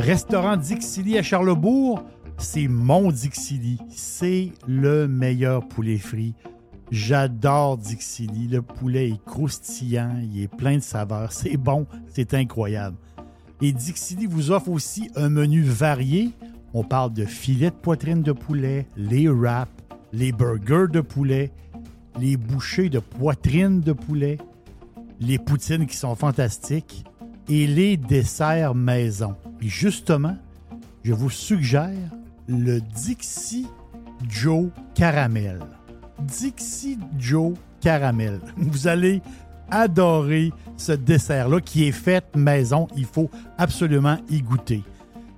Restaurant 0.00 0.56
Dixili 0.56 1.18
à 1.18 1.22
Charlebourg, 1.22 2.02
c'est 2.38 2.68
mon 2.68 3.12
Dixili. 3.12 3.78
C'est 3.90 4.50
le 4.66 5.06
meilleur 5.06 5.68
poulet 5.68 5.98
frit. 5.98 6.32
J'adore 6.90 7.76
Dixili. 7.76 8.48
Le 8.48 8.62
poulet 8.62 9.10
est 9.10 9.24
croustillant, 9.26 10.16
il 10.22 10.42
est 10.42 10.48
plein 10.48 10.76
de 10.76 10.82
saveurs. 10.82 11.32
C'est 11.32 11.58
bon, 11.58 11.86
c'est 12.08 12.32
incroyable. 12.32 12.96
Et 13.60 13.72
Dixili 13.72 14.24
vous 14.24 14.50
offre 14.50 14.70
aussi 14.70 15.10
un 15.16 15.28
menu 15.28 15.60
varié. 15.60 16.30
On 16.72 16.82
parle 16.82 17.12
de 17.12 17.26
filets 17.26 17.68
de 17.70 17.76
poitrine 17.76 18.22
de 18.22 18.32
poulet, 18.32 18.86
les 18.96 19.28
wraps, 19.28 19.70
les 20.14 20.32
burgers 20.32 20.90
de 20.90 21.02
poulet, 21.02 21.52
les 22.18 22.38
bouchées 22.38 22.88
de 22.88 23.00
poitrine 23.00 23.82
de 23.82 23.92
poulet, 23.92 24.38
les 25.20 25.38
poutines 25.38 25.86
qui 25.86 25.98
sont 25.98 26.14
fantastiques 26.14 27.04
et 27.50 27.66
les 27.66 27.96
desserts 27.96 28.74
maison. 28.74 29.34
Et 29.60 29.68
justement, 29.68 30.36
je 31.02 31.12
vous 31.12 31.30
suggère 31.30 32.10
le 32.48 32.80
Dixie 32.80 33.66
Joe 34.28 34.68
Caramel. 34.94 35.58
Dixie 36.20 36.98
Joe 37.18 37.54
Caramel. 37.80 38.40
Vous 38.56 38.86
allez 38.86 39.20
adorer 39.70 40.52
ce 40.76 40.92
dessert-là 40.92 41.60
qui 41.60 41.88
est 41.88 41.92
fait 41.92 42.24
maison. 42.36 42.86
Il 42.96 43.06
faut 43.06 43.30
absolument 43.58 44.18
y 44.28 44.42
goûter. 44.42 44.82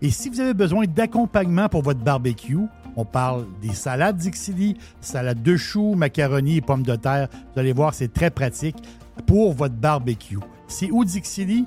Et 0.01 0.11
si 0.11 0.29
vous 0.29 0.41
avez 0.41 0.55
besoin 0.55 0.84
d'accompagnement 0.87 1.69
pour 1.69 1.83
votre 1.83 2.01
barbecue, 2.01 2.59
on 2.97 3.05
parle 3.05 3.47
des 3.62 3.73
salades 3.73 4.17
Dixili, 4.17 4.77
salade 5.01 5.42
de 5.42 5.56
choux, 5.56 5.95
macaroni 5.95 6.56
et 6.56 6.61
pommes 6.61 6.83
de 6.83 6.97
terre. 6.97 7.29
Vous 7.55 7.61
allez 7.61 7.73
voir, 7.73 7.95
c'est 7.95 8.12
très 8.12 8.31
pratique 8.31 8.77
pour 9.27 9.53
votre 9.53 9.77
barbecue. 9.77 10.39
C'est 10.67 10.91
où 10.91 11.05
Dixili? 11.05 11.67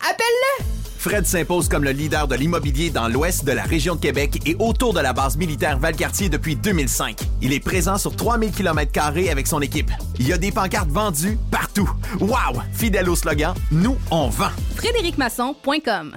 Appelle-le! 0.00 0.64
Fred 0.98 1.24
s'impose 1.24 1.68
comme 1.68 1.84
le 1.84 1.92
leader 1.92 2.26
de 2.26 2.34
l'immobilier 2.34 2.90
dans 2.90 3.06
l'ouest 3.06 3.44
de 3.44 3.52
la 3.52 3.62
région 3.62 3.94
de 3.94 4.00
Québec 4.00 4.42
et 4.44 4.56
autour 4.58 4.92
de 4.92 4.98
la 5.00 5.12
base 5.12 5.36
militaire 5.36 5.78
Valcartier 5.78 6.28
depuis 6.28 6.56
2005. 6.56 7.20
Il 7.42 7.52
est 7.52 7.60
présent 7.60 7.96
sur 7.96 8.16
3000 8.16 8.50
km 8.50 9.00
avec 9.30 9.46
son 9.46 9.60
équipe. 9.60 9.90
Il 10.18 10.26
y 10.26 10.32
a 10.32 10.38
des 10.38 10.50
pancartes 10.50 10.90
vendues 10.90 11.38
partout. 11.50 11.88
Wow! 12.20 12.60
Fidèle 12.72 13.08
au 13.08 13.14
slogan, 13.14 13.54
nous, 13.70 13.96
on 14.10 14.28
vend. 14.28 14.50
FrédéricMasson.com 14.76 16.16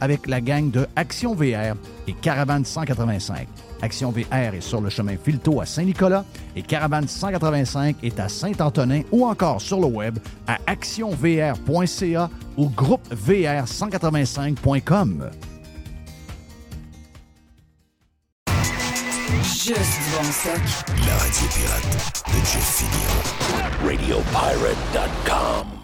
avec 0.00 0.26
la 0.26 0.40
gang 0.40 0.70
de 0.70 0.86
Action 0.96 1.34
VR 1.34 1.76
et 2.06 2.12
Caravane 2.12 2.64
185. 2.64 3.46
Action 3.82 4.10
VR 4.10 4.54
est 4.54 4.62
sur 4.62 4.80
le 4.80 4.88
chemin 4.88 5.16
Filto 5.22 5.60
à 5.60 5.66
Saint-Nicolas 5.66 6.24
et 6.56 6.62
Caravane 6.62 7.06
185 7.06 7.96
est 8.02 8.18
à 8.18 8.28
Saint-Antonin 8.28 9.02
ou 9.12 9.26
encore 9.26 9.60
sur 9.60 9.78
le 9.80 9.86
web 9.86 10.18
à 10.46 10.56
actionvr.ca 10.66 12.30
ou 12.56 12.70
groupevr185.com. 12.70 15.30
Juste 19.64 20.04
bon. 20.12 20.20
La 21.06 21.16
radio 21.16 21.46
pirate 21.54 21.88
de 22.28 22.36
Jeff 22.44 22.68
Fillion. 22.76 23.16
RadioPirate.com. 23.86 25.83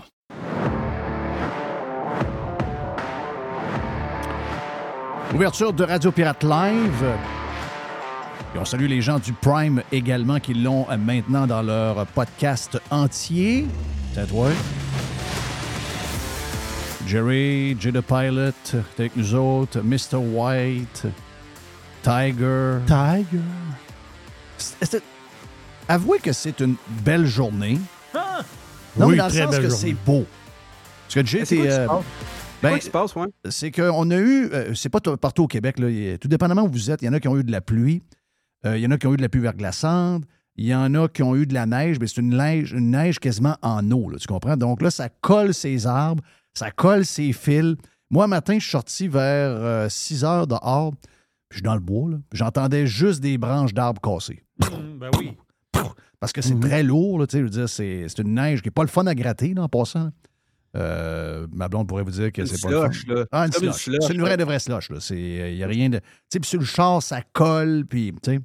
Ouverture 5.34 5.72
de 5.72 5.84
Radio 5.84 6.10
Pirate 6.10 6.42
Live. 6.44 7.04
Et 8.54 8.58
on 8.58 8.64
salue 8.64 8.86
les 8.86 9.00
gens 9.00 9.18
du 9.18 9.32
Prime 9.32 9.82
également 9.92 10.40
qui 10.40 10.54
l'ont 10.54 10.86
euh, 10.90 10.96
maintenant 10.96 11.46
dans 11.46 11.62
leur 11.62 12.04
podcast 12.06 12.80
entier. 12.90 13.66
C'est 14.14 14.26
toi? 14.28 14.48
Jerry, 17.06 17.76
J 17.78 17.92
the 17.92 18.00
Pilot, 18.00 18.52
avec 18.98 19.16
nous 19.16 19.34
autres, 19.34 19.80
Mr. 19.82 20.16
White, 20.16 21.06
Tiger. 22.02 22.78
Tiger. 22.86 23.42
C'est- 24.58 24.84
c'est- 24.84 25.02
Avouez 25.88 26.18
que 26.20 26.32
c'est 26.32 26.60
une 26.60 26.76
belle 27.04 27.26
journée. 27.26 27.78
Ah! 28.14 28.40
Non, 28.96 29.06
Oui, 29.06 29.12
mais 29.12 29.18
dans 29.18 29.24
le 29.26 29.30
très 29.30 29.42
sens 29.42 29.56
que 29.56 29.62
journée. 29.62 29.76
c'est 29.76 29.92
beau. 30.06 30.26
Parce 31.06 31.14
que 31.14 31.26
Jay, 31.26 31.44
C'est 31.44 31.56
quoi 31.56 31.66
t'es, 31.66 31.86
euh, 32.60 32.62
ben, 32.62 32.68
quoi 32.70 32.78
qui 32.78 32.86
se 32.86 32.90
passe, 32.90 33.14
ouais? 33.16 33.26
c'est 33.48 33.70
qu'on 33.70 34.10
a 34.10 34.16
eu, 34.18 34.50
euh, 34.52 34.74
c'est 34.74 34.88
pas 34.88 35.00
partout 35.00 35.44
au 35.44 35.46
Québec, 35.46 35.78
là, 35.78 35.86
a- 35.88 36.18
tout 36.18 36.28
dépendamment 36.28 36.62
où 36.62 36.68
vous 36.70 36.90
êtes, 36.90 37.02
il 37.02 37.06
y 37.06 37.08
en 37.08 37.12
a 37.12 37.20
qui 37.20 37.28
ont 37.28 37.36
eu 37.36 37.44
de 37.44 37.52
la 37.52 37.60
pluie, 37.60 38.02
euh, 38.66 38.76
il 38.76 38.82
y 38.82 38.86
en 38.86 38.90
a 38.90 38.98
qui 38.98 39.06
ont 39.06 39.14
eu 39.14 39.16
de 39.16 39.22
la 39.22 39.28
pluie 39.28 39.40
verglaçante, 39.42 40.24
il 40.56 40.66
y 40.66 40.74
en 40.74 40.94
a 40.94 41.08
qui 41.08 41.22
ont 41.22 41.34
eu 41.36 41.46
de 41.46 41.54
la 41.54 41.66
neige, 41.66 41.98
mais 42.00 42.06
c'est 42.06 42.20
une 42.20 42.36
neige, 42.36 42.72
une 42.72 42.90
neige 42.90 43.18
quasiment 43.18 43.56
en 43.62 43.88
eau, 43.90 44.10
là, 44.10 44.18
tu 44.18 44.26
comprends? 44.26 44.56
Donc 44.56 44.82
là, 44.82 44.90
ça 44.90 45.08
colle 45.08 45.54
ses 45.54 45.86
arbres, 45.86 46.22
ça 46.54 46.70
colle 46.70 47.04
ses 47.06 47.32
fils. 47.32 47.76
Moi, 48.10 48.24
un 48.24 48.28
matin, 48.28 48.54
je 48.54 48.60
suis 48.60 48.70
sorti 48.72 49.08
vers 49.08 49.50
euh, 49.50 49.88
6 49.88 50.24
heures 50.24 50.46
dehors, 50.46 50.92
puis 50.92 51.08
je 51.50 51.56
suis 51.56 51.62
dans 51.62 51.74
le 51.74 51.80
bois, 51.80 52.10
j'entendais 52.32 52.86
juste 52.86 53.20
des 53.20 53.38
branches 53.38 53.72
d'arbres 53.72 54.00
cassées. 54.02 54.42
ben 54.98 55.10
oui. 55.18 55.36
Parce 56.18 56.32
que 56.34 56.42
c'est 56.42 56.60
très 56.60 56.82
lourd, 56.82 57.26
tu 57.26 57.32
sais, 57.32 57.38
je 57.38 57.44
veux 57.44 57.50
dire, 57.50 57.68
c'est 57.68 58.04
c'est 58.08 58.18
une 58.20 58.34
neige 58.34 58.60
qui 58.60 58.66
n'est 58.68 58.72
pas 58.72 58.82
le 58.82 58.88
fun 58.88 59.06
à 59.06 59.14
gratter, 59.14 59.54
là, 59.54 59.62
en 59.62 59.68
passant. 59.68 60.10
Euh, 60.76 61.46
ma 61.52 61.68
blonde 61.68 61.88
pourrait 61.88 62.04
vous 62.04 62.12
dire 62.12 62.30
que 62.32 62.44
c'est 62.44 62.60
pas 62.62 62.70
le 62.70 62.92
fun. 62.92 63.14
là. 63.14 63.24
Ah, 63.32 63.46
une 63.46 63.52
C'est 63.52 63.64
une 63.66 63.72
slush. 63.72 63.82
slush, 63.96 64.04
C'est 64.06 64.12
une 64.14 64.20
là. 64.20 64.24
vraie 64.26 64.36
de 64.36 64.44
vraie 64.44 64.58
slush. 64.60 64.90
Là. 64.90 64.98
Il 65.10 65.56
n'y 65.56 65.64
a 65.64 65.66
rien 65.66 65.88
de. 65.90 65.98
Tu 65.98 66.04
sais, 66.32 66.40
puis 66.40 66.48
sur 66.48 66.60
le 66.60 66.64
char, 66.66 67.02
ça 67.02 67.22
colle, 67.32 67.84
puis. 67.88 68.12
tu 68.22 68.32
sais. 68.32 68.40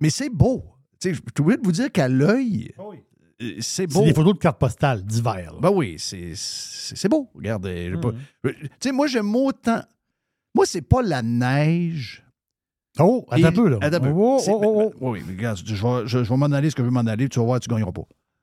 Mais 0.00 0.10
c'est 0.10 0.30
beau. 0.30 0.64
Tu 1.00 1.08
sais, 1.08 1.14
Je 1.14 1.20
suis 1.20 1.24
obligé 1.40 1.56
de 1.58 1.64
vous 1.64 1.72
dire 1.72 1.90
qu'à 1.90 2.06
l'œil, 2.08 2.72
euh, 2.78 2.94
c'est 3.58 3.62
C'est 3.62 3.86
beau. 3.88 4.04
des 4.04 4.14
photos 4.14 4.34
de 4.34 4.38
cartes 4.38 4.58
postales 4.60 5.02
d'hiver. 5.02 5.52
là. 5.52 5.58
Ben 5.60 5.70
oui, 5.72 5.96
c'est 5.98 6.32
c'est 6.36 6.94
c'est 6.96 7.08
beau. 7.08 7.28
Regardez. 7.34 7.90
j'ai 7.90 7.96
pas- 8.00 8.12
Tu 8.44 8.68
sais, 8.80 8.92
moi, 8.92 9.08
j'aime 9.08 9.34
autant. 9.34 9.82
Moi, 10.54 10.64
c'est 10.66 10.82
pas 10.82 11.02
la 11.02 11.22
neige. 11.22 12.22
Oh, 13.00 13.24
attends 13.30 13.42
Et- 13.42 13.46
un 13.46 13.52
peu, 13.52 13.68
là. 13.68 13.78
Attends 13.80 13.96
un 13.96 14.00
peu. 14.00 14.12
Oh, 14.14 14.36
oh, 14.36 14.38
C'est- 14.38 14.52
oh, 14.52 14.60
oh. 14.62 14.92
Oui, 15.00 15.22
oui, 15.26 15.34
regarde, 15.36 15.58
je 15.64 15.74
vais, 15.74 16.06
je- 16.06 16.22
je 16.22 16.28
vais 16.28 16.36
m'en 16.36 16.46
aller 16.52 16.70
ce 16.70 16.76
que 16.76 16.82
je 16.82 16.86
veux 16.86 16.92
m'en 16.92 17.00
aller, 17.00 17.28
tu 17.28 17.38
vas 17.40 17.44
voir, 17.46 17.58
tu 17.58 17.68
gagneras 17.68 17.90
pas. 17.90 18.02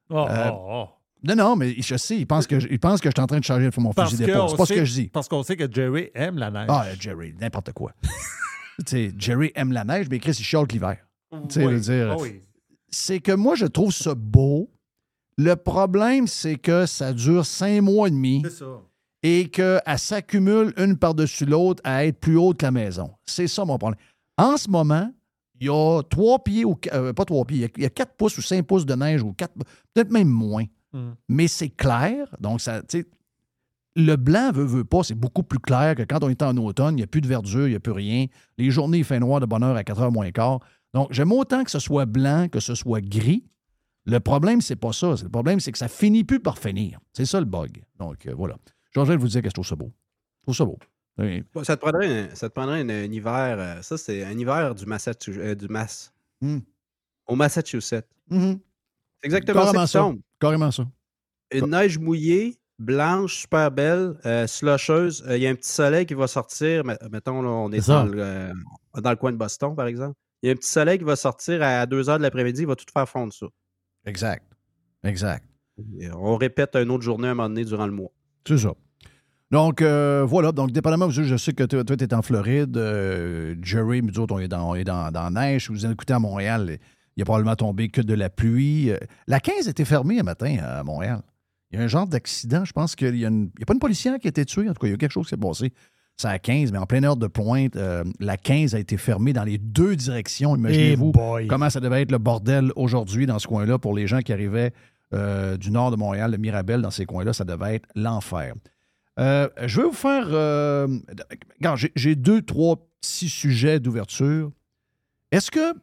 Oh, 0.10 0.25
Euh, 0.28 0.50
oh, 0.51 0.66
oh. 0.69 0.88
Non, 1.24 1.36
non, 1.36 1.56
mais 1.57 1.75
je 1.81 1.95
sais, 1.98 2.18
il 2.18 2.25
pense 2.25 2.48
que 2.48 2.60
je, 2.60 2.68
il 2.69 2.80
pense 2.80 3.01
que 3.01 3.10
je 3.10 3.13
suis 3.16 3.21
en 3.21 3.27
train 3.27 3.39
de 3.39 3.44
changer 3.44 3.69
mon 3.77 3.92
Parce 3.92 4.12
fusil 4.12 4.24
d'épaule. 4.25 4.50
C'est 4.50 4.56
pas 4.57 4.66
ce 4.66 4.74
que 4.74 4.86
je 4.86 4.94
dis. 4.94 5.07
Parce 5.07 5.27
qu'on 5.27 5.44
sait 5.44 5.57
que 5.57 5.69
Jerry 5.71 6.10
aime 6.13 6.38
la 6.38 6.50
neige. 6.50 6.68
Ah, 6.69 6.86
Jerry, 7.00 7.33
n'importe 7.39 7.74
quoi. 7.74 7.92
Jerry 9.18 9.51
aime 9.56 9.71
la 9.74 9.83
neige, 9.83 10.07
mais 10.10 10.19
Chris, 10.19 10.36
il 10.39 10.44
chiale 10.45 10.66
l'hiver. 10.71 10.98
Oui. 11.31 11.80
dire- 11.81 12.12
Ah 12.12 12.16
oui. 12.19 12.42
C'est 12.89 13.19
que 13.19 13.33
moi, 13.33 13.56
je 13.56 13.66
trouve 13.66 13.92
ça 13.92 14.16
beau. 14.16 14.71
Le 15.38 15.56
problème, 15.56 16.27
c'est 16.27 16.56
que 16.57 16.86
ça 16.86 17.13
dure 17.13 17.45
cinq 17.45 17.81
mois 17.81 18.07
et 18.07 18.12
demi 18.12 18.42
C'est 18.45 18.50
ça. 18.57 18.81
et 19.24 19.50
qu'elle 19.50 19.81
s'accumule 19.98 20.74
une 20.77 20.98
par-dessus 20.98 21.45
l'autre 21.45 21.81
à 21.86 22.06
être 22.06 22.19
plus 22.19 22.38
haute 22.38 22.57
que 22.57 22.65
la 22.65 22.72
maison. 22.72 23.12
C'est 23.25 23.48
ça 23.48 23.63
mon 23.63 23.77
problème. 23.77 24.00
En 24.38 24.57
ce 24.57 24.69
moment, 24.69 25.12
il 25.60 25.68
y 25.68 25.69
a 25.69 26.01
trois 26.10 26.39
pieds, 26.44 26.65
ou 26.65 26.77
euh, 26.94 27.13
pas 27.13 27.25
trois 27.25 27.45
pieds, 27.45 27.57
il 27.57 27.62
y 27.62 27.65
a- 27.65 27.69
il 27.77 27.83
y, 27.83 27.86
a 27.86 27.89
quatre 27.89 28.15
pouces 28.18 28.38
ou 28.38 28.42
cinq 28.42 28.65
pouces 28.65 28.86
de 28.86 28.95
neige, 28.95 29.22
ou 29.22 29.33
quatre, 29.33 29.54
peut-être 29.94 30.12
même 30.12 30.27
moins. 30.30 30.65
Mm. 30.94 31.12
Mais 31.30 31.47
c'est 31.47 31.69
clair. 31.69 32.36
Donc, 32.39 32.62
ça, 32.62 32.81
tu 32.81 33.00
sais, 33.01 33.07
le 33.95 34.15
blanc 34.15 34.51
veut, 34.53 34.63
veut 34.63 34.83
pas, 34.86 35.03
c'est 35.03 35.15
beaucoup 35.15 35.44
plus 35.44 35.59
clair 35.59 35.95
que 35.95 36.03
quand 36.03 36.24
on 36.24 36.30
est 36.30 36.41
en 36.41 36.56
automne, 36.57 36.94
il 36.95 36.97
n'y 36.97 37.03
a 37.03 37.07
plus 37.07 37.21
de 37.21 37.27
verdure, 37.27 37.68
il 37.68 37.71
n'y 37.71 37.75
a 37.75 37.80
plus 37.80 37.91
rien. 37.91 38.27
Les 38.57 38.71
journées, 38.71 39.00
il 39.00 39.03
fait 39.03 39.19
noir 39.19 39.39
de 39.39 39.45
bonne 39.45 39.63
heure 39.63 39.75
à 39.75 39.83
4 39.83 40.01
h 40.01 40.12
moins 40.12 40.31
quart. 40.31 40.59
Donc, 40.94 41.07
j'aime 41.12 41.31
autant 41.31 41.63
que 41.63 41.71
ce 41.71 41.80
soit 41.80 42.06
blanc 42.06 42.47
que 42.50 42.59
ce 42.59 42.75
soit 42.75 43.01
gris. 43.01 43.45
Le 44.06 44.19
problème, 44.19 44.62
c'est 44.62 44.75
pas 44.75 44.94
ça. 44.94 45.15
Le 45.21 45.30
problème, 45.30 45.59
c'est 45.59 45.71
que 45.71 45.77
ça 45.77 45.88
finit 45.88 46.24
plus 46.24 46.39
par 46.39 46.57
finir. 46.57 47.00
C'est 47.13 47.25
ça 47.25 47.39
le 47.39 47.45
bug. 47.45 47.83
Donc, 48.00 48.25
euh, 48.25 48.33
voilà. 48.36 48.56
Georges, 48.95 49.12
vous 49.12 49.27
dire 49.27 49.41
que 49.41 49.50
je 49.50 49.53
trouve 49.53 49.68
ça 49.68 49.75
beau. 49.75 49.91
Je 50.39 50.44
trouve 50.44 50.56
ça 50.56 50.65
beau. 50.65 50.80
Oui. 51.19 51.44
Bon, 51.53 51.63
Ça 51.63 51.75
te 51.75 51.81
prendrait, 51.81 52.07
un, 52.31 52.36
ça 52.36 52.50
te 52.50 52.53
prendrait 52.53 52.81
un, 52.81 52.89
un 52.89 53.12
hiver. 53.12 53.57
euh, 53.59 53.81
ça, 53.81 53.97
c'est 53.97 54.24
un 54.24 54.38
hiver 54.38 54.74
du 54.74 54.86
Massachusetts. 54.86 55.38
euh, 55.39 55.53
du 55.53 55.68
Mass. 55.68 56.13
Hmm. 56.41 56.59
Au 57.27 57.36
Massachusetts. 57.36 58.07
Mhm. 58.31 58.59
C'est 58.59 58.69
exactement 59.24 59.62
Carrément 59.62 59.81
ça 59.81 59.88
ça. 59.88 60.00
tombe. 60.00 60.19
Carrément 60.39 60.71
ça. 60.71 60.86
Une 61.51 61.68
neige 61.71 61.98
mouillée, 61.98 62.60
blanche, 62.77 63.42
super 63.42 63.71
belle, 63.71 64.13
euh, 64.25 64.45
slusheuse. 64.48 65.24
Euh, 65.27 65.38
Il 65.38 65.44
y 65.44 65.48
a 65.48 65.50
un 65.50 65.56
petit 65.56 65.69
soleil 65.71 66.06
qui 66.06 66.13
va 66.13 66.27
sortir. 66.27 66.83
met- 66.86 66.98
Mettons, 67.12 67.42
là, 67.42 67.50
on 67.50 67.71
est, 67.71 67.88
dans 67.88 68.06
le, 68.06 68.21
euh, 68.21 68.54
dans 69.01 69.10
le 69.10 69.16
coin 69.16 69.31
de 69.31 69.38
Boston, 69.38 69.75
par 69.75 69.88
exemple. 69.88 70.16
Il 70.42 70.48
y 70.48 70.50
a 70.50 70.54
un 70.54 70.56
petit 70.56 70.69
soleil 70.69 70.98
qui 71.00 71.04
va 71.04 71.16
sortir 71.16 71.62
à 71.62 71.86
2 71.86 72.04
h 72.04 72.18
de 72.18 72.21
l'après-midi. 72.24 72.62
Il 72.62 72.68
va 72.68 72.75
tout 72.75 72.86
faire 72.94 73.10
fondre 73.10 73.33
ça. 73.33 73.48
Exact. 74.06 74.45
Exact. 75.04 75.44
Et 76.00 76.10
on 76.12 76.36
répète 76.38 76.75
une 76.75 76.92
autre 76.92 77.04
journée 77.04 77.27
à 77.27 77.31
un 77.31 77.33
moment 77.33 77.50
donné 77.50 77.65
durant 77.65 77.86
le 77.88 77.92
mois. 77.94 78.12
C'est 78.48 78.57
ça. 78.57 78.74
Donc, 79.51 79.81
euh, 79.81 80.24
voilà. 80.27 80.51
Donc, 80.51 80.72
dépendamment, 80.72 81.10
je 81.10 81.36
sais 81.36 81.54
que 81.54 81.63
toi, 81.63 81.83
tu 81.83 82.04
es 82.04 82.13
en 82.13 82.22
Floride. 82.22 82.77
euh, 82.77 83.56
Jerry, 83.62 84.01
nous 84.04 84.19
autres, 84.19 84.36
on 84.36 84.39
est 84.39 84.48
dans, 84.48 84.69
on 84.69 84.75
est 84.75 84.83
dans, 84.83 85.12
dans 85.12 85.24
la 85.24 85.30
neige. 85.31 85.69
Vous 85.72 85.86
écoutez 85.86 86.13
à 86.13 86.19
Montréal, 86.19 86.77
il 87.19 87.21
y 87.21 87.24
a 87.24 87.25
probablement 87.25 87.57
tombé 87.57 87.89
que 87.89 88.00
de 88.00 88.13
la 88.13 88.30
pluie. 88.30 88.92
Euh, 88.92 88.98
La 89.27 89.42
15 89.42 89.68
était 89.68 89.83
fermée 89.83 90.21
un 90.21 90.24
matin 90.24 90.56
à 90.63 90.83
Montréal. 90.86 91.21
Il 91.69 91.77
y 91.77 91.81
a 91.81 91.83
un 91.83 91.88
genre 91.89 92.07
d'accident. 92.07 92.63
Je 92.63 92.71
pense 92.71 92.95
qu'il 92.95 93.18
y 93.18 93.25
a, 93.25 93.27
a 93.27 93.66
pas 93.68 93.74
une 93.74 93.80
policière 93.80 94.18
qui 94.19 94.27
a 94.27 94.30
été 94.30 94.45
tuée. 94.45 94.69
En 94.69 94.74
tout 94.74 94.80
cas, 94.80 94.88
il 94.88 94.92
y 94.92 94.94
a 94.94 94.98
quelque 94.98 95.12
chose 95.12 95.25
qui 95.25 95.31
s'est 95.31 95.38
passé. 95.38 95.74
C'est 96.16 96.30
à 96.30 96.39
15, 96.39 96.71
mais 96.71 96.77
en 96.77 96.86
pleine 96.86 97.04
heure 97.04 97.18
de 97.18 97.27
pointe, 97.27 97.75
euh, 97.75 98.06
la 98.21 98.38
15 98.38 98.74
a 98.74 98.80
été 98.80 98.95
fermée 98.95 99.33
dans 99.33 99.44
les 99.44 99.57
deux 99.57 99.98
directions. 99.98 100.56
Eh 100.56 100.60
Imaginez-vous 100.60 101.12
boy. 101.12 101.48
comment 101.48 101.69
ça 101.69 101.81
devait 101.81 102.01
être 102.04 102.12
le 102.12 102.18
bordel 102.19 102.71
aujourd'hui 102.77 103.25
dans 103.25 103.38
ce 103.39 103.48
coin-là 103.48 103.77
pour 103.80 103.94
les 103.94 104.07
gens 104.07 104.19
qui 104.22 104.31
arrivaient 104.31 104.72
euh, 105.13 105.57
du 105.57 105.72
nord 105.72 105.92
de 105.92 105.98
Montréal, 105.98 106.31
de 106.31 106.38
Mirabel, 106.38 106.81
dans 106.81 106.92
ces 106.92 107.06
coins-là. 107.06 107.33
Ça 107.33 107.44
devait 107.44 107.75
être 107.75 107.88
l'enfer. 107.95 108.54
Euh, 109.19 109.50
je 109.65 109.81
vais 109.81 109.88
vous 109.88 109.94
faire. 109.94 110.30
j'ai 111.95 112.15
deux, 112.15 112.42
trois 112.42 112.77
petits 113.01 113.30
sujets 113.30 113.80
d'ouverture. 113.81 114.51
Est-ce 115.31 115.51
que 115.51 115.74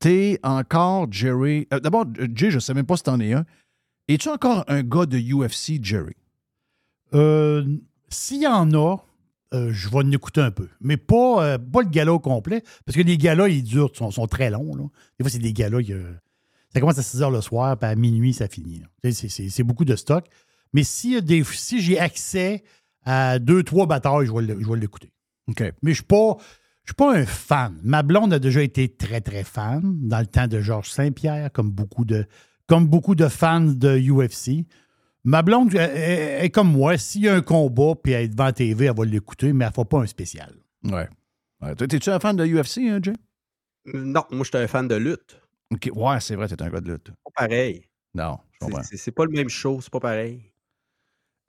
tu 0.00 0.08
es 0.08 0.40
encore, 0.42 1.06
Jerry. 1.12 1.66
euh, 1.72 1.80
D'abord, 1.80 2.06
Jay, 2.34 2.50
je 2.50 2.56
ne 2.56 2.60
sais 2.60 2.74
même 2.74 2.86
pas 2.86 2.96
si 2.96 3.02
tu 3.04 3.10
en 3.10 3.20
es 3.20 3.32
un. 3.32 3.44
Es-tu 4.08 4.28
encore 4.28 4.64
un 4.68 4.82
gars 4.82 5.06
de 5.06 5.18
UFC, 5.18 5.78
Jerry? 5.82 6.14
Euh, 7.14 7.64
S'il 8.08 8.42
y 8.42 8.46
en 8.46 8.72
a, 8.74 8.96
euh, 9.54 9.70
je 9.72 9.88
vais 9.88 9.96
en 9.98 10.10
écouter 10.10 10.40
un 10.40 10.50
peu. 10.50 10.68
Mais 10.80 10.96
pas, 10.96 11.58
pas 11.58 11.82
le 11.82 11.88
gala 11.88 12.12
au 12.12 12.18
complet, 12.18 12.62
parce 12.84 12.96
que 12.96 13.02
les 13.02 13.18
galas, 13.18 13.48
ils 13.48 13.62
durent, 13.62 13.94
sont, 13.94 14.10
sont 14.10 14.26
très 14.26 14.50
longs. 14.50 14.74
là. 14.74 14.84
Des 15.18 15.24
fois, 15.24 15.30
c'est 15.30 15.38
des 15.38 15.52
galas, 15.52 15.80
ça 16.72 16.80
commence 16.80 16.98
à 16.98 17.02
6 17.02 17.18
h 17.20 17.30
le 17.32 17.40
soir, 17.40 17.76
puis 17.78 17.88
à 17.88 17.94
minuit, 17.96 18.32
ça 18.32 18.48
finit. 18.48 18.82
C'est 19.12 19.62
beaucoup 19.64 19.84
de 19.84 19.96
stock. 19.96 20.26
Mais 20.72 20.82
des- 21.22 21.42
si 21.44 21.80
j'ai 21.82 21.98
accès 21.98 22.62
à 23.04 23.38
deux, 23.40 23.62
trois 23.64 23.86
batailles, 23.86 24.26
je 24.26 24.32
vais 24.32 24.42
le- 24.42 24.60
je 24.60 24.68
vais 24.68 24.78
l'écouter. 24.78 25.10
OK. 25.48 25.60
Mais 25.60 25.72
je 25.82 25.88
ne 25.88 25.94
suis 25.94 26.04
pas. 26.04 26.36
Je 26.90 26.92
suis 26.92 26.96
pas 26.96 27.14
un 27.16 27.24
fan. 27.24 27.78
Ma 27.84 28.02
blonde 28.02 28.32
a 28.32 28.40
déjà 28.40 28.62
été 28.62 28.88
très, 28.88 29.20
très 29.20 29.44
fan 29.44 29.80
dans 30.08 30.18
le 30.18 30.26
temps 30.26 30.48
de 30.48 30.60
Georges 30.60 30.90
Saint-Pierre, 30.90 31.52
comme 31.52 31.70
beaucoup 31.70 32.04
de, 32.04 32.26
comme 32.66 32.88
beaucoup 32.88 33.14
de 33.14 33.28
fans 33.28 33.60
de 33.60 33.96
UFC. 33.96 34.66
Ma 35.22 35.42
blonde 35.42 35.72
est 35.72 36.52
comme 36.52 36.72
moi. 36.72 36.98
S'il 36.98 37.22
y 37.22 37.28
a 37.28 37.34
un 37.36 37.42
combat 37.42 37.94
puis 38.02 38.10
elle 38.14 38.24
est 38.24 38.28
devant 38.30 38.46
la 38.46 38.52
TV, 38.52 38.86
elle 38.86 38.96
va 38.96 39.04
l'écouter, 39.04 39.52
mais 39.52 39.66
elle 39.66 39.70
ne 39.70 39.74
fera 39.74 39.84
pas 39.88 39.98
un 40.00 40.06
spécial. 40.06 40.52
Ouais. 40.82 41.08
ouais. 41.62 41.76
Toi, 41.76 41.86
T'es-tu 41.86 42.10
un 42.10 42.18
fan 42.18 42.34
de 42.34 42.44
UFC, 42.44 42.78
hein, 42.78 42.98
Jay? 43.00 43.12
Non, 43.94 44.24
moi, 44.32 44.42
je 44.42 44.48
suis 44.48 44.58
un 44.58 44.66
fan 44.66 44.88
de 44.88 44.96
lutte. 44.96 45.40
OK. 45.72 45.90
Ouais, 45.94 46.18
c'est 46.18 46.34
vrai, 46.34 46.48
t'es 46.48 46.60
un 46.60 46.70
gars 46.70 46.80
de 46.80 46.90
lutte. 46.90 47.12
Pas 47.36 47.46
pareil. 47.46 47.84
Non, 48.14 48.38
je 48.50 48.58
C'est- 48.58 48.64
comprends. 48.72 48.82
C'est 48.92 49.12
pas 49.12 49.24
le 49.26 49.30
même 49.30 49.48
show, 49.48 49.80
c'est 49.80 49.92
pas 49.92 50.00
pareil. 50.00 50.42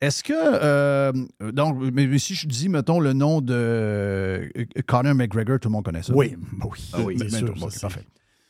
Est-ce 0.01 0.23
que. 0.23 0.33
euh, 0.35 1.11
donc, 1.53 1.77
mais, 1.93 2.17
si 2.17 2.33
je 2.33 2.47
dis, 2.47 2.69
mettons, 2.69 2.99
le 2.99 3.13
nom 3.13 3.39
de 3.39 3.53
euh, 3.53 4.49
Conor 4.87 5.13
McGregor, 5.13 5.59
tout 5.59 5.69
le 5.69 5.73
monde 5.73 5.85
connaît 5.85 6.01
ça. 6.01 6.13
Oui, 6.13 6.35
ben 6.53 6.67
oui. 6.71 6.89
Ah 6.91 6.97
oui, 7.05 7.15
bien 7.15 7.29
sûr, 7.29 7.53
parfait. 7.79 8.03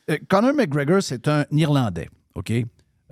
Euh, 0.10 0.18
Conor 0.30 0.54
McGregor, 0.54 1.04
c'est 1.04 1.28
un 1.28 1.46
Irlandais, 1.52 2.10
OK? 2.36 2.54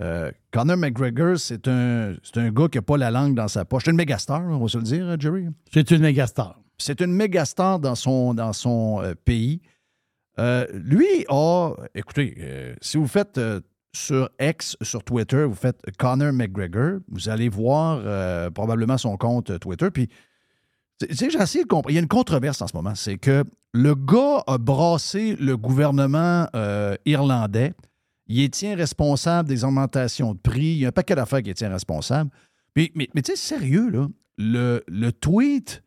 Euh, 0.00 0.30
Conor 0.50 0.78
McGregor, 0.78 1.38
c'est 1.38 1.68
un, 1.68 2.14
c'est 2.22 2.38
un 2.38 2.50
gars 2.50 2.68
qui 2.68 2.78
n'a 2.78 2.82
pas 2.82 2.96
la 2.96 3.10
langue 3.10 3.34
dans 3.34 3.48
sa 3.48 3.66
poche. 3.66 3.84
C'est 3.84 3.90
une 3.90 3.98
méga 3.98 4.16
star, 4.16 4.42
on 4.42 4.58
va 4.58 4.68
se 4.68 4.78
le 4.78 4.84
dire, 4.84 5.06
hein, 5.06 5.16
Jerry? 5.18 5.46
C'est 5.72 5.90
une 5.90 6.00
méga 6.00 6.26
star. 6.26 6.58
C'est 6.78 7.02
une 7.02 7.12
méga 7.12 7.44
star 7.44 7.78
dans 7.78 7.94
son, 7.94 8.32
dans 8.32 8.54
son 8.54 9.02
pays. 9.26 9.60
Lui 10.38 11.26
a, 11.28 11.74
écoutez, 11.94 12.74
si 12.80 12.96
vous 12.96 13.06
faites 13.06 13.38
sur 13.92 14.30
X, 14.40 14.76
sur 14.82 15.02
Twitter, 15.02 15.44
vous 15.44 15.54
faites 15.54 15.80
Conor 15.98 16.32
McGregor, 16.32 17.00
vous 17.08 17.28
allez 17.28 17.48
voir 17.48 18.00
euh, 18.04 18.50
probablement 18.50 18.98
son 18.98 19.16
compte 19.16 19.58
Twitter. 19.58 19.90
Puis, 19.90 20.08
tu 21.00 21.14
sais, 21.14 21.30
j'ai 21.30 21.40
essayé. 21.40 21.64
Il 21.88 21.94
y 21.94 21.98
a 21.98 22.00
une 22.00 22.08
controverse 22.08 22.60
en 22.62 22.66
ce 22.66 22.76
moment. 22.76 22.94
C'est 22.94 23.18
que 23.18 23.44
le 23.72 23.94
gars 23.94 24.44
a 24.46 24.58
brassé 24.58 25.36
le 25.36 25.56
gouvernement 25.56 26.46
euh, 26.54 26.96
irlandais. 27.04 27.72
Il 28.26 28.40
est 28.40 28.52
tient 28.52 28.76
responsable 28.76 29.48
des 29.48 29.64
augmentations 29.64 30.34
de 30.34 30.38
prix. 30.38 30.66
Il 30.66 30.78
y 30.78 30.84
a 30.84 30.88
un 30.88 30.92
paquet 30.92 31.14
d'affaires 31.14 31.42
qui 31.42 31.50
est 31.50 31.54
tient 31.54 31.70
responsable. 31.70 32.30
Puis, 32.74 32.92
mais 32.94 33.08
tu 33.22 33.32
sais, 33.32 33.36
sérieux, 33.36 33.90
là, 33.90 34.06
le, 34.40 35.10
tweet 35.10 35.82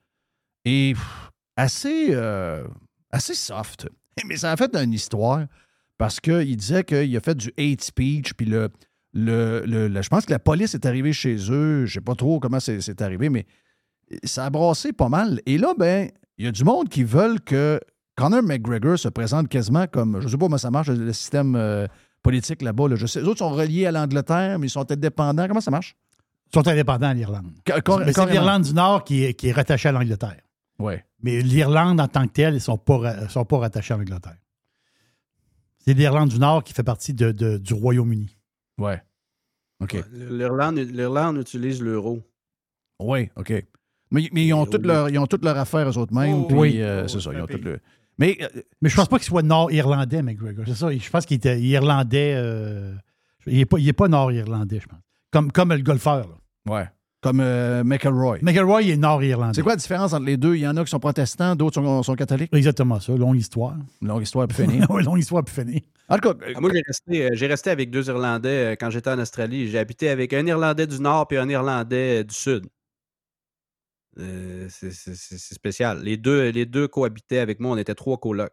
est 0.66 0.96
assez, 1.56 2.07
euh, 2.10 2.68
assez 3.12 3.33
soft. 3.33 3.88
Mais 4.26 4.38
ça 4.38 4.52
a 4.52 4.57
fait 4.57 4.76
une 4.76 4.94
histoire 4.94 5.45
parce 5.97 6.19
qu'il 6.19 6.56
disait 6.57 6.83
qu'il 6.83 7.16
a 7.16 7.19
fait 7.19 7.35
du 7.35 7.52
hate 7.57 7.81
speech, 7.81 8.33
puis 8.33 8.45
le, 8.45 8.69
le, 9.14 9.64
le- 9.66 9.88
le- 9.88 10.02
je 10.02 10.09
pense 10.09 10.26
que 10.26 10.31
la 10.31 10.40
police 10.40 10.73
est 10.73 10.85
arrivée 10.85 11.14
chez 11.14 11.35
eux. 11.52 11.85
Je 11.85 11.94
sais 11.94 12.02
pas 12.02 12.16
trop 12.16 12.40
comment 12.40 12.59
c'est 12.59 13.02
arrivé, 13.02 13.30
mais 13.30 13.45
ça 14.23 14.45
a 14.45 14.50
brassé 14.50 14.92
pas 14.94 15.09
mal. 15.09 15.40
Et 15.45 15.57
là, 15.57 15.73
ben, 15.78 16.09
il 16.38 16.45
y 16.45 16.47
a 16.47 16.52
du 16.52 16.64
monde 16.64 16.90
qui 16.90 17.04
veulent 17.04 17.40
que 17.42 17.80
Conor 18.16 18.44
McGregor 18.44 18.97
se 19.00 19.07
présente 19.09 19.47
quasiment 19.50 19.88
comme, 19.88 20.19
je 20.21 20.28
sais 20.28 20.38
pas 20.38 20.45
comment 20.45 20.57
ça 20.57 20.71
marche, 20.71 20.88
le 20.90 21.14
système 21.14 21.56
euh, 21.56 21.88
politique 22.21 22.62
là-bas. 22.62 22.90
là. 22.90 22.95
Je 22.95 23.06
sais, 23.07 23.21
les 23.21 23.28
autres 23.28 23.40
sont 23.40 23.50
reliés 23.52 23.85
à 23.85 23.92
l'Angleterre, 23.92 24.59
mais 24.59 24.68
ils 24.68 24.71
sont 24.71 24.92
indépendants. 24.92 25.47
Comment 25.47 25.62
ça 25.62 25.71
marche? 25.71 25.95
Ils 26.52 26.59
sont 26.59 26.68
indépendants 26.68 27.07
à 27.07 27.14
l'Irlande. 27.14 27.52
Mais 28.00 28.14
c'est 28.14 28.21
l'Irlande 28.33 28.64
du 28.64 28.73
Nord 28.73 29.04
qui 29.04 29.23
est, 29.23 29.33
qui 29.33 29.47
est 29.47 29.52
rattachée 29.52 29.90
à 29.90 29.92
l'Angleterre. 29.92 30.38
Ouais. 30.80 31.04
Mais 31.23 31.42
l'Irlande, 31.42 32.00
en 32.00 32.07
tant 32.07 32.28
que 32.28 32.33
telle, 32.33 32.54
ils 32.54 32.57
ne 32.57 32.59
sont 32.59 32.78
pas, 32.78 33.28
sont 33.30 33.45
pas 33.45 33.57
rattachés 33.59 33.94
à 33.94 33.97
l'Angleterre. 33.97 34.38
C'est 35.85 35.94
l'Irlande 35.94 36.30
du 36.30 36.40
Nord 36.40 36.63
qui 36.63 36.73
fait 36.73 36.83
partie 36.83 37.13
de- 37.13 37.31
de- 37.31 37.57
du 37.57 37.73
Royaume-Uni. 37.73 38.37
Ouais. 38.78 39.02
OK. 39.81 39.97
L'Irlande 40.13 40.78
l'Irlande 40.78 41.37
utilise 41.37 41.81
l'euro. 41.81 42.21
Oui, 42.99 43.30
OK. 43.35 43.52
Mais, 44.11 44.30
mais 44.31 44.45
ils, 44.45 44.54
ont 44.54 44.66
toutes 44.66 44.85
ils 45.09 45.18
ont 45.18 45.28
toutes 45.28 45.44
leurs 45.44 45.57
affaires 45.57 45.90
eux-mêmes. 45.90 46.44
Oh, 46.44 46.47
oui. 46.52 46.81
euh, 46.81 47.02
Oh, 47.04 47.07
c'est 47.07 47.19
ça, 47.19 47.31
ils 47.33 47.42
ont 47.42 47.47
toutes 47.47 47.63
le- 47.66 47.80
Mais 48.19 48.37
euh, 48.42 48.61
Mais 48.81 48.90
je 48.90 48.95
pense 48.95 49.07
pas 49.07 49.18
qu'il 49.18 49.25
soit 49.28 49.42
nord-irlandais, 49.42 50.21
McGregor. 50.21 50.66
C'est 50.68 50.75
ça. 50.75 50.92
Je 50.95 51.09
pense 51.09 51.25
qu'il 51.25 51.35
était 51.37 51.59
irlandais. 51.59 52.33
euh, 52.35 52.94
il 53.47 53.57
n'est 53.57 53.66
pas, 53.66 53.78
il 53.80 53.87
est 53.90 53.94
pas 53.94 54.07
nord-irlandais, 54.07 54.80
je 54.80 54.87
pense. 54.87 54.99
Comme, 55.31 55.52
comme 55.52 55.73
le 55.73 55.81
golfeur. 55.81 56.28
là. 56.66 56.71
Ouais. 56.73 56.87
Comme 57.23 57.39
euh, 57.39 57.83
McElroy. 57.85 58.39
McElroy, 58.42 58.81
il 58.83 58.89
est 58.92 58.97
nord-irlandais. 58.97 59.56
C'est 59.56 59.61
quoi 59.61 59.71
la 59.71 59.77
différence 59.77 60.11
entre 60.13 60.25
les 60.25 60.35
deux? 60.37 60.56
Il 60.56 60.61
y 60.61 60.68
en 60.68 60.75
a 60.77 60.83
qui 60.83 60.89
sont 60.92 60.99
protestants, 60.99 61.56
d'autres 61.56 61.75
sont, 61.81 62.03
sont 62.03 62.15
catholiques? 62.15 62.53
Exactement 62.53 62.99
ça. 62.99 63.15
Longue 63.15 63.37
histoire. 63.37 63.77
Longue 64.01 64.23
histoire 64.23 64.47
pour 64.47 64.57
finir. 64.57 64.85
Ouais, 64.92 65.01
longue 65.03 65.19
histoire 65.19 65.44
puis 65.44 65.56
finir. 65.56 65.81
en 66.09 66.18
tout 66.18 66.33
cas, 66.33 66.45
Ah, 66.53 66.59
Moi, 66.59 66.69
j'ai 66.73 66.81
resté, 66.85 67.25
euh, 67.25 67.30
j'ai 67.33 67.47
resté 67.47 67.69
avec 67.69 67.89
deux 67.89 68.07
Irlandais 68.09 68.73
euh, 68.73 68.75
quand 68.77 68.89
j'étais 68.89 69.09
en 69.09 69.19
Australie. 69.19 69.69
J'ai 69.69 69.80
habité 69.80 70.09
avec 70.09 70.33
un 70.33 70.45
Irlandais 70.45 70.85
du 70.85 70.99
Nord 70.99 71.27
et 71.31 71.37
un 71.37 71.47
Irlandais 71.47 72.19
euh, 72.19 72.23
du 72.25 72.35
Sud. 72.35 72.65
Euh, 74.19 74.68
c'est 74.69 74.92
c'est- 74.92 75.15
c'est- 75.15 75.37
c'est 75.39 75.56
spécial. 75.56 76.03
Les 76.03 76.18
deux, 76.18 76.49
les 76.49 76.65
deux 76.65 76.87
cohabitaient 76.87 77.39
avec 77.39 77.59
moi. 77.59 77.71
On 77.71 77.77
était 77.77 77.95
trois 77.95 78.18
colocs. 78.18 78.51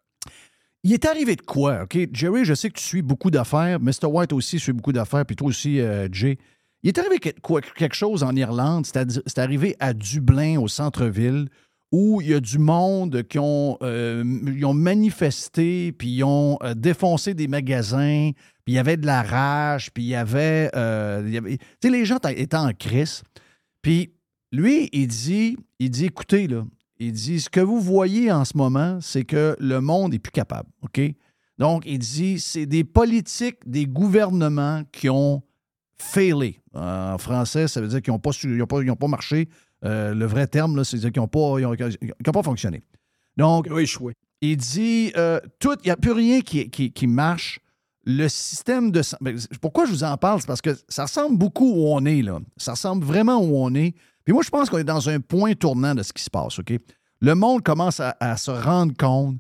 il 0.82 0.92
est 0.94 1.04
arrivé 1.04 1.36
de 1.36 1.42
quoi? 1.42 1.82
OK? 1.82 1.98
Jerry, 2.12 2.44
je 2.46 2.54
sais 2.54 2.70
que 2.70 2.78
tu 2.78 2.84
suis 2.84 3.02
beaucoup 3.02 3.30
d'affaires. 3.30 3.78
Mr. 3.80 4.06
White 4.06 4.32
aussi 4.32 4.58
suit 4.58 4.72
beaucoup 4.72 4.92
d'affaires. 4.92 5.26
Puis 5.26 5.36
toi 5.36 5.48
aussi, 5.48 5.80
euh, 5.80 6.08
Jay. 6.10 6.38
Il 6.82 6.88
est 6.88 6.98
arrivé 6.98 7.18
quelque 7.18 7.94
chose 7.94 8.22
en 8.22 8.34
Irlande, 8.34 8.86
c'est 8.86 9.38
arrivé 9.38 9.76
à 9.80 9.92
Dublin, 9.92 10.58
au 10.58 10.66
centre-ville, 10.66 11.48
où 11.92 12.20
il 12.20 12.28
y 12.28 12.34
a 12.34 12.40
du 12.40 12.58
monde 12.58 13.22
qui 13.24 13.38
ont, 13.38 13.76
euh, 13.82 14.22
ils 14.46 14.64
ont 14.64 14.74
manifesté, 14.74 15.92
puis 15.92 16.08
ils 16.08 16.24
ont 16.24 16.56
euh, 16.62 16.74
défoncé 16.74 17.34
des 17.34 17.48
magasins, 17.48 18.30
puis 18.64 18.74
il 18.74 18.74
y 18.74 18.78
avait 18.78 18.96
de 18.96 19.06
la 19.06 19.22
rage, 19.22 19.90
puis 19.92 20.04
il 20.04 20.08
y 20.08 20.14
avait... 20.14 20.70
euh, 20.74 21.40
tu 21.42 21.58
sais, 21.82 21.90
les 21.90 22.04
gens 22.04 22.18
étaient 22.28 22.56
en 22.56 22.72
crise. 22.72 23.22
Puis 23.82 24.12
lui, 24.52 24.88
il 24.92 25.08
dit, 25.08 25.56
il 25.78 25.90
dit, 25.90 26.06
écoutez, 26.06 26.46
là, 26.46 26.64
il 26.98 27.12
dit, 27.12 27.40
ce 27.40 27.50
que 27.50 27.60
vous 27.60 27.80
voyez 27.80 28.30
en 28.30 28.44
ce 28.44 28.56
moment, 28.56 28.98
c'est 29.00 29.24
que 29.24 29.56
le 29.58 29.80
monde 29.80 30.12
n'est 30.12 30.18
plus 30.18 30.32
capable, 30.32 30.68
OK? 30.82 31.00
Donc, 31.58 31.82
il 31.86 31.98
dit, 31.98 32.38
c'est 32.38 32.66
des 32.66 32.84
politiques, 32.84 33.58
des 33.66 33.86
gouvernements 33.86 34.82
qui 34.92 35.10
ont 35.10 35.42
failé. 36.00 36.60
En 36.74 37.18
français, 37.18 37.68
ça 37.68 37.80
veut 37.80 37.88
dire 37.88 38.00
qu'ils 38.02 38.12
n'ont 38.12 38.18
pas, 38.18 38.32
su- 38.32 38.54
ils 38.56 38.62
ont 38.62 38.66
pas, 38.66 38.82
ils 38.82 38.90
ont 38.90 38.96
pas 38.96 39.08
marché. 39.08 39.48
Euh, 39.84 40.14
le 40.14 40.26
vrai 40.26 40.46
terme, 40.46 40.76
là, 40.76 40.84
c'est-à-dire 40.84 41.12
qu'ils 41.12 41.22
n'ont 41.22 41.28
pas, 41.28 41.58
ils 41.60 41.66
ont- 41.66 41.74
ils 41.74 42.28
ont 42.28 42.32
pas 42.32 42.42
fonctionné. 42.42 42.82
Donc, 43.36 43.68
échoué. 43.78 44.14
il 44.40 44.56
dit 44.56 45.12
euh, 45.16 45.40
tout, 45.58 45.74
il 45.82 45.86
n'y 45.86 45.90
a 45.90 45.96
plus 45.96 46.12
rien 46.12 46.40
qui, 46.40 46.68
qui- 46.70 46.92
qui 46.92 47.06
marche. 47.06 47.60
Le 48.04 48.28
système 48.28 48.90
de. 48.90 49.02
ben, 49.20 49.36
Pourquoi 49.60 49.84
je 49.84 49.90
vous 49.92 50.04
en 50.04 50.16
parle? 50.16 50.40
C'est 50.40 50.46
parce 50.46 50.62
que 50.62 50.74
ça 50.88 51.02
ressemble 51.04 51.36
beaucoup 51.36 51.70
où 51.70 51.88
on 51.88 52.04
est, 52.06 52.22
là. 52.22 52.40
Ça 52.56 52.72
ressemble 52.72 53.04
vraiment 53.04 53.38
où 53.38 53.56
on 53.56 53.74
est. 53.74 53.94
Puis 54.24 54.32
moi, 54.32 54.42
je 54.42 54.48
pense 54.50 54.70
qu'on 54.70 54.78
est 54.78 54.84
dans 54.84 55.08
un 55.10 55.20
point 55.20 55.52
tournant 55.54 55.94
de 55.94 56.02
ce 56.02 56.12
qui 56.12 56.22
se 56.22 56.30
passe, 56.30 56.58
OK? 56.58 56.72
Le 57.20 57.34
monde 57.34 57.62
commence 57.62 58.00
à, 58.00 58.16
à 58.18 58.36
se 58.38 58.50
rendre 58.50 58.94
compte 58.96 59.36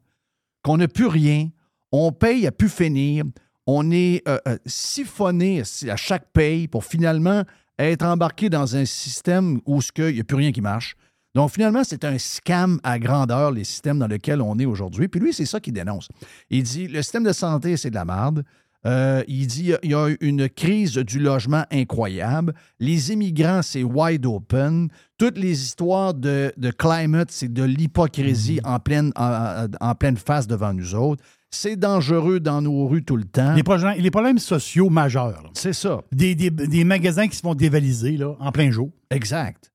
qu'on 0.62 0.76
n'a 0.76 0.88
plus 0.88 1.06
rien, 1.06 1.48
on 1.90 2.12
paye 2.12 2.46
à 2.46 2.52
plus 2.52 2.68
finir, 2.68 3.24
on 3.72 3.90
est 3.90 4.22
euh, 4.26 4.38
euh, 4.48 4.56
siphonné 4.66 5.62
à 5.88 5.96
chaque 5.96 6.32
paye 6.32 6.66
pour 6.66 6.84
finalement 6.84 7.44
être 7.78 8.04
embarqué 8.04 8.50
dans 8.50 8.76
un 8.76 8.84
système 8.84 9.60
où 9.64 9.80
il 9.98 10.14
n'y 10.14 10.20
a 10.20 10.24
plus 10.24 10.36
rien 10.36 10.52
qui 10.52 10.60
marche. 10.60 10.96
Donc, 11.34 11.52
finalement, 11.52 11.84
c'est 11.84 12.04
un 12.04 12.18
scam 12.18 12.80
à 12.82 12.98
grandeur, 12.98 13.52
les 13.52 13.62
systèmes 13.62 14.00
dans 14.00 14.08
lesquels 14.08 14.42
on 14.42 14.58
est 14.58 14.66
aujourd'hui. 14.66 15.06
Puis 15.06 15.20
lui, 15.20 15.32
c'est 15.32 15.46
ça 15.46 15.60
qu'il 15.60 15.72
dénonce. 15.72 16.08
Il 16.50 16.64
dit 16.64 16.88
le 16.88 17.00
système 17.02 17.22
de 17.22 17.32
santé, 17.32 17.76
c'est 17.76 17.90
de 17.90 17.94
la 17.94 18.04
merde. 18.04 18.44
Euh, 18.86 19.22
il 19.28 19.46
dit 19.46 19.72
il 19.82 19.90
y 19.90 19.94
a 19.94 20.08
une 20.20 20.48
crise 20.48 20.94
du 20.94 21.20
logement 21.20 21.64
incroyable. 21.70 22.54
Les 22.80 23.12
immigrants, 23.12 23.62
c'est 23.62 23.84
wide 23.84 24.26
open. 24.26 24.88
Toutes 25.18 25.38
les 25.38 25.62
histoires 25.62 26.14
de, 26.14 26.52
de 26.56 26.70
climate, 26.70 27.30
c'est 27.30 27.52
de 27.52 27.62
l'hypocrisie 27.62 28.60
en, 28.64 28.80
pleine, 28.80 29.12
en, 29.16 29.66
en 29.80 29.94
pleine 29.94 30.16
face 30.16 30.46
devant 30.46 30.72
nous 30.72 30.94
autres. 30.94 31.22
C'est 31.52 31.76
dangereux 31.76 32.38
dans 32.40 32.62
nos 32.62 32.86
rues 32.86 33.02
tout 33.04 33.16
le 33.16 33.24
temps. 33.24 33.54
Les, 33.54 33.62
problèmes, 33.62 33.98
les 34.00 34.10
problèmes 34.10 34.38
sociaux 34.38 34.88
majeurs. 34.88 35.50
C'est 35.54 35.72
ça. 35.72 36.00
Des, 36.12 36.34
des- 36.34 36.50
des 36.50 36.84
magasins 36.84 37.26
qui 37.26 37.36
se 37.36 37.40
font 37.42 37.54
dévaliser 37.54 38.16
là, 38.16 38.36
en 38.38 38.52
plein 38.52 38.70
jour. 38.70 38.90
Exact. 39.10 39.72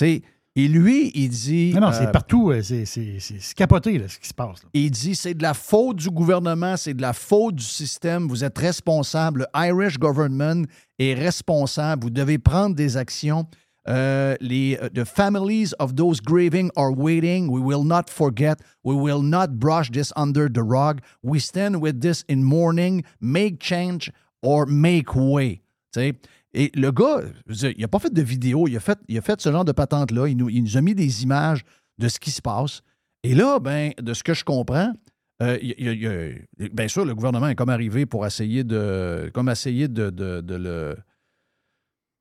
Et 0.00 0.66
lui, 0.66 1.12
il 1.14 1.28
dit. 1.28 1.72
Non, 1.74 1.80
non, 1.82 1.86
euh, 1.88 1.92
c'est 1.92 2.10
partout. 2.10 2.50
euh, 2.50 2.62
C'est 2.62 3.54
capoté 3.54 3.96
là, 3.98 4.08
ce 4.08 4.18
qui 4.18 4.28
se 4.28 4.34
passe. 4.34 4.62
là. 4.62 4.68
Il 4.74 4.90
dit 4.90 5.14
c'est 5.14 5.34
de 5.34 5.42
la 5.42 5.54
faute 5.54 5.96
du 5.96 6.10
gouvernement, 6.10 6.76
c'est 6.76 6.94
de 6.94 7.02
la 7.02 7.12
faute 7.12 7.56
du 7.56 7.64
système. 7.64 8.26
Vous 8.26 8.42
êtes 8.44 8.58
responsable. 8.58 9.46
Le 9.54 9.66
Irish 9.68 9.98
government 9.98 10.64
est 10.98 11.14
responsable. 11.14 12.04
Vous 12.04 12.10
devez 12.10 12.38
prendre 12.38 12.74
des 12.74 12.96
actions. 12.96 13.46
Euh, 13.88 14.36
les 14.40 14.78
uh, 14.82 14.90
the 14.92 15.04
families 15.04 15.72
of 15.78 15.96
those 15.96 16.20
grieving 16.20 16.70
are 16.76 16.92
waiting. 16.92 17.48
We 17.48 17.60
will 17.60 17.84
not 17.84 18.10
forget. 18.10 18.60
We 18.84 18.94
will 18.94 19.22
not 19.22 19.58
brush 19.58 19.90
this 19.90 20.12
under 20.14 20.48
the 20.52 20.62
rug. 20.62 21.00
We 21.22 21.40
stand 21.40 21.76
with 21.80 22.00
this 22.00 22.22
in 22.28 22.42
mourning. 22.42 23.04
Make 23.20 23.60
change 23.60 24.12
or 24.42 24.66
make 24.66 25.14
way. 25.16 25.62
Tu 25.92 26.00
sais, 26.00 26.12
Et 26.54 26.70
le 26.74 26.90
gars, 26.90 27.20
il 27.46 27.80
n'a 27.80 27.88
pas 27.88 27.98
fait 27.98 28.12
de 28.12 28.22
vidéo, 28.22 28.66
il 28.68 28.76
a 28.76 28.80
fait, 28.80 28.98
il 29.08 29.18
a 29.18 29.20
fait 29.20 29.40
ce 29.40 29.52
genre 29.52 29.64
de 29.64 29.72
patente-là. 29.72 30.28
Il 30.28 30.36
nous, 30.36 30.48
il 30.48 30.62
nous 30.62 30.76
a 30.76 30.80
mis 30.80 30.94
des 30.94 31.22
images 31.22 31.62
de 31.98 32.08
ce 32.08 32.18
qui 32.18 32.30
se 32.30 32.40
passe. 32.40 32.82
Et 33.22 33.34
là, 33.34 33.58
ben, 33.58 33.92
de 34.00 34.14
ce 34.14 34.22
que 34.22 34.34
je 34.34 34.44
comprends, 34.44 34.92
euh, 35.42 35.58
bien 36.56 36.88
sûr, 36.88 37.04
le 37.04 37.14
gouvernement 37.14 37.48
est 37.48 37.54
comme 37.54 37.68
arrivé 37.68 38.06
pour 38.06 38.26
essayer 38.26 38.64
de, 38.64 39.30
comme 39.34 39.48
essayer 39.48 39.88
de 39.88 40.12
le 40.18 40.96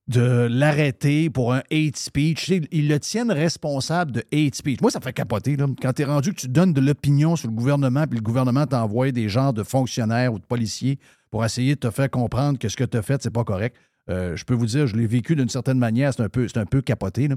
de 0.07 0.47
l'arrêter 0.49 1.29
pour 1.29 1.53
un 1.53 1.61
hate 1.71 1.97
speech. 1.97 2.49
Ils 2.71 2.87
le 2.87 2.99
tiennent 2.99 3.31
responsable 3.31 4.11
de 4.11 4.23
hate 4.31 4.55
speech. 4.55 4.81
Moi, 4.81 4.91
ça 4.91 5.01
fait 5.01 5.13
capoter. 5.13 5.57
Quand 5.81 5.93
tu 5.93 6.01
es 6.01 6.05
rendu 6.05 6.33
que 6.33 6.41
tu 6.41 6.47
donnes 6.47 6.73
de 6.73 6.81
l'opinion 6.81 7.35
sur 7.35 7.49
le 7.49 7.53
gouvernement, 7.53 8.07
puis 8.07 8.17
le 8.17 8.23
gouvernement 8.23 8.65
t'envoie 8.65 9.11
des 9.11 9.27
genres 9.27 9.53
de 9.53 9.63
fonctionnaires 9.63 10.33
ou 10.33 10.39
de 10.39 10.45
policiers 10.45 10.97
pour 11.29 11.43
essayer 11.43 11.75
de 11.75 11.79
te 11.79 11.91
faire 11.91 12.09
comprendre 12.09 12.57
que 12.57 12.69
ce 12.69 12.77
que 12.77 12.85
tu 12.85 12.97
as 12.97 13.01
fait, 13.01 13.21
c'est 13.21 13.31
pas 13.31 13.43
correct. 13.43 13.75
Euh, 14.09 14.37
je 14.37 14.45
peux 14.45 14.53
vous 14.53 14.65
dire, 14.65 14.87
je 14.87 14.95
l'ai 14.95 15.07
vécu 15.07 15.35
d'une 15.35 15.49
certaine 15.49 15.77
manière, 15.77 16.13
c'est 16.13 16.23
un 16.23 16.29
peu, 16.29 16.47
c'est 16.47 16.83
capoté. 16.83 17.27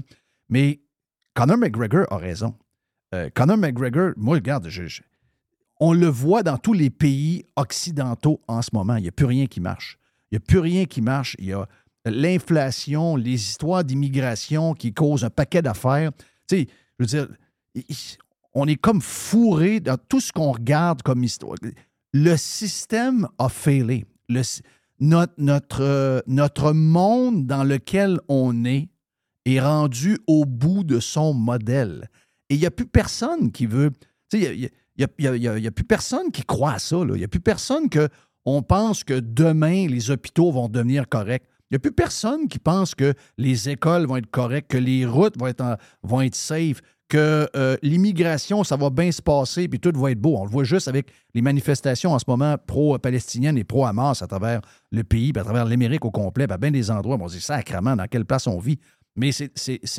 Mais 0.47 0.79
Conor 1.33 1.57
McGregor 1.57 2.05
a 2.09 2.17
raison. 2.17 2.55
Euh, 3.13 3.29
Conor 3.33 3.57
McGregor, 3.57 4.11
moi, 4.15 4.35
regarde, 4.35 4.69
on 5.81 5.93
le 5.93 6.07
voit 6.07 6.43
dans 6.43 6.57
tous 6.57 6.73
les 6.73 6.89
pays 6.89 7.43
occidentaux 7.57 8.39
en 8.47 8.61
ce 8.61 8.69
moment. 8.71 8.95
Il 8.95 9.01
n'y 9.01 9.09
a 9.09 9.11
plus 9.11 9.25
rien 9.25 9.47
qui 9.47 9.59
marche. 9.59 9.97
Il 10.31 10.35
n'y 10.35 10.37
a 10.37 10.45
plus 10.47 10.59
rien 10.59 10.85
qui 10.85 11.01
marche. 11.01 11.35
Il 11.39 11.45
y 11.45 11.53
a 11.53 11.67
l'inflation, 12.05 13.15
les 13.15 13.33
histoires 13.33 13.83
d'immigration 13.83 14.73
qui 14.73 14.93
causent 14.93 15.23
un 15.23 15.29
paquet 15.29 15.61
d'affaires. 15.61 16.11
Tu 16.47 16.57
sais, 16.57 16.67
je 16.99 17.03
veux 17.03 17.05
dire, 17.05 17.27
on 18.53 18.67
est 18.67 18.75
comme 18.75 19.01
fourré 19.01 19.79
dans 19.79 19.97
tout 19.97 20.19
ce 20.19 20.31
qu'on 20.31 20.51
regarde 20.51 21.01
comme 21.01 21.23
histoire. 21.23 21.55
Le 22.13 22.35
système 22.37 23.27
a 23.37 23.49
failé. 23.49 24.05
Notre, 24.99 25.33
notre, 25.37 25.81
euh, 25.81 26.19
notre 26.27 26.73
monde 26.73 27.47
dans 27.47 27.63
lequel 27.63 28.19
on 28.27 28.65
est 28.65 28.89
est 29.45 29.59
rendu 29.59 30.19
au 30.27 30.45
bout 30.45 30.83
de 30.83 30.99
son 30.99 31.33
modèle. 31.33 32.09
Et 32.49 32.55
il 32.55 32.59
n'y 32.59 32.65
a 32.65 32.71
plus 32.71 32.85
personne 32.85 33.51
qui 33.51 33.65
veut. 33.65 33.91
Tu 34.29 34.41
sais, 34.41 34.55
il 34.55 34.69
n'y 34.97 35.67
a, 35.67 35.71
plus 35.71 35.83
personne 35.83 36.31
qui 36.31 36.43
croit 36.43 36.73
à 36.73 36.79
ça. 36.79 36.97
Il 37.01 37.13
n'y 37.13 37.23
a 37.23 37.27
plus 37.27 37.39
personne 37.39 37.89
que 37.89 38.07
on 38.45 38.61
pense 38.61 39.03
que 39.03 39.19
demain, 39.19 39.87
les 39.87 40.09
hôpitaux 40.09 40.51
vont 40.51 40.67
devenir 40.67 41.07
corrects. 41.07 41.45
Il 41.71 41.75
n'y 41.75 41.77
a 41.77 41.79
plus 41.79 41.93
personne 41.93 42.47
qui 42.49 42.59
pense 42.59 42.93
que 42.95 43.13
les 43.37 43.69
écoles 43.69 44.05
vont 44.05 44.17
être 44.17 44.29
correctes, 44.29 44.69
que 44.69 44.77
les 44.77 45.05
routes 45.05 45.39
vont 45.39 45.47
être, 45.47 45.61
en- 45.61 45.77
vont 46.03 46.19
être 46.21 46.35
safe, 46.35 46.81
que 47.07 47.47
euh, 47.55 47.75
l'immigration, 47.81 48.63
ça 48.63 48.75
va 48.77 48.89
bien 48.89 49.11
se 49.11 49.21
passer, 49.21 49.67
puis 49.67 49.79
tout 49.79 49.91
va 49.97 50.11
être 50.11 50.19
beau. 50.19 50.37
On 50.37 50.43
le 50.45 50.49
voit 50.49 50.63
juste 50.65 50.87
avec 50.87 51.11
les 51.33 51.41
manifestations 51.41 52.11
en 52.11 52.19
ce 52.19 52.25
moment 52.27 52.55
pro-palestiniennes 52.67 53.57
et 53.57 53.63
pro-Hamas 53.63 54.21
à 54.21 54.27
travers 54.27 54.61
le 54.91 55.03
pays, 55.03 55.31
puis 55.33 55.39
à 55.41 55.43
travers 55.43 55.65
l'Amérique 55.65 56.03
au 56.05 56.11
complet, 56.11 56.45
bien 56.59 56.71
des 56.71 56.91
endroits. 56.91 57.17
Bon, 57.17 57.25
on 57.25 57.27
se 57.29 57.35
dit 57.35 57.41
sacrément 57.41 57.95
dans 57.95 58.05
quelle 58.07 58.25
place 58.25 58.47
on 58.47 58.59
vit. 58.59 58.79
Mais 59.15 59.31
c'est- 59.31 59.51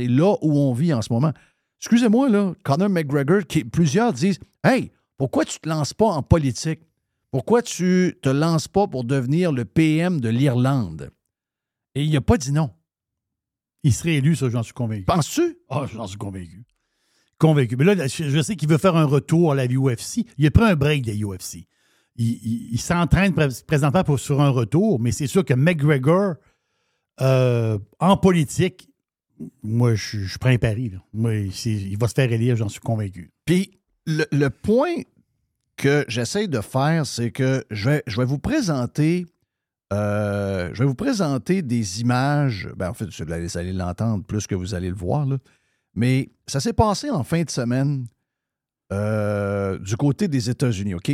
là 0.09 0.37
où 0.43 0.59
on 0.59 0.73
vit 0.73 0.93
en 0.95 1.03
ce 1.03 1.13
moment. 1.13 1.33
Excusez-moi, 1.81 2.29
là, 2.29 2.53
Conor 2.65 2.89
McGregor, 2.89 3.41
qui, 3.47 3.65
plusieurs 3.65 4.13
disent 4.13 4.39
Hey, 4.65 4.91
pourquoi 5.19 5.45
tu 5.45 5.59
te 5.59 5.69
lances 5.69 5.93
pas 5.93 6.07
en 6.07 6.23
politique? 6.23 6.81
Pourquoi 7.31 7.61
tu 7.63 8.17
te 8.23 8.29
lances 8.29 8.69
pas 8.69 8.87
pour 8.87 9.05
devenir 9.05 9.53
le 9.53 9.65
PM 9.65 10.21
de 10.21 10.29
l'Irlande? 10.29 11.11
Et 11.95 12.05
il 12.05 12.13
n'a 12.13 12.21
pas 12.21 12.37
dit 12.37 12.53
non. 12.53 12.71
Il 13.83 13.93
serait 13.93 14.15
élu, 14.15 14.37
ça, 14.37 14.49
j'en 14.49 14.63
suis 14.63 14.73
convaincu. 14.73 15.05
Penses-tu? 15.05 15.59
Ah, 15.69 15.87
j'en 15.93 16.07
suis 16.07 16.19
convaincu. 16.19 16.65
Convaincu. 17.39 17.77
Mais 17.77 17.85
là, 17.85 18.07
je 18.07 18.41
sais 18.43 18.55
qu'il 18.57 18.69
veut 18.69 18.79
faire 18.79 18.97
un 18.97 19.05
retour 19.05 19.53
à 19.53 19.55
la 19.57 19.67
UFC. 19.67 20.25
Il 20.39 20.47
a 20.47 20.51
pris 20.51 20.63
un 20.65 20.77
break 20.77 21.03
des 21.05 21.21
UFC. 21.25 21.67
Il, 22.17 22.27
il- 22.29 22.69
il 22.73 22.81
s'entraîne 22.81 23.35
pré- 23.35 23.49
présentement 23.67 24.05
pour, 24.05 24.21
sur 24.21 24.41
un 24.41 24.51
retour, 24.51 25.01
mais 25.01 25.11
c'est 25.13 25.27
sûr 25.27 25.45
que 25.45 25.55
McGregor, 25.55 26.35
euh, 27.21 27.79
en 27.99 28.17
politique, 28.17 28.89
moi, 29.65 29.95
je, 29.97 30.21
je 30.21 30.39
prends 30.39 30.51
un 30.51 30.59
pari. 30.59 30.91
là. 30.91 30.99
Moi, 31.13 31.35
il 31.65 31.97
va 31.99 32.07
se 32.07 32.15
faire 32.15 32.31
élire, 32.33 32.55
j'en 32.55 32.69
suis 32.69 32.81
convaincu. 32.81 33.33
Puis 33.45 33.73
le, 34.07 34.25
le 34.31 34.51
point 34.51 34.95
que 35.77 36.05
j'essaie 36.07 36.47
de 36.47 36.61
faire, 36.61 37.07
c'est 37.07 37.33
que 37.33 37.65
je 37.71 37.89
vais, 37.91 38.03
je 38.07 38.17
vais 38.19 38.25
vous 38.27 38.39
présenter. 38.39 39.27
Euh, 39.93 40.71
je 40.73 40.79
vais 40.83 40.87
vous 40.87 40.95
présenter 40.95 41.63
des 41.63 42.01
images. 42.01 42.69
Ben, 42.77 42.91
en 42.91 42.95
fait, 42.95 43.07
vous 43.07 43.59
allez, 43.59 43.73
l'entendre 43.73 44.25
plus 44.25 44.47
que 44.47 44.55
vous 44.55 44.75
allez 44.75 44.89
le 44.89 44.95
voir. 44.95 45.27
Mais 45.95 46.31
ça 46.47 46.61
s'est 46.61 46.73
passé 46.73 47.11
en 47.11 47.25
fin 47.25 47.43
de 47.43 47.51
semaine 47.51 48.07
euh, 48.93 49.79
du 49.79 49.97
côté 49.97 50.29
des 50.29 50.49
États-Unis. 50.49 50.95
OK? 50.95 51.13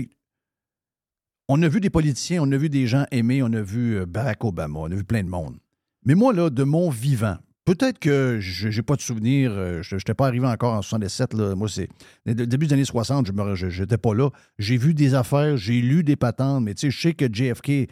On 1.49 1.63
a 1.63 1.69
vu 1.69 1.81
des 1.81 1.91
politiciens, 1.91 2.43
on 2.43 2.53
a 2.53 2.57
vu 2.57 2.69
des 2.69 2.87
gens 2.87 3.07
aimés, 3.11 3.43
on 3.43 3.53
a 3.53 3.63
vu 3.63 3.99
euh, 3.99 4.07
Barack 4.07 4.45
Obama, 4.45 4.81
on 4.81 4.93
a 4.93 4.95
vu 4.95 5.05
plein 5.05 5.25
de 5.25 5.29
monde. 5.29 5.57
Mais 6.05 6.15
moi, 6.15 6.33
là, 6.33 6.49
de 6.49 6.63
mon 6.63 6.91
vivant, 6.91 7.37
peut-être 7.65 7.99
que 7.99 8.39
je 8.41 8.69
n'ai 8.69 8.83
pas 8.83 8.95
de 8.95 9.01
souvenir, 9.01 9.83
je 9.83 9.97
n'étais 9.97 10.15
pas 10.15 10.27
arrivé 10.27 10.47
encore 10.47 10.75
en 10.75 10.83
67, 10.83 11.35
là. 11.35 11.55
moi, 11.55 11.69
c'est 11.69 11.89
début 12.25 12.67
des 12.67 12.75
années 12.75 12.85
60, 12.85 13.27
je 13.27 13.81
n'étais 13.81 13.99
pas 13.99 14.15
là. 14.15 14.31
J'ai 14.59 14.77
vu 14.77 14.95
des 14.95 15.15
affaires, 15.15 15.57
j'ai 15.57 15.81
lu 15.81 16.05
des 16.05 16.17
patentes, 16.17 16.63
mais 16.63 16.75
tu 16.75 16.83
sais, 16.83 16.91
je 16.91 17.01
sais 17.01 17.15
que 17.15 17.27
JFK, 17.27 17.91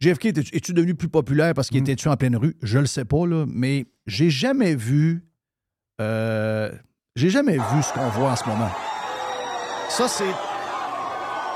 JFK, 0.00 0.26
es-tu 0.52 0.72
devenu 0.72 0.94
plus 0.94 1.08
populaire 1.08 1.54
parce 1.54 1.68
qu'il 1.68 1.80
hmm. 1.80 1.84
était 1.84 1.96
tué 1.96 2.10
en 2.10 2.16
pleine 2.16 2.36
rue? 2.36 2.56
Je 2.62 2.78
le 2.78 2.86
sais 2.86 3.04
pas, 3.04 3.26
là, 3.26 3.46
mais 3.48 3.86
j'ai 4.06 4.30
jamais 4.30 4.74
vu. 4.74 5.24
Euh, 6.00 6.70
j'ai 7.16 7.30
jamais 7.30 7.56
vu 7.56 7.82
ce 7.82 7.92
qu'on 7.92 8.08
voit 8.08 8.32
en 8.32 8.36
ce 8.36 8.46
moment. 8.46 8.70
Ça, 9.88 10.08
c'est. 10.08 10.24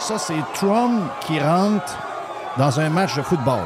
Ça, 0.01 0.17
c'est 0.17 0.41
Trump 0.55 1.11
qui 1.27 1.41
rentre 1.41 1.99
dans 2.57 2.79
un 2.79 2.89
match 2.89 3.17
de 3.17 3.23
football. 3.23 3.65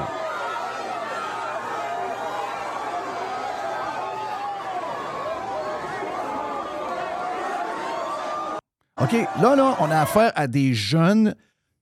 OK, 9.02 9.12
là, 9.40 9.56
là, 9.56 9.76
on 9.80 9.90
a 9.90 10.00
affaire 10.00 10.32
à 10.36 10.46
des 10.46 10.74
jeunes 10.74 11.34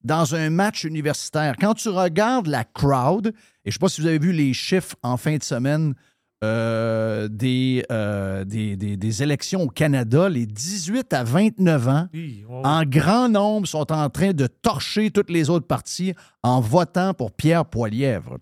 dans 0.03 0.35
un 0.35 0.51
match 0.51 0.85
universitaire. 0.85 1.55
Quand 1.61 1.75
tu 1.75 1.89
regardes 1.89 2.47
la 2.47 2.65
crowd, 2.65 3.29
et 3.29 3.33
je 3.65 3.69
ne 3.69 3.73
sais 3.73 3.79
pas 3.79 3.89
si 3.89 4.01
vous 4.01 4.07
avez 4.07 4.19
vu 4.19 4.33
les 4.33 4.53
chiffres 4.55 4.97
en 5.03 5.17
fin 5.17 5.37
de 5.37 5.43
semaine 5.43 5.95
euh, 6.43 7.29
des, 7.29 7.85
euh, 7.93 8.45
des, 8.47 8.75
des- 8.77 8.97
des 8.97 9.23
élections 9.23 9.63
au 9.65 9.69
Canada, 9.69 10.29
les 10.31 10.47
18 10.47 11.13
à 11.13 11.23
29 11.23 11.89
ans, 11.89 12.09
Oui, 12.15 12.45
oh. 12.49 12.63
en 12.65 12.83
grand 12.85 13.29
nombre, 13.29 13.67
sont 13.69 13.93
en 13.93 14.09
train 14.09 14.33
de 14.33 14.47
torcher 14.47 15.11
toutes 15.11 15.29
les 15.31 15.51
autres 15.51 15.67
parties 15.67 16.15
en 16.43 16.61
votant 16.63 17.13
pour 17.13 17.33
Pierre 17.33 17.67
Poilièvre. 17.67 18.39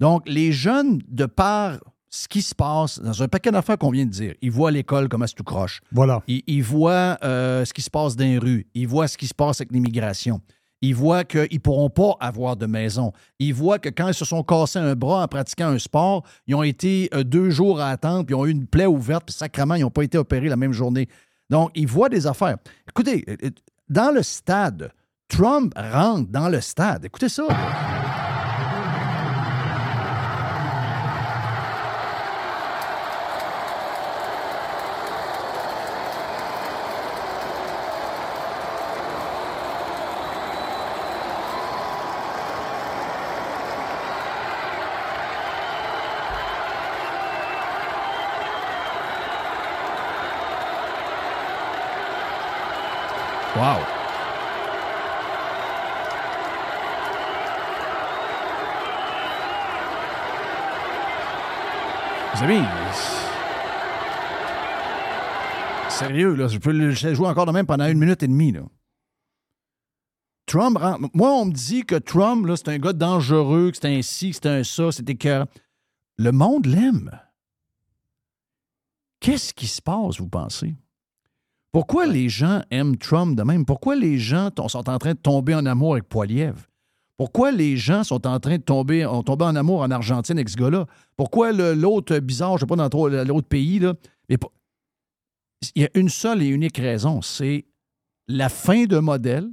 Donc, 0.00 0.22
les 0.26 0.50
jeunes, 0.50 1.02
de 1.08 1.26
par 1.26 1.78
ce 2.08 2.26
qui 2.26 2.40
se 2.40 2.54
passe 2.54 2.98
dans 3.00 3.22
un 3.22 3.28
paquet 3.28 3.50
d'affaires 3.50 3.76
qu'on 3.76 3.90
vient 3.90 4.06
de 4.06 4.10
dire, 4.10 4.34
ils 4.40 4.50
voient 4.50 4.70
l'école 4.70 5.08
comme 5.10 5.22
à 5.22 5.28
tout 5.28 5.44
croche. 5.44 5.82
Voilà. 5.92 6.22
Ils, 6.26 6.42
ils 6.46 6.62
voient 6.62 7.18
euh, 7.22 7.66
ce 7.66 7.72
qui 7.74 7.82
se 7.82 7.90
passe 7.90 8.16
dans 8.16 8.24
les 8.24 8.38
rues. 8.38 8.66
Ils 8.74 8.88
voient 8.88 9.06
ce 9.08 9.18
qui 9.18 9.26
se 9.26 9.34
passe 9.34 9.60
avec 9.60 9.72
l'immigration. 9.72 10.40
Ils 10.82 10.94
voient 10.94 11.24
qu'ils 11.24 11.48
ne 11.52 11.58
pourront 11.58 11.90
pas 11.90 12.16
avoir 12.20 12.56
de 12.56 12.66
maison. 12.66 13.12
Ils 13.38 13.52
voient 13.52 13.78
que 13.78 13.90
quand 13.90 14.08
ils 14.08 14.14
se 14.14 14.24
sont 14.24 14.42
cassés 14.42 14.78
un 14.78 14.94
bras 14.94 15.22
en 15.22 15.28
pratiquant 15.28 15.68
un 15.68 15.78
sport, 15.78 16.24
ils 16.46 16.54
ont 16.54 16.62
été 16.62 17.10
euh, 17.12 17.22
deux 17.22 17.50
jours 17.50 17.80
à 17.80 17.90
attendre, 17.90 18.24
puis 18.24 18.34
ils 18.34 18.38
ont 18.38 18.46
eu 18.46 18.50
une 18.50 18.66
plaie 18.66 18.86
ouverte, 18.86 19.24
puis 19.26 19.34
sacrément, 19.34 19.74
ils 19.74 19.82
n'ont 19.82 19.90
pas 19.90 20.04
été 20.04 20.16
opérés 20.16 20.48
la 20.48 20.56
même 20.56 20.72
journée. 20.72 21.08
Donc, 21.50 21.70
ils 21.74 21.86
voient 21.86 22.08
des 22.08 22.26
affaires. 22.26 22.56
Écoutez, 22.88 23.24
euh, 23.28 23.36
euh, 23.44 23.50
dans 23.88 24.14
le 24.14 24.22
stade, 24.22 24.90
Trump 25.28 25.72
rentre 25.76 26.30
dans 26.30 26.48
le 26.48 26.60
stade. 26.60 27.04
Écoutez 27.04 27.28
ça. 27.28 27.46
Wow. 53.60 53.84
Sérieux, 65.88 66.34
là, 66.34 66.48
je 66.48 66.58
peux 66.58 66.72
le 66.72 66.92
jouer 66.92 67.28
encore 67.28 67.46
de 67.46 67.52
même 67.52 67.66
pendant 67.66 67.86
une 67.86 67.98
minute 67.98 68.22
et 68.22 68.28
demie. 68.28 68.52
Là. 68.52 68.62
Trump, 70.46 70.78
moi, 71.14 71.30
on 71.32 71.44
me 71.44 71.52
dit 71.52 71.84
que 71.84 71.96
Trump, 71.96 72.46
là, 72.46 72.56
c'est 72.56 72.68
un 72.68 72.78
gars 72.78 72.92
dangereux, 72.92 73.70
que 73.70 73.76
c'est 73.76 73.98
un 73.98 74.02
ci, 74.02 74.30
que 74.30 74.36
c'est 74.42 74.48
un 74.48 74.64
ça, 74.64 74.90
c'était 74.90 75.14
que 75.14 75.44
le 76.16 76.32
monde 76.32 76.66
l'aime. 76.66 77.10
Qu'est-ce 79.20 79.52
qui 79.52 79.66
se 79.66 79.82
passe, 79.82 80.18
vous 80.18 80.28
pensez? 80.28 80.74
Pourquoi 81.72 82.06
les 82.06 82.28
gens 82.28 82.62
aiment 82.70 82.96
Trump 82.96 83.36
de 83.36 83.42
même? 83.42 83.64
Pourquoi 83.64 83.94
les 83.94 84.18
gens 84.18 84.50
sont 84.66 84.88
en 84.88 84.98
train 84.98 85.12
de 85.12 85.18
tomber 85.18 85.54
en 85.54 85.66
amour 85.66 85.92
avec 85.92 86.08
Poiliev? 86.08 86.69
Pourquoi 87.20 87.52
les 87.52 87.76
gens 87.76 88.02
sont 88.02 88.26
en 88.26 88.40
train 88.40 88.56
de 88.56 88.62
tomber, 88.62 89.04
ont 89.04 89.22
tombé 89.22 89.44
en 89.44 89.54
amour 89.54 89.82
en 89.82 89.90
Argentine 89.90 90.38
avec 90.38 90.48
ce 90.48 90.56
gars-là? 90.56 90.86
Pourquoi 91.18 91.52
l'autre 91.52 92.18
bizarre, 92.18 92.52
je 92.52 92.54
ne 92.54 92.60
sais 92.60 92.66
pas 92.66 92.76
dans 92.76 92.88
trop- 92.88 93.10
l'autre 93.10 93.46
pays, 93.46 93.78
il 94.30 94.38
y 95.76 95.84
a 95.84 95.90
une 95.92 96.08
seule 96.08 96.42
et 96.42 96.46
unique 96.46 96.78
raison, 96.78 97.20
c'est 97.20 97.66
la 98.26 98.48
fin 98.48 98.84
de 98.84 98.96
modèle 98.96 99.50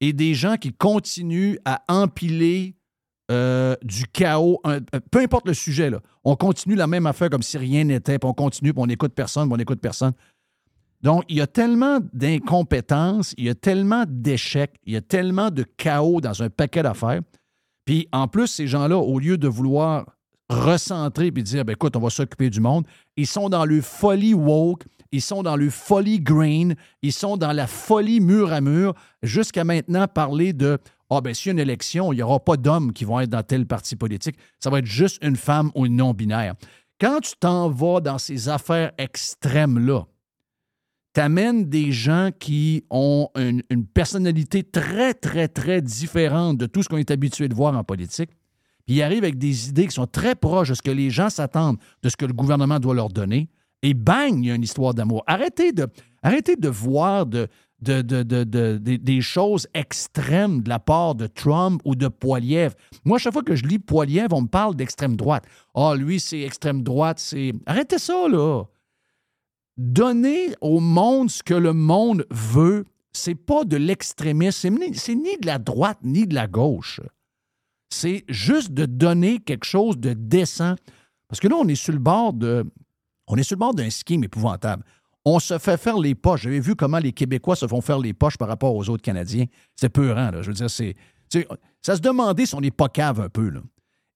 et 0.00 0.12
des 0.12 0.34
gens 0.34 0.56
qui 0.56 0.72
continuent 0.72 1.56
à 1.64 1.82
empiler 1.88 2.76
euh, 3.32 3.74
du 3.82 4.06
chaos, 4.06 4.62
peu 5.10 5.18
importe 5.18 5.48
le 5.48 5.54
sujet, 5.54 5.90
on 6.22 6.36
continue 6.36 6.76
la 6.76 6.86
même 6.86 7.06
affaire 7.06 7.28
comme 7.28 7.42
si 7.42 7.58
rien 7.58 7.82
n'était, 7.82 8.20
puis 8.20 8.30
on 8.30 8.34
continue, 8.34 8.72
puis 8.72 8.80
on 8.80 8.86
n'écoute 8.86 9.14
personne, 9.14 9.48
puis 9.48 9.54
on 9.54 9.58
n'écoute 9.58 9.80
personne. 9.80 10.12
Donc, 11.02 11.24
il 11.28 11.36
y 11.36 11.40
a 11.40 11.46
tellement 11.46 12.00
d'incompétence, 12.12 13.34
il 13.38 13.44
y 13.44 13.48
a 13.48 13.54
tellement 13.54 14.04
d'échecs, 14.08 14.74
il 14.84 14.94
y 14.94 14.96
a 14.96 15.00
tellement 15.00 15.50
de 15.50 15.64
chaos 15.76 16.20
dans 16.20 16.42
un 16.42 16.50
paquet 16.50 16.82
d'affaires. 16.82 17.20
Puis, 17.84 18.08
en 18.12 18.26
plus, 18.28 18.48
ces 18.48 18.66
gens-là, 18.66 18.98
au 18.98 19.18
lieu 19.18 19.38
de 19.38 19.48
vouloir 19.48 20.06
recentrer 20.48 21.30
puis 21.30 21.42
dire, 21.42 21.64
ben, 21.64 21.74
écoute, 21.74 21.94
on 21.96 22.00
va 22.00 22.10
s'occuper 22.10 22.50
du 22.50 22.60
monde, 22.60 22.86
ils 23.16 23.26
sont 23.26 23.48
dans 23.48 23.64
le 23.64 23.80
folie 23.80 24.34
woke, 24.34 24.84
ils 25.12 25.22
sont 25.22 25.42
dans 25.42 25.56
le 25.56 25.70
folie 25.70 26.20
green, 26.20 26.74
ils 27.02 27.12
sont 27.12 27.36
dans 27.36 27.52
la 27.52 27.66
folie 27.66 28.20
mur 28.20 28.52
à 28.52 28.60
mur, 28.60 28.94
jusqu'à 29.22 29.64
maintenant 29.64 30.06
parler 30.06 30.52
de, 30.52 30.78
ah, 31.10 31.20
ben, 31.20 31.32
s'il 31.32 31.46
y 31.46 31.50
a 31.50 31.52
une 31.52 31.58
élection, 31.58 32.12
il 32.12 32.16
n'y 32.16 32.22
aura 32.22 32.40
pas 32.40 32.56
d'hommes 32.56 32.92
qui 32.92 33.04
vont 33.04 33.20
être 33.20 33.30
dans 33.30 33.42
tel 33.42 33.66
parti 33.66 33.96
politique, 33.96 34.36
ça 34.58 34.70
va 34.70 34.80
être 34.80 34.86
juste 34.86 35.22
une 35.22 35.36
femme 35.36 35.70
ou 35.74 35.86
une 35.86 35.96
non-binaire. 35.96 36.54
Quand 37.00 37.20
tu 37.20 37.32
t'en 37.38 37.70
vas 37.70 38.00
dans 38.00 38.18
ces 38.18 38.48
affaires 38.48 38.92
extrêmes-là, 38.98 40.04
t'amènes 41.18 41.64
des 41.64 41.90
gens 41.90 42.30
qui 42.38 42.84
ont 42.90 43.28
une, 43.34 43.64
personnalité 43.92 44.62
très, 44.62 45.14
très, 45.14 45.48
très 45.48 45.82
différente 45.82 46.58
de 46.58 46.66
tout 46.66 46.84
ce 46.84 46.88
qu'on 46.88 46.96
est 46.96 47.10
habitué 47.10 47.48
de 47.48 47.56
voir 47.56 47.76
en 47.76 47.82
politique. 47.82 48.30
Puis 48.86 48.94
ils 48.94 49.02
arrivent 49.02 49.24
avec 49.24 49.36
des 49.36 49.68
idées 49.68 49.88
qui 49.88 49.94
sont 49.94 50.06
très 50.06 50.36
proches 50.36 50.68
de 50.68 50.74
ce 50.74 50.82
que 50.82 50.92
les 50.92 51.10
gens 51.10 51.28
s'attendent, 51.28 51.78
de 52.04 52.08
ce 52.08 52.16
que 52.16 52.24
le 52.24 52.32
gouvernement 52.32 52.78
doit 52.78 52.94
leur 52.94 53.08
donner. 53.08 53.48
Et 53.82 53.94
bang, 53.94 54.38
il 54.38 54.46
y 54.46 54.50
a 54.52 54.54
une 54.54 54.62
histoire 54.62 54.94
d'amour. 54.94 55.24
Arrêtez 55.26 55.72
de, 55.72 55.88
arrêtez 56.22 56.54
de 56.54 56.68
voir 56.68 57.26
de, 57.26 57.48
de- 57.82 58.00
de- 58.02 58.22
de- 58.22 58.44
de- 58.44 58.78
des- 58.78 59.20
choses 59.20 59.66
extrêmes 59.74 60.62
de 60.62 60.68
la 60.68 60.78
part 60.78 61.16
de 61.16 61.26
Trump 61.26 61.82
ou 61.84 61.96
de 61.96 62.06
Poiliev. 62.06 62.74
Moi, 63.04 63.18
chaque 63.18 63.32
fois 63.32 63.42
que 63.42 63.56
je 63.56 63.64
lis 63.64 63.80
Poiliev, 63.80 64.28
on 64.32 64.42
me 64.42 64.46
parle 64.46 64.76
d'extrême 64.76 65.16
droite. 65.16 65.46
Ah, 65.74 65.96
lui, 65.98 66.20
c'est 66.20 66.42
extrême 66.42 66.84
droite, 66.84 67.18
c'est. 67.18 67.54
Arrêtez 67.66 67.98
ça, 67.98 68.28
là 68.28 68.62
donner 69.78 70.54
au 70.60 70.80
monde 70.80 71.30
ce 71.30 71.42
que 71.42 71.54
le 71.54 71.72
monde 71.72 72.26
veut, 72.30 72.84
c'est 73.12 73.34
pas 73.34 73.64
de 73.64 73.76
l'extrémisme, 73.76 74.70
c'est 74.94 75.14
ni, 75.14 75.36
de 75.38 75.46
la 75.46 75.58
droite 75.58 75.98
ni 76.02 76.26
de 76.26 76.34
la 76.34 76.46
gauche. 76.46 77.00
C'est 77.90 78.24
juste 78.28 78.72
de 78.72 78.84
donner 78.84 79.38
quelque 79.38 79.64
chose 79.64 79.96
de 79.96 80.12
décent. 80.12 80.74
Parce 81.28 81.40
que 81.40 81.48
là, 81.48 81.56
on 81.56 81.66
est 81.68 81.74
sur 81.74 81.92
le 81.92 81.98
bord 81.98 82.34
de. 82.34 82.64
On 83.26 83.36
est 83.36 83.42
sur 83.42 83.56
le 83.56 83.60
bord 83.60 83.74
d'un 83.74 83.88
scheme 83.88 84.24
épouvantable. 84.24 84.84
On 85.24 85.38
se 85.38 85.58
fait 85.58 85.76
faire 85.76 85.98
les 85.98 86.14
poches. 86.14 86.42
J'avais 86.42 86.60
vu 86.60 86.74
comment 86.74 86.98
les 86.98 87.12
Québécois 87.12 87.56
se 87.56 87.66
font 87.66 87.80
faire 87.80 87.98
les 87.98 88.12
poches 88.12 88.36
par 88.36 88.48
rapport 88.48 88.74
aux 88.74 88.88
autres 88.88 89.02
Canadiens? 89.02 89.46
C'est 89.74 89.88
peurant, 89.88 90.30
là. 90.30 90.42
Je 90.42 90.48
veux 90.48 90.54
dire, 90.54 90.70
c'est. 90.70 90.96
Ça 91.82 91.96
se 91.96 92.00
demandait 92.00 92.46
si 92.46 92.54
on 92.54 92.60
n'est 92.60 92.70
pas 92.70 92.88
cave 92.88 93.20
un 93.20 93.28
peu, 93.28 93.48
là. 93.48 93.60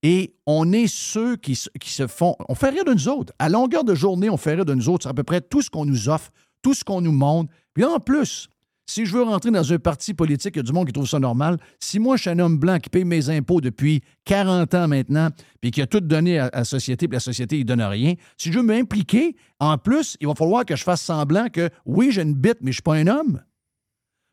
Et 0.03 0.35
on 0.47 0.73
est 0.73 0.89
ceux 0.89 1.37
qui, 1.37 1.55
se- 1.55 2.07
font. 2.09 2.35
On 2.49 2.55
fait 2.55 2.71
rire 2.71 2.85
de 2.85 2.93
nous 2.93 3.09
autres. 3.09 3.33
À 3.39 3.49
longueur 3.49 3.85
de 3.85 3.95
journée, 3.95 4.29
on 4.29 4.37
fait 4.37 4.55
rire 4.55 4.65
de 4.65 4.75
nous 4.75 4.89
autres. 4.89 5.05
C'est 5.05 5.11
à 5.11 5.15
peu 5.15 5.23
près 5.23 5.41
tout 5.41 5.63
ce 5.63 5.71
qu'on 5.71 5.85
nous 5.85 6.09
offre, 6.09 6.31
tout 6.61 6.75
ce 6.75 6.83
qu'on 6.83 7.01
nous 7.01 7.13
montre. 7.13 7.53
Puis 7.73 7.85
en 7.85 8.01
plus, 8.01 8.49
si 8.85 9.07
je 9.07 9.17
veux 9.17 9.23
rentrer 9.23 9.51
dans 9.51 9.73
un 9.73 9.79
parti 9.79 10.13
politique, 10.13 10.57
il 10.57 10.59
y 10.59 10.61
a 10.61 10.65
du 10.65 10.73
monde 10.73 10.87
qui 10.87 10.93
trouve 10.93 11.09
ça 11.09 11.21
normal. 11.21 11.59
Si 11.79 12.01
moi, 12.01 12.17
je 12.17 12.23
suis 12.23 12.31
un 12.31 12.39
homme 12.41 12.59
blanc 12.59 12.79
qui 12.79 12.91
paye 12.91 13.05
mes 13.05 13.31
impôts 13.31 13.61
depuis 13.61 14.03
40 14.25 14.75
ans 14.75 14.89
maintenant, 14.89 15.29
puis 15.61 15.71
qui 15.71 15.81
a 15.81 15.87
tout 15.87 16.01
donné 16.01 16.41
à, 16.41 16.51
la 16.53 16.65
société, 16.65 17.07
puis 17.07 17.17
la 17.17 17.21
société, 17.21 17.59
il 17.59 17.65
donne 17.65 17.81
rien, 17.81 18.15
si 18.37 18.53
je 18.53 18.59
veux 18.59 18.65
m'impliquer, 18.65 19.37
en 19.61 19.79
plus, 19.79 20.17
il 20.21 20.27
va 20.27 20.35
falloir 20.35 20.65
que 20.65 20.75
je 20.75 20.83
fasse 20.83 21.01
semblant 21.01 21.49
que, 21.49 21.71
oui, 21.87 22.11
j'ai 22.11 22.23
une 22.23 22.35
bite, 22.35 22.59
mais 22.61 22.67
je 22.67 22.67
ne 22.71 22.73
suis 22.73 22.83
pas 22.83 22.95
un 22.95 23.07
homme. 23.07 23.41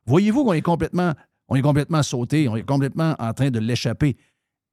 Voyez-vous 0.07 0.43
qu'on 0.43 0.51
on 1.51 1.55
est 1.55 1.61
complètement 1.61 2.03
sauté, 2.03 2.47
on 2.47 2.55
est 2.55 2.63
complètement 2.63 3.15
en 3.19 3.33
train 3.33 3.51
de 3.51 3.59
l'échapper. 3.59 4.17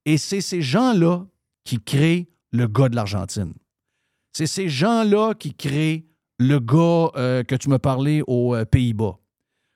Et 0.07 0.17
c'est 0.19 0.41
ces 0.41 0.63
gens-là 0.63 1.27
qui 1.65 1.81
créent 1.81 2.29
le 2.53 2.67
gars 2.69 2.89
de 2.89 2.97
l'Argentine. 2.97 3.53
C'est 4.33 4.47
ces 4.47 4.69
gens-là 4.69 5.35
qui 5.35 5.53
créent 5.53 6.07
le 6.39 6.61
gars 6.61 7.11
euh, 7.17 7.43
que 7.43 7.57
tu 7.57 7.69
m'as 7.69 7.79
parlé 7.79 8.23
aux 8.27 8.55
euh, 8.55 8.65
Pays-Bas. 8.65 9.19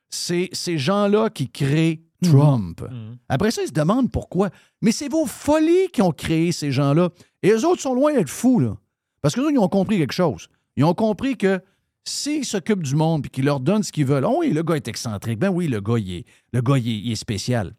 C'est 0.09 0.49
ces 0.53 0.77
gens-là 0.77 1.29
qui 1.29 1.49
créent 1.49 2.01
Trump. 2.23 2.83
Après 3.29 3.51
ça, 3.51 3.63
ils 3.63 3.69
se 3.69 3.73
demandent 3.73 4.11
pourquoi. 4.11 4.49
Mais 4.81 4.91
c'est 4.91 5.09
vos 5.09 5.25
folies 5.25 5.89
qui 5.91 6.01
ont 6.01 6.11
créé 6.11 6.51
ces 6.51 6.71
gens-là. 6.71 7.09
Et 7.41 7.49
eux 7.49 7.65
autres 7.65 7.81
sont 7.81 7.95
loin 7.95 8.13
d'être 8.13 8.29
fous, 8.29 8.59
là. 8.59 8.77
Parce 9.21 9.35
que 9.35 9.41
eux, 9.41 9.51
ils 9.51 9.57
ont 9.57 9.67
compris 9.67 9.97
quelque 9.97 10.13
chose. 10.13 10.47
Ils 10.75 10.83
ont 10.83 10.93
compris 10.93 11.37
que 11.37 11.59
s'ils 12.03 12.45
s'occupent 12.45 12.83
du 12.83 12.95
monde 12.95 13.25
et 13.25 13.29
qu'ils 13.29 13.45
leur 13.45 13.59
donnent 13.59 13.83
ce 13.83 13.91
qu'ils 13.91 14.05
veulent, 14.05 14.25
oh 14.25 14.37
oui, 14.39 14.51
le 14.51 14.63
gars 14.63 14.75
est 14.75 14.87
excentrique. 14.87 15.39
Ben 15.39 15.49
oui, 15.49 15.67
le 15.67 15.81
gars, 15.81 15.97
il 15.97 16.11
est, 16.11 16.25
le 16.53 16.61
gars, 16.61 16.77
il 16.77 16.87
est, 16.87 16.99
il 16.99 17.11
est 17.11 17.15
spécial. 17.15 17.73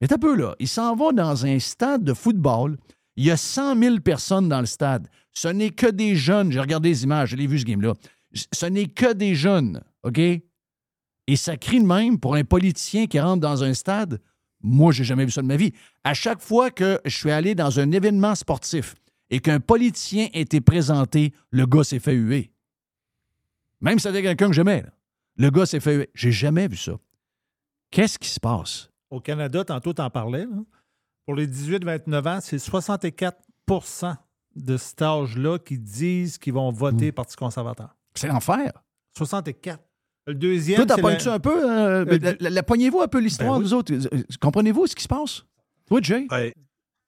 Mais 0.00 0.12
un 0.12 0.18
peu 0.18 0.36
là, 0.36 0.54
il 0.58 0.68
s'en 0.68 0.94
va 0.94 1.12
dans 1.12 1.44
un 1.44 1.58
stade 1.58 2.04
de 2.04 2.14
football. 2.14 2.78
Il 3.16 3.24
y 3.24 3.30
a 3.30 3.36
100 3.36 3.80
000 3.80 4.00
personnes 4.00 4.48
dans 4.48 4.60
le 4.60 4.66
stade. 4.66 5.08
Ce 5.32 5.48
n'est 5.48 5.70
que 5.70 5.86
des 5.86 6.14
jeunes. 6.14 6.52
J'ai 6.52 6.60
regardé 6.60 6.88
les 6.90 7.04
images, 7.04 7.30
je 7.30 7.36
l'ai 7.36 7.46
vu 7.46 7.58
ce 7.58 7.64
game-là. 7.64 7.94
Ce 8.32 8.66
n'est 8.66 8.86
que 8.86 9.12
des 9.12 9.34
jeunes, 9.34 9.82
OK? 10.04 10.18
Et 10.18 11.36
ça 11.36 11.56
crie 11.56 11.80
de 11.80 11.86
même 11.86 12.18
pour 12.18 12.36
un 12.36 12.44
politicien 12.44 13.06
qui 13.06 13.18
rentre 13.20 13.40
dans 13.40 13.64
un 13.64 13.74
stade. 13.74 14.20
Moi, 14.60 14.92
j'ai 14.92 15.04
jamais 15.04 15.24
vu 15.24 15.30
ça 15.30 15.42
de 15.42 15.46
ma 15.46 15.56
vie. 15.56 15.72
À 16.04 16.14
chaque 16.14 16.40
fois 16.40 16.70
que 16.70 17.00
je 17.04 17.16
suis 17.16 17.30
allé 17.30 17.54
dans 17.54 17.80
un 17.80 17.92
événement 17.92 18.34
sportif 18.34 18.94
et 19.30 19.40
qu'un 19.40 19.60
politicien 19.60 20.28
était 20.32 20.60
présenté, 20.60 21.32
le 21.50 21.66
gars 21.66 21.84
s'est 21.84 21.98
fait 21.98 22.14
huer. 22.14 22.50
Même 23.80 23.98
si 23.98 24.08
c'était 24.08 24.22
quelqu'un 24.22 24.48
que 24.48 24.54
j'aimais. 24.54 24.84
Le 25.36 25.50
gars 25.50 25.66
s'est 25.66 25.80
fait. 25.80 26.10
J'ai 26.14 26.32
jamais 26.32 26.66
vu 26.66 26.76
ça. 26.76 26.92
Qu'est-ce 27.90 28.18
qui 28.18 28.28
se 28.28 28.40
passe? 28.40 28.90
Au 29.10 29.20
Canada, 29.20 29.64
tantôt, 29.64 29.92
tu 29.94 30.02
en 30.02 30.10
parlais. 30.10 30.44
là. 30.44 30.56
Pour 31.26 31.34
les 31.34 31.46
18-29 31.46 32.26
ans, 32.28 32.38
c'est 32.40 32.58
64% 32.58 34.16
de 34.56 34.76
cet 34.76 35.02
âge-là 35.02 35.58
qui 35.58 35.78
disent 35.78 36.38
qu'ils 36.38 36.52
vont 36.54 36.72
Hmm. 36.72 36.74
voter 36.76 37.12
Parti 37.12 37.36
conservateur. 37.36 37.94
C'est 38.14 38.28
l'enfer. 38.28 38.72
64. 39.16 39.80
Le 40.26 40.34
deuxième. 40.34 40.76
Toi, 40.76 40.86
t'as 40.96 41.00
la- 41.00 41.18
ça 41.18 41.34
un 41.34 41.38
peu? 41.38 41.70
euh, 41.70 42.04
Euh, 42.04 42.18
la- 42.20 42.34
la- 42.40 42.50
la- 42.50 42.62
Poignez-vous 42.62 43.00
un 43.00 43.08
peu 43.08 43.18
l'histoire, 43.20 43.52
Ben 43.54 43.58
oui. 43.58 43.64
vous 43.64 43.74
autres. 43.74 43.92
Euh, 43.94 44.22
Comprenez-vous 44.40 44.86
ce 44.86 44.94
qui 44.94 45.02
se 45.02 45.08
passe? 45.08 45.42
Toi, 45.86 46.00
Jay? 46.02 46.26
Ouais. 46.30 46.54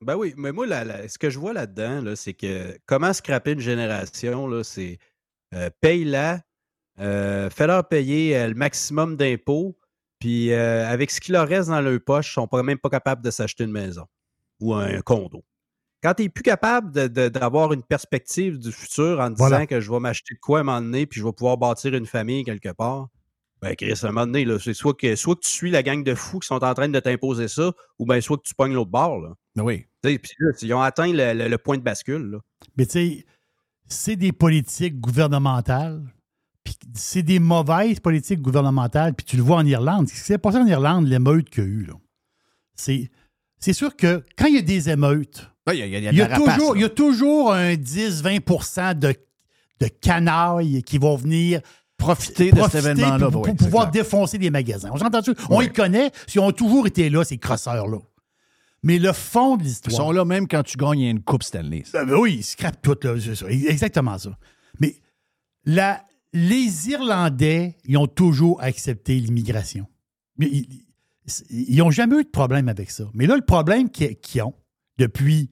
Ben 0.02 0.16
oui, 0.16 0.32
mais 0.38 0.52
moi, 0.52 0.66
la- 0.66 0.84
la- 0.84 1.08
ce 1.08 1.18
que 1.18 1.28
je 1.28 1.38
vois 1.38 1.52
là-dedans, 1.52 2.00
là, 2.00 2.16
c'est 2.16 2.32
que 2.32 2.78
comment 2.86 3.12
scraper 3.12 3.52
une 3.52 3.60
génération, 3.60 4.46
là, 4.46 4.64
c'est 4.64 4.98
euh, 5.54 5.68
paye-la, 5.80 6.40
euh, 7.00 7.50
fais-leur 7.50 7.86
payer 7.88 8.36
euh, 8.38 8.48
le 8.48 8.54
maximum 8.54 9.16
d'impôts, 9.16 9.76
puis 10.20 10.52
euh, 10.52 10.87
avec 10.87 11.11
ce 11.11 11.20
qui 11.20 11.33
leur 11.33 11.48
reste 11.48 11.68
dans 11.70 11.80
leur 11.80 11.98
poche, 12.00 12.30
ils 12.30 12.35
sont 12.35 12.46
pas, 12.46 12.62
même 12.62 12.78
pas 12.78 12.90
capables 12.90 13.22
de 13.24 13.30
s'acheter 13.33 13.64
une 13.64 13.72
maison 13.72 14.04
ou 14.61 14.74
un 14.74 15.00
condo. 15.00 15.42
Quand 16.02 16.14
tu 16.14 16.22
n'es 16.22 16.28
plus 16.28 16.42
capable 16.44 16.92
d'avoir 17.11 17.72
une 17.72 17.83
perspective 17.83 18.59
du 18.59 18.70
futur 18.72 19.18
en 19.20 19.33
te 19.33 19.37
Voilà. 19.38 19.56
disant 19.59 19.66
que 19.66 19.80
je 19.80 19.90
vais 19.90 19.98
m'acheter 19.98 20.35
de 20.35 20.40
quoi 20.40 20.59
à 20.59 20.61
un 20.61 20.64
moment 20.64 20.80
donné, 20.80 21.06
puis 21.06 21.20
je 21.20 21.26
vais 21.26 21.33
pouvoir 21.33 21.59
bâtir 21.59 21.92
une 21.94 22.06
famille 22.06 22.44
quelque 22.44 22.70
part, 22.72 23.09
ben 23.61 23.74
Chris, 23.76 23.92
à 24.02 24.06
un 24.06 24.12
moment 24.12 24.24
donné, 24.26 24.46
là, 24.46 24.59
c'est 24.59 24.72
soit 24.72 24.94
que, 24.94 25.14
soit 25.16 25.35
que 25.35 25.40
tu 25.40 25.50
suis 25.50 25.70
la 25.70 25.83
gang 25.83 26.02
de 26.02 26.14
fous 26.14 26.38
qui 26.38 26.46
sont 26.46 26.64
en 26.64 26.72
train 26.72 26.88
de 26.88 26.98
t'imposer 27.00 27.46
ça, 27.48 27.72
ou 27.98 28.06
bien 28.06 28.18
soit 28.22 28.38
que 28.38 28.44
tu 28.44 28.54
pognes 28.54 28.72
l'autre 28.72 28.90
bord. 28.90 29.20
Là. 29.20 29.35
Ben 29.56 29.62
Oui. 29.64 29.85
Puis 30.02 30.18
là, 30.38 30.52
ils 30.62 30.72
ont 30.72 30.80
atteint 30.80 31.12
le, 31.12 31.35
le- 31.35 31.48
le 31.48 31.59
point 31.59 31.76
de 31.76 31.83
bascule. 31.83 32.30
Là. 32.30 32.38
Mais 32.78 32.87
tu 32.87 32.92
sais, 32.92 33.26
c'est 33.87 34.16
des 34.16 34.33
politiques 34.33 34.98
gouvernementales, 34.98 36.02
puis 36.64 36.75
c'est 36.94 37.23
des 37.23 37.38
mauvaises 37.38 38.01
politiques 38.01 38.40
gouvernementales, 38.40 39.14
puis 39.14 39.25
tu 39.25 39.37
le 39.37 39.42
vois 39.42 39.57
en 39.57 39.66
Irlande. 39.66 40.09
Ce 40.09 40.14
qui 40.14 40.20
s'est 40.20 40.38
passé 40.38 40.59
en 40.59 40.66
Irlande, 40.66 41.07
l'émeute 41.07 41.49
qu'il 41.51 41.64
y 41.64 41.66
a 41.66 41.70
eu, 41.70 41.85
là, 41.85 41.94
c'est, 42.75 43.11
c'est 43.59 43.73
sûr 43.73 43.96
que 43.96 44.25
quand 44.37 44.46
il 44.46 44.57
y 44.57 44.59
a 44.59 44.62
des 44.62 44.88
émeutes, 44.90 45.51
Il 45.73 45.79
y 45.79 45.83
a, 45.83 45.87
il 45.87 45.92
y 45.92 45.96
il 45.96 46.18
y 46.18 46.29
toujours, 46.35 46.75
là. 46.75 46.79
il 46.79 46.83
y 46.83 46.85
a 46.85 46.88
toujours 46.88 47.53
un 47.53 47.75
10-20 47.75 48.99
de, 48.99 49.14
de 49.81 49.87
canailles 49.87 50.83
qui 50.83 50.99
vont 50.99 51.16
venir 51.16 51.61
Profiter 52.01 52.51
de 52.51 52.62
cet 52.62 52.77
événement-là. 52.77 53.31
pour, 53.31 53.42
oui, 53.42 53.55
pouvoir 53.55 53.90
défoncer 53.90 54.38
des 54.38 54.51
magasins. 54.51 54.88
On 54.90 54.96
s'entend? 54.96 55.20
On 55.51 55.61
les 55.61 55.68
connaît, 55.68 56.11
ils 56.35 56.40
ont 56.40 56.51
toujours 56.51 56.87
été 56.87 57.11
là, 57.11 57.25
ces 57.25 57.37
crosseurs-là. 57.37 57.99
Mais 58.83 58.99
le 58.99 59.12
fond 59.12 59.57
de 59.59 59.62
Ils 59.62 59.66
l'histoire... 59.66 59.94
sont 59.94 60.11
là 60.11 60.25
même 60.25 60.49
quand 60.49 60.62
tu 60.62 60.79
gagnes 60.79 61.03
une 61.03 61.23
Coupe 61.23 61.42
Stanley. 61.42 61.85
Ben, 61.92 62.11
oui, 62.14 62.37
ils 62.38 62.42
scrapent 62.42 62.81
tout, 62.81 62.96
là. 63.03 63.14
exactement 63.51 64.16
ça. 64.16 64.31
Mais 64.81 64.96
la, 65.66 66.03
les 66.33 66.90
Irlandais, 66.90 67.77
ils 67.85 67.97
ont 67.97 68.07
toujours 68.07 68.62
accepté 68.62 69.19
l'immigration. 69.19 69.87
Ils 70.38 71.77
n'ont 71.77 71.90
jamais 71.90 72.21
eu 72.21 72.25
de 72.25 72.29
problème 72.29 72.69
avec 72.69 72.90
ça. 72.90 73.05
Mais 73.14 73.27
là, 73.27 73.37
le 73.37 73.45
problème 73.45 73.90
qu'ils 73.90 74.43
ont 74.43 74.55
depuis 74.99 75.51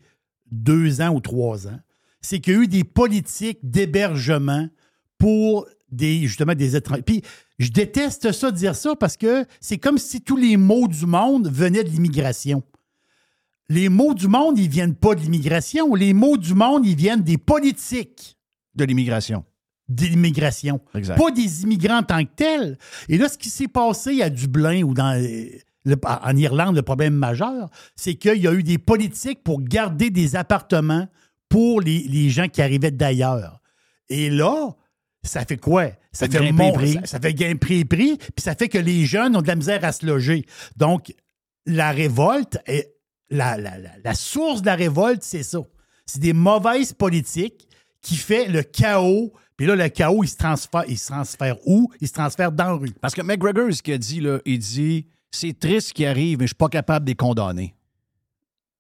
deux 0.51 1.01
ans 1.01 1.15
ou 1.15 1.21
trois 1.21 1.67
ans, 1.67 1.79
c'est 2.21 2.41
qu'il 2.41 2.55
y 2.55 2.57
a 2.57 2.61
eu 2.61 2.69
des 2.69 2.85
politiques 2.85 3.59
d'hébergement 3.63 4.69
pour 5.19 5.67
des, 5.91 6.27
justement 6.27 6.55
des 6.55 6.77
étrangers. 6.77 7.03
Puis 7.03 7.23
je 7.59 7.71
déteste 7.71 8.33
ça, 8.33 8.51
dire 8.51 8.77
ça, 8.77 8.95
parce 8.97 9.17
que 9.17 9.45
c'est 9.61 9.79
comme 9.79 9.99
si 9.99 10.21
tous 10.21 10.37
les 10.37 10.57
maux 10.57 10.89
du 10.89 11.07
monde 11.07 11.49
venaient 11.49 11.85
de 11.85 11.91
l'immigration. 11.91 12.63
Les 13.69 13.89
maux 13.89 14.15
du 14.15 14.29
monde, 14.29 14.59
ils 14.59 14.69
viennent 14.69 14.95
pas 14.95 15.15
de 15.15 15.21
l'immigration. 15.21 15.95
Les 15.95 16.15
maux 16.15 16.39
du 16.39 16.55
monde, 16.55 16.87
ils 16.87 16.97
viennent 16.97 17.23
des 17.23 17.37
politiques 17.37 18.39
De 18.75 18.85
l'immigration. 18.85 19.45
D'immigration. 19.89 20.81
Pas 21.17 21.31
des 21.31 21.63
immigrants 21.63 21.99
en 21.99 22.03
tant 22.03 22.23
que 22.25 22.31
tels. 22.35 22.79
Et 23.09 23.19
là, 23.19 23.29
ce 23.29 23.39
qui 23.39 23.51
s'est 23.51 23.69
passé 23.69 24.23
à 24.23 24.31
Dublin 24.31 24.83
ou 24.83 24.95
dans, 24.95 25.15
le- 25.85 25.97
en 26.05 26.37
Irlande, 26.37 26.77
le 26.77 26.83
problème 26.83 27.15
majeur, 27.15 27.69
c'est 27.97 28.15
qu'il 28.15 28.43
y 28.43 28.47
a 28.49 28.53
eu 28.53 28.63
des 28.63 28.79
politiques 28.79 29.43
pour 29.43 29.63
garder 29.63 30.11
des 30.11 30.37
appartements 30.37 31.09
pour 31.49 31.81
les, 31.81 32.01
les 32.01 32.29
gens 32.31 32.49
qui 32.49 32.61
arrivaient 32.61 32.91
d'ailleurs. 32.91 33.61
Et 34.11 34.29
là, 34.31 34.75
ça 35.23 35.45
fait 35.45 35.57
quoi? 35.57 35.87
Ça 36.13 36.27
Fait 36.29 36.53
mon- 36.53 36.73
prix. 36.73 36.93
ça, 36.95 37.07
ça 37.07 37.21
fait 37.21 37.35
grimper 37.35 37.69
les 37.77 37.85
prix, 37.85 38.17
puis 38.19 38.43
ça 38.43 38.55
fait 38.55 38.69
que 38.69 38.79
les 38.79 39.05
jeunes 39.07 39.37
ont 39.37 39.43
de 39.43 39.47
la 39.47 39.57
misère 39.57 39.85
à 39.85 39.93
se 39.93 40.05
loger. 40.05 40.45
Donc, 40.77 41.15
la 41.67 41.91
révolte, 41.91 42.59
est, 42.67 42.95
la, 43.31 43.57
la- 43.57 43.79
la- 43.79 43.91
la 44.03 44.15
source 44.15 44.61
de 44.63 44.67
la 44.67 44.75
révolte, 44.75 45.23
c'est 45.23 45.43
ça. 45.43 45.61
C'est 46.07 46.21
des 46.21 46.33
mauvaises 46.33 46.93
politiques 46.93 47.69
qui 48.03 48.17
fait 48.17 48.47
le 48.49 48.63
chaos. 48.63 49.33
Puis 49.59 49.67
là, 49.67 49.77
le 49.77 49.89
chaos, 49.91 50.25
il 50.25 50.29
se 50.29 50.37
transfère, 50.37 50.85
il 50.89 50.97
se 50.97 51.09
transfère 51.09 51.57
où? 51.67 51.93
Il 52.01 52.09
se 52.09 52.13
transfère 52.15 52.51
dans 52.53 52.65
la 52.65 52.73
rue. 52.75 52.93
Parce 52.93 53.15
que 53.15 53.21
McGregor, 53.23 53.71
ce 53.75 53.83
qu'il 53.83 53.93
a 53.93 53.99
dit, 53.99 54.21
là, 54.21 54.39
il 54.47 54.59
dit 54.61 55.07
c'est 55.31 55.59
triste 55.59 55.89
ce 55.89 55.93
qui 55.95 56.07
arrive, 56.07 56.39
mais 56.39 56.45
je 56.45 56.51
suis 56.51 56.55
pas 56.55 56.69
capable 56.71 57.05
de 57.05 57.11
les 57.11 57.17
condamner. 57.17 57.75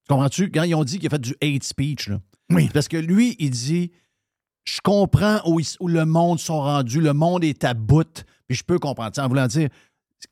Comprends-tu? 0.09 0.51
Quand 0.51 0.63
ils 0.63 0.75
ont 0.75 0.85
dit 0.85 0.99
qu'il 0.99 1.09
a 1.09 1.11
fait 1.11 1.21
du 1.21 1.35
hate 1.43 1.65
speech, 1.65 2.09
là. 2.09 2.21
Oui. 2.51 2.71
Parce 2.73 2.89
que 2.89 2.97
lui, 2.97 3.37
il 3.39 3.51
dit 3.51 3.91
Je 4.65 4.79
comprends 4.83 5.41
où, 5.47 5.61
où 5.81 5.89
le 5.89 6.07
monde 6.07 6.39
sont 6.39 6.61
rendus, 6.61 7.01
le 7.01 7.13
monde 7.13 7.45
est 7.45 7.65
à 7.65 7.75
bout, 7.75 8.25
puis 8.47 8.57
je 8.57 8.65
peux 8.65 8.79
comprendre. 8.79 9.15
ça. 9.15 9.25
En 9.27 9.29
voulant 9.29 9.47
dire, 9.47 9.69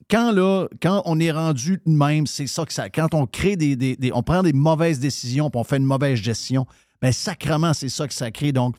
quand 0.08 0.32
là, 0.32 0.66
quand 0.80 1.02
on 1.04 1.20
est 1.20 1.30
rendu 1.32 1.80
de 1.84 1.90
même, 1.90 2.26
c'est 2.26 2.46
ça 2.46 2.64
que 2.64 2.72
ça. 2.72 2.88
Quand 2.88 3.12
on 3.14 3.26
crée 3.26 3.56
des, 3.56 3.76
des- 3.76 3.96
des- 3.96 4.12
On 4.12 4.22
prend 4.22 4.42
des 4.42 4.52
mauvaises 4.54 4.98
décisions, 5.00 5.50
puis 5.50 5.60
on 5.60 5.64
fait 5.64 5.76
une 5.76 5.84
mauvaise 5.84 6.18
gestion, 6.18 6.66
ben 7.02 7.12
sacrement, 7.12 7.74
c'est 7.74 7.88
ça 7.90 8.08
que 8.08 8.14
ça 8.14 8.30
crée. 8.30 8.52
Donc, 8.52 8.76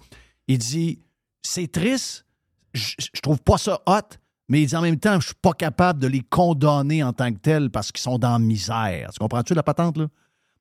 il 0.48 0.58
dit 0.58 1.00
c'est 1.48 1.72
triste, 1.72 2.26
je, 2.74 2.94
je 3.00 3.22
trouve 3.22 3.42
pas 3.42 3.58
ça 3.58 3.82
hot, 3.86 4.16
mais 4.50 4.74
en 4.76 4.82
même 4.82 4.98
temps, 5.00 5.20
je 5.20 5.28
suis 5.28 5.36
pas 5.42 5.54
capable 5.54 6.00
de 6.00 6.08
les 6.08 6.22
condamner 6.22 7.04
en 7.04 7.14
tant 7.14 7.32
que 7.34 7.40
tels 7.40 7.70
parce 7.70 7.92
qu'ils 7.92 8.02
sont 8.02 8.18
dans 8.20 8.34
la 8.34 8.40
misère. 8.40 9.10
Tu 9.14 9.20
comprends-tu 9.20 9.54
la 9.54 9.64
patente, 9.64 9.98
là? 9.98 10.08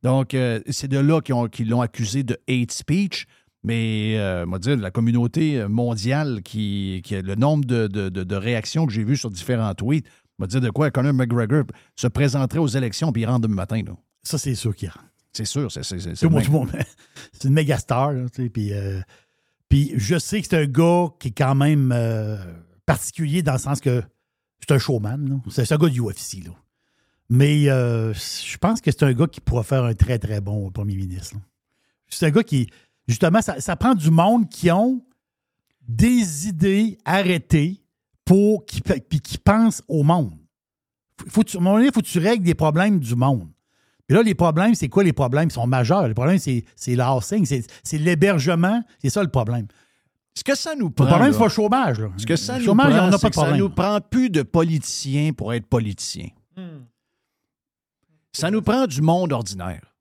Donc, 0.02 0.34
euh, 0.34 0.60
c'est 0.70 0.88
de 0.88 0.98
là 0.98 1.20
qu'ils 1.20 1.34
ont- 1.34 1.48
qu'ils 1.48 1.68
l'ont 1.68 1.80
accusé 1.80 2.22
de 2.22 2.38
hate 2.48 2.70
speech. 2.72 3.26
Mais, 3.64 4.16
euh, 4.18 4.44
on 4.46 4.50
va 4.52 4.58
dire, 4.60 4.76
la 4.76 4.92
communauté 4.92 5.66
mondiale, 5.66 6.42
qui, 6.44 7.00
qui 7.04 7.16
a 7.16 7.22
le 7.22 7.34
nombre 7.34 7.64
de, 7.64 7.88
de- 7.88 8.08
de- 8.08 8.22
de 8.22 8.36
réactions 8.36 8.86
que 8.86 8.92
j'ai 8.92 9.02
vues 9.02 9.16
sur 9.16 9.30
différents 9.30 9.74
tweets, 9.74 10.06
on 10.38 10.44
va 10.44 10.46
dire 10.46 10.60
de 10.60 10.70
quoi 10.70 10.90
Conor 10.92 11.12
McGregor 11.14 11.64
se 11.96 12.06
présenterait 12.06 12.60
aux 12.60 12.68
élections 12.68 13.10
puis 13.10 13.22
il 13.22 13.26
rentre 13.26 13.40
demain 13.40 13.56
matin. 13.56 13.82
là. 13.84 13.92
Ça, 14.22 14.38
c'est 14.38 14.54
sûr 14.54 14.76
qu'il 14.76 14.88
rentre. 14.88 15.06
C'est 15.32 15.44
sûr, 15.46 15.72
c'est 15.72 15.82
c'est- 15.82 15.98
c'est- 15.98 16.14
une 17.44 17.54
méga 17.54 17.78
star. 17.78 18.12
Puis, 18.52 18.72
euh, 18.72 19.00
puis 19.68 19.92
je 19.96 20.18
sais 20.18 20.40
que 20.40 20.46
c'est 20.48 20.56
un 20.58 20.66
gars 20.66 21.08
qui 21.18 21.28
est 21.28 21.36
quand 21.36 21.54
même 21.54 21.92
euh, 21.92 22.36
particulier 22.86 23.42
dans 23.42 23.52
le 23.54 23.58
sens 23.58 23.80
que 23.80 24.02
c'est 24.60 24.72
un 24.74 24.78
showman. 24.78 25.40
C'est 25.50 25.70
un 25.72 25.76
gars 25.76 25.88
du 25.88 26.00
UFC. 26.00 26.44
Là. 26.44 26.52
Mais 27.28 27.68
euh, 27.68 28.12
je 28.14 28.56
pense 28.58 28.80
que 28.80 28.90
c'est 28.90 29.02
un 29.02 29.12
gars 29.12 29.26
qui 29.26 29.40
pourra 29.40 29.62
faire 29.64 29.84
un 29.84 29.94
très, 29.94 30.18
très 30.18 30.40
bon 30.40 30.70
premier 30.70 30.94
ministre. 30.96 31.36
C'est 32.08 32.26
un 32.26 32.30
gars 32.30 32.44
qui, 32.44 32.68
justement, 33.08 33.40
ça, 33.42 33.76
prend 33.76 33.94
du 33.94 34.10
monde 34.10 34.48
qui 34.48 34.70
ont 34.70 35.04
des 35.88 36.48
idées 36.48 36.98
arrêtées 37.04 37.82
pour 38.24 38.64
qui, 38.66 38.80
puis 38.80 39.20
qui 39.20 39.38
pensent 39.38 39.82
au 39.88 40.02
monde. 40.02 40.32
Faut, 41.28 41.42
tu- 41.44 41.56
à 41.56 41.60
un 41.60 41.62
moment 41.62 41.76
donné, 41.76 41.88
il 41.88 41.92
faut 41.92 42.00
que 42.00 42.06
tu 42.06 42.18
règles 42.18 42.44
des 42.44 42.54
problèmes 42.54 42.98
du 43.00 43.14
monde. 43.14 43.48
Puis 44.06 44.16
là, 44.16 44.22
les 44.22 44.34
problèmes, 44.34 44.74
c'est 44.74 44.88
quoi 44.88 45.02
les 45.02 45.12
problèmes? 45.12 45.48
Ils 45.48 45.52
sont 45.52 45.66
majeurs? 45.66 46.06
Les 46.06 46.14
problèmes, 46.14 46.38
c'est 46.38 46.64
l'housing, 46.88 47.44
c'est 47.46 47.98
l'hébergement. 47.98 48.82
C'est 49.02 49.10
ça 49.10 49.22
le 49.22 49.28
problème. 49.30 49.66
Ce 50.34 50.44
que 50.44 50.54
ça 50.54 50.74
nous 50.76 50.88
Le 50.88 50.92
prend. 50.92 51.06
problème, 51.06 51.28
là, 51.28 51.32
c'est 51.32 51.38
pas 51.38 51.44
le 51.46 51.50
chômage. 51.50 51.98
Là. 52.00 52.08
ce 52.18 52.26
que 52.26 52.36
ça 52.36 52.54
le 52.54 52.58
nous 52.60 52.64
chômage, 52.66 52.92
prend, 52.92 53.06
on 53.06 53.10
n'a 53.10 53.16
c'est 53.16 53.22
pas 53.22 53.28
de 53.28 53.30
que 53.30 53.34
ça 53.34 53.42
problème. 53.42 53.58
nous 53.60 53.70
prend 53.70 54.00
plus 54.00 54.30
de 54.30 54.42
politiciens 54.42 55.32
pour 55.32 55.52
être 55.54 55.66
politiciens. 55.66 56.28
Ça 58.32 58.50
nous 58.50 58.60
prend 58.62 58.86
du 58.86 59.00
monde 59.00 59.32
ordinaire. 59.32 59.94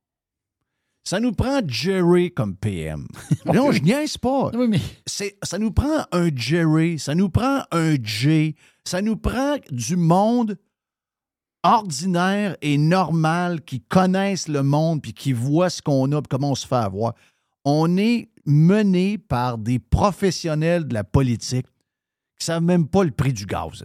Ça 1.06 1.20
nous 1.20 1.32
prend 1.32 1.62
Jerry 1.66 2.34
comme 2.34 2.56
PM. 2.58 3.08
non, 3.46 3.72
je 3.72 3.82
niaise 3.82 4.18
pas. 4.18 4.50
Oui, 4.54 4.68
mais 4.68 4.82
ça 5.06 5.58
nous 5.58 5.72
prend 5.72 6.06
un 6.12 6.30
Jerry, 6.36 7.00
ça 7.00 7.16
nous 7.16 7.30
prend 7.30 7.62
un 7.72 7.96
Jay, 8.04 8.56
ça 8.84 9.02
nous 9.02 9.16
prend 9.16 9.56
du 9.72 9.96
monde 9.96 10.58
ordinaire 11.74 12.56
et 12.62 12.78
normal 12.78 13.62
qui 13.62 13.82
connaissent 13.82 14.48
le 14.48 14.64
monde 14.64 15.02
puis 15.02 15.14
qui 15.14 15.34
voient 15.34 15.70
ce 15.70 15.82
qu'on 15.82 16.12
a 16.12 16.22
puis 16.22 16.28
comment 16.30 16.52
on 16.52 16.56
se 16.56 16.68
fait 16.68 16.76
avoir. 16.76 17.14
On 17.66 17.98
est 17.98 18.30
mené 18.46 19.18
par 19.18 19.58
des 19.58 19.80
professionnels 19.80 20.88
de 20.88 20.94
la 20.94 21.04
politique 21.04 21.66
qui 22.38 22.46
savent 22.46 22.62
même 22.64 22.88
pas 22.88 23.04
le 23.04 23.12
prix 23.12 23.34
du 23.34 23.46
gaz. 23.46 23.84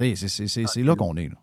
C'est- 0.00 0.82
là 0.82 0.94
qu'on 0.96 1.16
est. 1.16 1.28
là. 1.28 1.36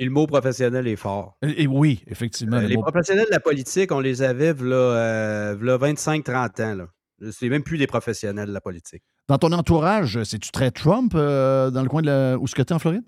Et 0.00 0.04
le 0.04 0.10
mot 0.12 0.26
professionnel 0.28 0.86
est 0.86 0.96
fort. 0.96 1.36
Et, 1.42 1.64
et 1.64 1.66
oui, 1.66 2.02
effectivement. 2.06 2.56
Euh, 2.58 2.60
le 2.62 2.68
les 2.68 2.76
mot- 2.76 2.82
professionnels 2.82 3.26
de 3.26 3.32
la 3.32 3.40
politique, 3.40 3.90
on 3.90 3.98
les 3.98 4.22
avait 4.22 4.52
v'là, 4.52 4.76
euh, 4.76 5.56
v'là 5.58 5.76
25-30 5.76 6.60
ans. 6.62 6.74
Là. 6.76 6.86
C'est 7.32 7.48
même 7.48 7.64
plus 7.64 7.78
des 7.78 7.88
professionnels 7.88 8.46
de 8.48 8.52
la 8.52 8.60
politique. 8.60 9.02
Dans 9.26 9.38
ton 9.38 9.50
entourage, 9.52 10.22
c'est-tu 10.22 10.50
très 10.52 10.70
Trump 10.70 11.12
euh, 11.16 11.70
dans 11.70 11.82
le 11.82 11.88
coin 11.88 12.00
de 12.00 12.06
la... 12.06 12.38
où 12.38 12.46
ce 12.46 12.54
que 12.54 12.62
tu 12.62 12.72
en 12.72 12.78
Floride? 12.78 13.02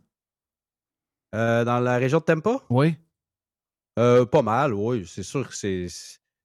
Euh, 1.35 1.65
dans 1.65 1.81
la 1.81 1.97
région 1.97 2.19
de 2.19 2.25
Tampa? 2.25 2.63
Oui. 2.71 2.97
Euh, 3.99 4.25
pas 4.27 4.43
mal, 4.43 4.75
oui. 4.75 5.05
C'est 5.07 5.23
sûr 5.23 5.49
que 5.49 5.55
c'est. 5.55 5.87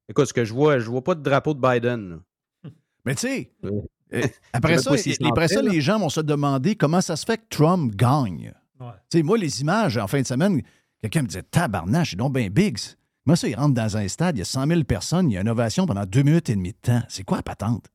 Écoute, 0.10 0.26
ce 0.26 0.34
que 0.34 0.45
je 0.45 0.54
vois, 0.54 0.80
je 0.80 0.89
vois 0.89 1.04
pas 1.04 1.15
de 1.15 1.21
drapeau 1.21 1.54
de 1.54 1.60
Biden. 1.60 2.10
là. 2.10 2.69
Mais 3.06 3.15
tu 3.15 3.28
sais. 3.28 3.52
Euh, 3.63 3.82
après 4.54 4.78
ça, 4.78 4.91
après 5.24 5.48
ça, 5.48 5.62
là. 5.62 5.71
les 5.71 5.82
gens 5.82 6.00
vont 6.00 6.10
se 6.10 6.21
demander 6.21 6.76
comment 6.76 7.02
ça 7.02 7.15
se 7.15 7.26
fait 7.26 7.38
que 7.38 7.48
Trump 7.50 7.95
gagne. 7.95 8.54
Ouais. 8.80 8.88
Tu 9.10 9.17
sais, 9.17 9.24
moi, 9.24 9.38
les 9.38 9.62
images, 9.62 9.98
en 9.98 10.08
fin 10.08 10.21
de 10.21 10.28
semaine, 10.28 10.62
quelqu'un 11.02 11.21
me 11.21 11.28
disait 11.28 11.43
Tabarnache, 11.43 12.12
c'est 12.12 12.15
donc 12.15 12.34
bien 12.34 12.50
big. 12.50 12.78
Moi, 13.26 13.36
ça, 13.36 13.48
il 13.48 13.56
rentre 13.56 13.74
dans 13.74 13.98
un 13.98 14.08
stade, 14.08 14.36
il 14.38 14.39
y 14.39 14.41
a 14.41 14.45
100 14.45 14.67
000 14.67 14.84
personnes, 14.84 15.32
il 15.32 15.34
y 15.34 15.38
a 15.38 15.41
une 15.41 15.50
ovation 15.50 15.88
pendant 15.88 16.06
deux 16.06 16.21
minutes 16.21 16.50
et 16.50 16.56
demie 16.56 16.74
de 16.74 16.78
temps. 16.78 17.02
C'est 17.10 17.24
quoi 17.24 17.38
la 17.38 17.43
patente? 17.43 17.86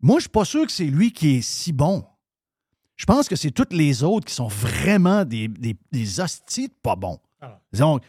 Moi, 0.00 0.16
je 0.18 0.22
suis 0.22 0.30
pas 0.30 0.44
sûr 0.44 0.66
que 0.66 0.72
c'est 0.72 0.84
lui 0.84 1.12
qui 1.12 1.36
est 1.36 1.42
si 1.42 1.72
bon. 1.72 2.04
Je 2.96 3.04
pense 3.04 3.28
que 3.28 3.36
c'est 3.36 3.50
toutes 3.50 3.72
les 3.74 4.02
autres 4.02 4.24
qui 4.26 4.34
sont 4.34 4.48
vraiment 4.48 5.24
des, 5.24 5.48
des, 5.48 5.76
des 5.92 6.20
hosties 6.20 6.68
de 6.68 6.74
pas 6.82 6.96
bons. 6.96 7.18
Ah. 7.40 7.60
Donc, 7.78 8.02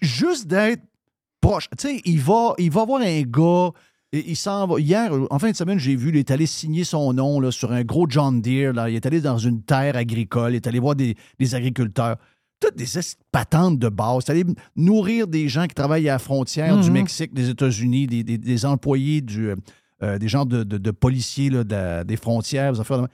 juste 0.00 0.46
d'être 0.46 0.82
proche. 1.40 1.68
Tu 1.78 1.88
sais, 1.88 2.00
il 2.04 2.20
va, 2.20 2.54
il 2.58 2.70
va 2.70 2.84
voir 2.84 3.02
un 3.02 3.22
gars. 3.22 3.70
et 4.12 4.30
Il 4.30 4.36
s'en 4.36 4.66
va. 4.66 4.80
Hier, 4.80 5.10
en 5.30 5.38
fin 5.38 5.50
de 5.50 5.56
semaine, 5.56 5.78
j'ai 5.78 5.96
vu, 5.96 6.08
il 6.10 6.16
est 6.16 6.30
allé 6.30 6.46
signer 6.46 6.84
son 6.84 7.12
nom 7.12 7.40
là, 7.40 7.50
sur 7.50 7.72
un 7.72 7.84
gros 7.84 8.06
John 8.08 8.40
Deere. 8.40 8.72
Là. 8.72 8.88
Il 8.88 8.96
est 8.96 9.06
allé 9.06 9.20
dans 9.20 9.38
une 9.38 9.62
terre 9.62 9.96
agricole. 9.96 10.52
Il 10.52 10.56
est 10.56 10.66
allé 10.66 10.78
voir 10.78 10.96
des, 10.96 11.14
des 11.38 11.54
agriculteurs. 11.54 12.16
Toutes 12.58 12.76
des 12.76 12.86
patentes 13.30 13.78
de 13.78 13.90
base. 13.90 14.24
Il 14.24 14.30
est 14.30 14.30
allé 14.30 14.44
nourrir 14.76 15.26
des 15.28 15.46
gens 15.48 15.66
qui 15.66 15.74
travaillent 15.74 16.08
à 16.08 16.14
la 16.14 16.18
frontière 16.18 16.78
du 16.80 16.88
Mhm. 16.88 16.94
Mexique, 16.94 17.34
des 17.34 17.50
États-Unis, 17.50 18.06
des, 18.06 18.24
des- 18.24 18.38
des 18.38 18.64
employés, 18.64 19.20
du, 19.20 19.50
euh, 19.50 19.56
euh, 20.02 20.18
des 20.18 20.28
gens 20.28 20.46
de, 20.46 20.62
de- 20.64 20.78
de 20.78 20.90
policiers 20.90 21.50
là, 21.50 21.64
de 21.64 22.02
des 22.04 22.16
frontières. 22.16 22.72
des 22.72 22.80
affaires. 22.80 23.06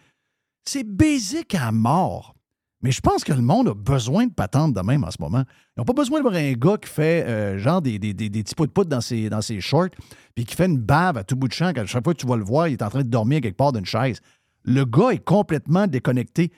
C'est 0.64 0.84
basique 0.84 1.54
à 1.54 1.72
mort. 1.72 2.34
Mais 2.82 2.90
je 2.90 3.00
pense 3.00 3.22
que 3.22 3.32
le 3.32 3.42
monde 3.42 3.68
a 3.68 3.74
besoin 3.74 4.26
de 4.26 4.32
patentes 4.32 4.74
de 4.74 4.80
même 4.80 5.04
en 5.04 5.10
ce 5.10 5.18
moment. 5.20 5.44
Ils 5.76 5.80
n'ont 5.80 5.84
pas 5.84 5.92
besoin 5.92 6.18
de 6.18 6.22
voir 6.22 6.34
un 6.34 6.52
gars 6.54 6.76
qui 6.78 6.88
fait 6.88 7.24
euh, 7.28 7.56
genre 7.58 7.80
des, 7.80 7.98
des, 8.00 8.12
des, 8.12 8.28
des 8.28 8.42
petits 8.42 8.56
pots 8.56 8.66
de 8.66 8.72
poudre 8.72 8.90
dans 8.90 9.00
ses, 9.00 9.30
dans 9.30 9.40
ses 9.40 9.60
shorts, 9.60 9.90
puis 10.34 10.44
qui 10.44 10.56
fait 10.56 10.66
une 10.66 10.78
bave 10.78 11.16
à 11.16 11.22
tout 11.22 11.36
bout 11.36 11.46
de 11.46 11.52
champ. 11.52 11.72
Quand 11.72 11.86
chaque 11.86 12.02
fois 12.02 12.12
que 12.12 12.18
tu 12.20 12.26
vas 12.26 12.36
le 12.36 12.42
voir, 12.44 12.66
il 12.66 12.72
est 12.72 12.82
en 12.82 12.90
train 12.90 13.02
de 13.02 13.08
dormir 13.08 13.40
quelque 13.40 13.56
part 13.56 13.72
d'une 13.72 13.86
chaise. 13.86 14.20
Le 14.64 14.84
gars 14.84 15.10
est 15.10 15.24
complètement 15.24 15.86
déconnecté. 15.86 16.50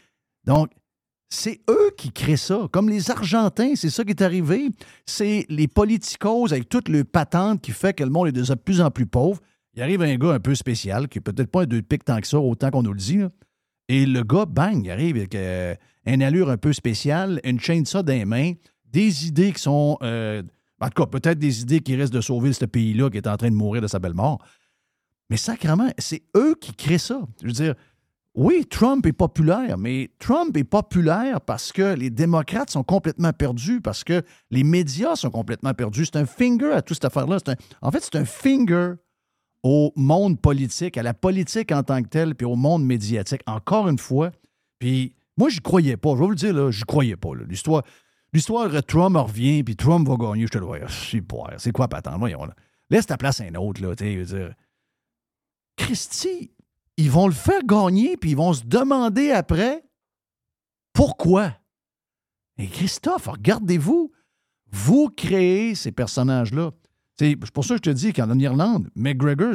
Donc, 0.46 0.70
c'est 1.28 1.60
eux 1.68 1.90
qui 1.98 2.10
créent 2.10 2.36
ça. 2.38 2.68
Comme 2.72 2.88
les 2.88 3.10
Argentins, 3.10 3.74
c'est 3.74 3.90
ça 3.90 4.02
qui 4.04 4.10
est 4.10 4.22
arrivé. 4.22 4.70
C'est 5.04 5.44
les 5.50 5.68
politicos 5.68 6.52
avec 6.52 6.70
toutes 6.70 6.88
les 6.88 7.04
patentes 7.04 7.60
qui 7.60 7.72
fait 7.72 7.92
que 7.92 8.04
le 8.04 8.10
monde 8.10 8.28
est 8.28 8.32
de 8.32 8.54
plus 8.54 8.80
en 8.80 8.90
plus 8.90 9.06
pauvre. 9.06 9.40
Il 9.74 9.82
arrive 9.82 10.00
un 10.00 10.16
gars 10.16 10.32
un 10.32 10.40
peu 10.40 10.54
spécial, 10.54 11.08
qui 11.08 11.18
est 11.18 11.20
peut-être 11.20 11.50
pas 11.50 11.62
un 11.62 11.66
deux 11.66 11.82
pics 11.82 12.04
tant 12.04 12.20
que 12.20 12.26
ça, 12.26 12.38
autant 12.38 12.70
qu'on 12.70 12.82
nous 12.82 12.92
le 12.92 12.98
dit. 12.98 13.18
là. 13.18 13.30
Et 13.88 14.06
le 14.06 14.22
gars, 14.22 14.46
bang, 14.46 14.84
il 14.84 14.90
arrive 14.90 15.16
avec 15.16 15.34
euh, 15.34 15.74
une 16.06 16.22
allure 16.22 16.50
un 16.50 16.56
peu 16.56 16.72
spéciale, 16.72 17.40
une 17.44 17.60
chaîne 17.60 17.84
ça 17.84 18.02
dans 18.02 18.12
les 18.12 18.24
mains, 18.24 18.52
des 18.86 19.26
idées 19.26 19.52
qui 19.52 19.60
sont. 19.60 19.98
euh, 20.02 20.42
en 20.80 20.88
tout 20.88 21.02
cas, 21.02 21.06
peut-être 21.06 21.38
des 21.38 21.62
idées 21.62 21.80
qui 21.80 21.96
restent 21.96 22.12
de 22.12 22.20
sauver 22.20 22.52
ce 22.52 22.64
pays-là 22.64 23.08
qui 23.08 23.16
est 23.16 23.26
en 23.26 23.36
train 23.36 23.50
de 23.50 23.54
mourir 23.54 23.80
de 23.80 23.86
sa 23.86 23.98
belle 23.98 24.14
mort. 24.14 24.44
Mais 25.30 25.36
sacrément, 25.36 25.88
c'est 25.98 26.22
eux 26.36 26.54
qui 26.60 26.74
créent 26.74 26.98
ça. 26.98 27.22
Je 27.40 27.46
veux 27.46 27.52
dire, 27.52 27.74
oui, 28.34 28.66
Trump 28.68 29.06
est 29.06 29.12
populaire, 29.12 29.78
mais 29.78 30.10
Trump 30.18 30.56
est 30.56 30.64
populaire 30.64 31.40
parce 31.40 31.70
que 31.72 31.94
les 31.94 32.10
démocrates 32.10 32.70
sont 32.70 32.82
complètement 32.82 33.32
perdus, 33.32 33.80
parce 33.80 34.02
que 34.02 34.22
les 34.50 34.64
médias 34.64 35.14
sont 35.14 35.30
complètement 35.30 35.72
perdus. 35.72 36.06
C'est 36.06 36.16
un 36.16 36.26
finger 36.26 36.72
à 36.72 36.82
toute 36.82 36.96
cette 36.96 37.04
affaire-là. 37.04 37.38
En 37.80 37.90
fait, 37.92 38.00
c'est 38.00 38.16
un 38.16 38.24
finger 38.24 38.94
au 39.64 39.92
monde 39.96 40.38
politique, 40.40 40.96
à 40.98 41.02
la 41.02 41.14
politique 41.14 41.72
en 41.72 41.82
tant 41.82 42.02
que 42.02 42.08
telle, 42.08 42.34
puis 42.36 42.44
au 42.46 42.54
monde 42.54 42.84
médiatique. 42.84 43.40
Encore 43.46 43.88
une 43.88 43.98
fois, 43.98 44.30
puis 44.78 45.16
moi, 45.36 45.48
je 45.48 45.60
croyais 45.60 45.96
pas. 45.96 46.10
Je 46.10 46.16
vais 46.16 46.24
vous 46.24 46.30
le 46.30 46.36
dire, 46.36 46.52
là, 46.54 46.70
je 46.70 46.84
croyais 46.84 47.16
pas. 47.16 47.30
L'histoire, 47.48 47.82
l'histoire, 48.32 48.70
Trump 48.84 49.16
revient, 49.16 49.64
puis 49.64 49.74
Trump 49.74 50.06
va 50.06 50.16
gagner. 50.16 50.46
Je 50.46 50.52
te 50.52 50.58
le 50.58 50.66
vois. 50.66 50.78
C'est 50.88 51.22
pas- 51.22 51.54
C'est 51.56 51.72
quoi, 51.72 51.88
attendre? 51.92 52.18
Voyons. 52.18 52.46
Laisse 52.90 53.06
ta 53.06 53.16
place 53.16 53.40
à 53.40 53.44
un 53.44 53.54
autre, 53.54 53.82
là. 53.82 53.96
tu 53.96 54.24
dire. 54.24 54.54
Christy, 55.76 56.52
ils 56.96 57.10
vont 57.10 57.26
le 57.26 57.32
faire 57.32 57.64
gagner, 57.64 58.16
puis 58.16 58.30
ils 58.32 58.36
vont 58.36 58.52
se 58.52 58.64
demander 58.64 59.30
après 59.30 59.82
pourquoi. 60.92 61.52
Et 62.58 62.68
Christophe, 62.68 63.26
regardez-vous, 63.26 64.12
vous 64.70 65.08
créez 65.08 65.74
ces 65.74 65.90
personnages-là. 65.90 66.70
C'est 67.16 67.36
pour 67.52 67.64
ça 67.64 67.74
que 67.74 67.80
je 67.84 67.90
te 67.90 67.96
dis 67.96 68.12
qu'en 68.12 68.36
Irlande, 68.38 68.88
McGregor, 68.96 69.54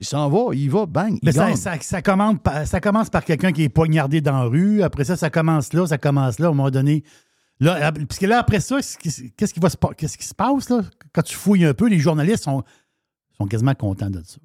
il 0.00 0.06
s'en 0.06 0.28
va, 0.28 0.54
il 0.54 0.70
va, 0.70 0.84
bang, 0.84 1.12
il 1.14 1.20
Mais 1.22 1.32
ça, 1.32 1.56
ça, 1.56 1.80
ça 1.80 2.02
commence 2.02 2.36
par, 2.42 2.66
ça 2.66 2.80
commence 2.80 3.08
par 3.08 3.24
quelqu'un 3.24 3.52
qui 3.52 3.62
est 3.62 3.68
poignardé 3.70 4.20
dans 4.20 4.32
la 4.42 4.44
rue. 4.44 4.82
Après 4.82 5.04
ça, 5.04 5.16
ça 5.16 5.30
commence 5.30 5.72
là, 5.72 5.86
ça 5.86 5.96
commence 5.96 6.38
là, 6.38 6.48
à 6.48 6.50
un 6.50 6.54
moment 6.54 6.70
donné. 6.70 7.02
Là, 7.58 7.86
ap- 7.86 7.98
parce 8.06 8.18
que 8.18 8.26
là, 8.26 8.38
après 8.38 8.60
ça, 8.60 8.76
qu'est-ce 9.02 9.54
qui, 9.54 9.60
va 9.60 9.70
se, 9.70 9.76
qu'est-ce 9.96 10.18
qui 10.18 10.26
se 10.26 10.34
passe 10.34 10.68
là? 10.68 10.82
Quand 11.14 11.22
tu 11.22 11.34
fouilles 11.34 11.64
un 11.64 11.74
peu, 11.74 11.88
les 11.88 11.98
journalistes 11.98 12.44
sont, 12.44 12.62
sont 13.38 13.46
quasiment 13.46 13.74
contents 13.74 14.10
de 14.10 14.22
ça. 14.24 14.36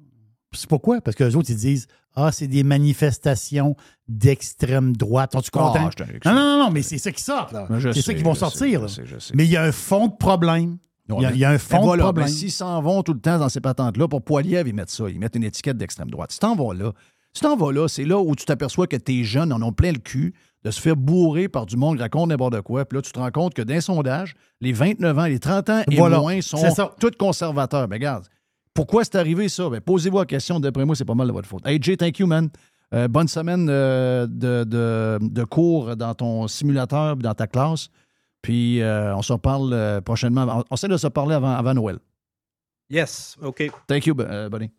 C'est 0.52 0.68
pourquoi? 0.68 1.02
Parce 1.02 1.14
que 1.14 1.24
les 1.24 1.36
autres, 1.36 1.50
ils 1.50 1.56
disent 1.56 1.86
Ah, 2.14 2.32
c'est 2.32 2.46
des 2.46 2.62
manifestations 2.62 3.76
d'extrême 4.08 4.96
droite. 4.96 5.32
Sont-tu 5.32 5.50
Ah, 5.54 5.58
t'en- 5.74 5.84
non, 6.24 6.34
non, 6.34 6.44
non, 6.58 6.64
non, 6.64 6.70
mais 6.70 6.82
c'est 6.82 6.98
ça 6.98 7.12
qui 7.12 7.22
sort, 7.22 7.50
là. 7.52 7.66
C'est 7.92 8.00
ça 8.02 8.14
qui 8.14 8.22
vont 8.22 8.32
sais, 8.34 8.40
sortir. 8.40 8.80
je 8.80 8.84
là. 8.84 8.88
sais, 8.88 9.02
je 9.06 9.18
sais. 9.18 9.34
Mais 9.36 9.44
il 9.44 9.50
y 9.50 9.56
a 9.56 9.62
un 9.62 9.72
fond 9.72 10.06
de 10.08 10.14
problème. 10.16 10.78
Il 11.08 11.22
y 11.22 11.26
a, 11.26 11.32
il 11.32 11.38
y 11.38 11.44
a 11.44 11.50
un 11.50 11.58
fond 11.58 11.80
voilà, 11.82 12.02
de 12.02 12.06
problème. 12.06 12.28
s'ils 12.28 12.50
s'en 12.50 12.80
vont 12.82 13.02
tout 13.02 13.12
le 13.14 13.20
temps 13.20 13.38
dans 13.38 13.48
ces 13.48 13.60
patentes-là, 13.60 14.08
pour 14.08 14.22
Poiliev, 14.22 14.66
ils 14.66 14.74
mettent 14.74 14.90
ça. 14.90 15.08
Ils 15.08 15.18
mettent 15.20 15.36
une 15.36 15.44
étiquette 15.44 15.76
d'extrême 15.76 16.10
droite. 16.10 16.32
Si 16.32 16.38
t'en 16.40 16.56
vas 16.56 16.74
là, 16.74 16.92
si 17.32 17.42
t'en 17.42 17.56
vas 17.56 17.70
là, 17.72 17.86
c'est 17.86 18.04
là 18.04 18.18
où 18.18 18.34
tu 18.34 18.44
t'aperçois 18.44 18.86
que 18.86 18.96
tes 18.96 19.22
jeunes 19.22 19.52
en 19.52 19.62
ont 19.62 19.72
plein 19.72 19.92
le 19.92 19.98
cul 19.98 20.34
de 20.64 20.70
se 20.72 20.80
faire 20.80 20.96
bourrer 20.96 21.48
par 21.48 21.64
du 21.66 21.76
monde 21.76 21.96
qui 21.96 22.02
raconte 22.02 22.28
n'importe 22.30 22.60
quoi. 22.62 22.84
Puis 22.84 22.96
là, 22.98 23.02
tu 23.02 23.12
te 23.12 23.18
rends 23.20 23.30
compte 23.30 23.54
que 23.54 23.62
d'un 23.62 23.80
sondage, 23.80 24.34
les 24.60 24.72
29 24.72 25.16
ans, 25.18 25.26
les 25.26 25.38
30 25.38 25.70
ans 25.70 25.82
et 25.90 25.96
Voilà, 25.96 26.18
moins 26.18 26.40
sont 26.40 26.58
tous 26.98 27.12
conservateurs. 27.16 27.86
Mais 27.88 27.96
regarde, 27.96 28.24
pourquoi 28.74 29.04
c'est 29.04 29.14
arrivé 29.16 29.48
ça? 29.48 29.68
Ben, 29.70 29.80
posez-vous 29.80 30.18
la 30.18 30.24
question. 30.26 30.58
D'après 30.58 30.84
moi, 30.84 30.96
c'est 30.96 31.04
pas 31.04 31.14
mal 31.14 31.28
de 31.28 31.32
votre 31.32 31.48
faute. 31.48 31.64
Hey, 31.66 31.78
Jay, 31.80 31.96
thank 31.96 32.18
you, 32.18 32.26
man. 32.26 32.48
Euh, 32.94 33.06
bonne 33.08 33.28
semaine 33.28 33.68
euh, 33.70 34.26
de, 34.28 34.64
de- 34.64 35.18
de 35.20 35.44
cours 35.44 35.96
dans 35.96 36.14
ton 36.14 36.46
simulateur 36.48 37.12
et 37.18 37.22
dans 37.22 37.34
ta 37.34 37.46
classe. 37.46 37.88
Puis 38.46 38.80
euh, 38.80 39.12
on 39.16 39.22
se 39.22 39.32
reparle 39.32 39.72
euh, 39.72 40.00
prochainement. 40.00 40.46
On, 40.48 40.62
on 40.70 40.74
essaie 40.76 40.86
de 40.86 40.96
se 40.96 41.08
parler 41.08 41.34
avant, 41.34 41.56
avant 41.56 41.74
Noël. 41.74 41.98
Yes, 42.88 43.34
OK. 43.42 43.72
Thank 43.88 44.06
you, 44.06 44.14
euh, 44.20 44.48
buddy. 44.48 44.70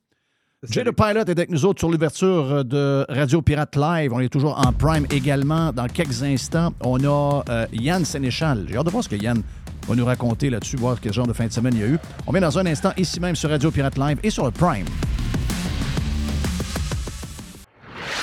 Jay 0.70 0.86
the 0.86 0.92
Pilot 0.92 1.26
est 1.26 1.30
avec 1.32 1.50
nous 1.50 1.66
autres 1.66 1.80
sur 1.80 1.90
l'ouverture 1.90 2.64
de 2.64 3.06
Radio 3.10 3.42
Pirate 3.42 3.76
Live. 3.76 4.14
On 4.14 4.22
est 4.22 4.30
toujours 4.30 4.58
en 4.58 4.72
prime 4.72 5.06
également. 5.10 5.74
Dans 5.74 5.88
quelques 5.88 6.24
instants, 6.24 6.72
on 6.80 7.04
a 7.04 7.44
euh, 7.50 7.66
Yann 7.74 8.06
Sénéchal. 8.06 8.68
J'ai 8.70 8.78
hâte 8.78 8.86
de 8.86 8.90
voir 8.90 9.04
ce 9.04 9.10
que 9.10 9.18
Yann 9.18 9.44
va 9.86 9.96
nous 9.96 10.06
raconter 10.06 10.50
là-dessus, 10.50 10.78
voir 10.78 11.02
quel 11.02 11.12
genre 11.12 11.28
de 11.28 11.34
fin 11.34 11.48
de 11.48 11.52
semaine 11.52 11.74
il 11.76 11.82
y 11.82 11.84
a 11.84 11.88
eu. 11.88 12.00
On 12.26 12.32
vient 12.32 12.40
dans 12.40 12.58
un 12.58 12.66
instant 12.68 12.94
ici 12.96 13.20
même 13.20 13.36
sur 13.36 13.50
Radio 13.50 13.70
Pirate 13.70 13.98
Live 13.98 14.20
et 14.24 14.30
sur 14.30 14.46
le 14.46 14.52
Prime. 14.52 14.86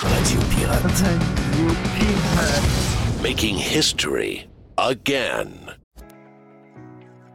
Radio 0.02 0.40
Pirate. 0.56 1.04
Making 3.22 3.58
history 3.58 4.46
again. 4.84 5.48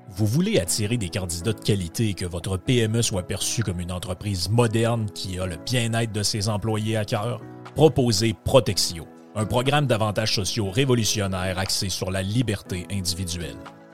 Vous 0.07 0.25
voulez 0.25 0.59
attirer 0.59 0.97
des 0.97 1.09
candidats 1.09 1.53
de 1.53 1.59
qualité 1.59 2.09
et 2.09 2.13
que 2.13 2.25
votre 2.25 2.57
PME 2.57 3.01
soit 3.01 3.25
perçue 3.25 3.63
comme 3.63 3.79
une 3.79 3.91
entreprise 3.91 4.49
moderne 4.49 5.09
qui 5.15 5.39
a 5.39 5.45
le 5.45 5.57
bien-être 5.57 6.11
de 6.11 6.21
ses 6.23 6.49
employés 6.49 6.97
à 6.97 7.05
cœur? 7.05 7.41
Proposez 7.75 8.35
Protexio, 8.43 9.07
un 9.35 9.45
programme 9.45 9.87
d'avantages 9.87 10.35
sociaux 10.35 10.69
révolutionnaire 10.69 11.57
axé 11.57 11.89
sur 11.89 12.11
la 12.11 12.21
liberté 12.21 12.85
individuelle. 12.91 13.57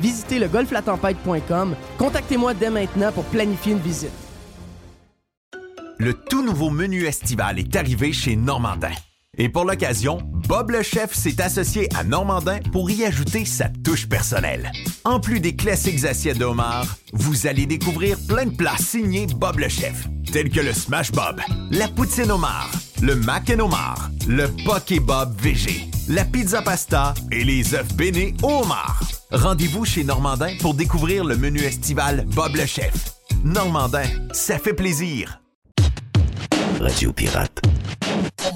Visitez 0.00 0.38
le 0.38 0.48
golflatempête.com. 0.48 1.74
Contactez-moi 1.98 2.54
dès 2.54 2.70
maintenant 2.70 3.12
pour 3.12 3.24
planifier 3.24 3.72
une 3.72 3.78
visite. 3.78 4.10
Le 5.98 6.14
tout 6.14 6.42
nouveau 6.42 6.70
menu 6.70 7.04
estival 7.04 7.58
est 7.58 7.76
arrivé 7.76 8.12
chez 8.14 8.34
Normandin. 8.34 8.94
Et 9.36 9.48
pour 9.48 9.64
l'occasion, 9.64 10.18
Bob 10.48 10.70
le 10.70 10.82
chef 10.82 11.14
s'est 11.14 11.40
associé 11.40 11.88
à 11.94 12.04
Normandin 12.04 12.58
pour 12.72 12.90
y 12.90 13.04
ajouter 13.04 13.44
sa 13.44 13.68
touche 13.68 14.08
personnelle. 14.08 14.72
En 15.04 15.20
plus 15.20 15.40
des 15.40 15.54
classiques 15.54 16.04
assiettes 16.04 16.38
de 16.38 16.46
vous 17.12 17.46
allez 17.46 17.66
découvrir 17.66 18.16
plein 18.26 18.46
de 18.46 18.56
plats 18.56 18.78
signés 18.78 19.26
Bob 19.36 19.58
le 19.58 19.68
chef, 19.68 20.08
tels 20.32 20.50
que 20.50 20.60
le 20.60 20.72
Smash 20.72 21.12
Bob, 21.12 21.40
la 21.70 21.88
poutine 21.88 22.30
homard, 22.30 22.70
le 23.02 23.14
mac 23.14 23.50
and 23.50 23.68
le 24.26 24.48
poké 24.64 25.00
Bob 25.00 25.34
VG, 25.40 25.88
la 26.08 26.24
pizza 26.24 26.62
pasta 26.62 27.14
et 27.30 27.44
les 27.44 27.74
œufs 27.74 27.94
bénis 27.94 28.34
au 28.42 28.62
homard. 28.62 29.19
Rendez-vous 29.32 29.84
chez 29.84 30.02
Normandin 30.02 30.56
pour 30.60 30.74
découvrir 30.74 31.24
le 31.24 31.36
menu 31.36 31.60
estival 31.60 32.24
Bob 32.34 32.56
le 32.56 32.66
chef. 32.66 33.14
Normandin, 33.44 34.02
ça 34.32 34.58
fait 34.58 34.74
plaisir. 34.74 35.40
Radio 36.80 37.12
Pirate. 37.12 37.62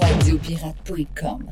Radiopirate.com. 0.01 1.45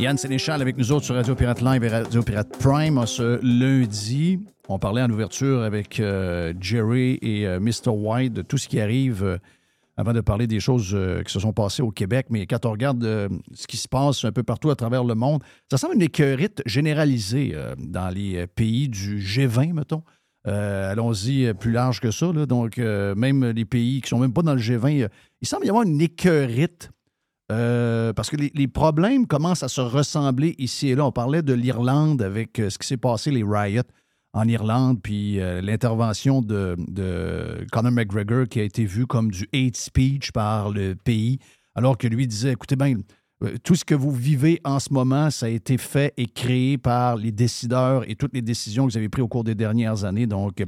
Yann 0.00 0.18
Sénéchal 0.18 0.60
avec 0.60 0.76
nous 0.76 0.90
autres 0.90 1.04
sur 1.04 1.14
Radio 1.14 1.36
Pirate 1.36 1.60
Live 1.60 1.84
et 1.84 1.88
Radio 1.88 2.22
Pirate 2.22 2.58
Prime 2.58 3.06
ce 3.06 3.38
lundi. 3.44 4.40
On 4.68 4.80
parlait 4.80 5.02
en 5.02 5.10
ouverture 5.10 5.62
avec 5.62 6.00
euh, 6.00 6.52
Jerry 6.60 7.20
et 7.22 7.46
euh, 7.46 7.60
Mr. 7.60 7.90
White 7.90 8.32
de 8.32 8.42
tout 8.42 8.58
ce 8.58 8.66
qui 8.66 8.80
arrive 8.80 9.22
euh, 9.22 9.38
avant 9.96 10.12
de 10.12 10.20
parler 10.20 10.46
des 10.46 10.60
choses 10.60 10.90
euh, 10.94 11.22
qui 11.22 11.32
se 11.32 11.40
sont 11.40 11.52
passées 11.52 11.82
au 11.82 11.90
Québec. 11.90 12.26
Mais 12.30 12.46
quand 12.46 12.64
on 12.66 12.70
regarde 12.70 13.04
euh, 13.04 13.28
ce 13.52 13.66
qui 13.66 13.76
se 13.76 13.88
passe 13.88 14.24
un 14.24 14.32
peu 14.32 14.42
partout 14.42 14.70
à 14.70 14.76
travers 14.76 15.04
le 15.04 15.14
monde, 15.14 15.42
ça 15.70 15.78
semble 15.78 15.94
une 15.94 16.02
écœurite 16.02 16.62
généralisée 16.66 17.52
euh, 17.54 17.74
dans 17.78 18.08
les 18.08 18.46
pays 18.46 18.88
du 18.88 19.18
G20, 19.20 19.72
mettons. 19.72 20.02
Allons-y 20.44 21.52
plus 21.52 21.70
large 21.70 22.00
que 22.00 22.10
ça. 22.10 22.32
Donc, 22.32 22.78
même 22.78 23.44
les 23.50 23.66
pays 23.66 24.00
qui 24.00 24.08
sont 24.08 24.18
même 24.18 24.32
pas 24.32 24.40
dans 24.40 24.54
le 24.54 24.60
G20, 24.60 25.02
euh, 25.02 25.08
il 25.42 25.46
semble 25.46 25.66
y 25.66 25.68
avoir 25.68 25.84
une 25.84 26.00
écœurite 26.00 26.90
parce 27.48 28.30
que 28.30 28.36
les, 28.36 28.68
problèmes 28.68 29.26
commencent 29.26 29.64
à 29.64 29.68
se 29.68 29.80
ressembler 29.80 30.54
ici 30.58 30.88
et 30.88 30.94
là. 30.94 31.04
On 31.04 31.12
parlait 31.12 31.42
de 31.42 31.52
l'Irlande 31.52 32.22
avec 32.22 32.56
ce 32.56 32.78
qui 32.78 32.86
s'est 32.86 32.96
passé, 32.96 33.30
les 33.30 33.42
riots 33.42 33.82
en 34.32 34.46
Irlande, 34.46 35.00
puis 35.02 35.40
euh, 35.40 35.60
l'intervention 35.60 36.40
de, 36.40 36.76
Conor 37.72 37.92
McGregor 37.92 38.46
qui 38.48 38.60
a 38.60 38.62
été 38.62 38.84
vu 38.84 39.06
comme 39.06 39.30
du 39.30 39.48
hate 39.52 39.76
speech 39.76 40.32
par 40.32 40.70
le 40.70 40.94
pays, 40.94 41.38
alors 41.74 41.98
que 41.98 42.06
lui 42.06 42.26
disait, 42.26 42.52
écoutez 42.52 42.76
bien, 42.76 42.96
euh, 43.42 43.56
tout 43.64 43.74
ce 43.74 43.84
que 43.84 43.94
vous 43.94 44.12
vivez 44.12 44.60
en 44.64 44.78
ce 44.78 44.92
moment, 44.92 45.30
ça 45.30 45.46
a 45.46 45.48
été 45.48 45.78
fait 45.78 46.12
et 46.16 46.26
créé 46.26 46.78
par 46.78 47.16
les 47.16 47.32
décideurs 47.32 48.08
et 48.08 48.14
toutes 48.14 48.34
les 48.34 48.42
décisions 48.42 48.86
que 48.86 48.92
vous 48.92 48.98
avez 48.98 49.08
prises 49.08 49.24
au 49.24 49.28
cours 49.28 49.44
des 49.44 49.54
dernières 49.54 50.04
années. 50.04 50.26
Donc, 50.26 50.62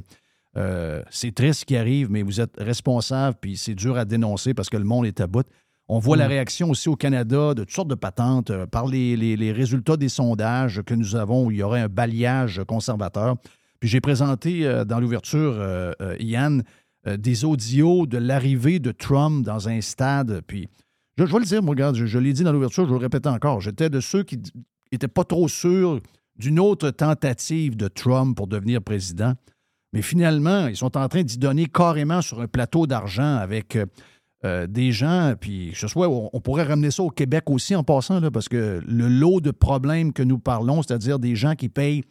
euh, 0.57 1.03
c'est 1.11 1.35
triste 1.35 1.61
ce 1.61 1.65
qui 1.65 1.77
arrive, 1.77 2.11
mais 2.11 2.23
vous 2.23 2.41
êtes 2.41 2.55
responsable, 2.59 3.37
puis 3.41 3.57
c'est 3.57 3.75
dur 3.75 3.97
à 3.97 4.05
dénoncer 4.05 4.55
parce 4.55 4.69
que 4.69 4.77
le 4.77 4.85
monde 4.85 5.07
est 5.07 5.21
à 5.21 5.27
bout. 5.27 5.47
On 5.89 5.99
voit 5.99 6.17
la 6.17 6.29
réaction 6.29 6.71
aussi 6.71 6.89
au 6.89 6.97
Canada 6.97 7.55
de 7.55 7.65
toutes 7.65 7.75
sortes 7.75 7.89
de 7.89 7.95
patentes 7.95 8.51
euh, 8.51 8.67
par 8.67 8.87
les, 8.87 9.17
les- 9.17 9.37
les 9.37 9.53
résultats 9.53 9.97
des 9.97 10.09
sondages 10.09 10.81
que 10.83 10.95
nous 10.95 11.17
avons 11.17 11.47
où 11.47 11.51
il 11.51 11.59
y 11.59 11.63
aurait 11.63 11.81
un 11.83 11.89
balayage 11.89 12.63
conservateur. 12.67 13.37
Puis 13.81 13.89
j'ai 13.89 14.01
présenté 14.01 14.67
euh, 14.67 14.85
dans 14.85 15.01
l'ouverture, 15.01 15.55
euh, 15.57 15.93
Yann, 16.21 16.63
euh, 17.07 17.17
des 17.17 17.45
audios 17.45 18.07
de 18.07 18.17
l'arrivée 18.17 18.79
de 18.79 18.93
Trump 18.93 19.45
dans 19.45 19.69
un 19.69 19.81
stade. 19.81 20.41
Puis 20.47 20.69
je, 21.19 21.27
je 21.27 21.33
vais 21.33 21.39
le 21.41 21.45
dire, 21.45 21.63
moi, 21.63 21.73
regarde, 21.73 21.97
je, 21.97 22.07
je 22.07 22.19
l'ai 22.19 22.33
dit 22.33 22.45
dans 22.45 22.53
l'ouverture, 22.53 22.85
je 22.85 22.89
vais 22.91 22.99
le 22.99 23.03
répéter 23.03 23.29
encore. 23.29 23.61
J'étais 23.61 23.91
de 23.91 24.01
ceux 24.01 24.23
qui 24.23 24.39
n'étaient 24.93 25.09
pas 25.09 25.25
trop 25.25 25.49
sûrs 25.49 26.01
d'une 26.37 26.59
autre 26.61 26.91
tentative 26.91 27.77
de 27.77 27.89
Trump 27.89 28.37
pour 28.37 28.47
devenir 28.47 28.81
président. 28.83 29.35
Mais 29.93 30.01
finalement, 30.01 30.69
ils 30.69 30.77
sont 30.77 30.97
en 30.97 31.09
train 31.09 31.23
d'y 31.23 31.37
donner 31.37 31.67
carrément 31.67 32.23
sur 32.23 32.41
un 32.41 32.47
plateau 32.47 32.87
d'argent 32.87 33.37
avec 33.37 33.77
euh, 34.45 34.67
des 34.67 34.93
gens, 34.93 35.35
puis 35.39 35.71
que 35.73 35.79
ce 35.79 35.89
soit, 35.89 36.09
on, 36.09 36.41
pourrait 36.41 36.65
ramener 36.65 36.91
ça 36.91 37.03
au 37.03 37.11
Québec 37.11 37.45
aussi 37.49 37.75
en 37.75 37.85
passant, 37.85 38.21
parce 38.31 38.49
que 38.49 38.81
le 38.87 39.09
lot 39.09 39.41
de 39.41 39.51
problèmes 39.51 40.13
que 40.13 40.23
nous 40.23 40.39
parlons, 40.39 40.83
c'est-à-dire 40.83 41.19
des 41.19 41.37
gens 41.37 41.55
qui 41.55 41.69
payent 41.69 42.03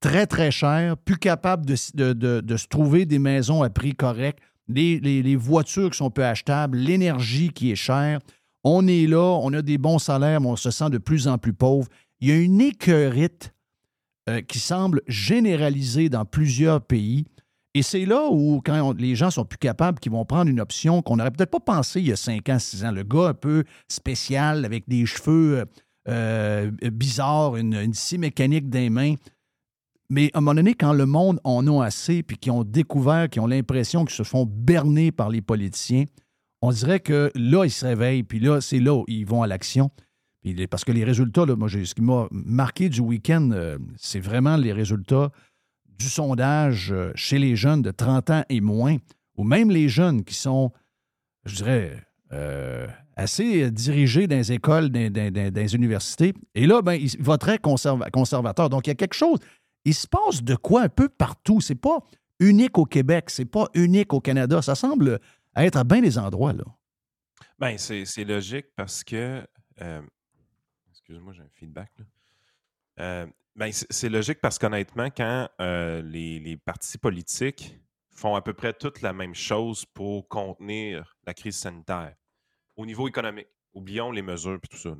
très, 0.00 0.26
très 0.26 0.50
cher, 0.50 0.96
plus 0.96 1.16
capables 1.16 1.64
de, 1.64 1.76
se 1.76 2.66
trouver 2.66 3.06
des 3.06 3.18
maisons 3.18 3.62
à 3.62 3.70
prix 3.70 3.94
correct, 3.94 4.38
les 4.68 5.36
voitures 5.36 5.90
qui 5.90 5.98
sont 5.98 6.10
peu 6.10 6.24
achetables, 6.24 6.76
l'énergie 6.76 7.50
qui 7.50 7.70
est 7.70 7.76
chère. 7.76 8.20
On 8.64 8.86
est 8.86 9.06
là, 9.06 9.38
on 9.42 9.52
a 9.52 9.62
des 9.62 9.78
bons 9.78 9.98
salaires, 9.98 10.40
mais 10.40 10.48
on 10.48 10.56
se 10.56 10.70
sent 10.70 10.90
de 10.90 10.98
plus 10.98 11.26
en 11.26 11.38
plus 11.38 11.52
pauvre. 11.52 11.88
Il 12.20 12.28
y 12.28 12.32
a 12.32 12.36
une 12.36 12.60
écœurite 12.60 13.52
euh, 14.28 14.40
qui 14.40 14.60
semble 14.60 15.02
généralisée 15.08 16.08
dans 16.08 16.24
plusieurs 16.24 16.80
pays. 16.80 17.24
Et 17.74 17.82
c'est 17.82 18.04
là 18.04 18.28
où, 18.30 18.60
quand 18.64 18.92
les 18.98 19.16
gens 19.16 19.30
sont 19.30 19.46
plus 19.46 19.58
capables, 19.58 19.98
qu'ils 19.98 20.12
vont 20.12 20.26
prendre 20.26 20.50
une 20.50 20.60
option 20.60 21.00
qu'on 21.00 21.16
n'aurait 21.16 21.30
peut-être 21.30 21.50
pas 21.50 21.60
pensé 21.60 22.00
il 22.00 22.08
y 22.08 22.12
a 22.12 22.16
5 22.16 22.48
ans, 22.50 22.58
6 22.58 22.84
ans. 22.84 22.92
Le 22.92 23.02
gars 23.02 23.28
un 23.28 23.34
peu 23.34 23.64
spécial, 23.88 24.64
avec 24.66 24.86
des 24.88 25.06
cheveux 25.06 25.60
euh, 25.60 25.64
euh, 26.08 26.70
bizarres, 26.90 27.56
une, 27.56 27.74
une 27.74 27.94
scie 27.94 28.18
mécanique 28.18 28.68
des 28.68 28.90
mains. 28.90 29.14
Mais 30.10 30.30
à 30.34 30.38
un 30.38 30.40
moment 30.42 30.54
donné, 30.56 30.74
quand 30.74 30.92
le 30.92 31.06
monde 31.06 31.40
en 31.44 31.66
a 31.66 31.86
assez, 31.86 32.22
puis 32.22 32.36
qu'ils 32.36 32.52
ont 32.52 32.64
découvert, 32.64 33.30
qu'ils 33.30 33.40
ont 33.40 33.46
l'impression 33.46 34.04
qu'ils 34.04 34.16
se 34.16 34.22
font 34.22 34.44
berner 34.46 35.10
par 35.10 35.30
les 35.30 35.40
politiciens, 35.40 36.04
on 36.60 36.70
dirait 36.70 37.00
que 37.00 37.30
là, 37.34 37.64
ils 37.64 37.70
se 37.70 37.86
réveillent, 37.86 38.22
puis 38.22 38.38
là, 38.38 38.60
c'est 38.60 38.78
là 38.78 38.94
où 38.94 39.04
ils 39.08 39.24
vont 39.24 39.42
à 39.42 39.46
l'action. 39.46 39.90
Parce 40.70 40.84
que 40.84 40.92
les 40.92 41.04
résultats, 41.04 41.46
là, 41.46 41.56
moi, 41.56 41.68
ce 41.68 41.94
qui 41.94 42.02
m'a 42.02 42.28
marqué 42.30 42.88
du 42.88 43.00
week-end, 43.00 43.50
euh, 43.52 43.78
c'est 43.96 44.20
vraiment 44.20 44.56
les 44.56 44.72
résultats 44.72 45.30
du 46.02 46.08
sondage 46.08 46.92
euh, 46.92 47.12
chez 47.14 47.38
les 47.38 47.54
jeunes 47.56 47.82
de 47.82 47.90
30 47.90 48.30
ans 48.30 48.44
et 48.48 48.60
moins, 48.60 48.96
ou 49.36 49.44
même 49.44 49.70
les 49.70 49.88
jeunes 49.88 50.24
qui 50.24 50.34
sont, 50.34 50.72
je 51.44 51.56
dirais, 51.56 52.04
euh, 52.32 52.86
assez 53.16 53.70
dirigés 53.70 54.26
dans 54.26 54.36
les 54.36 54.52
écoles, 54.52 54.90
dans, 54.90 55.52
les 55.54 55.74
universités. 55.74 56.34
Et 56.54 56.66
là, 56.66 56.82
ben, 56.82 56.94
ils 56.94 57.16
voteraient 57.22 57.58
conserva- 57.58 58.10
conservateur. 58.10 58.68
Donc, 58.68 58.86
il 58.86 58.90
y 58.90 58.92
a 58.92 58.96
quelque 58.96 59.14
chose. 59.14 59.38
Il 59.84 59.94
se 59.94 60.06
passe 60.06 60.42
de 60.42 60.54
quoi 60.56 60.82
un 60.82 60.88
peu 60.88 61.08
partout. 61.08 61.60
C'est 61.60 61.74
pas 61.74 61.98
unique 62.40 62.78
au 62.78 62.84
Québec, 62.84 63.30
c'est 63.30 63.44
pas 63.44 63.68
unique 63.74 64.12
au 64.12 64.20
Canada. 64.20 64.60
Ça 64.62 64.74
semble 64.74 65.20
être 65.56 65.76
à 65.76 65.84
bien 65.84 66.00
des 66.00 66.18
endroits, 66.18 66.52
là. 66.52 66.64
C'est 67.78 68.04
c'est 68.06 68.24
logique 68.24 68.66
parce 68.76 69.04
que. 69.04 69.46
euh, 69.80 70.02
Excuse-moi, 70.90 71.32
j'ai 71.32 71.42
un 71.42 71.48
feedback. 71.54 71.90
là. 71.98 72.04
Euh, 73.00 73.26
ben, 73.54 73.70
c'est 73.72 74.08
logique 74.08 74.40
parce 74.40 74.58
qu'honnêtement, 74.58 75.10
quand 75.10 75.48
euh, 75.60 76.02
les, 76.02 76.56
partis 76.56 76.98
politiques 76.98 77.78
font 78.10 78.34
à 78.34 78.42
peu 78.42 78.54
près 78.54 78.72
toute 78.72 79.02
la 79.02 79.12
même 79.12 79.34
chose 79.34 79.84
pour 79.84 80.28
contenir 80.28 81.16
la 81.26 81.34
crise 81.34 81.56
sanitaire 81.56 82.14
au 82.76 82.86
niveau 82.86 83.08
économique, 83.08 83.48
oublions 83.74 84.10
les 84.10 84.22
mesures 84.22 84.58
et 84.62 84.68
tout 84.68 84.76
ça. 84.76 84.90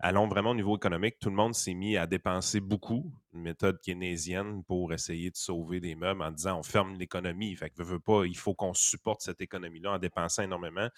Allons 0.00 0.28
vraiment 0.28 0.50
au 0.50 0.54
niveau 0.54 0.76
économique. 0.76 1.18
Tout 1.20 1.28
le 1.28 1.34
monde 1.34 1.54
s'est 1.54 1.74
mis 1.74 1.96
à 1.96 2.06
dépenser 2.06 2.60
beaucoup, 2.60 3.12
une 3.32 3.42
méthode 3.42 3.80
keynésienne 3.80 4.62
pour 4.64 4.92
essayer 4.92 5.30
de 5.30 5.36
sauver 5.36 5.80
des 5.80 5.96
meubles 5.96 6.22
en 6.22 6.30
disant 6.30 6.58
on 6.58 6.62
ferme 6.62 6.96
l'économie. 6.96 7.54
Fait 7.56 7.70
que 7.70 7.96
pas, 7.98 8.24
il 8.24 8.36
faut 8.36 8.54
qu'on 8.54 8.74
supporte 8.74 9.22
cette 9.22 9.40
économie-là 9.40 9.92
en 9.92 9.98
dépensant 9.98 10.42
énormément. 10.42 10.88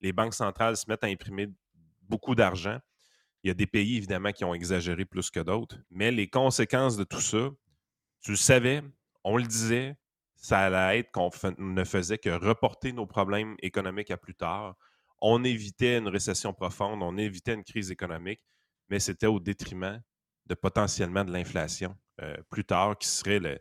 Les 0.00 0.12
banques 0.12 0.34
centrales 0.34 0.76
se 0.76 0.86
mettent 0.88 1.04
à 1.04 1.06
imprimer 1.06 1.48
beaucoup 2.02 2.34
d'argent. 2.34 2.78
Il 3.42 3.48
y 3.48 3.50
a 3.50 3.54
des 3.54 3.66
pays, 3.66 3.96
évidemment, 3.96 4.32
qui 4.32 4.44
ont 4.44 4.54
exagéré 4.54 5.04
plus 5.04 5.30
que 5.30 5.40
d'autres, 5.40 5.78
mais 5.90 6.10
les 6.10 6.28
conséquences 6.28 6.96
de 6.96 7.04
tout 7.04 7.20
ça, 7.20 7.50
tu 8.20 8.32
le 8.32 8.36
savais, 8.36 8.82
on 9.24 9.36
le 9.36 9.44
disait, 9.44 9.96
ça 10.36 10.60
allait 10.60 11.00
être 11.00 11.10
qu'on 11.10 11.30
ne 11.58 11.84
faisait 11.84 12.18
que 12.18 12.30
reporter 12.30 12.92
nos 12.92 13.06
problèmes 13.06 13.56
économiques 13.62 14.10
à 14.10 14.16
plus 14.16 14.34
tard. 14.34 14.76
On 15.20 15.44
évitait 15.44 15.98
une 15.98 16.08
récession 16.08 16.52
profonde, 16.54 17.02
on 17.02 17.16
évitait 17.18 17.54
une 17.54 17.64
crise 17.64 17.90
économique, 17.90 18.40
mais 18.88 19.00
c'était 19.00 19.26
au 19.26 19.40
détriment 19.40 20.02
de 20.46 20.54
potentiellement 20.54 21.24
de 21.24 21.32
l'inflation 21.32 21.94
euh, 22.22 22.36
plus 22.50 22.64
tard, 22.64 22.98
qui 22.98 23.08
serait 23.08 23.38
le, 23.38 23.58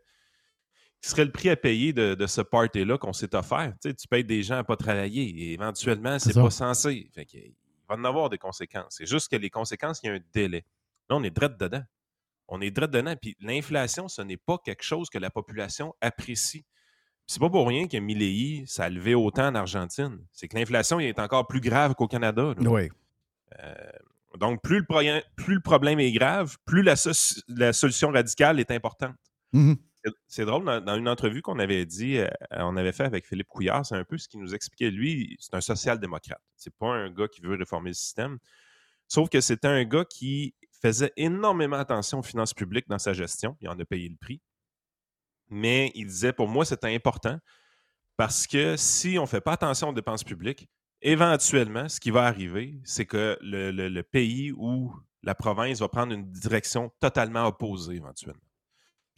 qui 1.01 1.09
serait 1.09 1.25
le 1.25 1.31
prix 1.31 1.49
à 1.49 1.55
payer 1.55 1.93
de, 1.93 2.15
de 2.15 2.27
ce 2.27 2.41
party-là 2.41 2.97
qu'on 2.97 3.13
s'est 3.13 3.33
offert. 3.35 3.73
Tu, 3.81 3.89
sais, 3.89 3.95
tu 3.95 4.07
payes 4.07 4.23
des 4.23 4.43
gens 4.43 4.57
à 4.57 4.63
pas 4.63 4.75
travailler 4.75 5.23
et 5.23 5.53
éventuellement, 5.53 6.17
c'est 6.19 6.33
pas 6.33 6.49
censé. 6.49 7.09
Fait 7.13 7.27
va 7.89 7.95
en 7.95 8.03
avoir 8.05 8.29
des 8.29 8.37
conséquences. 8.37 8.95
C'est 8.97 9.05
juste 9.05 9.29
que 9.29 9.35
les 9.35 9.49
conséquences, 9.49 9.99
il 10.03 10.07
y 10.07 10.09
a 10.09 10.13
un 10.13 10.19
délai. 10.33 10.63
Là, 11.09 11.15
on 11.17 11.23
est 11.23 11.29
drette 11.31 11.57
dedans. 11.57 11.83
On 12.47 12.61
est 12.61 12.71
drette 12.71 12.91
dedans. 12.91 13.15
Puis 13.21 13.35
l'inflation, 13.39 14.07
ce 14.07 14.21
n'est 14.21 14.37
pas 14.37 14.57
quelque 14.57 14.83
chose 14.83 15.09
que 15.09 15.17
la 15.17 15.29
population 15.29 15.93
apprécie. 16.01 16.65
C'est 17.27 17.39
pas 17.39 17.49
pour 17.49 17.67
rien 17.67 17.87
que 17.87 17.97
Milley, 17.97 18.63
ça 18.65 18.85
a 18.85 18.89
levé 18.89 19.13
autant 19.15 19.47
en 19.47 19.55
Argentine. 19.55 20.19
C'est 20.31 20.47
que 20.47 20.57
l'inflation 20.57 20.99
est 20.99 21.19
encore 21.19 21.45
plus 21.47 21.61
grave 21.61 21.93
qu'au 21.95 22.07
Canada. 22.07 22.53
là. 22.57 22.69
Oui. 22.69 22.89
Euh, 23.59 23.73
donc, 24.37 24.61
plus 24.61 24.79
le, 24.87 25.21
plus 25.35 25.55
le 25.55 25.61
problème 25.61 25.99
est 25.99 26.11
grave, 26.11 26.57
plus 26.65 26.81
la, 26.83 26.95
so- 26.95 27.41
la 27.47 27.73
solution 27.73 28.09
radicale 28.11 28.59
est 28.59 28.71
importante. 28.71 29.15
Mhm. 29.53 29.75
C'est- 29.77 29.88
C'est 30.27 30.45
drôle, 30.45 30.63
dans, 30.65 30.95
une 30.95 31.09
entrevue 31.09 31.41
qu'on 31.41 31.59
avait 31.59 31.85
dit, 31.85 32.17
euh, 32.17 32.27
on 32.51 32.77
avait 32.77 32.91
fait 32.93 33.03
avec 33.03 33.27
Philippe 33.27 33.47
Couillard, 33.47 33.85
c'est 33.85 33.95
un 33.95 34.03
peu 34.03 34.17
ce 34.17 34.27
qu'il 34.27 34.39
nous 34.39 34.53
expliquait. 34.55 34.91
Lui, 34.91 35.35
c'est 35.39 35.53
un 35.53 35.61
social-démocrate. 35.61 36.41
C'est 36.55 36.73
pas 36.73 36.87
un 36.87 37.09
gars 37.09 37.27
qui 37.27 37.41
veut 37.41 37.55
réformer 37.55 37.89
le 37.89 37.95
système. 37.95 38.39
Sauf 39.07 39.29
que 39.29 39.41
c'était 39.41 39.67
un 39.67 39.83
gars 39.83 40.05
qui 40.05 40.55
faisait 40.81 41.11
énormément 41.17 41.77
attention 41.77 42.19
aux 42.19 42.23
finances 42.23 42.53
publiques 42.53 42.87
dans 42.87 42.99
sa 42.99 43.13
gestion. 43.13 43.57
Il 43.59 43.67
en 43.67 43.77
a 43.77 43.85
payé 43.85 44.07
le 44.07 44.15
prix. 44.15 44.41
Mais 45.49 45.91
il 45.95 46.07
disait, 46.07 46.31
pour 46.31 46.47
moi, 46.47 46.63
c'était 46.63 46.93
important 46.93 47.37
parce 48.15 48.47
que 48.47 48.75
si 48.77 49.17
on 49.17 49.23
ne 49.23 49.27
fait 49.27 49.41
pas 49.41 49.53
attention 49.53 49.89
aux 49.89 49.93
dépenses 49.93 50.23
publiques, 50.23 50.69
éventuellement, 51.01 51.89
ce 51.89 51.99
qui 51.99 52.11
va 52.11 52.25
arriver, 52.25 52.79
c'est 52.83 53.05
que 53.05 53.37
le 53.41 54.01
pays 54.01 54.51
ou 54.51 54.93
la 55.23 55.35
province 55.35 55.79
va 55.79 55.89
prendre 55.89 56.13
une 56.13 56.29
direction 56.31 56.91
totalement 56.99 57.45
opposée 57.45 57.95
éventuellement. 57.95 58.48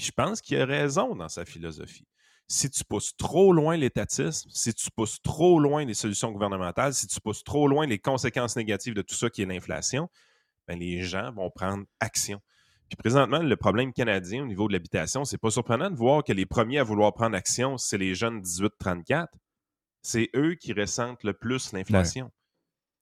Je 0.01 0.11
pense 0.11 0.41
qu'il 0.41 0.59
a 0.59 0.65
raison 0.65 1.15
dans 1.15 1.29
sa 1.29 1.45
philosophie. 1.45 2.07
Si 2.47 2.71
tu 2.71 2.83
pousses 2.83 3.15
trop 3.17 3.53
loin 3.53 3.77
l'étatisme, 3.77 4.49
si 4.51 4.73
tu 4.73 4.89
pousses 4.89 5.21
trop 5.21 5.59
loin 5.59 5.85
les 5.85 5.93
solutions 5.93 6.31
gouvernementales, 6.31 6.95
si 6.95 7.05
tu 7.05 7.21
pousses 7.21 7.43
trop 7.43 7.67
loin 7.67 7.85
les 7.85 7.99
conséquences 7.99 8.55
négatives 8.55 8.95
de 8.95 9.03
tout 9.03 9.13
ça 9.13 9.29
qui 9.29 9.43
est 9.43 9.45
l'inflation, 9.45 10.09
ben, 10.67 10.79
les 10.79 11.03
gens 11.03 11.31
vont 11.31 11.51
prendre 11.51 11.85
action. 11.99 12.41
Puis 12.89 12.97
présentement, 12.97 13.43
le 13.43 13.55
problème 13.55 13.93
canadien 13.93 14.41
au 14.41 14.47
niveau 14.47 14.67
de 14.67 14.73
l'habitation, 14.73 15.23
c'est 15.23 15.37
pas 15.37 15.51
surprenant 15.51 15.91
de 15.91 15.95
voir 15.95 16.23
que 16.23 16.33
les 16.33 16.47
premiers 16.47 16.79
à 16.79 16.83
vouloir 16.83 17.13
prendre 17.13 17.37
action, 17.37 17.77
c'est 17.77 17.99
les 17.99 18.15
jeunes 18.15 18.41
18-34. 18.41 19.27
C'est 20.01 20.31
eux 20.35 20.55
qui 20.55 20.73
ressentent 20.73 21.23
le 21.23 21.33
plus 21.33 21.73
l'inflation. 21.73 22.31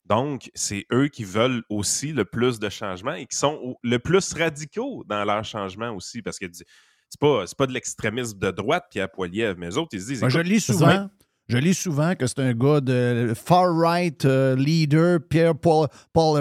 Donc, 0.10 0.50
c'est 0.56 0.86
eux 0.92 1.08
qui 1.08 1.24
veulent 1.24 1.64
aussi 1.70 2.12
le 2.12 2.26
plus 2.26 2.58
de 2.60 2.68
changements 2.70 3.14
et 3.14 3.26
qui 3.28 3.38
sont 3.38 3.60
au- 3.64 3.78
le 3.84 4.00
plus 4.00 4.34
radicaux 4.34 5.04
dans 5.08 5.24
leur 5.24 5.44
changement 5.44 5.92
aussi. 5.92 6.22
Parce 6.24 6.40
que 6.40 6.46
c'est 6.52 7.20
pas, 7.20 7.46
c'est 7.46 7.58
pas 7.58 7.68
de 7.68 7.74
l'extrémisme 7.74 8.40
de 8.40 8.50
droite, 8.52 8.86
Pierre 8.90 9.12
Poilievre, 9.12 9.56
mais 9.60 9.70
eux 9.70 9.78
autres, 9.78 9.90
ils 9.94 10.02
se 10.02 10.08
disent. 10.08 10.20
Moi, 10.22 10.30
je 10.30 10.40
écoute, 10.40 10.52
lis 10.52 10.60
souvent. 10.62 11.10
Je 11.48 11.58
lis 11.58 11.74
souvent 11.74 12.14
que 12.16 12.28
c'est 12.28 12.40
un 12.40 12.54
gars 12.54 12.80
de 12.80 13.34
far-right 13.36 14.24
euh, 14.26 14.56
leader, 14.56 15.20
Pierre 15.28 15.56
Paul, 15.56 15.88
Paul 16.14 16.40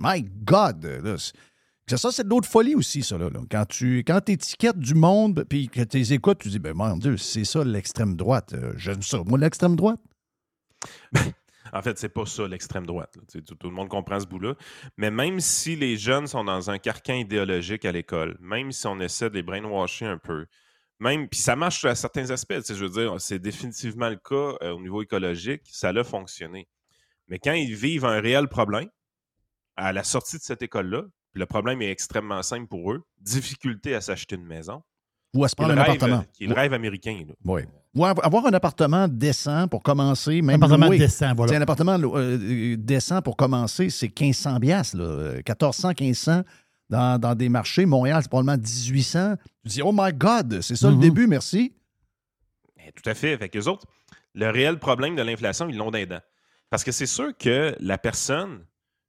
My 0.00 0.22
God! 0.44 0.84
là, 0.84 1.16
c'est- 1.16 1.32
c'est 1.88 1.96
ça, 1.96 2.10
c'est 2.12 2.24
de 2.24 2.28
l'autre 2.28 2.48
folie 2.48 2.74
aussi, 2.74 3.02
ça. 3.02 3.16
Là, 3.16 3.30
là. 3.30 3.40
Quand 3.50 3.64
tu 3.66 4.02
quand 4.06 4.28
étiquettes 4.28 4.78
du 4.78 4.94
monde, 4.94 5.44
puis 5.48 5.68
que 5.68 5.80
tu 5.82 5.96
les 5.98 6.12
écoutes, 6.12 6.38
tu 6.38 6.48
dis, 6.48 6.58
ben 6.58 6.74
mon 6.74 6.96
Dieu, 6.96 7.16
c'est 7.16 7.44
ça 7.44 7.62
l'extrême 7.64 8.14
droite. 8.16 8.52
Euh, 8.52 8.72
J'aime 8.76 9.02
ça. 9.02 9.22
Moi, 9.24 9.38
l'extrême 9.38 9.74
droite. 9.76 10.00
En 11.72 11.82
fait, 11.82 11.98
c'est 11.98 12.08
pas 12.08 12.26
ça 12.26 12.46
l'extrême 12.48 12.86
droite. 12.86 13.16
Tout, 13.32 13.40
tout 13.54 13.68
le 13.68 13.74
monde 13.74 13.88
comprend 13.88 14.18
ce 14.20 14.26
bout-là. 14.26 14.54
Mais 14.96 15.10
même 15.10 15.40
si 15.40 15.76
les 15.76 15.96
jeunes 15.96 16.26
sont 16.26 16.44
dans 16.44 16.70
un 16.70 16.78
carcan 16.78 17.14
idéologique 17.14 17.84
à 17.84 17.92
l'école, 17.92 18.36
même 18.40 18.72
si 18.72 18.86
on 18.86 18.98
essaie 19.00 19.30
de 19.30 19.34
les 19.34 19.42
brainwasher 19.42 20.06
un 20.06 20.18
peu, 20.18 20.46
même, 21.00 21.28
puis 21.28 21.38
ça 21.40 21.54
marche 21.56 21.84
à 21.84 21.94
certains 21.94 22.30
aspects. 22.30 22.60
Je 22.68 22.84
veux 22.84 22.90
dire, 22.90 23.20
c'est 23.20 23.38
définitivement 23.38 24.08
le 24.08 24.16
cas 24.16 24.56
euh, 24.62 24.72
au 24.72 24.80
niveau 24.80 25.02
écologique, 25.02 25.62
ça 25.70 25.90
a 25.90 26.04
fonctionné. 26.04 26.68
Mais 27.28 27.38
quand 27.38 27.52
ils 27.52 27.74
vivent 27.74 28.04
un 28.04 28.20
réel 28.20 28.48
problème, 28.48 28.88
à 29.76 29.92
la 29.92 30.02
sortie 30.02 30.38
de 30.38 30.42
cette 30.42 30.62
école-là, 30.62 31.02
puis 31.32 31.40
le 31.40 31.46
problème 31.46 31.82
est 31.82 31.90
extrêmement 31.90 32.42
simple 32.42 32.66
pour 32.66 32.90
eux, 32.92 33.04
difficulté 33.20 33.94
à 33.94 34.00
s'acheter 34.00 34.34
une 34.36 34.46
maison. 34.46 34.82
Ou 35.34 35.44
à 35.44 35.48
se 35.48 35.54
prendre 35.54 35.72
un 35.72 35.82
rêve- 35.82 35.96
appartement. 35.96 36.24
Qui 36.32 36.44
est 36.44 36.46
le 36.46 36.54
rêve 36.54 36.72
américain. 36.72 37.22
là. 37.28 37.34
Oui. 37.44 37.62
Avoir 38.04 38.46
un 38.46 38.52
appartement 38.52 39.08
décent 39.08 39.68
pour 39.68 39.82
commencer, 39.82 40.42
même 40.42 40.50
Un 40.62 40.66
appartement 40.66 40.86
loué. 40.86 40.98
décent, 40.98 41.34
voilà. 41.34 41.56
Un 41.56 41.62
appartement 41.62 41.98
euh, 42.16 42.76
décent 42.76 43.20
pour 43.22 43.36
commencer, 43.36 43.90
c'est 43.90 44.08
1500 44.08 44.58
biasses, 44.58 44.94
là. 44.94 45.04
Euh, 45.04 45.34
1400, 45.46 45.92
1500 45.98 46.42
dans, 46.90 47.18
dans 47.20 47.34
des 47.34 47.48
marchés. 47.48 47.86
Montréal, 47.86 48.20
c'est 48.22 48.28
probablement 48.28 48.56
1800. 48.62 49.36
Tu 49.64 49.68
dis, 49.68 49.82
oh 49.82 49.92
my 49.94 50.12
God, 50.12 50.60
c'est 50.62 50.76
ça 50.76 50.88
le 50.88 50.94
Mhm. 50.96 51.00
début, 51.00 51.26
merci. 51.26 51.74
Ben, 52.76 52.90
tout 52.94 53.08
à 53.08 53.14
fait. 53.14 53.36
Fait 53.36 53.48
que 53.48 53.58
autres, 53.68 53.86
le 54.34 54.48
réel 54.50 54.78
problème 54.78 55.16
de 55.16 55.22
l'inflation, 55.22 55.68
ils 55.68 55.76
l'ont 55.76 55.90
d'un 55.90 56.06
dent. 56.06 56.20
Parce 56.70 56.84
que 56.84 56.92
c'est 56.92 57.06
sûr 57.06 57.36
que 57.36 57.74
la 57.80 57.98
personne, 57.98 58.58
tu 58.58 58.64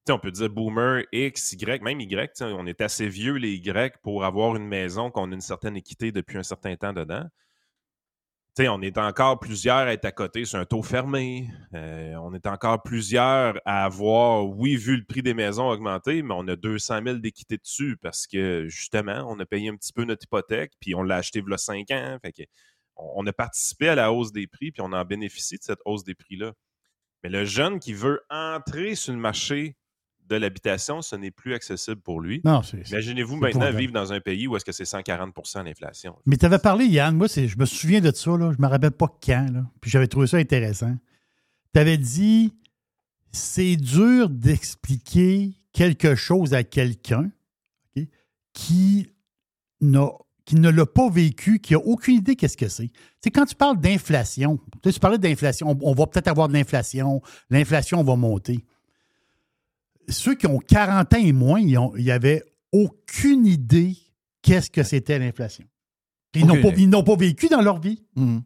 sais, 0.08 0.12
on 0.14 0.20
peut 0.20 0.32
dire 0.32 0.50
boomer, 0.50 1.04
X, 1.12 1.54
Y, 1.54 1.82
même 1.82 2.00
Y, 2.00 2.42
on 2.42 2.66
est 2.66 2.82
assez 2.82 3.08
vieux, 3.08 3.34
les 3.36 3.54
Y, 3.56 3.98
pour 4.02 4.24
avoir 4.26 4.56
une 4.56 4.68
maison 4.68 5.12
qu'on 5.12 5.30
a 5.32 5.36
une 5.36 5.42
certaine 5.42 5.76
équité 5.76 6.12
depuis 6.12 6.38
un 6.38 6.44
certain 6.44 6.76
temps 6.76 6.94
dedans. 6.94 7.26
On 8.68 8.82
est 8.82 8.98
encore 8.98 9.40
plusieurs 9.40 9.88
à 9.88 9.94
être 9.94 10.04
à 10.04 10.12
côté 10.12 10.44
sur 10.44 10.60
un 10.60 10.66
taux 10.66 10.82
fermé. 10.82 11.48
Euh, 11.74 12.16
on 12.16 12.34
est 12.34 12.46
encore 12.46 12.84
plusieurs 12.84 13.62
à 13.64 13.86
avoir, 13.86 14.46
oui, 14.46 14.76
vu 14.76 14.98
le 14.98 15.06
prix 15.06 15.22
des 15.22 15.34
maisons 15.34 15.70
augmenter, 15.70 16.22
mais 16.24 16.34
on 16.36 16.46
a 16.50 16.58
200 16.58 17.02
000 17.06 17.18
d'équité 17.20 17.58
dessus 17.58 17.96
parce 18.02 18.28
que, 18.28 18.68
justement, 18.68 19.26
on 19.30 19.40
a 19.40 19.46
payé 19.46 19.70
un 19.70 19.76
petit 19.78 19.94
peu 19.94 20.04
notre 20.04 20.26
hypothèque, 20.26 20.74
puis 20.82 20.94
on 20.94 21.04
l'a 21.04 21.18
acheté 21.18 21.40
il 21.40 21.50
y 21.50 21.54
a 21.54 21.58
5 21.58 21.92
ans. 21.92 22.18
On 22.98 23.26
a 23.28 23.32
participé 23.32 23.88
à 23.88 23.96
la 23.96 24.12
hausse 24.12 24.34
des 24.34 24.48
prix, 24.48 24.72
puis 24.72 24.82
on 24.82 24.92
en 24.92 25.06
bénéficie 25.06 25.58
de 25.58 25.64
cette 25.64 25.80
hausse 25.86 26.04
des 26.04 26.16
prix-là. 26.16 26.52
Mais 27.24 27.30
le 27.30 27.46
jeune 27.46 27.80
qui 27.80 27.94
veut 27.94 28.22
entrer 28.30 28.96
sur 28.96 29.14
le 29.14 29.20
marché 29.20 29.78
de 30.30 30.36
l'habitation, 30.36 31.02
ce 31.02 31.16
n'est 31.16 31.32
plus 31.32 31.54
accessible 31.54 32.00
pour 32.02 32.22
lui. 32.22 32.42
Non, 32.46 32.62
c'est- 32.62 32.88
Imaginez-vous 32.90 33.36
maintenant 33.38 33.66
vivre 33.80 33.94
dans 33.94 34.14
un 34.14 34.20
pays 34.20 34.48
où 34.48 34.56
est-ce 34.56 34.64
que 34.66 34.72
c'est 34.72 34.86
140% 34.86 35.64
l'inflation. 35.64 36.16
Mais 36.26 36.38
tu 36.38 36.46
avais 36.46 36.60
parlé, 36.60 36.86
Yann, 36.86 37.16
moi, 37.16 37.28
c'est- 37.28 37.48
je 37.48 37.58
me 37.58 37.66
souviens 37.66 38.00
de 38.02 38.12
ça, 38.14 38.38
là, 38.38 38.52
je 38.56 38.62
me 38.62 38.68
rappelle 38.68 38.92
pas 38.92 39.08
quand, 39.26 39.48
là, 39.52 39.66
puis 39.82 39.90
j'avais 39.92 40.08
trouvé 40.08 40.28
ça 40.28 40.38
intéressant. 40.38 40.96
Tu 41.74 41.80
avais 41.80 41.98
dit 41.98 42.54
c'est 43.32 43.76
dur 43.76 44.30
d'expliquer 44.30 45.54
quelque 45.74 46.16
chose 46.16 46.54
à 46.54 46.64
quelqu'un 46.64 47.30
qui, 48.54 49.08
n'a- 49.82 50.12
qui 50.46 50.56
ne 50.56 50.70
l'a 50.70 50.86
pas 50.86 51.10
vécu, 51.10 51.60
qui 51.60 51.74
n'a 51.74 51.80
aucune 51.80 52.16
idée 52.16 52.36
qu'est-ce 52.36 52.58
que 52.58 52.68
c'est. 52.68 52.90
C'est 53.22 53.30
quand 53.30 53.46
tu 53.46 53.56
parles 53.56 53.80
d'inflation, 53.80 54.58
tu, 54.58 54.90
sais, 54.90 54.94
tu 54.94 55.00
parlais 55.00 55.18
d'inflation, 55.20 55.70
on, 55.70 55.78
on 55.92 55.94
va 55.94 56.08
peut-être 56.08 56.28
avoir 56.28 56.48
de 56.48 56.54
l'inflation, 56.54 57.22
l'inflation 57.50 58.04
va 58.04 58.16
monter. 58.16 58.66
Ceux 60.10 60.36
qui 60.36 60.48
ont 60.48 60.60
40 60.60 61.14
ans 61.14 61.18
et 61.18 61.32
moins, 61.34 61.60
ils 61.60 61.78
n'avaient 62.06 62.44
aucune 62.72 63.46
idée 63.46 63.96
qu'est-ce 64.42 64.70
que 64.70 64.84
c'était 64.84 65.20
l'inflation. 65.20 65.66
Ils 66.36 66.46
n'ont 66.46 67.04
pas, 67.04 67.16
vécu 67.16 67.48
dans 67.48 67.62
leur 67.62 67.80
vie. 67.80 68.04
Mhm. 68.16 68.44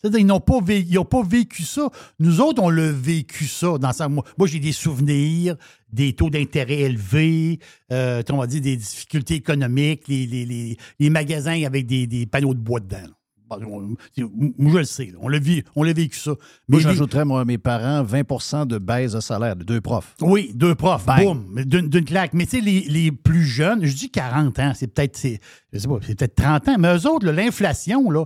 C'est-à-dire, 0.00 0.20
ils 0.20 0.26
n'ont 0.26 0.40
pas, 0.40 1.22
vécu 1.22 1.64
ça. 1.64 1.90
Nous 2.20 2.40
autres, 2.40 2.62
on 2.62 2.70
l'a 2.70 2.90
vécu 2.92 3.46
ça. 3.46 3.76
Dans 3.78 3.92
ça. 3.92 4.08
Moi, 4.08 4.24
moi, 4.38 4.46
j'ai 4.46 4.60
des 4.60 4.72
souvenirs, 4.72 5.56
des 5.92 6.12
taux 6.14 6.30
d'intérêt 6.30 6.80
élevés, 6.82 7.58
euh, 7.92 8.22
on 8.30 8.36
va 8.38 8.46
dire 8.46 8.60
des 8.60 8.76
difficultés 8.76 9.34
économiques, 9.34 10.06
les, 10.08 10.26
les- 10.26 10.46
les- 10.46 10.76
les 11.00 11.10
magasins 11.10 11.64
avec 11.64 11.86
des, 11.86 12.06
des 12.06 12.26
panneaux 12.26 12.54
de 12.54 12.60
bois 12.60 12.80
dedans. 12.80 12.98
là. 13.02 13.17
Bon, 13.48 13.96
on- 14.18 14.32
Moi, 14.58 14.72
je 14.72 14.78
le 14.78 14.84
sais. 14.84 15.12
On 15.20 15.28
l'a 15.28 15.38
vu- 15.38 15.64
on 15.74 15.82
l'a 15.82 15.92
vécu 15.92 16.18
ça. 16.18 16.30
Moi, 16.32 16.38
Mais 16.68 16.76
les- 16.76 16.82
j'ajouterais, 16.82 17.24
moi, 17.24 17.40
à 17.40 17.44
mes 17.44 17.58
parents, 17.58 18.02
20% 18.02 18.66
de 18.66 18.78
baisse 18.78 19.12
de 19.12 19.20
salaire 19.20 19.56
de 19.56 19.64
deux 19.64 19.80
profs. 19.80 20.14
oui, 20.20 20.50
deux 20.54 20.74
profs, 20.74 21.06
boum, 21.24 21.62
d'une 21.64 22.04
claque. 22.04 22.34
Mais 22.34 22.44
tu 22.44 22.58
sais, 22.58 22.60
les, 22.60 22.80
les 22.82 23.10
plus 23.12 23.44
jeunes, 23.44 23.84
je 23.84 23.94
dis 23.94 24.10
40 24.10 24.58
ans, 24.58 24.72
c'est 24.74 24.86
peut-être, 24.88 25.16
c'est- 25.16 25.40
peut-être 25.72 26.34
30 26.34 26.68
ans, 26.68 26.76
mais 26.78 26.94
eux 26.96 27.06
autres, 27.08 27.26
l'inflation, 27.30 28.10
là, 28.10 28.24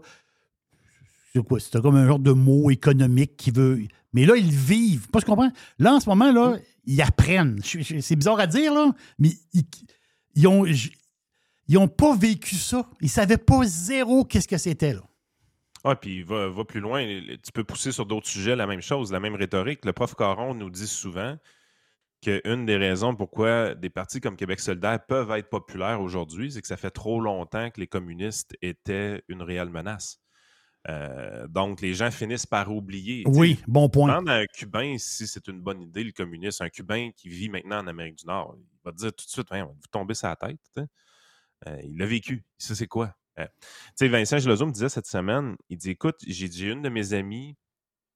c'est 1.33 1.43
quoi? 1.45 1.59
C'est 1.61 1.81
comme 1.81 1.97
un 1.97 2.07
genre 2.07 2.19
de 2.19 2.33
mot 2.33 2.71
économique 2.71 3.37
qui 3.37 3.51
veut. 3.51 3.83
Mais 4.13 4.27
là, 4.27 4.35
ils 4.37 4.51
vivent. 4.51 5.09
Pas 5.09 5.21
ce 5.21 5.25
qu'on 5.25 5.37
comprend? 5.37 5.53
Là, 5.79 5.95
en 5.95 6.01
ce 6.01 6.09
moment, 6.09 6.31
là, 6.33 6.57
ils 6.85 7.01
apprennent. 7.01 7.61
C'est 7.63 8.17
bizarre 8.17 8.39
à 8.41 8.47
dire, 8.47 8.75
là, 8.75 8.93
mais 9.19 9.31
ils, 9.55 9.65
ils 10.35 10.47
ont. 10.47 10.65
Ils 11.69 11.75
n'ont 11.75 11.89
pas 11.89 12.15
vécu 12.17 12.57
ça. 12.57 12.87
Ils 13.01 13.05
ne 13.05 13.11
savaient 13.11 13.39
pas 13.39 13.65
zéro 13.65 14.25
qu'est-ce 14.25 14.49
que 14.49 14.59
c'était, 14.59 14.93
là. 14.93 15.01
Ah, 15.85 15.97
puis 15.97 16.23
va, 16.23 16.49
va 16.49 16.65
plus 16.65 16.81
loin. 16.81 17.05
Tu 17.05 17.53
peux 17.53 17.65
pousser 17.65 17.93
sur 17.93 18.07
d'autres 18.07 18.29
sujets 18.29 18.55
la 18.55 18.67
même 18.67 18.83
chose, 18.83 19.13
la 19.13 19.21
même 19.21 19.35
rhétorique. 19.35 19.85
Le 19.85 19.93
prof 19.93 20.15
Caron 20.15 20.55
nous 20.55 20.71
dit 20.71 20.87
souvent 20.87 21.37
qu'une 22.23 22.67
des 22.67 22.77
raisons 22.77 23.17
pourquoi 23.17 23.75
des 23.75 23.91
partis 23.91 24.21
comme 24.21 24.37
Québec 24.37 24.61
solidaire 24.61 25.05
peuvent 25.05 25.33
être 25.33 25.51
populaires 25.51 26.01
aujourd'hui, 26.01 26.53
c'est 26.53 26.61
que 26.61 26.69
ça 26.69 26.77
fait 26.77 26.93
trop 26.93 27.21
longtemps 27.21 27.71
que 27.71 27.81
les 27.81 27.89
communistes 27.89 28.57
étaient 28.63 29.23
une 29.29 29.43
réelle 29.43 29.71
menace. 29.71 30.21
Euh, 30.89 31.47
donc, 31.49 31.81
les 31.81 31.95
gens 31.95 32.11
finissent 32.11 32.47
par 32.47 32.73
oublier. 32.73 33.23
Oui, 33.27 33.61
bon 33.67 33.89
point. 33.89 34.09
Demande 34.09 34.29
à 34.29 34.37
un 34.37 34.47
Cubain 34.47 34.97
si 34.99 35.27
c'est 35.27 35.47
une 35.49 35.61
bonne 35.61 35.81
idée, 35.81 36.03
le 36.03 36.13
communisme. 36.13 36.65
Un 36.65 36.71
Cubain 36.71 37.11
qui 37.17 37.29
vit 37.29 37.49
maintenant 37.49 37.79
en 37.79 37.87
Amérique 37.87 38.17
du 38.17 38.27
Nord, 38.27 38.57
il 38.57 38.65
va 38.85 38.93
te 38.93 38.97
dire 38.97 39.13
tout 39.13 39.25
de 39.25 39.31
suite, 39.31 39.47
Voyons, 39.49 39.69
vous 39.69 39.89
tombez 39.91 40.15
la 40.23 40.37
tête. 40.37 40.59
Euh, 41.69 41.81
il 41.85 41.97
l'a 41.97 42.07
vécu. 42.07 42.45
Ça, 42.59 42.75
c'est 42.75 42.89
quoi? 42.89 43.15
Euh, 43.39 43.47
tu 43.47 43.67
sais, 43.97 44.09
Vincent 44.09 44.39
Gelozo 44.39 44.67
me 44.67 44.73
disait 44.73 44.89
cette 44.89 45.07
semaine, 45.07 45.57
il 45.71 45.79
dit, 45.79 45.91
écoute, 45.91 46.17
j'ai 46.27 46.51
j'ai 46.51 46.71
une 46.71 46.83
de 46.83 46.89
mes 46.89 47.13
amies 47.15 47.57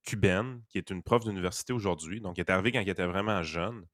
cubaine, 0.05 0.63
qui 0.69 0.79
est 0.79 0.91
une 0.91 1.03
prof 1.03 1.25
d'université 1.25 1.73
aujourd'hui, 1.73 2.21
donc 2.21 2.39
elle 2.39 2.45
est 2.47 2.51
arrivée 2.51 2.71
quand 2.73 2.81
elle 2.81 2.89
était 2.89 3.07
vraiment 3.07 3.43
jeune, 3.43 3.85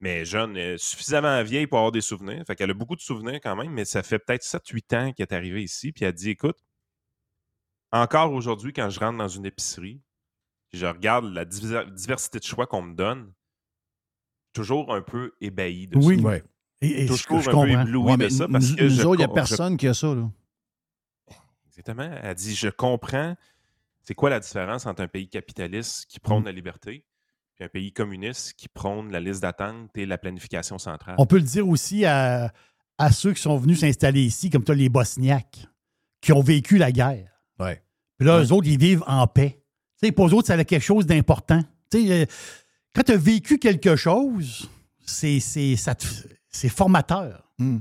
mais 0.00 0.24
jeune, 0.24 0.56
euh, 0.56 0.76
suffisamment 0.78 1.42
vieille 1.42 1.66
pour 1.66 1.78
avoir 1.78 1.90
des 1.92 2.00
souvenirs. 2.00 2.44
Fait 2.46 2.54
qu'elle 2.54 2.70
a 2.70 2.74
beaucoup 2.74 2.96
de 2.96 3.00
souvenirs 3.00 3.40
quand 3.42 3.56
même, 3.56 3.72
mais 3.72 3.84
ça 3.84 4.02
fait 4.02 4.18
peut-être 4.18 4.44
7-8 4.44 4.94
ans 4.96 5.12
qu'elle 5.12 5.26
est 5.28 5.32
arrivée 5.34 5.62
ici, 5.62 5.90
puis 5.92 6.04
elle 6.04 6.12
dit, 6.12 6.30
écoute, 6.30 6.58
encore 7.92 8.32
aujourd'hui, 8.32 8.72
quand 8.72 8.88
je 8.90 9.00
rentre 9.00 9.18
dans 9.18 9.28
une 9.28 9.46
épicerie, 9.46 10.00
puis 10.70 10.78
je 10.78 10.86
regarde 10.86 11.24
la 11.26 11.44
diver- 11.44 11.90
diversité 11.92 12.38
de 12.38 12.44
choix 12.44 12.66
qu'on 12.66 12.82
me 12.82 12.94
donne, 12.94 13.32
toujours 14.52 14.94
un 14.94 15.02
peu 15.02 15.32
ébahi 15.40 15.88
de 15.88 15.98
Oui. 15.98 16.18
ça. 16.20 16.26
Ouais. 16.26 16.42
Et, 16.82 17.02
et 17.04 17.06
je, 17.06 17.12
Toujours 17.12 17.40
je 17.40 17.50
un 17.50 17.52
peu 17.52 17.58
comprends. 17.58 17.82
ébloui 17.82 18.04
Ouais, 18.04 18.12
de 18.12 18.16
mais 18.24 18.30
ça 18.30 18.46
nous, 18.46 18.52
parce 18.52 18.72
que 18.74 18.82
nous 18.82 18.88
je 18.90 19.02
autres, 19.02 19.14
il 19.14 19.18
n'y 19.18 19.24
a 19.24 19.28
je- 19.28 19.32
personne 19.34 19.76
qui 19.76 19.86
a 19.88 19.94
ça. 19.94 20.14
Là. 20.14 20.30
Exactement. 21.76 22.10
Elle 22.22 22.34
dit 22.34 22.54
Je 22.54 22.68
comprends 22.68 23.34
c'est 24.02 24.14
quoi 24.14 24.30
la 24.30 24.40
différence 24.40 24.86
entre 24.86 25.02
un 25.02 25.08
pays 25.08 25.28
capitaliste 25.28 26.06
qui 26.06 26.18
prône 26.20 26.42
Mm. 26.42 26.46
la 26.46 26.52
liberté 26.52 27.04
et 27.60 27.64
un 27.64 27.68
pays 27.68 27.92
communiste 27.92 28.54
qui 28.54 28.66
prône 28.68 29.12
la 29.12 29.20
liste 29.20 29.42
d'attente 29.42 29.90
et 29.96 30.06
la 30.06 30.18
planification 30.18 30.78
centrale. 30.78 31.14
On 31.18 31.26
peut 31.26 31.36
le 31.36 31.42
dire 31.42 31.68
aussi 31.68 32.04
à, 32.04 32.52
à 32.98 33.12
ceux 33.12 33.32
qui 33.32 33.40
sont 33.42 33.56
venus 33.56 33.80
s'installer 33.80 34.22
ici, 34.22 34.50
comme 34.50 34.64
toi, 34.64 34.74
les 34.74 34.88
Bosniaques, 34.88 35.66
qui 36.20 36.32
ont 36.32 36.42
vécu 36.42 36.78
la 36.78 36.90
guerre. 36.90 37.30
Ouais. 37.60 37.82
Puis 38.18 38.26
là, 38.26 38.38
Ouais. 38.38 38.44
eux 38.44 38.52
autres, 38.52 38.66
ils 38.66 38.78
vivent 38.78 39.04
en 39.06 39.26
paix. 39.28 39.62
Tu 40.00 40.06
sais, 40.08 40.12
pour 40.12 40.26
eux 40.26 40.34
autres, 40.34 40.48
ça 40.48 40.54
avait 40.54 40.64
quelque 40.64 40.82
chose 40.82 41.06
d'important. 41.06 41.62
Tu 41.90 42.06
sais, 42.08 42.22
euh, 42.22 42.26
quand 42.94 43.02
tu 43.04 43.12
as 43.12 43.16
vécu 43.16 43.58
quelque 43.58 43.94
chose, 43.94 44.68
c'est 45.06 45.38
c'est 45.38 45.76
ça 45.76 45.94
te- 45.94 46.06
c'est 46.48 46.68
formateur. 46.68 47.48
Hmm. 47.58 47.78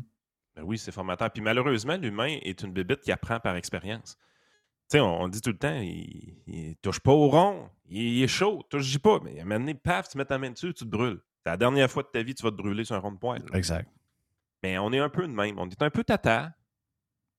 Ben 0.55 0.63
oui, 0.63 0.77
c'est 0.77 0.91
formateur. 0.91 1.31
Puis 1.31 1.41
malheureusement, 1.41 1.97
l'humain 1.97 2.37
est 2.41 2.61
une 2.63 2.73
bébête 2.73 3.01
qui 3.01 3.11
apprend 3.11 3.39
par 3.39 3.55
expérience. 3.55 4.17
Tu 4.89 4.97
sais, 4.97 4.99
on, 4.99 5.21
on 5.21 5.27
dit 5.29 5.41
tout 5.41 5.51
le 5.51 5.57
temps, 5.57 5.79
il, 5.79 6.35
il 6.47 6.75
touche 6.81 6.99
pas 6.99 7.13
au 7.13 7.29
rond, 7.29 7.69
il, 7.89 8.01
il 8.01 8.23
est 8.23 8.27
chaud, 8.27 8.63
touche 8.69 8.97
pas. 8.99 9.19
Mais 9.23 9.39
à 9.39 9.43
un 9.43 9.45
moment 9.45 9.59
donné, 9.59 9.73
paf, 9.75 10.09
tu 10.09 10.17
mets 10.17 10.25
ta 10.25 10.37
main 10.37 10.49
dessus, 10.51 10.73
tu 10.73 10.83
te 10.83 10.89
brûles. 10.89 11.21
C'est 11.43 11.49
la 11.49 11.57
dernière 11.57 11.89
fois 11.89 12.03
de 12.03 12.09
ta 12.09 12.21
vie, 12.21 12.35
tu 12.35 12.43
vas 12.43 12.51
te 12.51 12.55
brûler 12.55 12.83
sur 12.83 12.95
un 12.95 12.99
rond 12.99 13.11
de 13.11 13.17
poêle. 13.17 13.43
Exact. 13.53 13.89
Mais 14.63 14.77
on 14.77 14.91
est 14.91 14.99
un 14.99 15.09
peu 15.09 15.27
de 15.27 15.33
même. 15.33 15.57
On 15.57 15.67
est 15.69 15.81
un 15.81 15.89
peu 15.89 16.03
tata, 16.03 16.53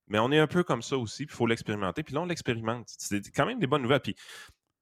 mais 0.08 0.18
on 0.18 0.32
est 0.32 0.38
un 0.38 0.46
peu 0.46 0.64
comme 0.64 0.82
ça 0.82 0.96
aussi, 0.96 1.26
puis 1.26 1.34
il 1.34 1.36
faut 1.36 1.46
l'expérimenter. 1.46 2.02
Puis 2.02 2.14
là, 2.14 2.22
on 2.22 2.26
l'expérimente. 2.26 2.86
C'est 2.86 3.22
quand 3.34 3.46
même 3.46 3.58
des 3.60 3.66
bonnes 3.66 3.82
nouvelles. 3.82 4.00
Puis 4.00 4.16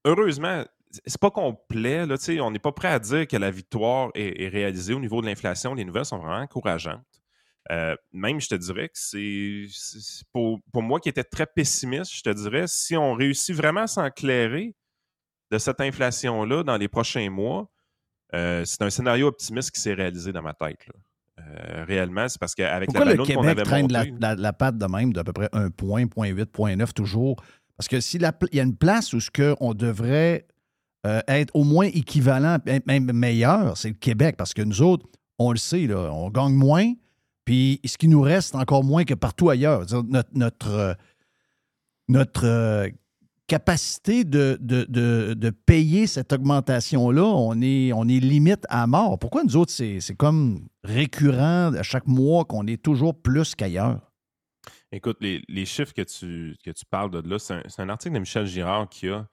heureusement, 0.04 0.64
c'est 0.90 1.20
pas 1.20 1.30
complet. 1.30 2.06
Là, 2.06 2.16
on 2.40 2.50
n'est 2.50 2.58
pas 2.58 2.72
prêt 2.72 2.88
à 2.88 2.98
dire 2.98 3.26
que 3.26 3.36
la 3.36 3.50
victoire 3.50 4.10
est, 4.14 4.42
est 4.42 4.48
réalisée 4.48 4.94
au 4.94 5.00
niveau 5.00 5.20
de 5.20 5.26
l'inflation. 5.26 5.74
Les 5.74 5.84
nouvelles 5.84 6.04
sont 6.06 6.18
vraiment 6.18 6.38
encourageantes. 6.38 7.04
Euh, 7.70 7.94
même, 8.12 8.40
je 8.40 8.48
te 8.48 8.54
dirais 8.56 8.88
que 8.88 8.94
c'est 8.96 9.66
c'est- 9.70 10.24
pour, 10.32 10.58
pour 10.72 10.82
moi 10.82 10.98
qui 10.98 11.08
était 11.08 11.22
très 11.24 11.46
pessimiste, 11.46 12.12
je 12.14 12.22
te 12.22 12.30
dirais, 12.30 12.64
si 12.66 12.96
on 12.96 13.14
réussit 13.14 13.54
vraiment 13.54 13.82
à 13.82 13.86
s'enclairer 13.86 14.74
de 15.52 15.58
cette 15.58 15.80
inflation-là 15.80 16.62
dans 16.64 16.76
les 16.76 16.88
prochains 16.88 17.30
mois, 17.30 17.70
euh, 18.34 18.64
c'est 18.64 18.82
un 18.82 18.90
scénario 18.90 19.28
optimiste 19.28 19.70
qui 19.72 19.80
s'est 19.80 19.94
réalisé 19.94 20.32
dans 20.32 20.42
ma 20.42 20.54
tête. 20.54 20.78
là. 20.86 20.94
Euh, 21.42 21.84
réellement, 21.84 22.28
c'est 22.28 22.38
parce 22.38 22.54
qu'avec 22.54 22.88
Pourquoi 22.88 23.04
la 23.06 23.12
le 23.12 23.16
balloune 23.18 23.34
qu'on 23.34 23.40
Québec 23.42 23.58
avait 23.58 23.62
traîne 23.62 23.92
la, 23.92 23.98
montée- 24.04 24.14
la- 24.20 24.34
la 24.34 24.52
patte 24.52 24.76
de 24.76 24.86
même 24.86 25.12
d'à 25.12 25.24
peu 25.24 25.32
près 25.32 25.48
1 25.52 25.70
point, 25.70 26.06
point 26.06 26.28
8, 26.28 26.46
point 26.52 26.76
9 26.76 26.92
toujours? 26.92 27.36
Parce 27.76 27.88
que 27.88 27.98
s'il 28.00 28.20
y 28.20 28.60
a 28.60 28.62
une 28.62 28.76
place 28.76 29.12
où 29.14 29.20
ce 29.20 29.30
que 29.30 29.54
on 29.60 29.72
devrait 29.74 30.46
euh, 31.06 31.20
être 31.28 31.50
au 31.56 31.64
moins 31.64 31.86
équivalent, 31.86 32.58
même 32.86 33.10
meilleur, 33.12 33.76
c'est 33.78 33.88
le 33.88 33.94
Québec. 33.94 34.36
Parce 34.36 34.52
que 34.52 34.60
nous 34.60 34.82
autres, 34.82 35.06
on 35.38 35.50
le 35.50 35.56
sait, 35.56 35.86
là, 35.86 36.10
on 36.12 36.28
gagne 36.28 36.52
moins, 36.52 36.92
puis 37.44 37.80
ce 37.84 37.96
qui 37.98 38.08
nous 38.08 38.20
reste, 38.20 38.54
encore 38.54 38.84
moins 38.84 39.04
que 39.04 39.14
partout 39.14 39.48
ailleurs. 39.50 39.86
Notre, 40.08 40.30
notre, 40.34 40.68
euh, 40.70 40.94
notre 42.08 42.44
euh, 42.44 42.88
capacité 43.46 44.24
de, 44.24 44.56
de, 44.60 44.84
de- 44.88 45.34
de 45.34 45.50
payer 45.50 46.06
cette 46.06 46.32
augmentation-là, 46.32 47.24
on 47.24 47.60
est, 47.60 47.92
on 47.92 48.06
est 48.08 48.20
limite 48.20 48.64
à 48.68 48.86
mort. 48.86 49.18
Pourquoi 49.18 49.42
nous 49.42 49.56
autres, 49.56 49.72
c'est 49.72 50.00
c'est 50.00 50.14
comme 50.14 50.68
récurrent 50.84 51.72
à 51.74 51.82
chaque 51.82 52.06
mois 52.06 52.44
qu'on 52.44 52.66
est 52.68 52.80
toujours 52.80 53.20
plus 53.20 53.54
qu'ailleurs? 53.54 54.12
Écoute, 54.92 55.18
les, 55.20 55.42
les 55.48 55.66
chiffres 55.66 55.92
que 55.92 56.02
tu, 56.02 56.56
que 56.64 56.70
tu 56.70 56.84
parles 56.84 57.10
de 57.10 57.28
là, 57.28 57.38
c'est 57.38 57.54
un, 57.54 57.62
c'est 57.68 57.82
un 57.82 57.88
article 57.88 58.14
de 58.14 58.20
Michel 58.20 58.46
Girard 58.46 58.88
qui 58.88 59.08
a 59.08 59.26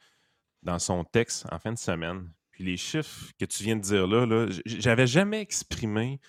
dans 0.64 0.80
son 0.80 1.04
texte 1.04 1.46
en 1.52 1.60
fin 1.60 1.74
de 1.74 1.78
semaine. 1.78 2.30
Puis 2.52 2.64
les 2.64 2.78
chiffres 2.78 3.32
que 3.40 3.46
tu 3.46 3.64
viens 3.64 3.76
de 3.76 3.82
dire 3.82 4.08
là, 4.08 4.26
là 4.26 4.48
j'avais 4.66 5.06
jamais 5.08 5.42
exprimé 5.42 6.20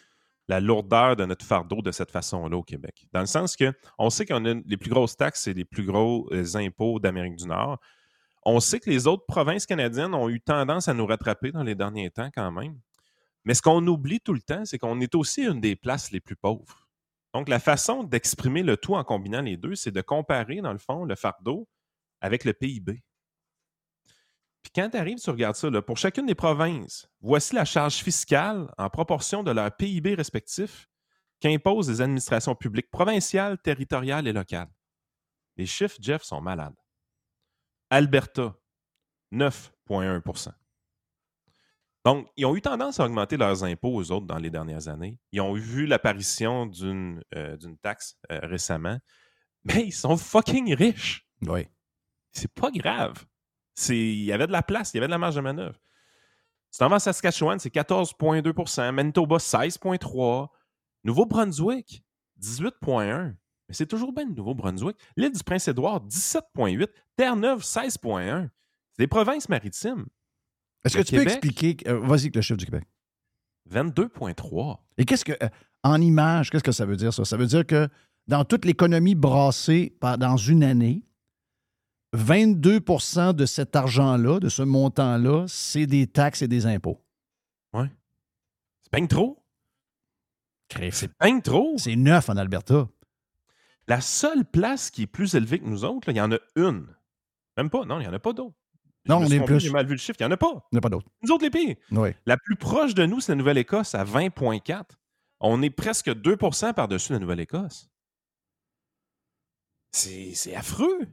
la 0.49 0.61
lourdeur 0.61 1.15
de 1.15 1.25
notre 1.25 1.45
fardeau 1.45 1.83
de 1.83 1.93
cette 1.93 2.11
façon-là 2.11 2.57
au 2.57 2.63
Québec. 2.63 3.07
Dans 3.13 3.21
le 3.21 3.27
sens 3.27 3.55
que 3.55 3.73
on 3.99 4.11
sait 4.11 4.25
qu'on 4.25 4.45
a 4.47 4.55
les 4.55 4.77
plus 4.77 4.91
grosses 4.91 5.17
taxes 5.17 5.47
et 5.47 5.55
les 5.55 5.65
plus 5.65 5.85
gros 5.85 6.29
euh, 6.33 6.57
impôts 6.57 6.99
d'Amérique 6.99 7.37
du 7.37 7.47
Nord. 7.47 7.79
On 8.45 8.61
sait 8.61 8.81
que 8.81 8.89
les 8.89 9.07
autres 9.07 9.27
provinces 9.27 9.67
canadiennes 9.67 10.15
ont 10.15 10.29
eu 10.31 10.41
tendance 10.41 10.89
à 10.89 10.95
nous 10.95 11.07
rattraper 11.07 11.53
dans 11.53 11.63
les 11.63 11.75
derniers 11.75 12.11
temps 12.11 12.31
quand 12.35 12.51
même. 12.51 12.79
Mais 13.45 13.55
ce 13.55 13.63
qu'on 13.63 13.87
oublie 13.87 14.21
tout 14.21 14.33
le 14.33 14.41
temps, 14.41 14.65
c'est 14.65 14.79
qu'on 14.79 15.01
est 15.01 15.15
aussi 15.15 15.43
une 15.43 15.61
des 15.61 15.77
places 15.77 16.13
les 16.13 16.21
plus 16.21 16.37
pauvres. 16.37 16.89
Donc, 17.35 17.49
la 17.49 17.59
façon 17.59 18.05
d'exprimer 18.05 18.63
le 18.63 18.77
tout 18.77 18.95
en 18.95 19.05
combinant 19.05 19.43
les 19.43 19.57
deux, 19.57 19.75
c'est 19.75 19.91
de 19.91 20.01
comparer, 20.01 20.61
dans 20.61 20.73
le 20.73 20.79
fond, 20.79 21.05
le 21.05 21.15
fardeau 21.15 21.69
avec 22.21 22.45
le 22.45 22.53
PIB. 22.53 23.03
Puis 24.63 24.73
quand 24.75 24.91
tu 24.91 24.97
arrives, 24.97 25.19
tu 25.19 25.31
regardes 25.31 25.57
ça, 25.57 25.71
là, 25.71 25.83
pour 25.83 25.97
chacune 25.97 26.27
des 26.27 26.35
provinces, 26.35 27.09
voici 27.21 27.55
la 27.55 27.65
charge 27.65 27.97
fiscale 27.97 28.73
en 28.77 28.91
proportion 28.91 29.43
de 29.43 29.51
leur 29.51 29.75
PIB 29.75 30.15
respectif 30.15 30.89
qu'imposent 31.41 31.89
les 31.89 32.01
administrations 32.01 32.55
publiques 32.55 32.91
provinciales, 32.91 33.59
territoriales 33.59 34.27
et 34.27 34.33
locales. 34.33 34.71
Les 35.57 35.67
chiffres, 35.67 35.97
Jeff, 36.01 36.23
sont 36.23 36.41
malades. 36.41 36.77
Alberta, 37.91 38.55
9,1% 39.33 40.53
donc, 42.05 42.27
ils 42.39 42.47
ont 42.47 42.57
eu 42.57 42.63
tendance 42.63 43.01
à 43.01 43.05
augmenter 43.05 43.37
leurs 43.37 43.65
impôts 43.65 43.95
aux 43.95 44.13
autres 44.13 44.25
dans 44.25 44.39
les 44.39 44.49
dernières 44.49 44.89
années. 44.89 45.19
Ils 45.33 45.43
ont 45.43 45.53
vu 45.53 45.85
l'apparition 45.85 46.65
d'une 46.65 47.23
euh, 47.35 47.57
taxe 47.83 48.17
euh, 48.33 48.39
récemment. 48.45 48.99
Mais 49.65 49.89
ils 49.89 49.93
sont 49.93 50.17
fucking 50.17 50.75
riches. 50.75 51.29
Oui. 51.43 51.67
C'est 52.33 52.51
pas 52.55 52.71
grave. 52.71 53.27
Il 53.89 54.25
y 54.25 54.33
avait 54.33 54.47
de 54.47 54.53
la 54.53 54.63
place, 54.63 54.93
il 54.93 54.97
y 54.97 54.99
avait 54.99 55.07
de 55.07 55.13
la 55.13 55.19
marge 55.19 55.37
de 55.37 55.41
manœuvre. 55.41 55.79
Tu 56.73 56.79
t'en 56.79 56.89
vas 56.89 56.97
à 56.97 57.01
Saskatchewan, 57.01 57.59
c'est 57.59 57.73
14,2% 57.73 58.93
Manitoba, 58.93 59.37
16,3 59.37 60.49
Nouveau-Brunswick, 61.05 62.05
18,1 62.43 63.35
Mais 63.69 63.75
c'est 63.75 63.87
toujours 63.87 64.13
bien 64.13 64.27
le 64.27 64.35
Nouveau-Brunswick. 64.35 64.97
L'île 65.17 65.33
du 65.33 65.43
Prince-Édouard, 65.43 66.05
17,8 66.07 66.89
Terre-Neuve, 67.17 67.63
16,1 67.63 68.49
C'est 68.93 69.03
des 69.03 69.07
provinces 69.07 69.49
maritimes. 69.49 70.07
Est-ce 70.85 70.99
que 70.99 71.03
tu 71.03 71.17
peux 71.17 71.23
expliquer, 71.23 71.77
euh, 71.87 71.99
vas-y 72.01 72.23
avec 72.23 72.37
le 72.37 72.43
chiffre 72.43 72.59
du 72.59 72.67
Québec. 72.67 72.85
22,3 73.71 74.79
Et 74.99 75.05
qu'est-ce 75.05 75.25
que, 75.25 75.33
euh, 75.43 75.49
en 75.83 76.01
image, 76.01 76.51
qu'est-ce 76.51 76.65
que 76.65 76.73
ça 76.73 76.87
veut 76.87 76.97
dire, 76.97 77.13
ça? 77.13 77.25
Ça 77.25 77.37
veut 77.37 77.47
dire 77.47 77.67
que 77.67 77.89
dans 78.27 78.45
toute 78.45 78.65
l'économie 78.65 79.15
brassée 79.15 79.97
dans 80.03 80.37
une 80.37 80.63
année, 80.63 81.03
22% 82.15 83.35
de 83.35 83.47
cet 83.47 83.77
argent-là, 83.77 84.41
de 84.41 84.49
ce 84.49 84.63
montant-là, 84.63 85.47
c'est 85.49 85.87
des 85.87 86.07
taxes 86.07 86.43
et 86.43 86.49
des 86.49 86.67
impôts. 86.67 87.05
Ouais. 87.73 87.91
C'est 88.83 88.93
bien 88.93 89.07
trop. 89.07 89.45
C'est 90.91 91.11
bien 91.21 91.41
trop. 91.41 91.77
C'est 91.79 91.97
neuf 91.97 92.29
en 92.29 92.37
Alberta. 92.37 92.89
La 93.87 94.01
seule 94.01 94.45
place 94.45 94.91
qui 94.91 95.03
est 95.03 95.07
plus 95.07 95.35
élevée 95.35 95.59
que 95.59 95.67
nous 95.67 95.85
autres, 95.85 96.09
là, 96.09 96.13
il 96.13 96.17
y 96.17 96.21
en 96.21 96.33
a 96.33 96.39
une. 96.57 96.87
Même 97.57 97.71
pas, 97.71 97.85
non, 97.85 97.99
il 97.99 98.03
n'y 98.03 98.09
en 98.09 98.13
a 98.13 98.19
pas 98.19 98.33
d'autres. 98.33 98.57
Non, 99.07 99.19
on 99.19 99.31
est 99.31 99.43
plus. 99.43 99.61
J'ai 99.61 99.71
mal 99.71 99.87
vu 99.87 99.93
le 99.93 99.99
chiffre, 99.99 100.19
il 100.21 100.25
n'y 100.25 100.29
en 100.29 100.33
a 100.33 100.37
pas. 100.37 100.53
Il 100.71 100.75
n'y 100.75 100.77
en 100.77 100.79
a 100.79 100.81
pas 100.83 100.91
d'autres. 100.91 101.09
Nous 101.23 101.31
autres, 101.33 101.45
les 101.45 101.51
pires. 101.51 101.77
Oui. 101.93 102.11
La 102.27 102.37
plus 102.37 102.57
proche 102.57 102.95
de 102.95 103.07
nous, 103.07 103.21
c'est 103.21 103.33
la 103.33 103.37
Nouvelle-Écosse 103.37 103.95
à 103.95 104.05
20,4. 104.05 104.85
On 105.41 105.63
est 105.63 105.71
presque 105.71 106.09
2% 106.09 106.75
par-dessus 106.75 107.13
la 107.13 107.19
Nouvelle-Écosse. 107.19 107.89
C'est 109.93 110.55
affreux. 110.55 111.09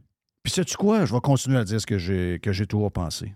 Puis 0.45 0.53
sais-tu 0.53 0.77
quoi? 0.77 1.05
Je 1.05 1.13
vais 1.13 1.21
continuer 1.21 1.57
à 1.57 1.63
dire 1.63 1.81
ce 1.81 1.87
que 1.87 1.97
j'ai, 1.97 2.39
que 2.39 2.51
j'ai 2.51 2.67
toujours 2.67 2.91
pensé. 2.91 3.33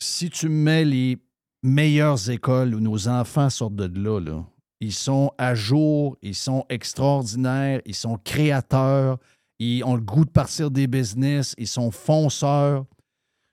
Si 0.00 0.28
tu 0.28 0.48
mets 0.48 0.84
les 0.84 1.16
meilleures 1.62 2.28
écoles 2.28 2.74
où 2.74 2.80
nos 2.80 3.06
enfants 3.06 3.48
sortent 3.48 3.76
de 3.76 4.00
là, 4.00 4.18
là, 4.18 4.44
ils 4.80 4.92
sont 4.92 5.30
à 5.38 5.54
jour, 5.54 6.16
ils 6.22 6.34
sont 6.34 6.66
extraordinaires, 6.68 7.80
ils 7.86 7.94
sont 7.94 8.18
créateurs, 8.18 9.18
ils 9.60 9.84
ont 9.84 9.94
le 9.94 10.00
goût 10.00 10.24
de 10.24 10.30
partir 10.30 10.72
des 10.72 10.88
business, 10.88 11.54
ils 11.56 11.68
sont 11.68 11.92
fonceurs. 11.92 12.84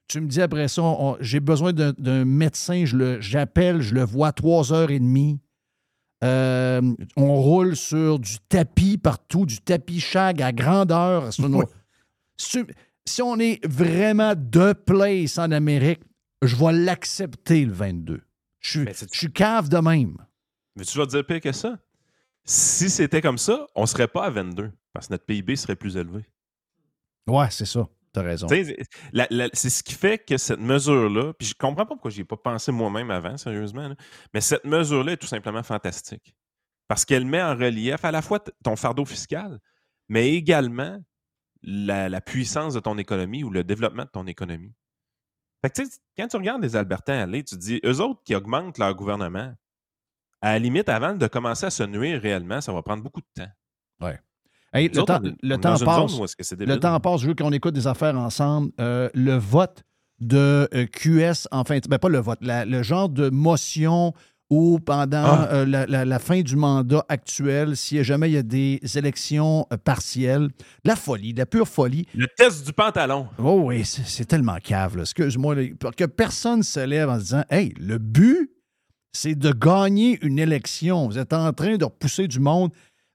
Tu 0.07 0.22
me 0.22 0.28
dis 0.28 0.41
après 0.41 0.70
ça, 0.70 0.82
j'ai 1.20 1.39
besoin 1.39 1.72
d'un, 1.72 2.26
médecin, 2.26 2.84
je 2.86 2.97
le, 2.97 3.22
j'appelle, 3.22 3.82
je 3.82 3.93
le 3.93 4.03
vois 4.03 4.32
trois 4.32 4.74
heures 4.74 4.89
et 4.89 4.97
demie. 4.97 5.39
Euh, 6.24 6.82
on 7.15 7.41
roule 7.41 7.76
sur 7.76 8.20
du 8.20 8.39
tapis 8.49 8.97
partout, 8.97 9.45
du 9.45 9.59
tapis 9.59 9.99
shag 9.99 10.41
à 10.41 10.51
grandeur. 10.51 11.30
Si, 12.38 12.59
si 13.05 13.22
on 13.22 13.39
est 13.39 13.65
vraiment 13.65 14.34
de 14.36 14.74
place 14.74 15.38
en 15.38 15.51
Amérique, 15.51 16.01
je 16.41 16.55
vais 16.55 16.74
l'accepter 16.74 17.65
le 17.65 17.74
22. 17.74 18.22
Je 18.59 18.82
je 18.82 19.05
suis 19.17 19.32
cave 19.32 19.70
de 19.70 19.78
même. 19.78 20.17
Mais 20.76 20.84
tu 20.84 20.97
vas 20.97 21.05
te 21.05 21.11
dire 21.11 21.26
pire 21.26 21.39
que 21.39 21.51
ça? 21.51 21.78
Si 22.43 22.89
c'était 22.89 23.22
comme 23.22 23.38
ça, 23.38 23.67
on 23.76 23.82
ne 23.82 23.88
serait 23.88 24.07
pas 24.07 24.26
à 24.26 24.30
22 24.30 24.72
parce 24.93 25.07
que 25.07 25.13
notre 25.13 25.26
PIB 25.26 25.55
serait 25.55 25.76
plus 25.76 25.97
élevé. 25.97 26.26
Ouais, 27.28 27.47
c'est 27.51 27.65
ça. 27.65 27.88
T'as 28.20 28.26
raison. 28.26 28.47
C'est 28.47 29.70
ce 29.70 29.84
qui 29.84 29.93
fait 29.93 30.17
que 30.17 30.38
cette 30.38 30.59
mesure-là, 30.59 31.34
puis 31.34 31.47
je 31.47 31.53
comprends 31.53 31.86
pas 31.86 31.95
pourquoi 31.95 32.11
j'y 32.11 32.22
ai 32.22 32.26
pas 32.26 32.38
pensé 32.38 32.72
moi-même 32.72 33.11
avant, 33.11 33.38
sérieusement, 33.38 33.88
là, 33.88 33.95
mais 34.34 34.41
cette 34.41 34.65
mesure-là 34.65 35.13
est 35.13 35.17
tout 35.17 35.28
simplement 35.28 35.63
fantastique. 35.63 36.36
Parce 36.88 37.05
qu'elle 37.05 37.26
met 37.26 37.41
en 37.41 37.55
relief 37.55 38.03
à 38.03 38.11
la 38.11 38.22
fois 38.22 38.39
ton 38.63 38.76
fardeau 38.76 39.05
fiscal, 39.05 39.59
mais 40.09 40.34
également 40.34 40.99
la, 41.61 42.09
la 42.09 42.22
puissance 42.22 42.74
de 42.74 42.80
ton 42.80 42.97
économie 42.97 43.43
ou 43.43 43.49
le 43.49 43.63
développement 43.63 44.03
de 44.03 44.09
ton 44.09 44.28
économie. 44.28 44.74
Fait 45.63 45.70
que, 45.70 45.82
quand 46.17 46.28
tu 46.28 46.38
regardes 46.38 46.63
les 46.63 46.76
Albertains 46.76 47.20
aller, 47.20 47.43
tu 47.43 47.55
te 47.55 47.59
dis, 47.59 47.80
eux 47.86 48.01
autres 48.01 48.22
qui 48.24 48.34
augmentent 48.36 48.78
leur 48.78 48.95
gouvernement, 48.95 49.53
à 50.41 50.53
la 50.53 50.59
limite, 50.59 50.89
avant 50.89 51.13
de 51.13 51.28
commencer 51.28 51.65
à 51.65 51.70
se 51.70 51.84
nuire 51.84 52.22
réellement, 52.22 52.61
ça 52.61 52.74
va 52.74 52.82
prendre 52.82 53.03
beaucoup 53.03 53.22
de 53.22 53.43
temps. 53.43 53.51
Ouais. 54.01 54.20
Hey, 54.74 54.89
le 54.89 54.99
autres, 55.01 55.05
temps, 55.20 55.22
on 55.24 55.36
le 55.47 55.57
temps 55.57 55.78
passe. 55.86 56.11
zone 56.11 56.22
où 56.22 56.65
le 56.65 56.76
temps 56.80 56.99
passe. 56.99 57.22
Je 57.22 57.28
veux 57.28 57.34
qu'on 57.36 57.51
écoute 57.51 57.74
des 57.74 57.88
affaires 57.88 58.17
ensemble. 58.17 58.72
Euh, 58.80 59.09
le 59.13 59.36
vote 59.38 59.84
de 60.20 60.67
euh, 60.74 60.86
QS, 60.86 61.47
enfin, 61.51 61.80
ben 61.89 61.97
pas 61.97 62.09
le 62.09 62.20
vote, 62.20 62.39
la- 62.41 62.65
le 62.65 62.84
genre 62.84 63.09
de 63.09 63.30
motion 63.30 64.13
ou 64.51 64.80
pendant 64.80 65.24
Ah. 65.26 65.47
euh, 65.51 65.65
la, 65.65 65.86
la- 65.86 66.05
la 66.05 66.20
fin 66.20 66.41
du 66.41 66.55
mandat 66.55 67.05
actuel, 67.07 67.78
si 67.78 68.03
jamais 68.03 68.30
il 68.30 68.34
y 68.34 68.38
a 68.38 68.43
des 68.43 68.80
élections 68.95 69.65
euh, 69.72 69.78
partielles. 69.78 70.47
De 70.49 70.89
la 70.89 70.95
folie, 70.95 71.34
de 71.34 71.39
la 71.39 71.45
pure 71.45 71.67
folie. 71.67 72.05
Le 72.15 72.28
test 72.36 72.65
du 72.65 72.74
pantalon. 72.74 73.28
Oh 73.38 73.61
oui, 73.65 73.86
c'est 73.86 74.26
tellement 74.26 74.57
cave. 74.63 74.97
Excuse-moi, 74.99 75.55
que 75.95 76.05
personne 76.05 76.63
se 76.63 76.80
lève 76.80 77.09
en 77.09 77.15
se 77.20 77.24
disant 77.24 77.43
Hey, 77.49 77.74
le 77.80 77.97
but, 77.99 78.51
c'est 79.13 79.36
de 79.36 79.51
gagner 79.51 80.20
une 80.24 80.38
élection. 80.39 81.07
Vous 81.07 81.17
êtes 81.17 81.34
en 81.34 81.51
train 81.53 81.78
de 81.78 81.86
repousser 81.86 82.28
du 82.28 82.39
monde. 82.39 82.72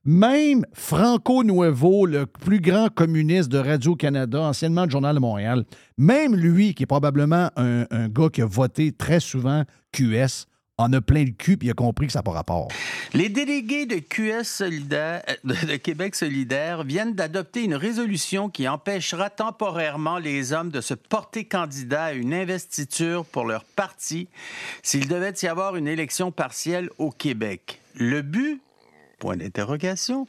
Même 0.07 0.67
Franco 0.71 1.43
Nuevo, 1.43 2.05
le 2.05 2.27
plus 2.27 2.59
grand 2.59 2.89
communiste 2.89 3.49
de 3.49 3.57
Radio-Canada, 3.57 4.39
anciennement 4.39 4.85
le 4.85 4.91
Journal 4.91 5.15
de 5.15 5.19
Montréal, 5.19 5.65
même 5.97 6.35
lui, 6.35 6.75
qui 6.75 6.83
est 6.83 6.85
probablement 6.85 7.49
un, 7.55 8.07
gars 8.09 8.29
qui 8.31 8.43
a 8.43 8.45
voté 8.45 8.91
très 8.91 9.19
souvent 9.19 9.63
QS, 9.91 10.45
en 10.77 10.93
a 10.93 11.01
plein 11.01 11.23
le 11.23 11.31
cul 11.31 11.57
puis 11.57 11.69
il 11.69 11.71
a 11.71 11.73
compris 11.73 12.05
que 12.05 12.13
ça 12.13 12.19
n'a 12.19 12.23
pas 12.23 12.33
rapport. 12.33 12.67
Les 13.15 13.29
délégués 13.29 13.87
de 13.87 13.95
QS 13.95 14.43
solidaire, 14.43 15.23
euh, 15.27 15.33
de 15.43 15.65
de 15.65 15.75
Québec 15.77 16.15
solidaire 16.15 16.83
viennent 16.83 17.15
d'adopter 17.15 17.63
une 17.63 17.75
résolution 17.75 18.49
qui 18.49 18.67
empêchera 18.67 19.31
temporairement 19.31 20.19
les 20.19 20.53
hommes 20.53 20.69
de 20.69 20.81
se 20.81 20.93
porter 20.93 21.45
candidat 21.45 22.03
à 22.03 22.13
une 22.13 22.33
investiture 22.33 23.25
pour 23.25 23.45
leur 23.45 23.63
parti 23.63 24.27
s'il 24.83 25.07
devait 25.07 25.33
y 25.41 25.47
avoir 25.47 25.77
une 25.77 25.87
élection 25.87 26.31
partielle 26.31 26.89
au 26.99 27.09
Québec. 27.09 27.81
Le 27.95 28.21
but 28.21 28.61
Point 29.19 29.37
d'interrogation. 29.37 30.27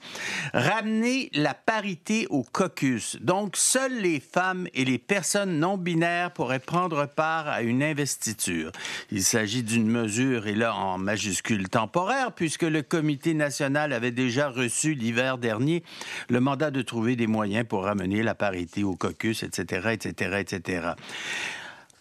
Ramener 0.53 1.31
la 1.35 1.55
parité 1.55 2.27
au 2.31 2.43
caucus. 2.43 3.17
Donc, 3.21 3.57
seules 3.57 4.01
les 4.01 4.21
femmes 4.21 4.69
et 4.75 4.85
les 4.85 4.99
personnes 4.99 5.59
non 5.59 5.77
binaires 5.77 6.33
pourraient 6.33 6.59
prendre 6.59 7.07
part 7.07 7.49
à 7.49 7.63
une 7.63 7.83
investiture. 7.83 8.73
Il 9.11 9.25
s'agit 9.25 9.63
d'une 9.63 9.89
mesure, 9.89 10.47
et 10.47 10.55
là 10.55 10.75
en 10.75 10.99
majuscule 10.99 11.69
temporaire, 11.69 12.33
puisque 12.33 12.63
le 12.63 12.83
Comité 12.83 13.35
national 13.35 13.93
avait 13.93 14.13
déjà 14.13 14.49
reçu 14.49 14.95
l'hiver 14.95 15.39
dernier 15.39 15.83
le 16.29 16.41
mandat 16.41 16.71
de 16.71 16.83
trouver 16.83 17.17
des 17.17 17.27
moyens 17.27 17.67
pour 17.69 17.85
ramener 17.85 18.23
la 18.23 18.35
parité 18.35 18.85
au 18.85 18.95
caucus, 18.95 19.43
etc., 19.43 19.91
etc., 19.93 20.37
etc. 20.41 20.89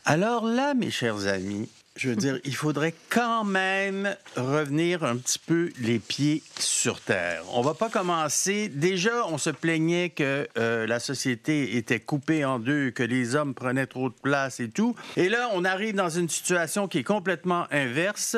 Alors 0.05 0.45
là, 0.45 0.75
mes 0.75 0.91
chers 0.91 1.27
amis, 1.27 1.67
je 1.95 2.09
veux 2.09 2.15
dire, 2.17 2.39
il 2.43 2.55
faudrait 2.55 2.93
quand 3.09 3.45
même 3.45 4.15
revenir 4.35 5.05
un 5.05 5.15
petit 5.15 5.39
peu 5.39 5.71
les 5.79 5.97
pieds 5.99 6.43
sur 6.59 6.99
terre. 6.99 7.43
On 7.53 7.61
va 7.61 7.73
pas 7.73 7.89
commencer. 7.89 8.67
Déjà, 8.67 9.25
on 9.27 9.37
se 9.37 9.49
plaignait 9.49 10.09
que 10.09 10.45
euh, 10.57 10.85
la 10.87 10.99
société 10.99 11.77
était 11.77 12.01
coupée 12.01 12.43
en 12.43 12.59
deux, 12.59 12.91
que 12.91 13.03
les 13.03 13.35
hommes 13.35 13.53
prenaient 13.53 13.87
trop 13.87 14.09
de 14.09 14.15
place 14.21 14.59
et 14.59 14.69
tout. 14.69 14.93
Et 15.15 15.29
là, 15.29 15.49
on 15.53 15.63
arrive 15.63 15.95
dans 15.95 16.09
une 16.09 16.27
situation 16.27 16.89
qui 16.89 16.97
est 16.97 17.03
complètement 17.03 17.65
inverse, 17.71 18.35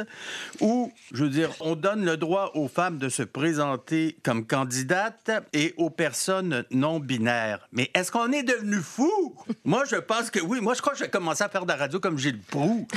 où, 0.62 0.94
je 1.12 1.24
veux 1.24 1.32
dire, 1.32 1.50
on 1.60 1.76
donne 1.76 2.06
le 2.06 2.16
droit 2.16 2.52
aux 2.54 2.68
femmes 2.68 3.00
de 3.00 3.10
se 3.10 3.24
présenter 3.24 4.18
comme 4.22 4.46
candidates 4.46 5.32
et 5.54 5.74
aux 5.78 5.90
personnes 5.90 6.64
non 6.70 7.00
binaires. 7.00 7.68
Mais 7.72 7.90
est-ce 7.96 8.12
qu'on 8.12 8.32
est 8.32 8.44
devenu 8.44 8.78
fou? 8.78 9.36
Moi, 9.66 9.84
je 9.90 9.96
pense 9.96 10.30
que 10.30 10.40
oui. 10.40 10.62
Moi, 10.62 10.76
je 10.76 10.82
crois 10.82 10.94
que 10.94 11.00
je 11.00 11.06
vais 11.06 11.10
commencer 11.10 11.44
à 11.44 11.50
faire 11.50 11.64
de 11.64 11.70
la 11.70 11.76
radio 11.76 12.00
comme 12.00 12.20
Gilles 12.20 12.40
Proux. 12.40 12.88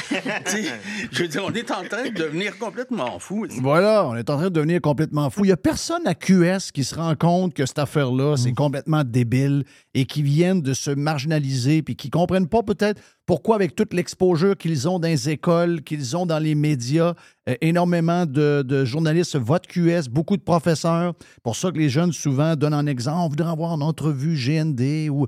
Je 1.12 1.22
veux 1.22 1.28
dire, 1.28 1.42
on 1.44 1.52
est 1.52 1.70
en 1.70 1.84
train 1.84 2.04
de 2.04 2.14
devenir 2.14 2.58
complètement 2.58 3.18
fou. 3.18 3.46
Voilà, 3.60 4.06
on 4.06 4.16
est 4.16 4.28
en 4.30 4.36
train 4.36 4.44
de 4.44 4.54
devenir 4.54 4.80
complètement 4.80 5.30
fou. 5.30 5.44
Il 5.44 5.48
n'y 5.48 5.52
a 5.52 5.56
personne 5.56 6.06
à 6.06 6.14
QS 6.14 6.72
qui 6.72 6.84
se 6.84 6.94
rend 6.94 7.14
compte 7.14 7.54
que 7.54 7.66
cette 7.66 7.78
affaire-là, 7.78 8.36
c'est 8.36 8.52
complètement 8.52 9.04
débile 9.04 9.64
et 9.94 10.04
qui 10.04 10.22
viennent 10.22 10.62
de 10.62 10.74
se 10.74 10.90
marginaliser 10.90 11.82
puis 11.82 11.96
qui 11.96 12.08
ne 12.08 12.12
comprennent 12.12 12.48
pas 12.48 12.62
peut-être 12.62 13.00
pourquoi, 13.26 13.54
avec 13.54 13.76
toute 13.76 13.94
l'exposure 13.94 14.56
qu'ils 14.56 14.88
ont 14.88 14.98
dans 14.98 15.06
les 15.06 15.30
écoles, 15.30 15.82
qu'ils 15.82 16.16
ont 16.16 16.26
dans 16.26 16.40
les 16.40 16.56
médias, 16.56 17.14
euh, 17.48 17.54
énormément 17.60 18.26
de, 18.26 18.62
de 18.66 18.84
journalistes 18.84 19.36
votent 19.36 19.68
QS, 19.68 20.08
beaucoup 20.10 20.36
de 20.36 20.42
professeurs. 20.42 21.14
Pour 21.44 21.54
ça 21.54 21.70
que 21.70 21.78
les 21.78 21.88
jeunes, 21.88 22.12
souvent, 22.12 22.56
donnent 22.56 22.74
un 22.74 22.88
exemple. 22.88 23.18
On 23.20 23.28
voudrait 23.28 23.50
avoir 23.50 23.74
une 23.74 23.82
entrevue 23.82 24.34
GND 24.34 25.08
ou. 25.10 25.26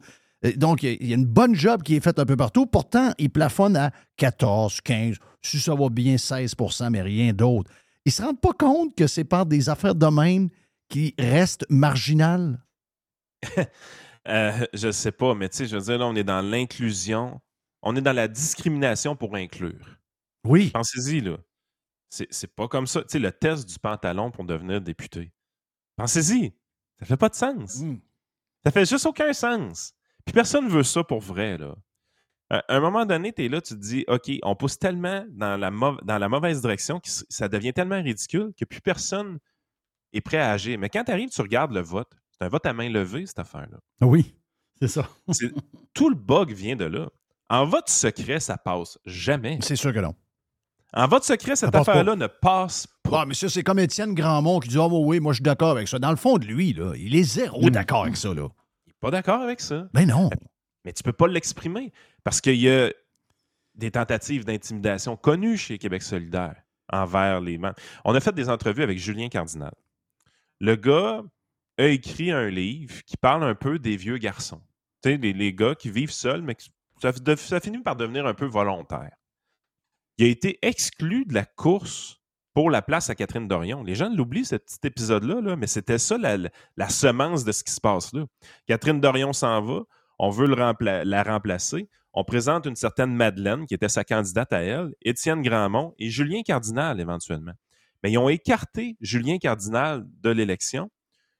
Donc, 0.57 0.83
il 0.83 1.05
y 1.07 1.13
a- 1.13 1.17
une 1.17 1.25
bonne 1.27 1.55
job 1.55 1.83
qui 1.83 1.97
est 1.97 2.01
faite 2.01 2.19
un 2.19 2.27
peu 2.27 2.37
partout. 2.37 2.67
Pourtant, 2.67 3.13
ils 3.19 3.31
plafonnent 3.31 3.77
à 3.77 3.93
14, 4.17 4.81
15, 4.81 5.17
si 5.41 5.61
ça 5.61 5.75
va 5.75 5.89
bien, 5.89 6.19
16% 6.19 6.91
mais 6.91 7.03
rien 7.03 7.33
d'autre. 7.33 7.71
Ils 8.05 8.09
ne 8.09 8.13
se 8.13 8.23
rendent 8.23 8.41
pas 8.41 8.53
compte 8.53 8.95
que 8.97 9.07
c'est 9.07 9.25
par 9.25 9.47
des 9.47 9.69
affaires 9.69 9.95
de 9.95 10.07
même 10.07 10.49
qui 10.89 11.15
restent 11.19 11.67
marginales? 11.71 12.61
Euh, 14.29 14.53
je 14.73 14.93
sais 14.93 15.11
pas, 15.11 15.35
mais 15.35 15.49
tu 15.49 15.57
sais, 15.57 15.67
je 15.67 15.77
veux 15.77 15.83
dire, 15.83 15.99
là, 15.99 16.07
on 16.07 16.15
est 16.15 16.23
dans 16.23 16.43
l'inclusion. 16.43 17.41
On 17.83 17.97
est 17.97 18.01
dans 18.01 18.13
la 18.13 18.29
discrimination 18.29 19.17
pour 19.17 19.35
inclure. 19.35 19.99
Oui. 20.45 20.71
Pensez-y, 20.71 21.21
là. 21.23 21.39
C'est 22.11 22.29
c'est 22.33 22.55
pas 22.55 22.69
comme 22.69 22.87
ça. 22.87 23.03
Tu 23.03 23.09
sais, 23.11 23.19
le 23.19 23.33
test 23.33 23.69
du 23.69 23.79
pantalon 23.81 24.31
pour 24.31 24.45
devenir 24.45 24.81
député. 24.81 25.33
Pensez-y. 25.97 26.55
Ça 27.01 27.07
fait 27.07 27.17
pas 27.17 27.31
de 27.31 27.35
sens. 27.35 27.81
Mm. 27.81 27.97
Ça 28.65 28.71
fait 28.71 28.85
juste 28.89 29.07
aucun 29.07 29.33
sens. 29.33 29.95
Puis 30.25 30.33
personne 30.33 30.69
veut 30.69 30.83
ça 30.83 31.03
pour 31.05 31.21
vrai, 31.21 31.59
là. 31.59 31.75
À 32.51 32.63
un 32.69 32.81
moment 32.81 33.07
donné, 33.07 33.33
tu 33.33 33.47
es 33.47 33.49
là, 33.49 33.63
tu 33.63 33.73
te 33.75 33.81
dis, 33.81 34.05
OK, 34.09 34.31
on 34.43 34.55
pousse 34.55 34.79
tellement 34.79 35.25
dans 35.31 35.57
la, 35.57 35.71
mau- 35.71 35.97
dans 36.03 36.19
la 36.19 36.29
mauvaise 36.29 36.61
direction 36.61 37.01
que 37.01 37.09
ça 37.09 37.49
devient 37.49 37.73
tellement 37.73 38.03
ridicule 38.03 38.53
que 38.59 38.67
plus 38.67 38.83
personne 38.83 39.39
est 40.13 40.21
prêt 40.21 40.37
à 40.37 40.51
agir. 40.53 40.79
Mais 40.79 40.91
quand 40.91 41.03
tu 41.05 41.13
arrives, 41.13 41.31
tu 41.31 41.41
regardes 41.41 41.73
le 41.73 41.81
vote. 41.81 42.11
C'est 42.31 42.45
un 42.45 42.49
vote 42.49 42.67
à 42.67 42.75
main 42.75 42.91
levée, 42.91 43.25
cette 43.25 43.39
affaire-là. 43.39 43.79
Oui, 44.03 44.35
c'est 44.79 44.89
ça. 44.89 45.09
Tout 45.95 46.11
le 46.11 46.15
bug 46.15 46.53
vient 46.53 46.77
de 46.77 46.85
là. 46.85 47.09
En 47.49 47.65
vote 47.65 47.89
secret, 47.89 48.39
ça 48.39 48.59
passe 48.59 48.99
jamais. 49.07 49.59
C'est 49.63 49.77
sûr 49.77 49.95
que 49.95 50.01
non. 50.01 50.15
En 50.93 51.09
vote 51.09 51.25
secret, 51.25 51.57
cette 51.57 51.71
affaire-là 51.89 52.17
ne 52.17 52.27
passe 52.27 52.87
pas. 53.03 53.23
Ah, 53.23 53.25
mais 53.27 53.33
ça, 53.33 53.49
c'est 53.49 53.63
comme 53.63 53.79
Étienne 53.79 54.13
Grandmont 54.13 54.61
qui 54.61 54.69
dit 54.69 54.79
Ah, 54.79 54.89
oui, 54.89 55.21
moi, 55.21 55.33
je 55.33 55.37
suis 55.37 55.43
d'accord 55.43 55.71
avec 55.71 55.89
ça. 55.89 55.99
Dans 55.99 56.11
le 56.11 56.17
fond 56.17 56.37
de 56.37 56.45
lui, 56.45 56.75
là, 56.75 56.93
il 56.99 57.17
est 57.17 57.23
zéro 57.23 57.71
d'accord 57.71 58.03
avec 58.03 58.17
ça. 58.19 58.35
Là. 58.35 58.49
Pas 59.03 59.11
d'accord 59.11 59.43
avec 59.43 59.61
ça. 59.61 59.89
Ben 59.93 60.07
non. 60.07 60.31
Mais 60.85 60.93
tu 60.93 61.03
peux 61.03 61.13
pas 61.13 61.27
l'exprimer 61.29 61.93
parce 62.25 62.41
qu'il 62.41 62.57
y 62.57 62.71
a 62.71 62.91
des 63.75 63.91
tentatives 63.91 64.45
d'intimidation 64.45 65.17
connues 65.17 65.57
chez 65.59 65.77
Québec 65.79 66.03
solidaire 66.03 66.57
envers 66.93 67.41
les 67.41 67.59
membres. 67.59 67.77
On 68.05 68.15
a 68.15 68.21
fait 68.21 68.35
des 68.35 68.49
entrevues 68.49 68.83
avec 68.83 68.99
Julien 68.99 69.29
Cardinal. 69.29 69.73
Le 70.61 70.77
gars 70.77 71.23
a 71.79 71.85
écrit 71.87 72.31
un 72.31 72.49
livre 72.49 73.03
qui 73.05 73.17
parle 73.17 73.43
un 73.45 73.55
peu 73.57 73.79
des 73.79 73.97
vieux 73.97 74.19
garçons. 74.19 74.63
Tu 75.03 75.11
sais, 75.11 75.17
les, 75.17 75.33
les 75.33 75.53
gars 75.53 75.75
qui 75.75 75.91
vivent 75.91 76.13
seuls, 76.13 76.43
mais 76.43 76.55
qui- 76.55 76.71
ça, 77.01 77.13
ça 77.37 77.59
finit 77.61 77.81
par 77.81 77.97
devenir 77.97 78.27
un 78.27 78.35
peu 78.35 78.47
volontaire. 78.47 79.11
Il 80.19 80.27
a 80.27 80.29
été 80.29 80.59
exclu 80.63 81.25
de 81.25 81.35
la 81.35 81.45
course 81.45 82.22
pour 82.55 82.71
la 82.71 82.83
place 82.83 83.11
à 83.11 83.15
Catherine 83.15 83.49
Dorion. 83.49 83.83
Les 83.83 83.95
gens 83.95 84.11
l'oublient, 84.11 84.45
ce 84.45 84.57
petit 84.57 84.79
épisode-là, 84.85 85.41
là, 85.41 85.57
mais 85.57 85.67
c'était 85.67 85.99
ça 85.99 86.17
la, 86.19 86.89
semence 86.89 87.45
de 87.45 87.53
ce 87.53 87.65
qui 87.65 87.73
se 87.73 87.81
passe 87.81 88.13
là. 88.13 88.25
Catherine 88.67 89.01
Dorion 89.01 89.33
s'en 89.33 89.63
va, 89.63 89.81
on 90.19 90.31
veut 90.31 90.47
la 90.47 91.23
remplacer. 91.23 91.89
On 92.15 92.25
présente 92.25 92.67
une 92.67 92.77
certaine 92.77 93.15
Madeleine, 93.15 93.67
qui 93.67 93.75
était 93.75 93.89
sa 93.89 94.05
candidate 94.05 94.53
à 94.53 94.63
elle, 94.63 94.93
Étienne 95.01 95.41
Grandmont 95.41 95.95
et 95.99 96.11
Julien 96.11 96.43
Cardinal, 96.43 97.01
éventuellement. 97.01 97.55
Mais 98.03 98.13
ils 98.13 98.19
ont 98.19 98.29
écarté 98.29 98.97
Julien 99.01 99.39
Cardinal 99.39 100.05
de 100.21 100.31
l'élection, 100.31 100.91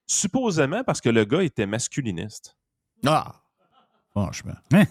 supposément 0.07 0.83
parce 0.83 0.99
que 0.99 1.09
le 1.09 1.25
gars 1.25 1.43
était 1.43 1.67
masculiniste. 1.67 2.57
Ah, 3.05 3.43
franchement. 4.11 4.55
On- 4.73 4.85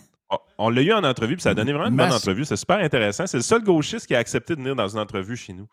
On 0.58 0.70
l'a 0.70 0.82
eu 0.82 0.92
en 0.92 1.02
entrevue, 1.04 1.34
puis 1.36 1.42
ça 1.42 1.50
a 1.50 1.54
donné 1.54 1.72
vraiment 1.72 1.88
une 1.88 1.96
bonne 1.96 2.06
entrevue. 2.16 2.44
C'est 2.44 2.56
super 2.56 2.78
intéressant. 2.78 3.26
C'est 3.26 3.36
le 3.38 3.42
seul 3.42 3.62
gauchiste 3.62 4.06
qui 4.06 4.14
a 4.14 4.18
accepté 4.18 4.54
de 4.54 4.60
venir 4.60 4.76
dans 4.76 4.88
une 4.88 4.98
entrevue 4.98 5.36
chez 5.36 5.52
nous. 5.52 5.66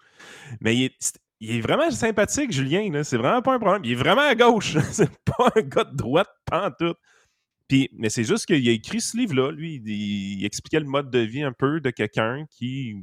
Mais 0.62 0.76
il 0.76 0.84
est, 0.86 0.95
c'est- 0.99 1.20
il 1.41 1.55
est 1.55 1.62
vraiment 1.62 1.89
sympathique, 1.91 2.51
Julien. 2.51 3.03
C'est 3.03 3.18
vraiment 3.18 3.41
pas 3.41 3.53
un 3.55 3.60
problème. 3.60 3.82
Il 3.86 3.91
est 3.91 3.95
vraiment 3.95 4.28
à 4.28 4.36
gauche. 4.36 4.74
c'est 4.91 5.10
pas 5.24 5.51
un 5.55 5.62
gars 5.62 5.86
de 5.86 5.95
droite, 5.95 6.28
pas 6.45 6.68
en 6.68 6.72
tout. 6.72 6.95
Puis, 7.68 7.89
mais 7.93 8.10
c'est 8.10 8.24
juste 8.24 8.45
qu'il 8.47 8.68
a 8.68 8.72
écrit 8.72 8.99
ce 8.99 9.16
livre-là. 9.16 9.51
Lui, 9.51 9.76
il, 9.76 10.39
il 10.39 10.45
expliquait 10.45 10.80
le 10.80 10.88
mode 10.88 11.10
de 11.12 11.20
vie 11.20 11.43
un 11.43 11.53
peu 11.53 11.80
de 11.80 11.91
quelqu'un 11.91 12.45
qui 12.49 12.95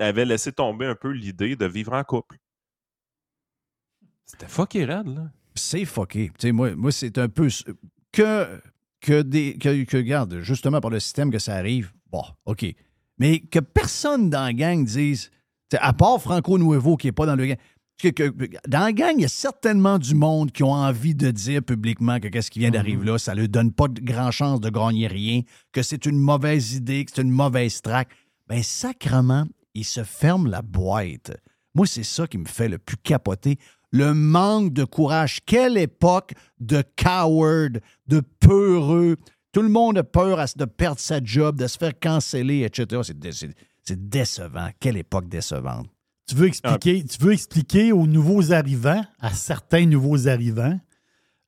avait 0.00 0.24
laissé 0.24 0.52
tomber 0.52 0.86
un 0.86 0.96
peu 0.96 1.10
l'idée 1.10 1.54
de 1.56 1.66
vivre 1.66 1.92
en 1.92 2.02
couple. 2.02 2.36
C'était 4.26 4.48
fucké 4.48 4.84
raide, 4.84 5.06
là. 5.06 5.30
C'est 5.54 5.84
fucké. 5.84 6.28
Tu 6.38 6.48
sais, 6.48 6.52
moi, 6.52 6.74
moi 6.74 6.90
c'est 6.92 7.16
un 7.18 7.28
peu. 7.28 7.48
Que, 8.12 8.60
que, 9.02 9.20
des, 9.22 9.58
que, 9.58 9.84
que, 9.84 9.96
regarde, 9.98 10.40
justement 10.40 10.80
par 10.80 10.90
le 10.90 11.00
système 11.00 11.30
que 11.30 11.38
ça 11.38 11.54
arrive, 11.54 11.92
bon, 12.10 12.22
OK. 12.46 12.64
Mais 13.18 13.40
que 13.40 13.58
personne 13.58 14.30
dans 14.30 14.44
la 14.44 14.52
gang 14.54 14.84
dise, 14.84 15.30
à 15.78 15.92
part 15.92 16.20
Franco 16.20 16.58
Nuevo 16.58 16.96
qui 16.96 17.08
n'est 17.08 17.12
pas 17.12 17.26
dans 17.26 17.36
le 17.36 17.46
gang, 17.46 17.56
que, 18.00 18.08
que- 18.08 18.32
dans 18.68 18.80
la 18.80 18.92
gang, 18.92 19.14
il 19.16 19.22
y 19.22 19.24
a 19.24 19.28
certainement 19.28 19.98
du 19.98 20.14
monde 20.14 20.50
qui 20.50 20.62
ont 20.62 20.72
envie 20.72 21.14
de 21.14 21.30
dire 21.30 21.62
publiquement 21.62 22.18
que 22.20 22.28
qu'est-ce 22.28 22.50
qui 22.50 22.58
vient 22.58 22.70
d'arriver 22.70 23.04
là, 23.04 23.18
ça 23.18 23.34
ne 23.34 23.40
leur 23.40 23.48
donne 23.48 23.72
pas 23.72 23.88
de 23.88 24.00
grand 24.00 24.30
chance 24.30 24.60
de 24.60 24.70
gagner 24.70 25.06
rien, 25.06 25.42
que 25.72 25.82
c'est 25.82 26.06
une 26.06 26.18
mauvaise 26.18 26.74
idée, 26.74 27.04
que 27.04 27.12
c'est 27.14 27.22
une 27.22 27.30
mauvaise 27.30 27.80
traque. 27.82 28.08
Ben, 28.48 28.62
sacrement, 28.62 29.46
il 29.74 29.84
se 29.84 30.02
ferme 30.04 30.48
la 30.48 30.62
boîte. 30.62 31.32
Moi, 31.74 31.86
c'est 31.86 32.02
ça 32.02 32.26
qui 32.26 32.38
me 32.38 32.44
fait 32.46 32.68
le 32.68 32.78
plus 32.78 32.96
capoter. 32.96 33.56
Le 33.92 34.14
manque 34.14 34.72
de 34.72 34.84
courage. 34.84 35.40
Quelle 35.44 35.76
époque 35.76 36.32
de 36.58 36.82
coward, 36.96 37.80
de 38.06 38.20
peureux. 38.40 39.16
Tout 39.52 39.62
le 39.62 39.68
monde 39.68 39.98
a 39.98 40.02
peur 40.04 40.40
à- 40.40 40.46
de 40.56 40.64
perdre 40.64 40.98
sa 41.00 41.22
job, 41.22 41.56
de 41.58 41.66
se 41.66 41.76
faire 41.76 41.92
canceller, 41.98 42.62
etc. 42.62 43.02
C'est 43.04 43.18
dé- 43.18 43.32
c'est- 43.32 43.54
c'est 43.82 44.08
décevant. 44.08 44.70
Quelle 44.80 44.96
époque 44.96 45.28
décevante. 45.28 45.86
tu 46.28 46.36
veux 46.36 46.46
expliquer, 46.46 47.04
tu 47.04 47.18
veux 47.22 47.32
expliquer 47.32 47.92
aux 47.92 48.06
nouveaux 48.06 48.52
arrivants, 48.52 49.04
à 49.20 49.34
certains 49.34 49.84
nouveaux 49.84 50.28
arrivants, 50.28 50.78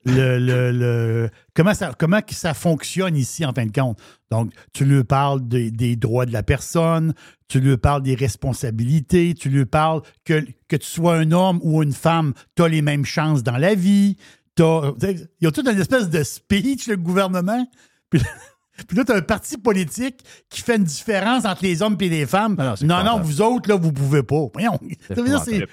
le, 0.04 0.38
le- 0.38 0.70
le- 0.72 1.30
comment, 1.54 1.74
ça, 1.74 1.92
comment 1.98 2.20
ça 2.28 2.54
fonctionne 2.54 3.16
ici 3.16 3.44
en 3.44 3.52
fin 3.52 3.66
de 3.66 3.72
compte? 3.72 3.98
Donc, 4.30 4.52
tu 4.72 4.84
lui 4.84 5.04
parles 5.04 5.46
des, 5.46 5.70
des 5.70 5.96
droits 5.96 6.26
de 6.26 6.32
la 6.32 6.42
personne, 6.42 7.14
tu 7.48 7.60
lui 7.60 7.76
parles 7.76 8.02
des 8.02 8.14
responsabilités, 8.14 9.34
tu 9.34 9.48
lui 9.48 9.64
parles 9.64 10.02
que, 10.24 10.44
que 10.68 10.76
tu 10.76 10.86
sois 10.86 11.16
un 11.16 11.32
homme 11.32 11.60
ou 11.62 11.82
une 11.82 11.92
femme, 11.92 12.32
tu 12.56 12.62
as 12.62 12.68
les 12.68 12.82
mêmes 12.82 13.04
chances 13.04 13.42
dans 13.42 13.56
la 13.56 13.74
vie. 13.74 14.16
Il 14.58 15.26
y 15.40 15.46
a 15.46 15.50
toute 15.50 15.66
une 15.68 15.80
espèce 15.80 16.10
de 16.10 16.22
speech, 16.22 16.86
le 16.86 16.96
gouvernement? 16.96 17.66
Puis, 18.10 18.20
puis 18.88 18.96
là, 18.96 19.04
tu 19.04 19.12
as 19.12 19.16
un 19.16 19.22
parti 19.22 19.56
politique 19.58 20.20
qui 20.48 20.60
fait 20.62 20.76
une 20.76 20.84
différence 20.84 21.44
entre 21.44 21.62
les 21.64 21.82
hommes 21.82 21.96
et 22.00 22.08
les 22.08 22.26
femmes. 22.26 22.56
Ah 22.58 22.74
non, 22.86 22.96
non, 23.04 23.20
vous 23.24 23.40
autres, 23.42 23.68
là, 23.68 23.76
vous 23.76 23.92
pouvez 23.92 24.22
pas. 24.22 24.46
Voyons. 24.52 24.78
Ça 25.08 25.14
veut 25.22 25.28
dire, 25.28 25.66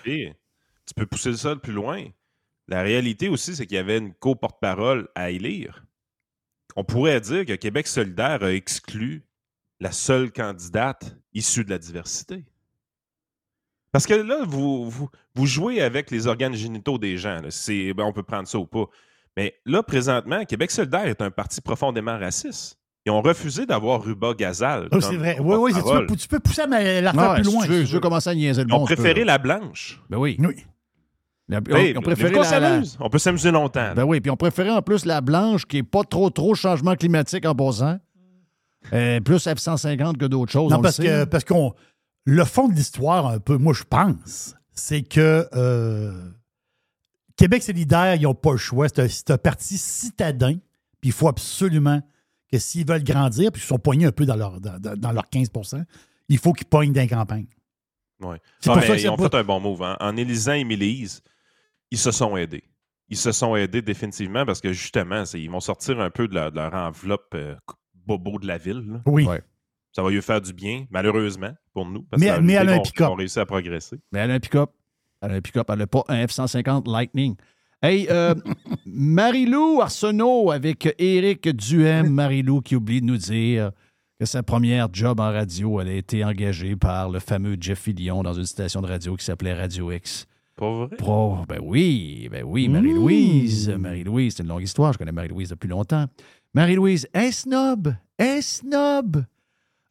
tu 0.87 0.93
peux 0.95 1.05
pousser 1.05 1.35
ça 1.37 1.55
plus 1.55 1.73
loin. 1.73 2.03
La 2.71 2.81
réalité 2.83 3.27
aussi, 3.27 3.53
c'est 3.55 3.67
qu'il 3.67 3.75
y 3.75 3.79
avait 3.79 3.97
une 3.97 4.13
co-porte-parole 4.13 5.09
à 5.13 5.29
élire. 5.29 5.83
On 6.77 6.85
pourrait 6.85 7.19
dire 7.19 7.45
que 7.45 7.51
Québec 7.53 7.85
solidaire 7.85 8.41
a 8.43 8.53
exclu 8.53 9.23
la 9.81 9.91
seule 9.91 10.31
candidate 10.31 11.17
issue 11.33 11.65
de 11.65 11.69
la 11.69 11.77
diversité. 11.77 12.45
Parce 13.91 14.07
que 14.07 14.13
là, 14.13 14.45
vous, 14.47 14.89
vous, 14.89 15.09
vous 15.35 15.45
jouez 15.45 15.81
avec 15.81 16.11
les 16.11 16.27
organes 16.27 16.53
génitaux 16.55 16.97
des 16.97 17.17
gens. 17.17 17.41
C'est- 17.49 17.93
ben, 17.93 18.05
on 18.05 18.13
peut 18.13 18.23
prendre 18.23 18.47
ça 18.47 18.57
ou 18.57 18.65
pas. 18.65 18.85
Mais 19.35 19.59
là, 19.65 19.83
présentement, 19.83 20.45
Québec 20.45 20.71
solidaire 20.71 21.07
est 21.07 21.21
un 21.21 21.29
parti 21.29 21.59
profondément 21.59 22.17
raciste. 22.17 22.79
Ils 23.05 23.11
ont 23.11 23.21
refusé 23.21 23.65
d'avoir 23.65 24.01
Ruba 24.01 24.33
Gazal. 24.33 24.85
Ah, 24.85 24.89
comme 24.91 25.01
c'est 25.01 25.17
vrai. 25.17 25.37
Oui, 25.41 25.55
oui, 25.57 25.73
tu 25.73 25.81
peux, 26.07 26.15
tu 26.15 26.27
peux 26.29 26.39
pousser 26.39 26.67
ma- 26.67 27.01
l'affaire 27.01 27.31
Ouais, 27.31 27.35
plus 27.41 27.45
si 27.45 27.51
loin. 27.53 27.65
tu 27.65 27.69
veux, 27.71 27.75
si 27.79 27.81
je 27.81 27.85
tu 27.87 27.91
veux 27.91 27.97
veux. 27.97 27.99
commencer 28.01 28.29
à 28.29 28.35
niaiser 28.35 28.63
le 28.63 28.69
Ils 28.69 28.73
ont 28.75 28.85
préféré 28.85 29.25
la 29.25 29.37
blanche. 29.39 29.99
Ben 30.09 30.17
oui. 30.17 30.37
Oui. 30.39 30.55
La- 31.51 31.59
Hey, 31.77 31.93
on, 31.95 31.99
on 31.99 32.01
préférait 32.01 32.31
la- 32.31 33.09
peut 33.09 33.19
s'amuser 33.19 33.51
longtemps. 33.51 33.93
Ben 33.93 34.03
oui, 34.05 34.21
puis 34.21 34.31
on 34.31 34.37
préférait 34.37 34.71
en 34.71 34.81
plus 34.81 35.05
la 35.05 35.21
blanche 35.21 35.65
qui 35.65 35.77
est 35.77 35.83
pas 35.83 36.03
trop 36.03 36.29
trop 36.29 36.55
changement 36.55 36.95
climatique 36.95 37.45
en 37.45 37.53
passant. 37.53 37.99
Euh, 38.93 39.19
plus 39.19 39.45
F-150 39.45 40.17
que 40.17 40.25
d'autres 40.25 40.51
choses. 40.51 40.67
on 40.71 40.75
Non, 40.75 40.77
le 40.77 40.81
parce 40.83 40.95
sait, 40.95 41.03
que 41.03 41.23
parce 41.25 41.43
qu'on 41.43 41.73
le 42.25 42.43
fond 42.45 42.67
de 42.67 42.73
l'histoire, 42.73 43.27
un 43.27 43.39
peu, 43.39 43.57
moi, 43.57 43.73
je 43.73 43.83
pense, 43.83 44.55
c'est 44.73 45.03
que 45.03 45.47
euh, 45.53 46.13
Québec 47.37 47.63
solidaire, 47.63 48.15
ils 48.15 48.23
n'ont 48.23 48.33
pas 48.33 48.51
le 48.51 48.57
choix. 48.57 48.87
C'est 48.89 48.99
un, 49.01 49.07
c'est 49.07 49.31
un 49.31 49.37
parti 49.37 49.77
citadin. 49.77 50.53
Puis 50.99 51.09
il 51.09 51.11
faut 51.11 51.27
absolument 51.27 52.01
que 52.51 52.59
s'ils 52.59 52.85
veulent 52.87 53.03
grandir, 53.03 53.51
puis 53.51 53.61
ils 53.61 53.65
sont 53.65 53.79
poignés 53.79 54.05
un 54.05 54.11
peu 54.11 54.25
dans 54.25 54.35
leur, 54.35 54.59
dans, 54.61 54.77
dans- 54.79 55.11
leur 55.11 55.25
15% 55.31 55.83
il 56.29 56.37
faut 56.37 56.53
qu'ils 56.53 56.67
pognent 56.67 56.93
dans 56.93 57.01
les 57.01 57.07
campagnes. 57.09 57.47
Ouais. 58.21 58.37
C'est 58.59 58.69
Non, 58.69 58.75
pour 58.75 58.81
mais 58.83 58.87
ça 58.87 58.95
que 58.95 59.01
ils 59.01 59.09
ont 59.09 59.17
pas- 59.17 59.29
fait 59.29 59.35
un 59.37 59.43
bon 59.43 59.59
move. 59.59 59.81
hein. 59.83 59.97
En 59.99 60.15
élisant 60.15 60.53
Émilise, 60.53 61.21
ils 61.91 61.97
se 61.97 62.11
sont 62.11 62.35
aidés. 62.37 62.63
Ils 63.09 63.17
se 63.17 63.31
sont 63.31 63.55
aidés 63.55 63.81
définitivement 63.81 64.45
parce 64.45 64.61
que 64.61 64.71
justement, 64.73 65.25
c'est- 65.25 65.41
ils 65.41 65.49
vont 65.51 65.59
sortir 65.59 65.99
un 65.99 66.09
peu 66.09 66.27
de 66.27 66.33
leur, 66.33 66.51
de 66.51 66.55
leur 66.57 66.73
enveloppe 66.73 67.33
euh, 67.35 67.55
bobo 67.93 68.39
de 68.39 68.47
la 68.47 68.57
ville. 68.57 68.83
là. 68.87 69.01
Oui. 69.05 69.25
Ouais. 69.25 69.41
Ça 69.93 70.01
va 70.01 70.09
lui 70.09 70.21
faire 70.21 70.39
du 70.39 70.53
bien, 70.53 70.85
malheureusement, 70.89 71.51
pour 71.73 71.85
nous. 71.85 72.03
Parce 72.03 72.21
Mais- 72.21 72.29
que 72.33 72.39
mais 72.39 72.53
elle 72.53 72.69
a 72.69 72.73
un 72.75 72.79
pick-up. 72.79 73.07
qu'on 73.09 73.15
réussit 73.15 73.37
à 73.39 73.45
progresser. 73.45 73.97
Mais 74.13 74.19
elle 74.19 74.31
a 74.31 74.35
un 74.35 74.39
pick-up. 74.39 74.71
Elle 75.21 75.31
a 75.31 75.33
un 75.35 75.41
pick-up. 75.41 75.69
Elle 75.69 75.79
n'a 75.79 75.87
pas 75.87 76.03
un 76.07 76.25
F-150 76.25 76.89
Lightning. 76.89 77.35
Hey, 77.81 78.07
euh, 78.09 78.33
Marie-Lou 78.85 79.81
Arsenault 79.81 80.51
avec 80.51 80.93
Éric 80.99 81.49
Duhem. 81.49 82.07
Marie-Lou 82.09 82.61
qui 82.61 82.75
oublie 82.75 83.01
de 83.01 83.05
nous 83.07 83.17
dire 83.17 83.71
que 84.19 84.25
sa 84.25 84.43
première 84.43 84.87
job 84.93 85.19
en 85.19 85.31
radio, 85.31 85.81
elle 85.81 85.87
a 85.89 85.93
été 85.93 86.23
engagée 86.23 86.75
par 86.75 87.09
le 87.09 87.19
fameux 87.19 87.57
Jeff 87.59 87.79
Fillion 87.79 88.23
dans 88.23 88.33
une 88.33 88.45
station 88.45 88.81
de 88.81 88.87
radio 88.87 89.15
qui 89.15 89.25
s'appelait 89.25 89.53
Radio 89.53 89.91
X. 89.91 90.27
Pas 90.61 90.71
vrai? 90.85 90.95
Pro, 90.95 91.37
ben 91.49 91.59
oui, 91.63 92.29
ben 92.31 92.43
oui, 92.45 92.69
Marie-Louise. 92.69 93.69
Marie-Louise, 93.69 94.35
c'est 94.35 94.43
une 94.43 94.49
longue 94.49 94.61
histoire. 94.61 94.93
Je 94.93 94.99
connais 94.99 95.11
Marie-Louise 95.11 95.49
depuis 95.49 95.67
longtemps. 95.67 96.05
Marie-Louise, 96.53 97.07
est 97.15 97.31
snob? 97.31 97.95
Est 98.19 98.43
snob? 98.43 99.25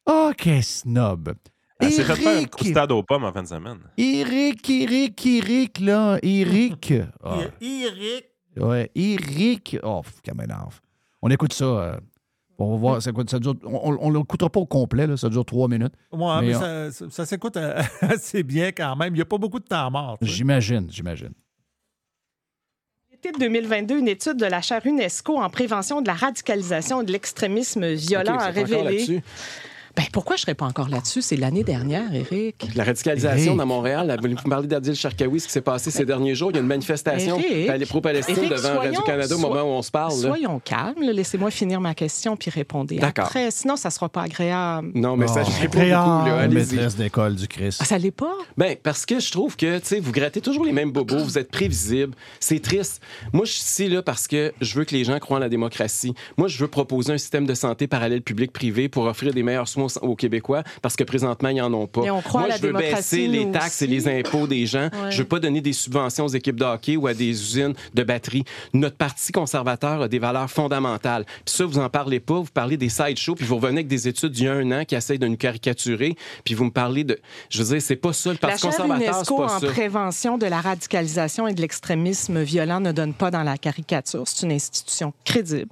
Oh, 0.06 0.30
qu'est 0.38 0.62
snob? 0.62 1.34
Elle 1.80 1.90
s'est 1.90 2.04
fait 2.04 2.14
faire 2.14 2.38
une 2.40 2.46
croustade 2.46 2.92
aux 2.92 3.02
pommes 3.02 3.24
en 3.24 3.32
fin 3.32 3.42
de 3.42 3.48
semaine. 3.48 3.78
Eric, 3.98 4.70
Eric, 4.70 5.26
Eric, 5.26 5.80
là. 5.80 6.18
Eric. 6.22 6.92
Ah, 7.24 7.38
Eric. 7.60 8.26
ouais, 8.56 8.90
Eric. 8.94 9.76
Oh, 9.82 10.02
ça 10.24 10.34
m'énerve. 10.34 10.80
On 11.20 11.30
écoute 11.30 11.52
ça. 11.52 11.64
euh, 11.64 11.96
on 12.64 12.72
va 12.72 12.76
voir. 12.78 13.02
Ça, 13.02 13.10
dure, 13.38 13.54
on 13.64 14.10
ne 14.10 14.18
l'écoutera 14.18 14.50
pas 14.50 14.60
au 14.60 14.66
complet. 14.66 15.06
Là, 15.06 15.16
ça 15.16 15.28
dure 15.28 15.44
trois 15.44 15.68
minutes. 15.68 15.92
Ouais, 16.12 16.40
Mais 16.40 16.46
mais 16.48 16.56
on- 16.56 16.60
ça, 16.60 16.90
ça- 16.92 17.10
ça 17.10 17.26
s'écoute 17.26 17.56
euh, 17.56 17.80
assez 18.02 18.42
bien 18.42 18.72
quand 18.72 18.96
même. 18.96 19.14
Il 19.14 19.16
n'y 19.18 19.22
a 19.22 19.26
pas 19.26 19.38
beaucoup 19.38 19.60
de 19.60 19.64
temps 19.64 19.90
mort. 19.90 20.18
J'imagine, 20.22 20.86
j'imagine. 20.90 21.32
L'été 23.10 23.32
de 23.32 23.38
2022, 23.38 23.98
une 23.98 24.08
étude 24.08 24.36
de 24.36 24.46
la 24.46 24.62
chaire 24.62 24.80
UNESCO 24.86 25.36
en 25.38 25.50
prévention 25.50 26.00
de 26.00 26.06
la 26.06 26.14
radicalisation 26.14 27.02
et 27.02 27.04
de 27.04 27.12
l'extrémisme 27.12 27.86
violent 27.92 28.38
a 28.38 28.50
révélé. 28.50 29.22
Ben, 30.00 30.06
pourquoi 30.14 30.36
je 30.36 30.40
ne 30.40 30.44
serais 30.44 30.54
pas 30.54 30.64
encore 30.64 30.88
là-dessus? 30.88 31.20
C'est 31.20 31.36
l'année 31.36 31.62
dernière, 31.62 32.14
Eric. 32.14 32.68
La 32.74 32.84
radicalisation 32.84 33.54
dans 33.54 33.66
Montréal, 33.66 34.16
vous 34.22 34.48
parlez 34.48 34.66
d'Adil 34.66 34.94
Sharkawi, 34.94 35.40
ce 35.40 35.46
qui 35.46 35.52
s'est 35.52 35.60
passé 35.60 35.90
ces 35.90 36.06
derniers 36.06 36.34
jours. 36.34 36.50
Il 36.52 36.54
y 36.54 36.58
a 36.58 36.62
une 36.62 36.66
manifestation 36.68 37.38
pro-Palestine 37.86 38.48
devant 38.48 38.56
soyons- 38.56 38.78
Radio-Canada 38.80 39.34
au 39.34 39.38
so- 39.38 39.46
moment 39.48 39.62
où 39.62 39.66
on 39.76 39.82
se 39.82 39.90
parle. 39.90 40.12
là. 40.14 40.28
Soyons 40.30 40.58
calmes. 40.64 41.02
Laissez-moi 41.02 41.50
finir 41.50 41.82
ma 41.82 41.94
question 41.94 42.34
puis 42.34 42.50
répondre 42.50 42.94
D'accord. 42.98 43.26
après. 43.26 43.50
Sinon, 43.50 43.76
ça 43.76 43.90
ne 43.90 43.92
sera 43.92 44.08
pas 44.08 44.22
agréable. 44.22 44.90
Non, 44.94 45.18
mais 45.18 45.26
ça, 45.26 45.42
Oh, 45.46 45.50
je 45.54 45.60
réponds 45.60 45.78
beaucoup. 45.80 45.90
Là, 45.90 46.48
maîtresse 46.48 46.96
d'école 46.96 47.34
du 47.36 47.46
Christ. 47.46 47.80
Ah, 47.82 47.84
ça 47.84 47.98
l'est 47.98 48.10
pas? 48.10 48.32
Ben, 48.56 48.76
parce 48.82 49.04
que 49.04 49.20
je 49.20 49.30
trouve 49.30 49.54
que, 49.54 49.80
vous 50.00 50.12
grattez 50.12 50.40
toujours 50.40 50.64
les 50.64 50.72
mêmes 50.72 50.92
bobos, 50.92 51.18
vous 51.24 51.36
êtes 51.36 51.50
prévisible, 51.50 52.14
c'est 52.38 52.62
triste. 52.62 53.02
Moi, 53.34 53.44
je 53.44 53.52
suis 53.52 53.60
ici, 53.64 53.88
là, 53.88 54.00
parce 54.00 54.26
que 54.26 54.54
je 54.62 54.74
veux 54.78 54.86
que 54.86 54.94
les 54.94 55.04
gens 55.04 55.18
croient 55.18 55.36
en 55.36 55.40
la 55.40 55.50
démocratie. 55.50 56.14
Moi, 56.38 56.48
je 56.48 56.56
veux 56.56 56.68
proposer 56.68 57.12
un 57.12 57.18
système 57.18 57.44
de 57.46 57.52
santé 57.52 57.86
parallèle 57.86 58.22
public-privé 58.22 58.88
pour 58.88 59.04
offrir 59.04 59.34
des 59.34 59.42
meilleurs 59.42 59.68
soins 59.68 59.89
aux 60.02 60.16
Québécois, 60.16 60.62
parce 60.82 60.96
que 60.96 61.04
présentement, 61.04 61.48
ils 61.48 61.56
n'en 61.56 61.72
ont 61.72 61.86
pas. 61.86 62.02
Mais 62.02 62.10
on 62.10 62.22
croit 62.22 62.42
Moi, 62.42 62.50
à 62.50 62.52
la 62.52 62.56
je 62.58 62.66
veux 62.66 62.72
baisser 62.72 63.26
les 63.26 63.50
taxes 63.50 63.82
et 63.82 63.86
les 63.86 64.08
impôts 64.08 64.46
des 64.46 64.66
gens. 64.66 64.88
Ouais. 65.02 65.10
Je 65.10 65.18
veux 65.18 65.28
pas 65.28 65.38
donner 65.38 65.60
des 65.60 65.72
subventions 65.72 66.24
aux 66.24 66.28
équipes 66.28 66.58
de 66.58 66.64
hockey 66.64 66.96
ou 66.96 67.06
à 67.06 67.14
des 67.14 67.30
usines 67.30 67.74
de 67.94 68.02
batterie. 68.02 68.44
Notre 68.72 68.96
parti 68.96 69.32
conservateur 69.32 70.02
a 70.02 70.08
des 70.08 70.18
valeurs 70.18 70.50
fondamentales. 70.50 71.24
Puis 71.44 71.54
ça, 71.54 71.64
vous 71.64 71.78
en 71.78 71.88
parlez 71.88 72.20
pas. 72.20 72.40
Vous 72.40 72.50
parlez 72.52 72.76
des 72.76 72.88
sideshows, 72.88 73.34
puis 73.34 73.46
vous 73.46 73.56
revenez 73.56 73.78
avec 73.78 73.88
des 73.88 74.08
études 74.08 74.32
d'il 74.32 74.44
y 74.44 74.48
a 74.48 74.54
un 74.54 74.70
an 74.72 74.84
qui 74.84 74.94
essayent 74.94 75.18
de 75.18 75.26
nous 75.26 75.36
caricaturer, 75.36 76.16
puis 76.44 76.54
vous 76.54 76.64
me 76.64 76.70
parlez 76.70 77.04
de... 77.04 77.18
Je 77.48 77.62
veux 77.62 77.74
dire, 77.74 77.82
c'est 77.82 77.96
pas 77.96 78.12
ça, 78.12 78.30
le 78.30 78.38
La 78.40 78.48
Parti 78.48 78.62
chaire 78.62 78.70
conservateur, 78.70 79.24
c'est 79.24 79.36
pas 79.36 79.56
en 79.56 79.60
ça. 79.60 79.66
prévention 79.68 80.38
de 80.38 80.46
la 80.46 80.60
radicalisation 80.60 81.46
et 81.46 81.54
de 81.54 81.60
l'extrémisme 81.60 82.42
violent 82.42 82.80
ne 82.80 82.92
donne 82.92 83.14
pas 83.14 83.30
dans 83.30 83.42
la 83.42 83.58
caricature. 83.58 84.22
C'est 84.26 84.46
une 84.46 84.52
institution 84.52 85.12
crédible 85.24 85.70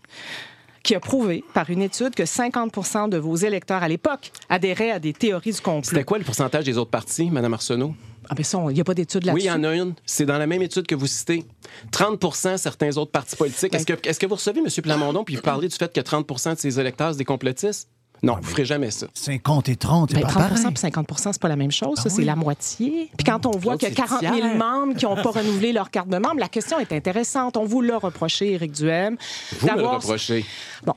qui 0.89 0.95
a 0.95 1.01
prouvé 1.01 1.45
par 1.53 1.68
une 1.68 1.82
étude 1.82 2.14
que 2.14 2.22
50% 2.22 3.11
de 3.11 3.18
vos 3.18 3.36
électeurs 3.36 3.82
à 3.82 3.89
l'époque 3.89 4.32
adhéraient 4.49 4.91
à 4.91 4.99
des 4.99 5.12
théories 5.12 5.53
du 5.53 5.61
complot. 5.61 5.82
C'était 5.84 6.03
quoi 6.03 6.16
le 6.16 6.24
pourcentage 6.24 6.64
des 6.64 6.78
autres 6.78 6.91
partis, 6.91 7.30
Mme 7.30 7.53
Arsenault? 7.53 7.95
Ah 8.30 8.34
ben 8.34 8.43
ça, 8.43 8.59
il 8.70 8.72
n'y 8.72 8.80
a 8.80 8.84
pas 8.84 8.95
d'étude 8.95 9.20
Oui, 9.24 9.26
là-dessus. 9.26 9.45
il 9.45 9.49
y 9.49 9.51
en 9.53 9.64
a 9.64 9.74
une. 9.74 9.95
C'est 10.07 10.24
dans 10.24 10.39
la 10.39 10.47
même 10.47 10.62
étude 10.62 10.86
que 10.86 10.95
vous 10.95 11.07
citez. 11.07 11.45
30% 11.93 12.57
certains 12.57 12.97
autres 12.97 13.11
partis 13.11 13.36
politiques. 13.36 13.74
Est-ce 13.74 13.84
que, 13.84 14.09
est-ce 14.09 14.18
que 14.18 14.24
vous 14.24 14.36
recevez 14.36 14.61
M. 14.61 14.66
Plamondon 14.82 15.24
puis 15.24 15.36
vous 15.36 15.43
parlez 15.43 15.68
du 15.68 15.76
fait 15.76 15.93
que 15.93 16.01
30% 16.01 16.55
de 16.55 16.59
ses 16.59 16.80
électeurs, 16.80 17.12
c'est 17.12 17.18
des 17.18 17.24
complotistes? 17.26 17.91
Non, 18.23 18.35
vous 18.35 18.41
ne 18.41 18.47
ferez 18.47 18.64
jamais 18.64 18.91
ça. 18.91 19.07
50 19.14 19.69
et 19.69 19.77
30, 19.77 20.11
c'est 20.11 20.16
Ben, 20.16 20.23
pas 20.23 20.29
30 20.29 20.43
pareil. 20.49 20.64
puis 20.66 20.77
50 20.79 21.07
c'est 21.19 21.41
pas 21.41 21.49
la 21.49 21.57
même 21.57 21.71
chose. 21.71 21.99
ça, 21.99 22.09
c'est 22.11 22.25
la 22.25 22.35
moitié. 22.37 23.11
Puis 23.16 23.25
quand 23.25 23.47
on 23.47 23.53
voit 23.53 23.77
qu'il 23.77 23.89
y 23.89 23.93
a 23.93 23.95
c'est 23.95 24.09
40 24.09 24.21
000 24.21 24.35
tiers. 24.37 24.55
membres 24.57 24.95
qui 24.95 25.05
n'ont 25.05 25.16
pas 25.16 25.31
renouvelé 25.41 25.73
leur 25.73 25.91
carte 25.91 26.09
de 26.09 26.19
membre, 26.19 26.41
la 26.41 26.49
question 26.49 26.79
est 26.81 26.93
intéressante. 26.93 27.57
On 27.57 27.64
vous 27.64 27.81
l'a 27.81 27.99
reproché, 27.99 28.53
Éric 28.55 28.73
Duhem. 28.73 29.16
Vous 29.61 29.69
me 29.69 29.77
le 29.77 29.87
reprochez. 29.87 30.45
Bon, 30.85 30.95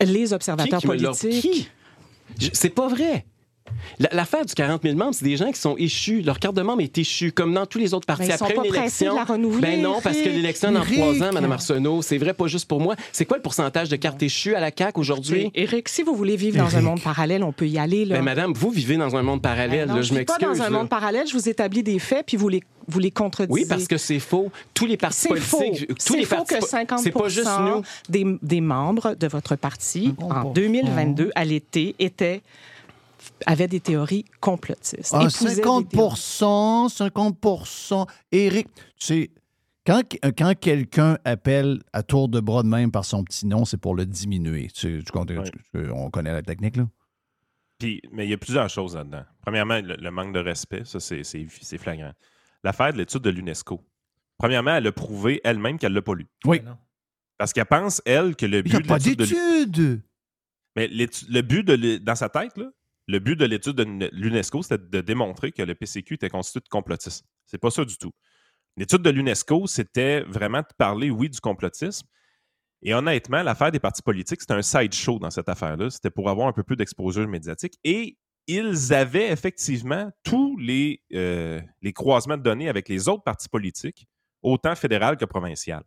les 0.00 0.32
observateurs 0.32 0.80
qui 0.80 0.86
politiques. 0.86 1.40
Qui? 1.42 1.68
Je- 2.38 2.50
C'est 2.52 2.70
pas 2.70 2.88
vrai. 2.88 3.24
La- 3.98 4.08
L'affaire 4.12 4.44
du 4.44 4.54
40 4.54 4.82
000 4.82 4.96
membres, 4.96 5.14
c'est 5.14 5.24
des 5.24 5.36
gens 5.36 5.50
qui 5.50 5.60
sont 5.60 5.76
échus. 5.76 6.22
Leur 6.22 6.38
carte 6.38 6.54
de 6.56 6.62
membre 6.62 6.82
est 6.82 6.96
échue, 6.98 7.32
comme 7.32 7.52
dans 7.54 7.66
tous 7.66 7.78
les 7.78 7.94
autres 7.94 8.06
partis. 8.06 8.26
Ben, 8.26 8.34
ils 8.34 8.38
sont 8.38 8.44
Après 8.44 8.54
pas 8.56 8.64
une 8.64 8.70
pressés 8.70 9.04
de 9.04 9.10
élection. 9.10 9.14
la 9.16 9.24
renouveler, 9.24 9.60
Ben 9.60 9.82
non, 9.82 10.00
parce 10.02 10.16
que 10.16 10.28
l'élection 10.28 10.72
dans 10.72 10.84
trois 10.84 11.22
ans, 11.22 11.32
Mme 11.32 11.52
Arsenault, 11.52 12.02
c'est 12.02 12.18
vrai 12.18 12.34
pas 12.34 12.46
juste 12.46 12.68
pour 12.68 12.80
moi. 12.80 12.96
C'est 13.12 13.24
quoi 13.24 13.36
le 13.36 13.42
pourcentage 13.42 13.88
de 13.88 13.96
cartes 13.96 14.22
échues 14.22 14.54
à 14.54 14.60
la 14.60 14.70
CAQ 14.76 14.98
aujourd'hui? 15.00 15.50
Éric, 15.54 15.88
si 15.88 16.02
vous 16.02 16.14
voulez 16.14 16.36
vivre 16.36 16.58
dans 16.58 16.76
un 16.76 16.80
monde 16.80 17.00
parallèle, 17.02 17.42
on 17.44 17.52
peut 17.52 17.66
y 17.68 17.78
aller. 17.78 18.04
Là. 18.04 18.16
Ben, 18.16 18.22
madame, 18.22 18.52
vous 18.54 18.70
vivez 18.70 18.96
dans 18.96 19.16
un 19.16 19.22
monde 19.22 19.42
parallèle, 19.42 19.86
Ben 19.86 19.88
non, 19.88 19.94
là, 19.96 20.02
je 20.02 20.08
je 20.08 20.14
vis 20.18 20.24
pas 20.24 20.34
m'excuse. 20.38 20.58
dans 20.58 20.64
un 20.64 20.70
là. 20.70 20.78
monde 20.78 20.88
parallèle, 20.88 21.26
je 21.26 21.32
vous 21.34 21.48
établis 21.48 21.82
des 21.82 21.98
faits, 21.98 22.26
puis 22.26 22.36
vous 22.36 22.48
les, 22.48 22.62
vous 22.88 22.98
les 22.98 23.10
contredisez. 23.10 23.52
Oui, 23.52 23.66
parce 23.68 23.86
que 23.86 23.96
c'est 23.96 24.18
faux. 24.18 24.50
Tous 24.74 24.86
les 24.86 24.96
partis 24.96 25.28
C'est 25.30 25.36
faux. 25.36 25.58
politiques, 25.58 25.88
tous 25.88 25.94
C'est 25.98 26.16
les 26.16 26.24
faux 26.24 26.36
partis 26.36 26.54
que 26.54 26.60
po- 26.60 26.66
50 26.66 26.98
C'est 27.00 27.10
pas 27.12 27.28
juste 27.28 27.48
nous. 27.60 27.82
des, 28.08 28.24
des 28.42 28.60
membres 28.60 29.14
de 29.14 29.26
votre 29.26 29.56
parti 29.56 30.14
en 30.20 30.50
2022, 30.50 31.30
à 31.34 31.44
l'été, 31.44 31.94
étaient 31.98 32.42
avaient 33.46 33.68
des 33.68 33.80
théories 33.80 34.24
complotistes. 34.40 35.10
Ah, 35.12 35.22
Épousaient 35.22 35.48
des 35.48 35.54
50 35.56 35.88
théories. 35.88 36.16
50 36.90 38.08
Éric, 38.32 38.68
tu 38.74 38.82
sais, 38.98 39.30
quand, 39.86 40.02
quand 40.36 40.52
quelqu'un 40.58 41.18
appelle 41.24 41.80
à 41.92 42.02
tour 42.02 42.28
de 42.28 42.38
bras 42.40 42.62
de 42.62 42.68
même 42.68 42.90
par 42.90 43.04
son 43.04 43.24
petit 43.24 43.46
nom, 43.46 43.64
c'est 43.64 43.78
pour 43.78 43.94
le 43.94 44.06
diminuer. 44.06 44.68
Tu, 44.74 45.02
tu 45.04 45.90
on 45.92 46.10
connaît 46.10 46.32
la 46.32 46.42
technique, 46.42 46.76
là? 46.76 46.88
Puis, 47.78 48.02
mais 48.12 48.26
il 48.26 48.30
y 48.30 48.34
a 48.34 48.38
plusieurs 48.38 48.68
choses 48.68 48.94
là-dedans. 48.94 49.24
Premièrement, 49.40 49.80
le, 49.80 49.96
le 49.96 50.10
manque 50.10 50.34
de 50.34 50.38
respect, 50.40 50.82
ça, 50.84 51.00
c'est 51.00 51.24
flagrant. 51.78 52.12
L'affaire 52.62 52.92
de 52.92 52.98
l'étude 52.98 53.22
de 53.22 53.30
l'UNESCO. 53.30 53.82
Premièrement, 54.36 54.74
elle 54.76 54.86
a 54.86 54.92
prouvé 54.92 55.40
elle-même 55.44 55.78
qu'elle 55.78 55.92
ne 55.92 55.96
l'a 55.96 56.02
pas 56.02 56.14
lu. 56.14 56.26
Oui. 56.44 56.60
Parce 57.38 57.54
qu'elle 57.54 57.64
pense, 57.64 58.02
elle, 58.04 58.36
que 58.36 58.44
le 58.44 58.58
Il 58.58 58.70
n'y 58.70 58.76
a 58.76 58.78
but 58.80 58.82
de 58.82 58.88
pas 58.88 58.98
l'étude 58.98 59.18
de 59.18 59.24
l'U- 59.24 59.66
d'études. 59.66 60.02
Mais 60.76 60.88
le 60.88 61.40
but 61.40 61.62
de 61.66 61.96
dans 61.96 62.14
sa 62.14 62.28
tête, 62.28 62.56
là, 62.58 62.70
le 63.10 63.18
but 63.18 63.36
de 63.36 63.44
l'étude 63.44 63.74
de 63.74 64.08
l'UNESCO, 64.12 64.62
c'était 64.62 64.78
de 64.78 65.00
démontrer 65.00 65.52
que 65.52 65.62
le 65.62 65.74
PCQ 65.74 66.14
était 66.14 66.30
constitué 66.30 66.60
de 66.60 66.68
complotisme. 66.68 67.26
C'est 67.46 67.58
pas 67.58 67.70
ça 67.70 67.84
du 67.84 67.96
tout. 67.96 68.12
L'étude 68.76 69.02
de 69.02 69.10
l'UNESCO, 69.10 69.66
c'était 69.66 70.20
vraiment 70.22 70.60
de 70.60 70.74
parler, 70.78 71.10
oui, 71.10 71.28
du 71.28 71.40
complotisme. 71.40 72.06
Et 72.82 72.94
honnêtement, 72.94 73.42
l'affaire 73.42 73.72
des 73.72 73.80
partis 73.80 74.02
politiques, 74.02 74.40
c'était 74.40 74.54
un 74.54 74.62
sideshow 74.62 75.18
dans 75.18 75.30
cette 75.30 75.48
affaire-là. 75.48 75.90
C'était 75.90 76.10
pour 76.10 76.30
avoir 76.30 76.48
un 76.48 76.52
peu 76.52 76.62
plus 76.62 76.76
d'exposure 76.76 77.26
médiatique. 77.28 77.74
Et 77.84 78.16
ils 78.46 78.94
avaient 78.94 79.30
effectivement 79.30 80.10
tous 80.22 80.56
les, 80.56 81.02
euh, 81.12 81.60
les 81.82 81.92
croisements 81.92 82.38
de 82.38 82.42
données 82.42 82.68
avec 82.68 82.88
les 82.88 83.08
autres 83.08 83.24
partis 83.24 83.48
politiques, 83.48 84.06
autant 84.42 84.74
fédéral 84.74 85.16
que 85.16 85.24
provincial. 85.24 85.82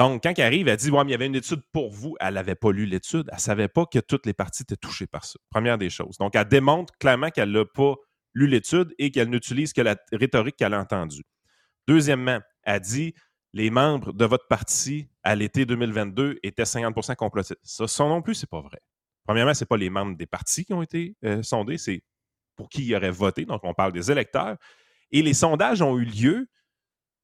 Donc, 0.00 0.22
quand 0.22 0.32
elle 0.38 0.46
arrive, 0.46 0.66
elle 0.66 0.78
dit 0.78 0.90
Ouais, 0.90 1.04
mais 1.04 1.10
il 1.10 1.12
y 1.12 1.14
avait 1.14 1.26
une 1.26 1.34
étude 1.34 1.60
pour 1.74 1.90
vous. 1.90 2.16
Elle 2.20 2.32
n'avait 2.32 2.54
pas 2.54 2.72
lu 2.72 2.86
l'étude. 2.86 3.26
Elle 3.28 3.34
ne 3.34 3.38
savait 3.40 3.68
pas 3.68 3.84
que 3.84 3.98
toutes 3.98 4.24
les 4.24 4.32
parties 4.32 4.62
étaient 4.62 4.74
touchées 4.74 5.06
par 5.06 5.26
ça. 5.26 5.38
Première 5.50 5.76
des 5.76 5.90
choses. 5.90 6.16
Donc, 6.16 6.36
elle 6.36 6.48
démontre 6.48 6.96
clairement 6.96 7.28
qu'elle 7.28 7.52
n'a 7.52 7.66
pas 7.66 7.96
lu 8.32 8.46
l'étude 8.46 8.94
et 8.98 9.10
qu'elle 9.10 9.28
n'utilise 9.28 9.74
que 9.74 9.82
la 9.82 9.96
rhétorique 10.10 10.56
qu'elle 10.56 10.72
a 10.72 10.80
entendue. 10.80 11.24
Deuxièmement, 11.86 12.40
elle 12.62 12.80
dit 12.80 13.12
les 13.52 13.68
membres 13.68 14.14
de 14.14 14.24
votre 14.24 14.48
parti 14.48 15.10
à 15.22 15.34
l'été 15.34 15.66
2022 15.66 16.38
étaient 16.44 16.64
50 16.64 17.14
complotistes. 17.16 17.60
Ça, 17.62 17.86
ça 17.86 18.04
non 18.04 18.22
plus, 18.22 18.34
c'est 18.34 18.48
pas 18.48 18.62
vrai. 18.62 18.78
Premièrement, 19.26 19.52
ce 19.52 19.64
n'est 19.64 19.68
pas 19.68 19.76
les 19.76 19.90
membres 19.90 20.16
des 20.16 20.26
partis 20.26 20.64
qui 20.64 20.72
ont 20.72 20.80
été 20.80 21.14
euh, 21.26 21.42
sondés, 21.42 21.76
c'est 21.76 22.02
pour 22.56 22.70
qui 22.70 22.86
ils 22.86 22.94
auraient 22.94 23.10
voté. 23.10 23.44
Donc, 23.44 23.60
on 23.64 23.74
parle 23.74 23.92
des 23.92 24.10
électeurs. 24.10 24.56
Et 25.10 25.20
les 25.20 25.34
sondages 25.34 25.82
ont 25.82 25.98
eu 25.98 26.06
lieu 26.06 26.48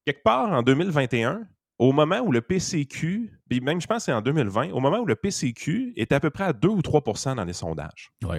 quelque 0.05 0.23
part 0.23 0.53
en 0.53 0.63
2021, 0.63 1.49
au 1.79 1.93
moment 1.93 2.21
où 2.21 2.33
le 2.33 2.41
PCQ, 2.41 3.41
puis 3.49 3.61
même 3.61 3.81
je 3.81 3.87
pense 3.87 3.99
que 3.99 4.05
c'est 4.05 4.13
en 4.13 4.23
2020, 4.23 4.71
au 4.71 4.81
moment 4.81 4.99
où 4.99 5.07
le 5.07 5.17
PCQ 5.17 5.95
est 5.97 6.13
à 6.13 6.21
peu 6.21 6.31
près 6.31 6.45
à 6.45 6.53
2 6.53 6.69
ou 6.69 6.81
3% 6.81 7.37
dans 7.37 7.45
les 7.45 7.53
sondages. 7.53 8.13
Oui. 8.23 8.39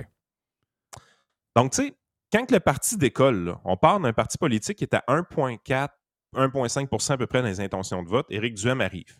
Donc, 1.55 1.71
tu 1.71 1.83
sais, 1.83 1.97
quand 2.31 2.51
le 2.51 2.59
parti 2.59 2.97
décolle, 2.97 3.45
là, 3.45 3.61
on 3.63 3.77
part 3.77 3.99
d'un 3.99 4.13
parti 4.13 4.37
politique 4.37 4.77
qui 4.77 4.83
est 4.83 4.93
à 4.93 5.03
1,4, 5.07 5.89
1,5% 6.35 7.11
à 7.11 7.17
peu 7.17 7.27
près 7.27 7.41
dans 7.41 7.47
les 7.47 7.61
intentions 7.61 8.03
de 8.03 8.09
vote, 8.09 8.27
Éric 8.29 8.55
Duhem 8.55 8.81
arrive. 8.81 9.17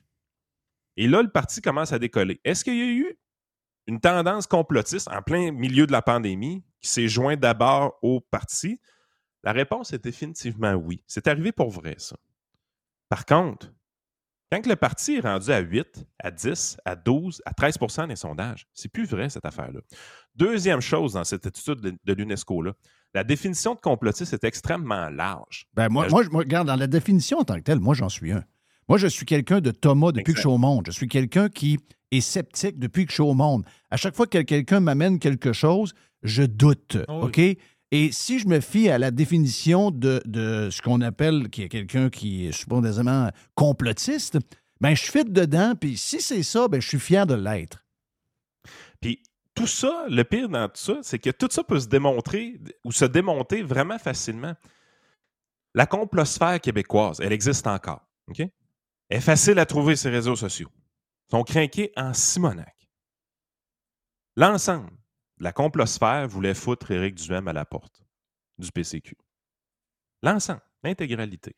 Et 0.97 1.07
là, 1.07 1.22
le 1.22 1.30
parti 1.30 1.61
commence 1.61 1.93
à 1.93 1.99
décoller. 1.99 2.41
Est-ce 2.43 2.63
qu'il 2.63 2.76
y 2.76 2.82
a 2.82 2.86
eu 2.86 3.20
une 3.86 3.99
tendance 3.99 4.47
complotiste 4.47 5.07
en 5.09 5.22
plein 5.22 5.51
milieu 5.51 5.88
de 5.88 5.91
la 5.91 6.01
pandémie 6.01 6.63
qui 6.82 6.89
s'est 6.89 7.07
joint 7.07 7.38
d'abord 7.38 7.97
au 8.01 8.20
parti? 8.20 8.82
La 9.43 9.51
réponse 9.53 9.93
est 9.93 10.03
définitivement 10.03 10.74
oui. 10.74 11.03
C'est 11.07 11.28
arrivé 11.28 11.51
pour 11.51 11.70
vrai, 11.70 11.95
ça. 11.97 12.18
Par 13.09 13.26
contre, 13.26 13.72
quand 14.52 14.66
le 14.66 14.76
parti 14.76 15.16
est 15.16 15.20
rendu 15.22 15.52
à 15.52 15.60
8, 15.60 16.06
à 16.20 16.32
10, 16.32 16.78
à 16.86 16.95
12, 16.95 17.41
à 17.45 17.52
13% 17.52 18.08
des 18.08 18.16
sondages, 18.16 18.68
c'est 18.74 18.91
plus 18.91 19.06
vrai 19.06 19.30
cette 19.30 19.45
affaire-là. 19.45 19.80
Deuxième 20.36 20.82
chose 20.82 21.14
dans 21.14 21.24
cette 21.24 21.45
étude 21.45 22.00
de, 22.04 22.14
l'UNESCO-là, 22.14 22.74
la 23.14 23.24
définition 23.24 23.74
de 23.74 23.80
complotiste 23.80 24.34
est 24.34 24.43
extrêmement 24.43 25.10
large. 25.10 25.68
Ben 25.74 25.89
moi, 25.89 26.06
Euh, 26.06 26.10
moi, 26.10 26.24
je 26.24 26.30
me 26.30 26.38
regarde 26.38 26.68
dans 26.68 26.76
la 26.76 26.88
définition 26.88 27.39
en 27.39 27.43
tant 27.43 27.56
que 27.56 27.62
telle, 27.62 27.80
moi 27.80 27.95
j'en 27.95 28.10
suis 28.10 28.32
un. 28.32 28.43
Moi, 28.89 28.98
je 28.98 29.08
suis 29.08 29.26
quelqu'un 29.26 29.60
de 29.60 29.72
Thomas 29.72 30.12
depuis 30.14 30.34
que 30.34 30.38
je 30.38 30.41
suis 30.41 30.50
au 30.50 30.58
monde. 30.58 30.86
Je 30.86 30.91
suis 30.91 31.10
quelqu'un 31.10 31.50
qui 31.50 31.78
est 32.12 32.22
sceptique 32.22 32.80
depuis 32.80 33.06
que 33.06 33.12
je 33.12 33.16
suis 33.16 33.24
au 33.24 33.34
monde. 33.34 33.66
À 33.91 33.98
chaque 33.98 34.16
fois 34.16 34.28
que 34.28 34.41
quelqu'un 34.41 34.80
m'amène 34.80 35.20
quelque 35.20 35.52
chose, 35.52 35.93
je 36.24 36.43
doute. 36.43 36.98
OK? 37.10 37.41
Et 37.92 38.12
si 38.12 38.40
je 38.40 38.48
me 38.48 38.60
fie 38.60 38.90
à 38.90 38.98
la 38.98 39.12
définition 39.12 39.92
de, 39.92 40.22
ce 40.72 40.82
qu'on 40.82 41.02
appelle, 41.02 41.50
qui 41.50 41.64
est 41.64 41.70
quelqu'un 41.70 42.10
qui 42.10 42.48
est 42.48 42.52
supposément 42.52 43.32
complotiste, 43.56 44.38
ben 44.82 44.94
je 44.94 45.10
fit 45.10 45.24
dedans, 45.24 45.74
puis 45.80 45.98
si 45.98 46.22
c'est 46.22 46.44
ça, 46.44 46.68
ben 46.68 46.82
je 46.82 46.88
suis 46.88 47.00
fier 47.00 47.26
de 47.26 47.34
l'être. 47.34 47.86
Puis 49.00 49.24
tout 49.56 49.68
ça, 49.68 50.06
le 50.10 50.24
pire 50.24 50.50
dans 50.50 50.68
tout 50.68 50.80
ça, 50.80 51.00
c'est 51.02 51.18
que 51.18 51.30
tout 51.30 51.48
ça 51.50 51.64
peut 51.64 51.80
se 51.80 51.88
démontrer 51.88 52.60
ou 52.84 52.92
se 52.92 53.06
démonter 53.06 53.64
vraiment 53.64 53.98
facilement. 53.98 54.54
La 55.74 55.86
complosphère 55.86 56.60
québécoise, 56.60 57.20
elle 57.22 57.32
existe 57.32 57.68
encore. 57.68 58.06
Elle 58.38 58.52
est 59.10 59.22
facile 59.22 59.60
à 59.60 59.66
trouver 59.66 59.96
sur 59.96 60.10
les 60.10 60.18
réseaux 60.18 60.36
sociaux. 60.36 60.70
Ils 61.30 61.38
sont 61.38 61.44
craqués 61.44 61.92
en 61.96 62.14
Simonac. 62.14 62.76
L'ensemble 64.36 64.97
la 65.40 65.52
complosphère 65.52 66.28
voulait 66.28 66.54
foutre 66.54 66.92
Éric 66.92 67.16
Duhem 67.16 67.48
à 67.48 67.54
la 67.54 67.66
porte 67.66 68.04
du 68.58 68.72
PCQ. 68.72 69.16
L'ensemble, 70.24 70.62
l'intégralité. 70.84 71.56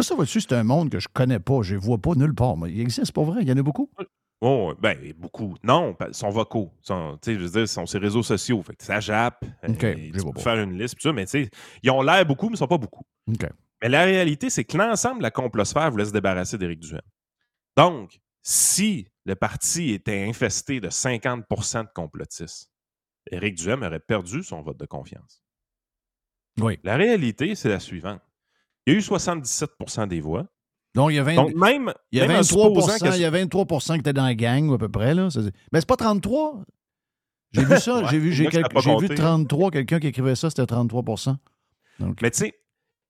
Ça, 0.00 0.14
va-tu, 0.14 0.40
c'est 0.40 0.52
un 0.52 0.62
monde 0.62 0.90
que 0.90 1.00
je 1.00 1.08
connais 1.12 1.40
pas, 1.40 1.62
je 1.62 1.74
ne 1.74 1.80
vois 1.80 1.98
pas 1.98 2.14
nulle 2.14 2.34
part. 2.34 2.56
Mais 2.56 2.70
il 2.70 2.80
existe, 2.80 3.12
pas 3.12 3.24
vrai? 3.24 3.42
Il 3.42 3.48
y 3.48 3.52
en 3.52 3.56
a 3.56 3.62
beaucoup? 3.62 3.90
Oh, 4.40 4.72
ben, 4.78 4.96
beaucoup. 5.16 5.56
Non, 5.64 5.96
ils 6.06 6.14
sont 6.14 6.30
vocaux. 6.30 6.72
Sont, 6.82 7.18
je 7.26 7.32
veux 7.32 7.48
dire, 7.48 7.68
sont 7.68 7.84
les 7.92 7.98
réseaux 7.98 8.22
sociaux. 8.22 8.62
Fait 8.62 8.76
que 8.76 8.84
ça 8.84 9.00
jappe. 9.00 9.44
Euh, 9.64 9.72
tu 9.72 10.12
peux 10.12 10.32
pas. 10.32 10.40
faire 10.40 10.62
une 10.62 10.78
liste, 10.78 11.00
ça, 11.00 11.12
mais 11.12 11.24
ils 11.82 11.90
ont 11.90 12.02
l'air 12.02 12.24
beaucoup, 12.24 12.46
mais 12.46 12.50
ils 12.50 12.52
ne 12.52 12.58
sont 12.58 12.68
pas 12.68 12.78
beaucoup. 12.78 13.02
Mais 13.82 13.88
la 13.88 14.04
réalité, 14.04 14.50
c'est 14.50 14.64
que 14.64 14.76
l'ensemble 14.76 15.18
de 15.18 15.22
la 15.24 15.30
complosphère 15.30 15.90
voulait 15.90 16.04
se 16.04 16.12
débarrasser 16.12 16.58
d'Éric 16.58 16.80
Duhem. 16.80 17.00
Donc, 17.76 18.20
si 18.42 19.08
le 19.24 19.34
parti 19.34 19.90
était 19.90 20.24
infesté 20.28 20.80
de 20.80 20.88
50% 20.88 21.82
de 21.82 21.88
complotistes, 21.94 22.70
Éric 23.32 23.56
Duhem 23.56 23.82
aurait 23.82 24.00
perdu 24.00 24.42
son 24.42 24.62
vote 24.62 24.78
de 24.78 24.86
confiance. 24.86 25.42
Oui. 26.60 26.78
La 26.82 26.96
réalité, 26.96 27.54
c'est 27.54 27.68
la 27.68 27.80
suivante. 27.80 28.20
Il 28.86 28.92
y 28.92 28.96
a 28.96 28.98
eu 28.98 29.02
77% 29.02 30.08
des 30.08 30.20
voix. 30.20 30.46
Donc, 30.94 31.10
il 31.12 31.16
y 31.16 31.18
a, 31.18 31.22
20 31.22 31.34
Donc, 31.34 31.54
même, 31.54 31.92
il 32.10 32.18
y 32.18 32.22
a 32.22 32.26
même 32.26 32.38
en 32.38 32.40
23 32.42 32.68
supposant 32.68 32.98
que- 32.98 33.16
il 33.16 33.20
y 33.20 33.24
a 33.24 33.30
23% 33.30 33.94
qui 33.94 34.00
étaient 34.00 34.12
dans 34.12 34.24
la 34.24 34.34
gang, 34.34 34.72
à 34.72 34.78
peu 34.78 34.88
près. 34.88 35.14
Là. 35.14 35.28
Mais 35.72 35.80
c'est 35.80 35.86
pas 35.88 35.96
33. 35.96 36.64
J'ai 37.52 37.64
vu 37.64 37.76
ça. 37.78 37.98
Ouais, 38.02 38.08
j'ai 38.10 38.18
vu, 38.18 38.32
j'ai 38.32 38.48
vu 38.48 38.62
compter. 38.84 39.14
33. 39.14 39.70
Quelqu'un 39.70 40.00
qui 40.00 40.06
écrivait 40.08 40.34
ça, 40.34 40.50
c'était 40.50 40.66
33 40.66 41.02
Donc, 41.98 42.20
Mais 42.22 42.30
tu 42.30 42.38
sais, 42.38 42.54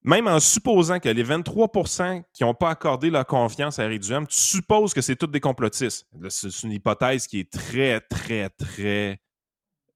même 0.03 0.27
en 0.27 0.39
supposant 0.39 0.99
que 0.99 1.09
les 1.09 1.23
23% 1.23 2.23
qui 2.33 2.43
n'ont 2.43 2.53
pas 2.53 2.69
accordé 2.69 3.09
leur 3.09 3.25
confiance 3.25 3.79
à 3.79 3.85
Eric 3.85 4.01
Duhem, 4.01 4.27
tu 4.27 4.37
supposes 4.37 4.93
que 4.93 5.01
c'est 5.01 5.15
tous 5.15 5.27
des 5.27 5.39
complotistes. 5.41 6.07
C'est 6.29 6.63
une 6.63 6.71
hypothèse 6.71 7.27
qui 7.27 7.39
est 7.39 7.51
très, 7.51 7.99
très, 8.01 8.49
très 8.49 9.19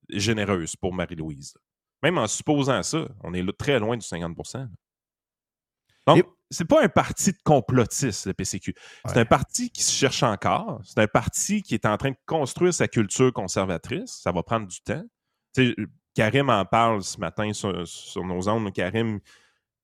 généreuse 0.10 0.76
pour 0.76 0.93
Marie-Louise. 0.93 1.54
Même 2.01 2.18
en 2.18 2.28
supposant 2.28 2.84
ça, 2.84 3.08
on 3.24 3.34
est 3.34 3.58
très 3.58 3.80
loin 3.80 3.95
du 3.95 4.06
50% 4.06 4.68
Donc, 6.08 6.26
c'est 6.51 6.66
pas 6.66 6.84
un 6.84 6.89
parti 6.89 7.32
de 7.32 7.38
complotistes, 7.43 8.28
le 8.28 8.34
PCQ. 8.34 8.76
C'est 9.06 9.18
un 9.18 9.26
parti 9.26 9.70
qui 9.70 9.82
se 9.82 9.91
cherche 9.91 10.22
encore. 10.22 10.82
C'est 10.84 10.99
un 10.99 11.08
parti 11.08 11.64
qui 11.64 11.74
est 11.74 11.86
en 11.86 11.97
train 11.97 12.12
de 12.12 12.18
construire 12.26 12.74
sa 12.74 12.88
culture 12.88 13.32
conservatrice. 13.34 14.20
Ça 14.22 14.32
va 14.32 14.43
prendre 14.43 14.68
du 14.68 14.80
temps. 14.82 15.04
Sais, 15.56 15.76
Karim 16.14 16.49
en 16.49 16.66
parle 16.66 17.01
ce 17.04 17.20
matin 17.20 17.54
sur, 17.54 17.88
sur 17.88 18.24
nos 18.24 18.47
ondes. 18.47 18.72
Karim, 18.72 19.20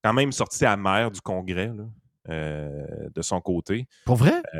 quand 0.03 0.13
même 0.13 0.31
sorti 0.31 0.65
à 0.65 0.77
maire 0.77 1.11
du 1.11 1.21
Congrès, 1.21 1.71
là, 1.75 1.85
euh, 2.29 3.09
de 3.13 3.21
son 3.21 3.41
côté. 3.41 3.87
Pour 4.05 4.17
vrai? 4.17 4.41
Euh, 4.53 4.59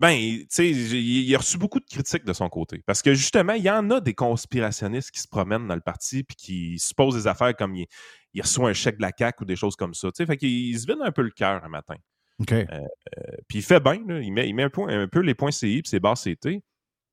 ben, 0.00 0.16
tu 0.16 0.46
sais, 0.48 0.70
il, 0.70 1.34
a 1.34 1.38
reçu 1.38 1.58
beaucoup 1.58 1.78
de 1.78 1.84
critiques 1.84 2.24
de 2.24 2.32
son 2.32 2.48
côté. 2.48 2.82
Parce 2.86 3.02
que 3.02 3.12
justement, 3.12 3.52
il 3.52 3.62
y 3.62 3.70
en 3.70 3.90
a 3.90 4.00
des 4.00 4.14
conspirationnistes 4.14 5.10
qui 5.10 5.20
se 5.20 5.28
promènent 5.28 5.68
dans 5.68 5.74
le 5.74 5.82
parti 5.82 6.24
puis 6.24 6.36
qui 6.36 6.78
se 6.78 6.94
posent 6.94 7.14
des 7.14 7.26
affaires 7.26 7.54
comme 7.54 7.76
il, 7.76 7.86
il 8.32 8.40
reçoit 8.40 8.70
un 8.70 8.72
chèque 8.72 8.96
de 8.96 9.02
la 9.02 9.12
CAQ 9.16 9.42
ou 9.42 9.44
des 9.44 9.56
choses 9.56 9.76
comme 9.76 9.92
ça. 9.92 10.08
Tu 10.08 10.16
sais, 10.16 10.26
fait 10.26 10.38
qu'il 10.38 10.78
se 10.80 10.86
vide 10.86 11.02
un 11.02 11.12
peu 11.12 11.20
le 11.20 11.30
cœur 11.30 11.62
un 11.62 11.68
matin. 11.68 11.96
OK. 12.40 12.52
Euh, 12.52 12.64
euh, 12.70 13.36
puis 13.46 13.58
il 13.58 13.62
fait 13.62 13.80
bien, 13.80 14.02
il 14.22 14.32
met, 14.32 14.48
il 14.48 14.54
met 14.54 14.62
un, 14.62 14.70
point- 14.70 14.88
un 14.88 15.06
peu 15.06 15.20
les 15.20 15.34
points 15.34 15.50
CI 15.50 15.82
puis 15.82 15.90
ses 15.90 16.00
barres 16.00 16.18
CT. 16.18 16.62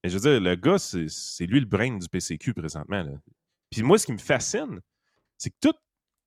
Mais 0.04 0.10
je 0.10 0.18
veux 0.18 0.22
dire, 0.22 0.40
le 0.40 0.56
gars, 0.56 0.78
c'est 0.78 1.10
c'est 1.10 1.46
lui 1.46 1.60
le 1.60 1.66
brain 1.66 1.98
du 1.98 2.08
PCQ 2.08 2.54
présentement. 2.54 3.04
là. 3.04 3.12
Puis 3.70 3.84
moi, 3.84 3.98
ce 3.98 4.06
qui 4.06 4.14
me 4.14 4.18
fascine, 4.18 4.80
c'est 5.38 5.50
que 5.50 5.58
toutes 5.60 5.82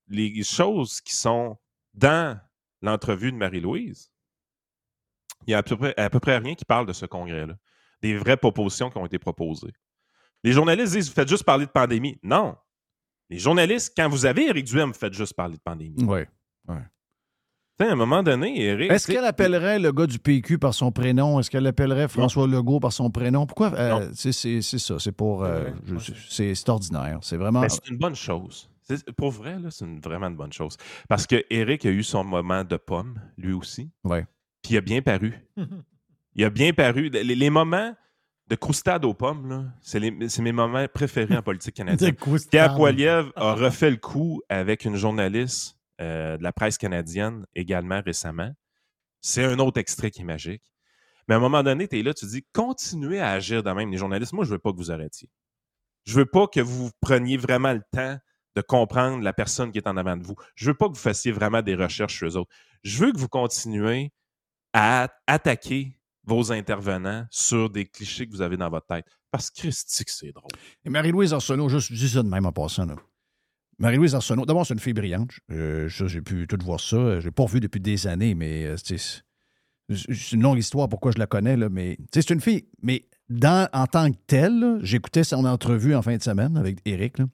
les 0.09 0.43
choses 0.43 1.01
qui 1.01 1.15
sont 1.15 1.57
dans 1.95 2.39
l'entrevue 2.83 3.33
de 3.33 3.37
Marie-Louise, 3.39 4.11
il 5.47 5.51
y 5.51 5.55
a 5.55 5.59
à 5.59 5.62
peu, 5.62 5.76
près, 5.76 5.95
à 5.97 6.11
peu 6.11 6.20
près 6.20 6.38
rien 6.38 6.55
qui 6.55 6.64
parle 6.64 6.86
de 6.86 6.93
ce 6.93 7.07
congrès-là. 7.07 7.55
Des 8.03 8.16
vraies 8.16 8.36
propositions 8.36 8.91
qui 8.91 8.99
ont 8.99 9.07
été 9.07 9.18
proposées. 9.18 9.72
Les 10.43 10.53
journalistes 10.53 10.95
disent 10.95 11.09
Vous 11.09 11.14
faites 11.14 11.28
juste 11.28 11.45
parler 11.45 11.66
de 11.66 11.70
pandémie. 11.70 12.18
Non. 12.22 12.57
Les 13.28 13.38
journalistes, 13.38 13.93
quand 13.97 14.09
vous 14.09 14.26
avez 14.26 14.47
Éric 14.49 14.66
Duhem, 14.66 14.88
vous 14.88 14.99
faites 14.99 15.12
juste 15.12 15.34
parler 15.34 15.57
de 15.57 15.62
pandémie. 15.62 16.03
Oui. 16.05 16.22
Tu 16.68 17.86
sais, 17.86 17.88
à 17.91 17.93
un 17.93 17.97
moment 17.97 18.22
donné, 18.22 18.61
Éric. 18.62 18.91
Est-ce 18.93 19.07
qu'elle 19.07 19.24
appellerait 19.24 19.78
le 19.78 19.93
gars 19.93 20.07
du 20.07 20.18
PQ 20.18 20.59
par 20.59 20.74
son 20.74 20.93
prénom? 20.93 21.41
Est-ce 21.41 21.51
qu'elle 21.51 21.66
appellerait 21.66 22.09
François 22.09 22.47
Legault 22.47 22.80
par 22.80 22.93
son 22.93 23.11
prénom? 23.11 23.47
Pourquoi? 23.47 23.72
euh, 23.74 24.11
c'est 24.14 24.32
ça. 24.32 24.99
C'est 24.99 25.12
pour. 25.12 25.45
euh, 25.45 25.70
c'est 26.28 26.68
ordinaire. 26.68 27.18
C'est 27.22 27.36
vraiment. 27.36 27.61
Ben, 27.62 27.68
c'est 27.68 27.88
une 27.88 27.99
bonne 27.99 28.14
chose. 28.16 28.68
Pour 29.16 29.30
vrai, 29.30 29.57
c'est 29.70 29.86
vraiment 30.03 30.26
une 30.26 30.36
bonne 30.36 30.53
chose. 30.53 30.76
Parce 31.09 31.26
que 31.26 31.45
Eric 31.49 31.86
a 31.86 31.91
eu 31.91 32.03
son 32.03 32.24
moment 32.24 32.64
de 32.64 32.76
pomme, 32.76 33.20
lui 33.38 33.53
aussi. 33.53 33.91
Ouais. 34.05 34.26
Puis 34.63 34.75
il 34.75 34.77
a 34.77 34.81
bien 34.81 35.03
paru. 35.03 35.35
Il 36.37 36.45
a 36.45 36.51
bien 36.51 36.73
paru. 36.73 37.09
Les, 37.09 37.25
les 37.25 37.51
moments 37.51 37.93
de 38.51 38.57
croustade 38.57 39.05
aux 39.05 39.15
pommes, 39.15 39.73
c'est, 39.81 40.01
mes 40.01 40.53
moments 40.53 40.87
préférés 40.93 41.37
en 41.37 41.43
politique 41.43 41.75
canadienne. 41.77 42.17
Pierre 42.51 42.75
Poilievre 42.75 43.33
a 43.37 43.55
refait 43.55 43.91
le 43.91 43.97
coup 43.97 44.43
avec 44.49 44.85
une 44.85 44.97
journaliste 44.97 45.77
euh, 46.01 46.37
de 46.37 46.43
la 46.43 46.53
presse 46.53 46.77
canadienne 46.77 47.47
également 47.55 48.03
récemment. 48.05 48.51
C'est 49.21 49.45
un 49.45 49.61
autre 49.61 49.79
extrait 49.79 50.11
qui 50.11 50.23
est 50.23 50.25
magique. 50.25 50.63
Mais 51.29 51.35
à 51.35 51.39
un 51.39 51.41
moment 51.41 51.63
donné, 51.63 51.87
tu 51.87 52.01
es 52.01 52.03
là, 52.03 52.13
tu 52.13 52.27
dis 52.27 52.45
continuez 52.53 53.21
à 53.21 53.31
agir 53.31 53.63
de 53.63 53.71
même, 53.71 53.91
les 53.91 53.99
journalistes. 53.99 54.33
Moi, 54.33 54.45
je 54.45 54.51
veux 54.51 54.59
pas 54.59 54.73
que 54.73 54.79
vous 54.79 54.91
arrêtiez. 54.91 55.29
Je 56.05 56.15
veux 56.15 56.27
pas 56.27 56.49
que 56.49 56.61
vous 56.61 56.91
preniez 57.01 57.37
vraiment 57.37 57.73
le 57.73 57.83
temps 57.93 58.19
de 58.57 58.63
comprendre 58.63 59.23
la 59.23 59.33
personne 59.33 59.71
qui 59.71 59.79
est 59.79 59.87
en 59.87 59.97
avant 59.97 60.17
de 60.17 60.25
vous. 60.25 60.35
Je 60.57 60.67
veux 60.71 60.75
pas 60.75 60.89
que 60.89 60.95
vous 60.95 61.01
fassiez 61.01 61.31
vraiment 61.31 61.63
des 61.63 61.77
recherches 61.77 62.17
sur 62.17 62.27
eux 62.27 62.37
autres. 62.37 62.51
Je 62.83 63.05
veux 63.05 63.13
que 63.13 63.19
vous 63.19 63.29
continuez 63.29 64.11
à 64.73 65.09
attaquer 65.27 65.97
vos 66.25 66.53
intervenants 66.53 67.27
sur 67.31 67.71
des 67.71 67.87
clichés 67.87 68.27
que 68.27 68.33
vous 68.33 68.43
avez 68.43 68.57
dans 68.57 68.71
votre 68.71 68.87
tête. 68.87 69.07
Parce 69.31 69.51
que 69.51 69.61
Christy, 69.62 70.05
c'est 70.07 70.33
drôle. 70.33 70.51
Et 70.85 70.91
Marie-Louise 70.91 71.33
Arsenault, 71.33 71.68
juste 71.68 71.89
je 71.93 71.95
dis 71.95 72.09
ça 72.09 72.23
de 72.23 72.29
même 72.29 72.47
en 72.47 72.53
passant. 72.53 72.85
là. 72.87 72.97
Marie-Louise 73.79 74.14
Arsenault, 74.14 74.45
d'abord, 74.45 74.66
c'est 74.66 74.75
une 74.75 74.81
fille 74.81 74.93
brillante. 74.93 75.31
Euh, 75.51 75.89
j'ai 75.89 76.21
pu 76.21 76.47
tout 76.47 76.59
voir 76.62 76.81
ça. 76.81 77.21
Je 77.21 77.25
l'ai 77.27 77.31
pas 77.31 77.45
revu 77.45 77.61
depuis 77.61 77.81
des 77.81 78.07
années, 78.07 78.35
mais 78.35 78.66
euh, 78.66 78.77
c'est 78.77 80.33
une 80.33 80.43
longue 80.43 80.59
histoire 80.59 80.89
pourquoi 80.89 81.12
je 81.12 81.18
la 81.18 81.27
connais, 81.27 81.57
là, 81.57 81.68
mais 81.68 81.99
c'est 82.12 82.31
une 82.31 82.41
fille. 82.41 82.66
Mais 82.83 83.09
dans, 83.29 83.68
en 83.73 83.87
tant 83.87 84.11
que 84.11 84.18
telle, 84.27 84.79
j'écoutais 84.83 85.25
son 85.25 85.45
entrevue 85.47 85.95
en 85.95 86.03
fin 86.03 86.16
de 86.16 86.23
semaine 86.23 86.57
avec 86.57 86.79
Eric. 86.85 87.18
là. 87.18 87.27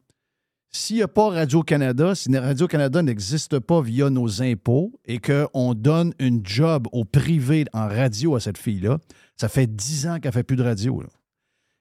S'il 0.70 0.96
n'y 0.96 1.02
a 1.02 1.08
pas 1.08 1.30
Radio-Canada, 1.30 2.14
si 2.14 2.36
Radio-Canada 2.36 3.00
n'existe 3.02 3.58
pas 3.60 3.80
via 3.80 4.10
nos 4.10 4.42
impôts 4.42 4.92
et 5.06 5.18
qu'on 5.18 5.74
donne 5.74 6.12
une 6.18 6.44
job 6.44 6.86
au 6.92 7.04
privé 7.04 7.64
en 7.72 7.88
radio 7.88 8.36
à 8.36 8.40
cette 8.40 8.58
fille-là, 8.58 8.98
ça 9.36 9.48
fait 9.48 9.66
10 9.66 10.06
ans 10.08 10.20
qu'elle 10.20 10.32
fait 10.32 10.42
plus 10.42 10.56
de 10.56 10.62
radio. 10.62 11.00
là. 11.00 11.08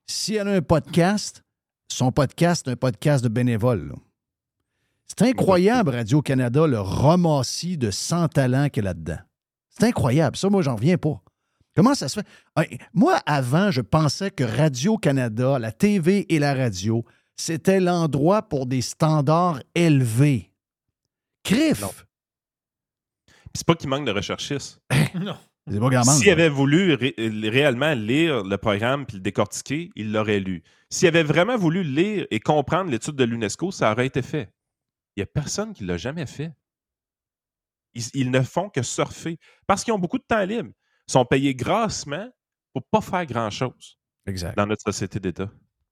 Si 0.08 0.36
elle 0.36 0.48
a 0.48 0.54
un 0.54 0.62
podcast, 0.62 1.44
son 1.92 2.12
podcast 2.12 2.68
est 2.68 2.72
un 2.72 2.76
podcast 2.76 3.24
de 3.24 3.30
bénévoles. 3.30 3.90
là. 3.90 3.96
C'est 5.08 5.24
incroyable, 5.28 5.92
Radio-Canada, 5.92 6.66
le 6.66 6.80
ramassis 6.80 7.78
de 7.78 7.92
100 7.92 8.30
talents 8.30 8.70
qu'il 8.70 8.84
y 8.84 8.88
a 8.88 8.90
là-dedans. 8.90 9.20
C'est 9.70 9.86
incroyable. 9.88 10.38
Ça, 10.38 10.50
moi, 10.50 10.62
j'en 10.62 10.76
reviens 10.76 10.98
pas. 10.98 11.22
Comment 11.76 11.94
ça 11.96 12.08
se 12.08 12.22
fait? 12.22 12.80
Moi, 12.94 13.18
avant, 13.26 13.70
je 13.72 13.82
pensais 13.82 14.32
que 14.32 14.44
Radio-Canada, 14.46 15.60
la 15.60 15.72
TV 15.74 16.26
et 16.34 16.40
la 16.40 16.54
radio, 16.54 17.04
c'était 17.36 17.80
l'endroit 17.80 18.44
pour 18.44 18.66
des 18.66 18.82
standards 18.82 19.62
élevés. 19.76 20.52
Crif! 21.44 21.84
Puis 23.28 23.60
c'est 23.60 23.68
pas 23.68 23.76
qu'il 23.76 23.90
manque 23.90 24.06
de 24.06 24.12
recherchistes. 24.12 24.82
non. 25.16 25.38
S'il 26.04 26.30
avait 26.30 26.50
voulu 26.50 26.94
ré- 26.94 27.16
réellement 27.18 27.94
lire 27.96 28.44
le 28.44 28.56
programme 28.58 29.06
puis 29.08 29.18
le 29.18 29.22
décortiquer, 29.24 29.90
il 29.96 30.12
l'aurait 30.12 30.40
lu. 30.40 30.62
S'il 30.92 31.08
avait 31.08 31.24
vraiment 31.24 31.58
voulu 31.58 31.84
lire 31.84 32.28
et 32.30 32.40
comprendre 32.40 32.92
l'étude 32.92 33.16
de 33.16 33.24
l'UNESCO, 33.24 33.72
ça 33.72 33.92
aurait 33.92 34.06
été 34.06 34.22
fait. 34.22 34.54
Il 35.16 35.22
n'y 35.22 35.24
a 35.24 35.26
personne 35.28 35.74
qui 35.74 35.84
l'a 35.84 35.98
jamais 35.98 36.28
fait. 36.28 36.52
Ils, 37.96 38.04
ils 38.14 38.30
ne 38.30 38.42
font 38.42 38.70
que 38.70 38.84
surfer 38.84 39.40
parce 39.66 39.84
qu'ils 39.84 39.94
ont 39.94 40.00
beaucoup 40.00 40.20
de 40.20 40.26
temps 40.28 40.44
libre. 40.46 40.70
Ils 41.08 41.12
sont 41.12 41.26
payés 41.26 41.56
grassement 41.56 42.30
pour 42.74 42.84
pas 42.84 43.02
faire 43.02 43.26
grand-chose 43.26 43.98
Exact. 44.28 44.56
dans 44.58 44.68
notre 44.68 44.84
société 44.84 45.20
d'État. 45.20 45.50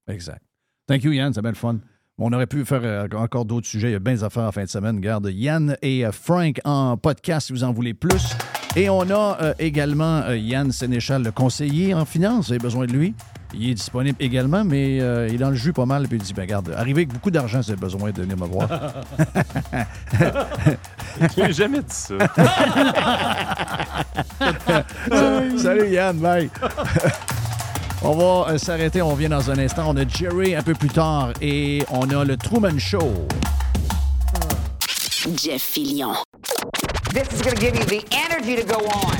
Exact. 0.08 0.44
Thank 0.88 1.04
you, 1.04 1.12
Yann. 1.12 1.34
C'est 1.34 1.42
bien 1.42 1.52
le 1.52 1.58
fun. 1.58 1.78
On 2.20 2.32
aurait 2.32 2.48
pu 2.48 2.64
faire 2.66 2.82
euh, 2.84 3.08
encore 3.16 3.46
d'autres 3.46 3.68
sujets. 3.68 3.90
Il 3.90 3.94
y 3.94 3.96
a 3.96 4.00
bien 4.00 4.14
des 4.14 4.24
affaires 4.24 4.44
en 4.44 4.52
fin 4.52 4.64
de 4.64 4.70
semaine. 4.70 5.00
Garde 5.00 5.30
Yann 5.32 5.78
et 5.82 6.06
euh, 6.06 6.12
Frank 6.12 6.60
en 6.64 6.96
podcast 6.98 7.48
si 7.48 7.54
vous 7.54 7.64
en 7.64 7.74
voulez 7.74 7.94
plus. 7.94 8.36
Et 8.76 8.90
on 8.90 9.08
a 9.10 9.38
euh, 9.40 9.54
également 9.60 10.24
euh, 10.24 10.36
Yann 10.36 10.72
Sénéchal, 10.72 11.22
le 11.24 11.32
conseiller 11.32 11.94
en 11.94 12.06
finance. 12.06 12.48
Vous 12.48 12.54
avez 12.54 12.60
besoin 12.60 12.88
de 12.88 12.92
lui? 12.92 13.14
Il 13.54 13.70
est 13.70 13.76
disponible 13.76 14.18
également, 14.20 14.64
mais 14.64 15.00
euh, 15.00 15.28
il 15.28 15.36
est 15.36 15.38
dans 15.38 15.52
le 15.52 15.56
jus 15.56 15.74
pas 15.74 15.86
mal. 15.86 16.08
Puis 16.08 16.18
il 16.18 16.24
dit 16.24 16.34
ben, 16.34 16.42
Regarde, 16.42 16.74
arrivez 16.76 17.02
avec 17.02 17.14
beaucoup 17.14 17.30
d'argent 17.30 17.62
si 17.62 17.68
vous 17.68 17.74
avez 17.74 17.82
besoin 17.82 18.10
de 18.12 18.22
venir 18.22 18.36
me 18.36 18.48
voir. 18.48 18.68
Je 21.38 21.52
jamais 21.52 21.82
dit 21.82 21.86
ça. 21.90 22.16
Salut 25.58 25.90
Yann, 25.90 26.18
bye. 26.18 26.50
On 28.06 28.16
va 28.18 28.52
euh, 28.52 28.58
s'arrêter, 28.58 29.02
on 29.02 29.12
revient 29.12 29.30
dans 29.30 29.50
un 29.50 29.58
instant. 29.58 29.86
On 29.88 29.96
a 29.96 30.06
Jerry 30.06 30.56
un 30.56 30.62
peu 30.62 30.74
plus 30.74 30.90
tard 30.90 31.32
et 31.42 31.84
on 31.90 32.10
a 32.10 32.26
le 32.26 32.36
Truman 32.36 32.78
Show. 32.78 33.28
Jeff 35.38 35.62
Fillion. 35.62 36.14
This 37.14 37.32
is 37.32 37.42
going 37.42 37.56
to 37.56 37.62
give 37.62 37.76
you 37.78 37.86
the 37.86 38.04
energy 38.12 38.58
to 38.58 38.64
go 38.64 38.76
on. 38.76 39.16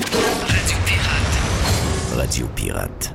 Radio 2.18 2.46
Pirate. 2.54 3.10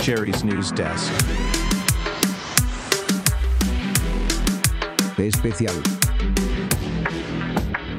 Jerry's 0.00 0.42
News 0.42 0.72
Desk. 0.72 1.12
Especial. 5.16 5.74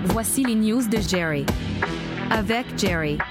Voici 0.06 0.44
les 0.44 0.56
news 0.56 0.88
de 0.90 1.00
Jerry. 1.00 1.46
Avec 2.32 2.66
Jerry. 2.78 3.18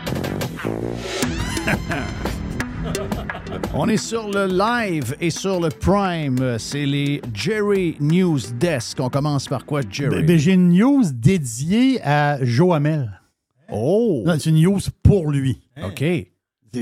On 3.74 3.88
est 3.88 3.96
sur 3.96 4.28
le 4.30 4.46
live 4.46 5.16
et 5.20 5.30
sur 5.30 5.60
le 5.60 5.68
prime. 5.68 6.58
C'est 6.58 6.86
les 6.86 7.20
Jerry 7.34 7.96
News 8.00 8.38
Desk. 8.58 8.98
On 9.00 9.08
commence 9.10 9.48
par 9.48 9.64
quoi, 9.66 9.80
Jerry? 9.88 10.16
Ben, 10.20 10.26
ben, 10.26 10.38
J'ai 10.38 10.52
une 10.52 10.70
news 10.72 11.02
dédiée 11.12 12.00
à 12.02 12.42
Joe 12.44 12.74
Hamel. 12.76 13.20
Oh! 13.70 14.24
C'est 14.38 14.46
une 14.50 14.62
news 14.62 14.78
pour 15.02 15.30
lui. 15.30 15.60
OK. 15.82 15.98
C'est- 15.98 16.30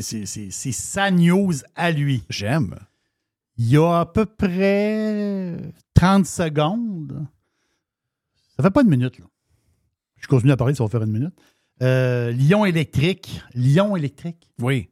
C'est 0.02 0.26
c'est- 0.26 0.50
c'est 0.50 0.72
sa 0.72 1.10
news 1.10 1.52
à 1.76 1.90
lui. 1.92 2.22
J'aime. 2.28 2.74
Il 3.56 3.68
y 3.70 3.76
a 3.76 4.00
à 4.00 4.06
peu 4.06 4.26
près 4.26 5.56
30 5.94 6.26
secondes. 6.26 7.24
Ça 8.56 8.62
fait 8.64 8.70
pas 8.70 8.82
une 8.82 8.88
minute, 8.90 9.18
là. 9.18 9.24
Je 10.18 10.26
continue 10.26 10.52
à 10.52 10.56
parler, 10.56 10.74
ça 10.74 10.82
va 10.84 10.90
faire 10.90 11.02
une 11.02 11.12
minute. 11.12 11.34
Euh, 11.82 12.30
Lyon 12.30 12.64
électrique. 12.64 13.40
Lyon 13.54 13.96
électrique. 13.96 14.48
Oui. 14.60 14.90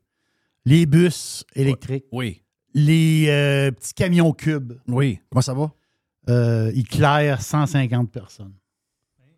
Les 0.65 0.87
bus 0.87 1.45
électriques. 1.55 2.05
Oui. 2.13 2.43
Les 2.75 3.27
euh, 3.29 3.71
petits 3.71 3.95
camions 3.95 4.33
cubes. 4.33 4.75
Oui. 4.89 5.19
Comment 5.31 5.43
ça 5.43 5.55
va? 5.55 5.73
Euh, 6.29 6.71
ils 6.75 6.87
clairent 6.87 7.43
150 7.43 8.11
personnes. 8.11 8.55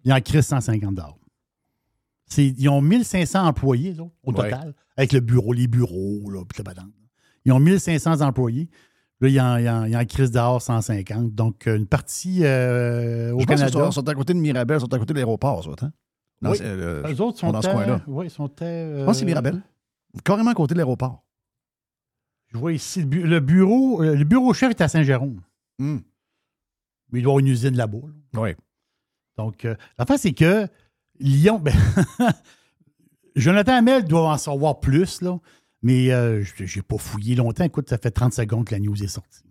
Ils 0.04 0.12
en 0.12 0.20
créent 0.20 0.42
150 0.42 0.94
d'or. 0.94 1.18
Ils 2.36 2.68
ont 2.68 2.80
1500 2.80 3.46
employés, 3.46 3.94
au 4.00 4.10
Ouais. 4.32 4.34
total, 4.50 4.74
avec 4.96 5.12
le 5.12 5.20
bureau, 5.20 5.52
les 5.52 5.66
bureaux, 5.66 6.30
là, 6.30 6.44
puis. 6.44 6.62
Ils 7.44 7.52
ont 7.52 7.60
1500 7.60 8.20
employés. 8.22 8.68
Là, 9.20 9.28
ils 9.28 9.40
en, 9.40 9.56
ils 9.58 9.68
en, 9.68 9.84
ils 9.84 9.96
en 9.96 10.04
crissent 10.04 10.30
dehors 10.32 10.60
150. 10.60 11.34
Donc, 11.34 11.66
une 11.66 11.86
partie 11.86 12.40
euh, 12.44 13.32
au 13.32 13.40
Je 13.40 13.44
pense 13.46 13.56
qu'ils 13.56 13.66
Canada. 13.70 13.84
sont, 13.86 13.90
sont 13.92 14.08
à 14.08 14.14
côté 14.14 14.34
de 14.34 14.38
Mirabel, 14.38 14.80
sont 14.80 14.92
à 14.92 14.98
côté 14.98 15.12
de 15.12 15.18
l'aéroport, 15.18 15.62
ça, 15.64 15.70
hein? 15.86 15.92
Oui. 16.52 16.58
euh, 16.62 17.02
Eux 17.12 17.20
autres 17.20 17.38
sont 17.38 17.52
dans 17.52 17.62
ce 17.62 17.68
coin-là. 17.68 18.02
Oui, 18.06 18.26
ils 18.26 18.30
sont 18.30 18.50
à, 18.62 18.64
euh, 18.64 19.12
c'est 19.12 19.24
Mirabel. 19.24 19.62
Carrément 20.24 20.50
à 20.50 20.54
côté 20.54 20.74
de 20.74 20.78
l'aéroport. 20.78 21.24
Je 22.52 22.58
vois 22.58 22.72
ici 22.72 23.00
le, 23.00 23.06
bu- 23.06 23.22
le 23.26 23.40
bureau. 23.40 24.02
euh, 24.02 24.14
le 24.14 24.24
bureau 24.24 24.52
chef 24.54 24.70
est 24.70 24.80
à 24.80 24.88
Saint-Jérôme. 24.88 25.40
Hmm. 25.78 25.98
Mais 27.10 27.18
il 27.20 27.22
doit 27.22 27.32
avoir 27.32 27.40
une 27.40 27.48
usine 27.48 27.76
là-bas. 27.76 27.98
là. 28.34 28.40
Oui. 28.40 28.50
Donc, 29.36 29.64
euh, 29.64 29.74
l'affaire, 29.98 30.18
c'est 30.18 30.32
que 30.32 30.68
Lyon. 31.18 31.58
Ben, 31.58 31.74
Jonathan 33.36 33.72
Hamel 33.74 34.04
doit 34.04 34.32
en 34.32 34.38
savoir 34.38 34.80
plus, 34.80 35.20
là. 35.22 35.38
Mais 35.82 36.12
euh, 36.12 36.42
je 36.42 36.62
n'ai 36.78 36.82
pas 36.82 36.96
fouillé 36.98 37.34
longtemps. 37.34 37.64
Écoute, 37.64 37.90
ça 37.90 37.98
fait 37.98 38.10
30 38.10 38.32
secondes 38.32 38.64
que 38.64 38.74
la 38.74 38.80
news 38.80 39.02
est 39.02 39.08
sortie. 39.08 39.42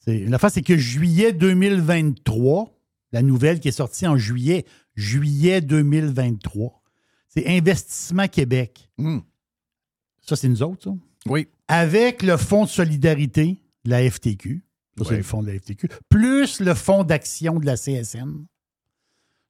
C'est- 0.00 0.24
L'affaire, 0.26 0.50
c'est 0.50 0.62
que 0.62 0.76
juillet 0.76 1.32
2023, 1.32 2.74
la 3.12 3.22
nouvelle 3.22 3.60
qui 3.60 3.68
est 3.68 3.72
sortie 3.72 4.06
en 4.06 4.16
juillet, 4.16 4.64
juillet 4.94 5.60
2023, 5.60 6.82
c'est 7.28 7.46
Investissement 7.46 8.28
Québec. 8.28 8.90
Ça, 10.20 10.36
c'est 10.36 10.48
nous 10.48 10.62
autres, 10.62 10.84
ça? 10.84 10.90
Oui. 11.26 11.48
Avec 11.68 12.22
le 12.22 12.36
Fonds 12.36 12.64
de 12.64 12.68
solidarité 12.68 13.58
de 13.84 13.90
la 13.90 14.08
FTQ, 14.10 14.64
ça, 14.98 15.04
c'est 15.08 15.16
le 15.16 15.22
fonds 15.22 15.42
de 15.42 15.50
la 15.50 15.58
FTQ, 15.58 15.88
plus 16.10 16.60
le 16.60 16.74
fonds 16.74 17.02
d'action 17.02 17.58
de 17.58 17.64
la 17.66 17.76
CSN. 17.76 18.44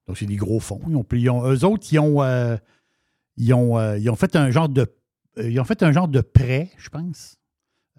Donc, 0.07 0.17
c'est 0.19 0.27
des 0.27 0.37
gros 0.37 0.61
fonds. 0.61 0.81
Ils 0.89 0.97
ont, 0.97 1.07
ils 1.13 1.31
ont- 1.31 1.45
eux 1.51 1.65
autres, 1.65 1.87
ils 1.93 1.99
ont, 1.99 2.23
euh, 2.23 2.57
ils, 3.37 3.53
ont, 3.53 3.79
euh, 3.79 3.99
ils 3.99 4.09
ont 4.11 4.17
fait 4.17 4.37
un 4.37 4.51
genre 4.51 4.69
de 4.69 4.87
euh, 5.39 5.51
ils 5.51 5.59
ont 5.59 5.65
fait 5.65 5.83
un 5.83 5.93
genre 5.93 6.09
de 6.09 6.21
prêt, 6.21 6.71
je 6.77 6.91
pense, 6.91 7.37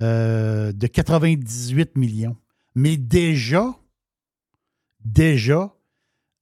euh, 0.01 0.71
de 0.71 0.87
98 0.87 1.95
millions. 1.97 2.37
Mais 2.75 2.95
déjà, 2.97 3.75
déjà, 5.03 5.73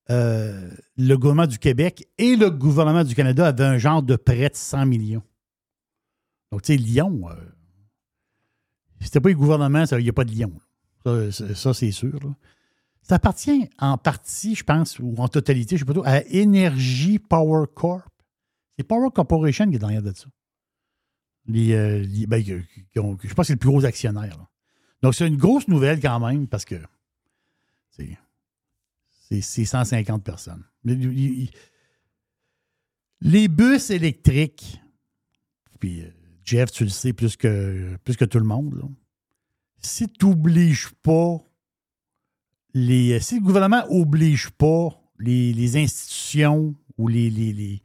euh, 0.10 0.70
le 0.98 1.16
gouvernement 1.16 1.48
du 1.48 1.58
Québec 1.60 2.08
et 2.18 2.36
le 2.36 2.50
gouvernement 2.50 3.04
du 3.04 3.16
Canada 3.16 3.48
avaient 3.48 3.64
un 3.66 3.78
genre 3.78 4.04
de 4.04 4.16
prêt 4.16 4.50
de 4.50 4.56
100 4.56 4.86
millions. 4.86 5.24
Donc, 6.52 6.64
tu 6.64 6.74
sais, 6.74 6.78
Lyon, 6.78 7.30
euh, 7.30 7.36
c'était 9.00 9.22
pas 9.22 9.30
le 9.30 9.36
gouvernement, 9.36 9.84
il 9.92 10.04
n'y 10.04 10.10
a 10.10 10.14
pas 10.14 10.26
de 10.26 10.32
Lyon. 10.32 10.54
Ça, 11.56 11.74
c'est- 11.74 11.92
sûr. 11.92 12.20
Ça 13.02 13.16
appartient 13.16 13.68
en 13.80 13.98
partie, 13.98 14.54
je 14.56 14.64
pense, 14.64 15.00
ou 15.00 15.16
en 15.18 15.28
totalité, 15.28 15.76
je 15.78 15.84
ne 15.84 15.88
sais 15.88 15.94
pas 15.94 16.00
trop, 16.02 16.06
à 16.06 16.22
Energy 16.34 17.18
Power 17.18 17.66
Corp. 17.74 18.04
C'est 18.78 18.84
Power 18.84 19.10
Corporation 19.14 19.68
qui 19.70 19.76
est 19.76 19.80
derrière 19.80 20.04
de 20.04 20.14
ça. 20.14 20.26
Les, 21.48 21.74
euh, 21.74 22.06
ben, 22.28 22.44
qui- 22.44 23.00
ont- 23.00 23.18
je 23.22 23.34
pense 23.34 23.44
que 23.44 23.48
c'est 23.48 23.54
le 23.54 23.60
plus 23.60 23.70
gros 23.70 23.86
actionnaire. 23.86 24.38
Donc, 25.02 25.16
c'est 25.16 25.28
une 25.28 25.38
grosse 25.38 25.68
nouvelle 25.68 26.00
quand 26.00 26.20
même 26.20 26.48
parce 26.48 26.66
que 26.66 26.76
c'est 29.32 29.42
c'est- 29.42 29.66
c'est 29.66 29.66
150 29.66 30.24
personnes. 30.24 30.64
Les, 33.22 33.48
bus 33.48 33.90
électriques, 33.92 34.82
puis 35.80 36.02
euh, 36.02 36.10
Jeff, 36.44 36.72
tu 36.72 36.84
le 36.84 36.90
sais 36.90 37.14
plus 37.14 37.38
que, 37.38 37.96
plus 38.04 38.18
que 38.18 38.26
tout 38.26 38.40
le 38.40 38.46
monde, 38.46 38.76
là. 38.76 38.88
si 39.80 40.08
tu 40.08 40.26
n'obliges 40.26 40.90
pas 41.04 41.38
les. 42.74 43.20
Si 43.20 43.36
le 43.36 43.42
gouvernement 43.42 43.84
n'oblige 43.90 44.50
pas 44.52 44.90
les, 45.20 45.54
les 45.54 45.78
institutions 45.78 46.76
ou 46.98 47.08
les, 47.08 47.30
les- 47.30 47.54
les 47.54 47.82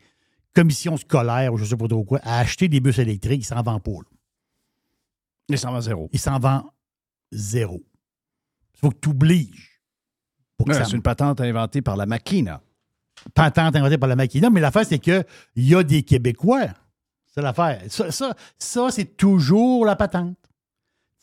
commissions 0.55 0.97
scolaires 0.97 1.53
ou 1.53 1.59
je 1.59 1.65
ne 1.65 1.69
sais 1.69 1.77
pas 1.77 1.87
trop 1.89 2.05
quoi 2.05 2.19
à 2.23 2.39
acheter 2.39 2.69
des 2.69 2.81
bus 2.81 2.99
électriques, 2.99 3.43
ils 3.43 3.47
s'en 3.47 3.63
vendent 3.63 3.83
pas. 3.83 3.91
là. 3.93 4.09
Il 5.49 5.59
s'en 5.59 5.71
vend 5.71 5.81
zéro. 5.83 6.09
Ils 6.13 6.19
s'en 6.19 6.39
vendent 6.39 6.65
zéro. 7.31 7.85
Il 8.75 8.79
faut 8.81 8.91
que 8.91 8.99
tu 9.01 9.11
obliges. 9.11 9.76
Pour 10.57 10.67
que 10.67 10.73
Ouais, 10.73 10.79
ça- 10.79 10.85
C'est 10.85 10.97
une 10.97 11.03
patente 11.03 11.41
inventée 11.41 11.83
par 11.83 11.97
la 11.97 12.07
Makina. 12.07 12.61
patente 13.35 13.75
inventée 13.77 13.99
par 13.99 14.09
la 14.09 14.17
Makina, 14.17 14.51
mais 14.51 14.61
l'affaire, 14.61 14.87
c'est 14.87 14.99
qu'il 14.99 15.25
y 15.57 15.75
a 15.75 15.83
des 15.83 16.03
Québécois. 16.03 16.69
C'est 17.27 17.43
l'affaire. 17.43 17.83
Ça, 17.89 18.11
ça, 18.11 18.35
ça, 18.59 18.89
c'est 18.91 19.17
toujours 19.17 19.85
la 19.85 19.97
patente. 19.97 20.37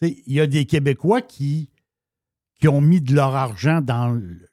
Il 0.01 0.21
y 0.34 0.41
a 0.41 0.47
des 0.47 0.65
Québécois 0.65 1.21
qui, 1.21 1.69
qui 2.59 2.67
ont 2.67 2.81
mis 2.81 2.99
de 3.01 3.15
leur 3.15 3.36
argent 3.36 3.79
dans 3.81 4.09
le, 4.09 4.49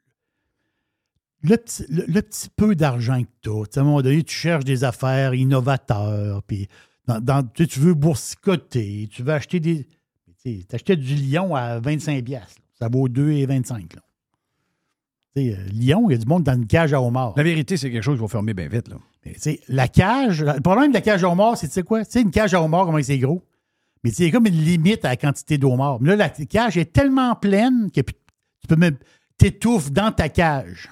le 1.43 1.57
petit, 1.57 1.85
le- 1.89 2.05
le 2.07 2.23
petit 2.23 2.49
peu 2.55 2.75
d'argent 2.75 3.23
que 3.23 3.29
tu 3.43 3.51
as. 3.51 3.79
À 3.79 3.81
un 3.81 3.85
moment 3.85 4.03
donné, 4.03 4.23
tu 4.23 4.35
cherches 4.35 4.65
des 4.65 4.85
affaires 4.85 5.35
innovateurs, 5.35 6.43
puis 6.45 6.69
dans, 7.07 7.21
dans- 7.21 7.47
tu 7.49 7.81
veux 7.81 7.95
boursicoter, 7.95 9.09
tu 9.11 9.23
veux 9.23 9.33
acheter 9.33 9.61
des. 9.61 9.87
Tu 10.43 10.65
achetais 10.73 10.97
du 10.97 11.17
lion 11.17 11.55
à 11.55 11.81
25$. 11.81 12.23
piastres, 12.23 12.55
là. 12.59 12.65
Ça 12.79 12.89
vaut 12.89 13.09
2,25$. 13.09 13.89
Là. 15.37 15.43
Tu 15.43 15.51
sais, 15.51 15.57
euh, 15.57 15.65
Lion, 15.73 16.09
il 16.09 16.13
y 16.13 16.15
a 16.15 16.19
du 16.19 16.27
monde 16.27 16.43
dans 16.43 16.55
une 16.55 16.67
cage 16.67 16.93
à 16.93 17.01
homard. 17.01 17.35
La 17.37 17.43
vérité, 17.43 17.77
c'est 17.77 17.91
quelque 17.91 18.03
chose 18.03 18.17
qui 18.17 18.23
va 18.23 18.29
fermer 18.29 18.55
bien 18.55 18.69
vite. 18.69 18.89
Là. 18.89 18.97
Mais, 19.25 19.61
la 19.69 19.89
cage, 19.89 20.43
le 20.43 20.61
problème 20.61 20.89
de 20.89 20.95
la 20.95 21.01
cage 21.01 21.25
à 21.25 21.29
homard, 21.29 21.57
c'est 21.57 21.69
tu 21.69 21.75
sais 21.75 21.83
quoi? 21.83 22.05
Tu 22.05 22.13
sais, 22.13 22.23
une 22.23 22.31
cage 22.31 22.55
à 22.55 22.63
homard, 22.63 22.87
comment 22.87 23.03
c'est 23.03 23.19
gros? 23.19 23.43
Mais 24.03 24.11
il 24.11 24.25
y 24.25 24.29
a 24.29 24.31
comme 24.31 24.47
une 24.47 24.65
limite 24.65 25.05
à 25.05 25.11
la 25.11 25.17
quantité 25.17 25.59
d'homard. 25.59 26.01
Mais 26.01 26.17
là, 26.17 26.17
la 26.17 26.29
cage 26.31 26.79
est 26.79 26.93
tellement 26.93 27.35
pleine 27.35 27.91
que 27.91 28.01
tu 28.01 28.13
peux 28.67 28.77
même 28.77 28.97
t'étouffes 29.37 29.91
dans 29.91 30.13
ta 30.13 30.29
cage. 30.29 30.89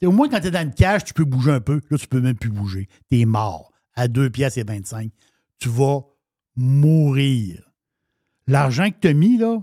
Sais, 0.00 0.06
Au 0.06 0.12
moins, 0.12 0.28
quand 0.28 0.40
tu 0.40 0.48
es 0.48 0.50
dans 0.50 0.62
une 0.62 0.74
cage, 0.74 1.04
tu 1.04 1.14
peux 1.14 1.24
bouger 1.24 1.52
un 1.52 1.60
peu. 1.60 1.80
Là, 1.90 1.98
tu 1.98 2.06
peux 2.06 2.20
même 2.20 2.36
plus 2.36 2.50
bouger. 2.50 2.88
Tu 3.10 3.20
es 3.20 3.24
mort. 3.24 3.72
À 3.94 4.08
2 4.08 4.28
pièces 4.28 4.58
et 4.58 4.62
25. 4.62 5.10
Tu 5.58 5.68
vas 5.68 6.00
mourir. 6.54 7.62
L'argent 8.46 8.90
que 8.90 8.96
tu 9.00 9.08
as 9.08 9.14
mis, 9.14 9.38
là, 9.38 9.58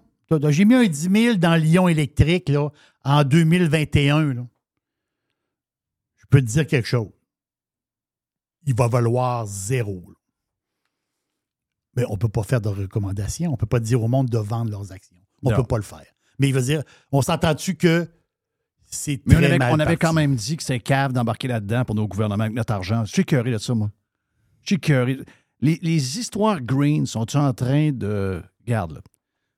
j'ai 0.49 0.65
mis 0.65 0.73
un 0.73 0.85
10 0.85 1.09
000 1.11 1.35
dans 1.35 1.55
Lyon 1.55 1.87
électrique 1.87 2.49
là, 2.49 2.71
en 3.03 3.23
2021. 3.23 4.33
là. 4.33 4.47
Je 6.17 6.25
peux 6.29 6.41
te 6.41 6.45
dire 6.47 6.67
quelque 6.67 6.87
chose. 6.87 7.11
Il 8.65 8.75
va 8.75 8.87
valoir 8.87 9.45
zéro. 9.45 10.03
là. 10.07 10.15
Mais 11.95 12.05
on 12.07 12.13
ne 12.13 12.17
peut 12.17 12.29
pas 12.29 12.43
faire 12.43 12.61
de 12.61 12.69
recommandations. 12.69 13.49
On 13.49 13.53
ne 13.53 13.57
peut 13.57 13.65
pas 13.67 13.79
dire 13.79 14.01
au 14.01 14.07
monde 14.07 14.29
de 14.29 14.37
vendre 14.37 14.71
leurs 14.71 14.91
actions. 14.91 15.17
On 15.43 15.51
ne 15.51 15.55
peut 15.55 15.63
pas 15.63 15.77
le 15.77 15.83
faire. 15.83 16.05
Mais 16.39 16.47
il 16.49 16.53
veut 16.53 16.61
dire, 16.61 16.83
on 17.11 17.21
s'entend-tu 17.21 17.75
que 17.75 18.09
c'est 18.89 19.21
Mais 19.25 19.35
on 19.35 19.43
avait, 19.43 19.57
mal 19.57 19.71
on 19.73 19.79
avait 19.79 19.97
parti? 19.97 19.99
quand 19.99 20.13
même 20.13 20.35
dit 20.35 20.57
que 20.57 20.63
c'est 20.63 20.79
cave 20.79 21.13
d'embarquer 21.13 21.47
là-dedans 21.47 21.85
pour 21.85 21.95
nos 21.95 22.07
gouvernements 22.07 22.43
avec 22.45 22.55
notre 22.55 22.73
argent. 22.73 23.05
Je 23.05 23.11
suis 23.11 23.21
écœuré 23.21 23.51
de 23.51 23.57
ça, 23.59 23.73
moi. 23.75 23.91
Je 24.61 24.67
suis 24.67 24.75
écœuré. 24.77 25.19
Les, 25.59 25.77
les 25.81 26.19
histoires 26.19 26.61
green 26.61 27.05
sont 27.05 27.35
en 27.37 27.53
train 27.53 27.91
de. 27.91 28.41
Regarde, 28.61 28.93
là. 28.93 29.01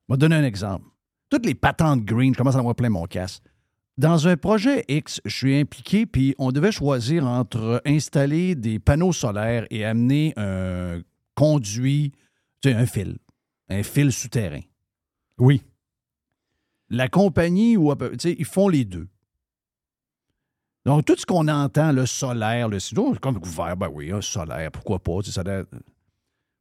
Je 0.08 0.12
vais 0.12 0.16
te 0.16 0.20
donner 0.20 0.36
un 0.36 0.44
exemple. 0.44 0.84
Toutes 1.30 1.46
les 1.46 1.54
patentes 1.54 2.04
green, 2.04 2.32
je 2.34 2.38
commence 2.38 2.54
à 2.54 2.58
en 2.58 2.60
avoir 2.60 2.74
plein 2.76 2.88
mon 2.90 3.06
casse. 3.06 3.40
Dans 3.98 4.28
un 4.28 4.36
projet 4.36 4.84
X, 4.88 5.20
je 5.24 5.34
suis 5.34 5.58
impliqué, 5.58 6.04
puis 6.06 6.34
on 6.38 6.52
devait 6.52 6.70
choisir 6.72 7.26
entre 7.26 7.80
installer 7.86 8.54
des 8.54 8.78
panneaux 8.78 9.12
solaires 9.12 9.66
et 9.70 9.84
amener 9.84 10.34
un 10.36 11.00
conduit, 11.34 12.12
tu 12.62 12.68
sais, 12.70 12.74
un 12.74 12.86
fil, 12.86 13.16
un 13.70 13.82
fil 13.82 14.12
souterrain. 14.12 14.60
Oui. 15.38 15.62
La 16.90 17.08
compagnie, 17.08 17.76
ou, 17.76 17.94
tu 17.94 18.04
sais, 18.18 18.36
ils 18.38 18.44
font 18.44 18.68
les 18.68 18.84
deux. 18.84 19.08
Donc, 20.84 21.04
tout 21.04 21.16
ce 21.16 21.26
qu'on 21.26 21.48
entend, 21.48 21.90
le 21.90 22.06
solaire, 22.06 22.68
le 22.68 22.78
sinon, 22.78 23.14
comme 23.16 23.40
couvert, 23.40 23.76
ben 23.76 23.88
oui, 23.92 24.12
un 24.12 24.20
solaire, 24.20 24.70
pourquoi 24.70 25.00
pas? 25.02 25.18
tu 25.20 25.26
sais, 25.26 25.32
Ça 25.32 25.42
doit- 25.42 25.64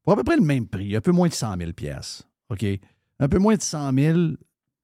pour 0.04 0.14
à 0.14 0.16
peu 0.16 0.24
près 0.24 0.36
le 0.38 0.42
même 0.42 0.68
prix, 0.68 0.96
un 0.96 1.02
peu 1.02 1.12
moins 1.12 1.28
de 1.28 1.34
100 1.34 1.58
000 1.58 1.74
pièces. 1.74 2.24
OK? 2.50 2.66
Un 3.20 3.28
peu 3.28 3.38
moins 3.40 3.56
de 3.56 3.62
100 3.62 3.94
000, 3.94 4.20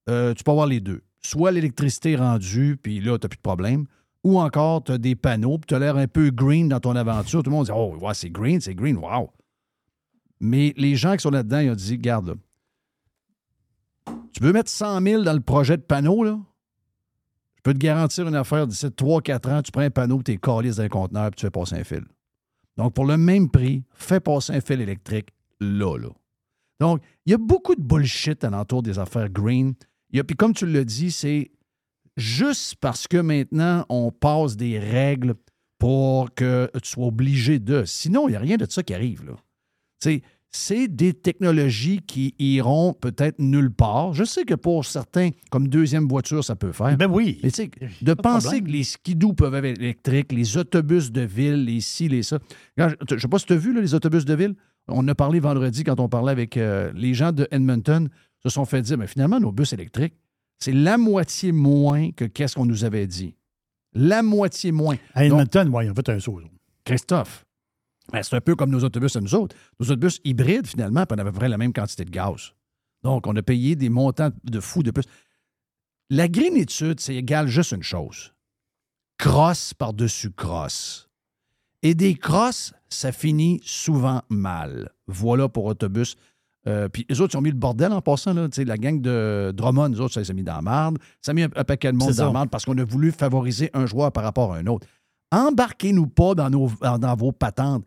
euh, 0.09 0.33
tu 0.33 0.43
peux 0.43 0.51
avoir 0.51 0.67
les 0.67 0.79
deux. 0.79 1.01
Soit 1.21 1.51
l'électricité 1.51 2.15
rendue, 2.15 2.77
puis 2.81 2.99
là, 2.99 3.17
tu 3.17 3.25
n'as 3.25 3.29
plus 3.29 3.37
de 3.37 3.41
problème, 3.41 3.85
ou 4.23 4.39
encore 4.39 4.83
tu 4.83 4.91
as 4.91 4.97
des 4.97 5.15
panneaux, 5.15 5.57
puis 5.57 5.67
tu 5.67 5.75
as 5.75 5.79
l'air 5.79 5.97
un 5.97 6.07
peu 6.07 6.29
green 6.31 6.69
dans 6.69 6.79
ton 6.79 6.95
aventure. 6.95 7.43
Tout 7.43 7.49
le 7.49 7.55
monde 7.55 7.65
dit 7.65 7.71
Oh, 7.73 7.95
c'est 8.13 8.29
green, 8.29 8.59
c'est 8.61 8.75
green, 8.75 8.97
wow. 8.97 9.29
Mais 10.39 10.73
les 10.77 10.95
gens 10.95 11.13
qui 11.13 11.21
sont 11.21 11.29
là-dedans, 11.29 11.59
ils 11.59 11.69
ont 11.69 11.75
dit 11.75 11.97
Garde, 11.97 12.35
tu 14.33 14.43
veux 14.43 14.53
mettre 14.53 14.69
100 14.69 15.01
000 15.01 15.23
dans 15.23 15.33
le 15.33 15.41
projet 15.41 15.77
de 15.77 15.83
panneau, 15.83 16.23
là? 16.23 16.39
Je 17.57 17.61
peux 17.63 17.73
te 17.73 17.79
garantir 17.79 18.27
une 18.27 18.35
affaire, 18.35 18.65
d'ici 18.65 18.87
3-4 18.87 19.51
ans, 19.51 19.61
tu 19.61 19.71
prends 19.71 19.81
un 19.81 19.91
panneau, 19.91 20.23
tu 20.23 20.31
es 20.31 20.37
calé 20.37 20.69
dans 20.69 20.81
un 20.81 20.89
conteneur, 20.89 21.29
puis 21.29 21.35
tu 21.35 21.45
fais 21.45 21.51
passer 21.51 21.75
un 21.75 21.83
fil. 21.83 22.03
Donc, 22.77 22.95
pour 22.95 23.05
le 23.05 23.17
même 23.17 23.51
prix, 23.51 23.83
fais 23.93 24.19
passer 24.19 24.53
un 24.53 24.61
fil 24.61 24.81
électrique 24.81 25.29
là, 25.59 25.97
là. 25.97 26.09
Donc, 26.79 27.03
il 27.27 27.31
y 27.31 27.35
a 27.35 27.37
beaucoup 27.37 27.75
de 27.75 27.81
bullshit 27.83 28.43
alentour 28.43 28.81
des 28.81 28.97
affaires 28.97 29.29
green. 29.29 29.75
Il 30.13 30.17
y 30.17 30.19
a- 30.19 30.23
Puis 30.23 30.35
comme 30.35 30.53
tu 30.53 30.65
l'as 30.65 30.83
dit, 30.83 31.11
c'est 31.11 31.51
juste 32.17 32.75
parce 32.81 33.07
que 33.07 33.17
maintenant, 33.17 33.85
on 33.89 34.11
passe 34.11 34.55
des 34.57 34.79
règles 34.79 35.35
pour 35.79 36.33
que 36.33 36.69
tu 36.81 36.89
sois 36.89 37.07
obligé 37.07 37.59
de. 37.59 37.83
Sinon, 37.85 38.27
il 38.27 38.31
n'y 38.31 38.37
a 38.37 38.39
rien 38.39 38.57
de 38.57 38.65
ça 38.69 38.83
qui 38.83 38.93
arrive. 38.93 39.25
Là. 39.25 39.33
Tu 40.01 40.09
sais, 40.09 40.21
c'est 40.53 40.87
des 40.89 41.13
technologies 41.13 42.01
qui 42.05 42.35
iront 42.37 42.93
peut-être 42.93 43.39
nulle 43.39 43.71
part. 43.71 44.13
Je 44.13 44.25
sais 44.25 44.43
que 44.43 44.53
pour 44.53 44.83
certains, 44.85 45.29
comme 45.49 45.69
deuxième 45.69 46.07
voiture, 46.09 46.43
ça 46.43 46.55
peut 46.57 46.73
faire. 46.73 46.97
Ben 46.97 47.09
oui. 47.09 47.39
Mais 47.41 47.51
tu 47.51 47.63
sais, 47.63 47.71
de 48.01 48.13
Pas 48.13 48.33
penser 48.33 48.61
que 48.61 48.67
les 48.69 48.83
skidoo 48.83 49.31
peuvent 49.33 49.55
être 49.55 49.79
électriques, 49.79 50.33
les 50.33 50.57
autobus 50.57 51.11
de 51.11 51.21
ville, 51.21 51.63
les 51.65 51.79
ci, 51.79 52.09
les 52.09 52.21
ça. 52.21 52.37
Je 52.77 52.83
ne 52.83 53.17
sais 53.19 53.27
pas 53.29 53.39
si 53.39 53.45
tu 53.45 53.53
as 53.53 53.57
vu 53.57 53.73
là, 53.73 53.79
les 53.81 53.93
autobus 53.93 54.25
de 54.25 54.33
ville. 54.35 54.55
On 54.89 55.07
a 55.07 55.15
parlé 55.15 55.39
vendredi 55.39 55.83
quand 55.85 55.99
on 56.01 56.09
parlait 56.09 56.31
avec 56.33 56.57
euh, 56.57 56.91
les 56.95 57.13
gens 57.13 57.31
de 57.31 57.47
Edmonton. 57.51 58.09
Se 58.43 58.49
sont 58.49 58.65
fait 58.65 58.81
dire, 58.81 58.97
mais 58.97 59.07
finalement, 59.07 59.39
nos 59.39 59.51
bus 59.51 59.73
électriques, 59.73 60.15
c'est 60.57 60.73
la 60.73 60.97
moitié 60.97 61.51
moins 61.51 62.11
que 62.11 62.25
qu'est-ce 62.25 62.55
qu'on 62.55 62.65
nous 62.65 62.83
avait 62.83 63.07
dit. 63.07 63.35
La 63.93 64.23
moitié 64.23 64.71
moins. 64.71 64.97
À 65.13 65.25
Edmonton, 65.25 65.67
ils 65.83 65.91
ont 65.91 65.95
fait 65.95 66.09
un 66.09 66.19
saut. 66.19 66.41
Christophe, 66.85 67.45
ben, 68.11 68.23
c'est 68.23 68.35
un 68.35 68.41
peu 68.41 68.55
comme 68.55 68.69
nos 68.69 68.83
autobus 68.83 69.15
à 69.15 69.21
nous 69.21 69.35
autres. 69.35 69.55
Nos 69.79 69.87
autobus 69.87 70.19
hybrides, 70.23 70.67
finalement, 70.67 71.05
prennent 71.05 71.19
à 71.19 71.25
peu 71.25 71.31
près 71.31 71.49
la 71.49 71.57
même 71.57 71.73
quantité 71.73 72.05
de 72.05 72.09
gaz. 72.09 72.53
Donc, 73.03 73.27
on 73.27 73.35
a 73.35 73.41
payé 73.41 73.75
des 73.75 73.89
montants 73.89 74.29
de 74.43 74.59
fous 74.59 74.83
de 74.83 74.91
plus. 74.91 75.05
La 76.09 76.27
greenitude, 76.27 76.99
c'est 76.99 77.15
égal 77.15 77.47
juste 77.47 77.71
une 77.71 77.83
chose. 77.83 78.33
Crosse 79.17 79.73
par-dessus 79.73 80.31
crosse. 80.31 81.09
Et 81.83 81.95
des 81.95 82.15
crosses, 82.15 82.73
ça 82.89 83.11
finit 83.11 83.61
souvent 83.63 84.21
mal. 84.29 84.91
Voilà 85.07 85.49
pour 85.49 85.65
autobus. 85.65 86.15
Euh, 86.67 86.87
puis 86.89 87.05
les 87.09 87.19
autres, 87.21 87.33
ils 87.33 87.37
ont 87.37 87.41
mis 87.41 87.49
le 87.49 87.55
bordel 87.55 87.91
en 87.91 88.01
passant. 88.01 88.33
Là, 88.33 88.47
la 88.55 88.77
gang 88.77 89.01
de 89.01 89.51
Drummond, 89.55 89.89
nous 89.89 90.01
autres, 90.01 90.13
ça 90.13 90.19
les 90.19 90.29
a 90.29 90.33
mis 90.33 90.43
dans 90.43 90.55
la 90.55 90.61
marde. 90.61 90.97
Ça 91.21 91.31
a 91.31 91.33
mis 91.33 91.43
un, 91.43 91.49
un 91.55 91.63
paquet 91.63 91.91
de 91.91 91.97
monde 91.97 92.13
dans 92.13 92.25
la 92.25 92.31
marde 92.31 92.49
parce 92.49 92.65
qu'on 92.65 92.77
a 92.77 92.83
voulu 92.83 93.11
favoriser 93.11 93.69
un 93.73 93.85
joueur 93.85 94.11
par 94.11 94.23
rapport 94.23 94.53
à 94.53 94.57
un 94.57 94.67
autre. 94.67 94.85
Embarquez-nous 95.31 96.07
pas 96.07 96.35
dans, 96.35 96.49
nos, 96.49 96.69
dans 96.81 96.99
dans 96.99 97.15
vos 97.15 97.31
patentes. 97.31 97.85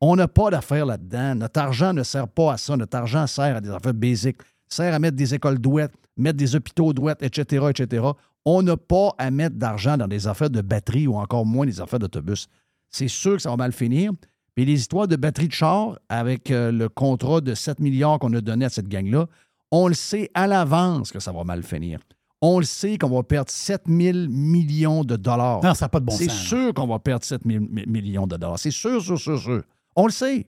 On 0.00 0.16
n'a 0.16 0.28
pas 0.28 0.50
d'affaires 0.50 0.86
là-dedans. 0.86 1.34
Notre 1.36 1.60
argent 1.60 1.92
ne 1.92 2.02
sert 2.02 2.28
pas 2.28 2.54
à 2.54 2.56
ça. 2.56 2.76
Notre 2.76 2.96
argent 2.96 3.26
sert 3.26 3.56
à 3.56 3.60
des 3.60 3.70
affaires 3.70 3.94
basiques. 3.94 4.38
sert 4.68 4.92
à 4.92 4.98
mettre 4.98 5.16
des 5.16 5.34
écoles 5.34 5.58
douettes, 5.58 5.94
mettre 6.16 6.36
des 6.36 6.54
hôpitaux 6.54 6.92
douettes, 6.92 7.22
etc., 7.22 7.66
etc. 7.70 8.06
On 8.44 8.62
n'a 8.62 8.76
pas 8.76 9.14
à 9.18 9.30
mettre 9.30 9.56
d'argent 9.56 9.96
dans 9.96 10.08
des 10.08 10.26
affaires 10.26 10.50
de 10.50 10.60
batterie 10.60 11.06
ou 11.06 11.16
encore 11.16 11.46
moins 11.46 11.66
des 11.66 11.80
affaires 11.80 11.98
d'autobus. 11.98 12.48
C'est 12.90 13.08
sûr 13.08 13.36
que 13.36 13.42
ça 13.42 13.50
va 13.50 13.56
mal 13.56 13.72
finir. 13.72 14.12
Puis 14.56 14.64
les 14.64 14.72
histoires 14.72 15.06
de 15.06 15.14
batterie 15.16 15.48
de 15.48 15.52
char 15.52 15.98
avec 16.08 16.50
euh, 16.50 16.72
le 16.72 16.88
contrat 16.88 17.40
de 17.40 17.54
7 17.54 17.78
milliards 17.78 18.18
qu'on 18.18 18.32
a 18.32 18.40
donné 18.40 18.64
à 18.64 18.68
cette 18.70 18.88
gang-là, 18.88 19.26
on 19.70 19.86
le 19.86 19.94
sait 19.94 20.30
à 20.34 20.46
l'avance 20.46 21.12
que 21.12 21.20
ça 21.20 21.30
va 21.30 21.44
mal 21.44 21.62
finir. 21.62 22.00
On 22.40 22.58
le 22.58 22.64
sait 22.64 22.96
qu'on 22.98 23.10
va 23.10 23.22
perdre 23.22 23.50
7 23.50 23.82
000 23.86 24.28
millions 24.28 25.04
de 25.04 25.16
dollars. 25.16 25.62
Non, 25.62 25.74
ça 25.74 25.84
n'a 25.84 25.88
pas 25.90 26.00
de 26.00 26.06
bon 26.06 26.12
C'est 26.16 26.28
sens, 26.30 26.38
sûr 26.40 26.74
qu'on 26.74 26.86
va 26.86 26.98
perdre 26.98 27.24
7 27.24 27.42
000 27.46 27.64
mi- 27.70 27.84
millions 27.86 28.26
de 28.26 28.36
dollars. 28.36 28.58
C'est 28.58 28.70
sûr, 28.70 29.02
sûr, 29.02 29.18
sûr, 29.18 29.38
sûr. 29.38 29.62
On 29.94 30.06
le 30.06 30.12
sait. 30.12 30.40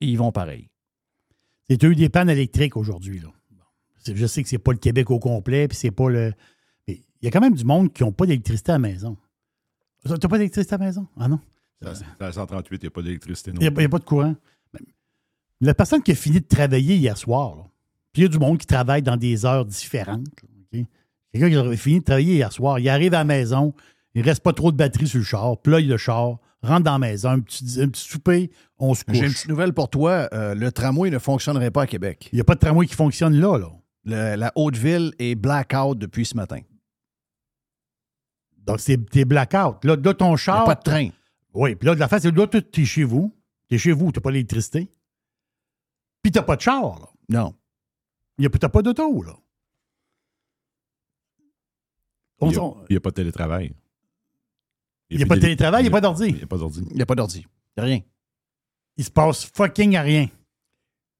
Et 0.00 0.06
ils 0.06 0.16
vont 0.18 0.32
pareil. 0.32 0.68
C'est 1.68 1.82
eu 1.82 1.94
des 1.94 2.08
pannes 2.08 2.30
électriques 2.30 2.76
aujourd'hui. 2.76 3.20
là. 3.20 3.28
C'est- 3.98 4.14
Je 4.14 4.26
sais 4.26 4.42
que 4.42 4.48
c'est 4.48 4.58
pas 4.58 4.72
le 4.72 4.78
Québec 4.78 5.10
au 5.10 5.18
complet, 5.18 5.68
puis 5.68 5.76
c'est 5.76 5.90
pas 5.90 6.08
le. 6.08 6.32
Mais 6.86 7.00
il 7.20 7.24
y 7.24 7.28
a 7.28 7.30
quand 7.30 7.40
même 7.40 7.54
du 7.56 7.64
monde 7.64 7.92
qui 7.92 8.02
n'ont 8.02 8.12
pas 8.12 8.24
d'électricité 8.26 8.70
à 8.72 8.74
la 8.76 8.78
maison. 8.78 9.16
Tu 10.04 10.12
n'as 10.12 10.18
pas 10.18 10.38
d'électricité 10.38 10.74
à 10.74 10.78
la 10.78 10.84
maison? 10.86 11.06
Ah 11.18 11.28
non? 11.28 11.40
À 12.20 12.32
138, 12.32 12.76
il 12.76 12.84
n'y 12.84 12.86
a 12.86 12.90
pas 12.90 13.02
d'électricité 13.02 13.52
non 13.52 13.58
Il 13.60 13.68
n'y 13.70 13.76
a, 13.76 13.80
il 13.82 13.84
a 13.84 13.88
pas 13.88 13.98
de 13.98 14.04
courant. 14.04 14.34
La 15.60 15.74
personne 15.74 16.02
qui 16.02 16.12
a 16.12 16.14
fini 16.14 16.40
de 16.40 16.46
travailler 16.46 16.96
hier 16.96 17.16
soir, 17.16 17.56
là, 17.56 17.62
puis 18.12 18.22
il 18.22 18.24
y 18.24 18.26
a 18.26 18.28
du 18.28 18.38
monde 18.38 18.58
qui 18.58 18.66
travaille 18.66 19.02
dans 19.02 19.16
des 19.16 19.44
heures 19.44 19.64
différentes. 19.64 20.24
Quelqu'un 21.32 21.50
qui 21.50 21.56
a 21.56 21.76
fini 21.76 22.00
de 22.00 22.04
travailler 22.04 22.34
hier 22.34 22.52
soir, 22.52 22.78
il 22.78 22.88
arrive 22.88 23.12
à 23.14 23.18
la 23.18 23.24
maison, 23.24 23.74
il 24.14 24.22
ne 24.22 24.26
reste 24.26 24.42
pas 24.42 24.52
trop 24.54 24.72
de 24.72 24.76
batterie 24.76 25.06
sur 25.06 25.18
le 25.18 25.24
char, 25.24 25.56
il 25.66 25.74
a 25.74 25.80
le 25.80 25.96
char, 25.98 26.38
rentre 26.62 26.84
dans 26.84 26.92
la 26.92 26.98
maison, 26.98 27.28
un 27.30 27.40
petit, 27.40 27.80
un 27.80 27.88
petit 27.88 28.08
souper, 28.08 28.50
on 28.78 28.94
se 28.94 29.04
couche. 29.04 29.16
J'ai 29.16 29.26
une 29.26 29.32
petite 29.32 29.48
nouvelle 29.48 29.72
pour 29.74 29.90
toi. 29.90 30.28
Euh, 30.32 30.54
le 30.54 30.72
tramway 30.72 31.10
ne 31.10 31.18
fonctionnerait 31.18 31.70
pas 31.70 31.82
à 31.82 31.86
Québec. 31.86 32.28
Il 32.32 32.36
n'y 32.36 32.40
a 32.40 32.44
pas 32.44 32.54
de 32.54 32.60
tramway 32.60 32.86
qui 32.86 32.94
fonctionne 32.94 33.34
là. 33.38 33.58
là. 33.58 33.68
Le- 34.04 34.36
la 34.36 34.52
Haute-Ville 34.56 35.12
est 35.18 35.34
blackout 35.34 35.98
depuis 35.98 36.24
ce 36.24 36.36
matin. 36.36 36.60
Donc, 38.66 38.80
c'est 38.80 38.98
t'es 39.10 39.24
blackout. 39.24 39.84
Là, 39.84 39.96
là, 40.02 40.14
ton 40.14 40.36
char. 40.36 40.64
pas 40.64 40.74
de 40.74 40.82
train. 40.82 41.08
Oui, 41.56 41.74
puis 41.74 41.86
là, 41.86 41.94
de 41.94 42.00
la 42.00 42.08
face, 42.08 42.22
c'est 42.22 42.30
là, 42.34 42.46
tu 42.46 42.82
es 42.82 42.84
chez 42.84 43.04
vous. 43.04 43.34
Tu 43.68 43.74
es 43.76 43.78
chez 43.78 43.92
vous, 43.92 44.12
tu 44.12 44.18
n'as 44.18 44.22
pas 44.22 44.30
l'électricité. 44.30 44.90
Puis 46.22 46.30
tu 46.32 46.38
n'as 46.38 46.44
pas 46.44 46.56
de 46.56 46.60
char. 46.60 46.98
Là. 47.00 47.08
Non. 47.28 47.54
Tu 48.38 48.44
n'as 48.62 48.68
pas 48.68 48.82
d'auto. 48.82 49.22
là. 49.22 49.34
On- 52.40 52.48
Il 52.48 52.52
n'y 52.52 52.56
a, 52.58 52.62
on- 52.62 52.84
il 52.90 52.94
y 52.94 52.96
a 52.96 53.00
pas 53.00 53.10
de 53.10 53.14
télétravail. 53.14 53.74
Il 55.08 55.18
n'y 55.18 55.22
a 55.22 55.26
pas 55.26 55.36
de 55.36 55.40
télétravail, 55.40 55.82
il 55.82 55.84
n'y 55.84 55.88
a 55.88 55.92
pas 55.92 56.00
d'ordi. 56.00 56.26
Il 56.28 56.34
n'y 56.34 56.42
a 56.42 56.46
pas 56.46 56.58
d'ordi. 56.58 56.86
Il 56.90 56.96
n'y 56.96 57.02
a 57.02 57.06
pas 57.06 57.14
d'ordi. 57.14 57.46
Rien. 57.76 58.00
Il 58.96 59.04
se 59.04 59.10
passe 59.10 59.44
fucking 59.46 59.96
à 59.96 60.02
rien. 60.02 60.28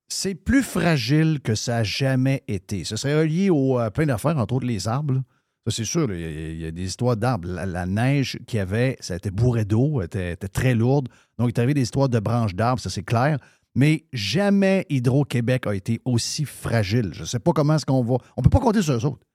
C'est 0.08 0.34
plus 0.34 0.62
fragile 0.62 1.40
que 1.40 1.54
ça 1.54 1.76
n'a 1.76 1.84
jamais 1.84 2.44
été. 2.48 2.84
Ce 2.84 2.96
serait 2.96 3.18
relié 3.18 3.50
au, 3.50 3.78
à 3.78 3.90
plein 3.90 4.06
d'affaires, 4.06 4.36
entre 4.38 4.54
autres 4.54 4.66
les 4.66 4.86
arbres. 4.88 5.22
Ça, 5.66 5.74
c'est 5.76 5.84
sûr, 5.84 6.12
il 6.12 6.20
y, 6.20 6.24
a- 6.24 6.50
il 6.50 6.60
y 6.60 6.66
a 6.66 6.70
des 6.70 6.84
histoires 6.84 7.16
d'arbres. 7.16 7.48
La, 7.48 7.66
la 7.66 7.86
neige 7.86 8.38
qu'il 8.46 8.58
y 8.58 8.60
avait, 8.60 8.96
ça 9.00 9.16
était 9.16 9.30
bourré 9.32 9.64
d'eau, 9.64 10.00
était, 10.02 10.32
était 10.32 10.48
très 10.48 10.74
lourde. 10.74 11.08
Donc, 11.38 11.50
il 11.50 11.58
y 11.58 11.60
avait 11.60 11.74
des 11.74 11.82
histoires 11.82 12.08
de 12.08 12.20
branches 12.20 12.54
d'arbres, 12.54 12.80
ça 12.80 12.88
c'est 12.90 13.02
clair. 13.02 13.38
Mais 13.74 14.06
jamais 14.12 14.86
Hydro-Québec 14.88 15.66
a 15.66 15.74
été 15.74 16.00
aussi 16.04 16.44
fragile. 16.44 17.10
Je 17.12 17.22
ne 17.22 17.26
sais 17.26 17.40
pas 17.40 17.52
comment 17.52 17.74
est-ce 17.74 17.84
qu'on 17.84 18.02
va. 18.02 18.14
On 18.36 18.40
ne 18.40 18.44
peut 18.44 18.50
pas 18.50 18.60
compter 18.60 18.80
sur 18.80 18.94
eux 18.94 19.04
autres. 19.04 19.26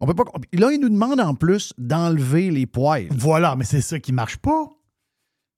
On 0.00 0.06
peut 0.06 0.12
pas. 0.14 0.24
Là, 0.52 0.70
ils 0.72 0.78
nous 0.80 0.90
demandent 0.90 1.20
en 1.20 1.34
plus 1.34 1.72
d'enlever 1.78 2.50
les 2.50 2.66
poils. 2.66 3.06
Voilà, 3.10 3.56
mais 3.56 3.64
c'est 3.64 3.80
ça 3.80 3.98
qui 3.98 4.10
ne 4.10 4.16
marche 4.16 4.36
pas. 4.36 4.68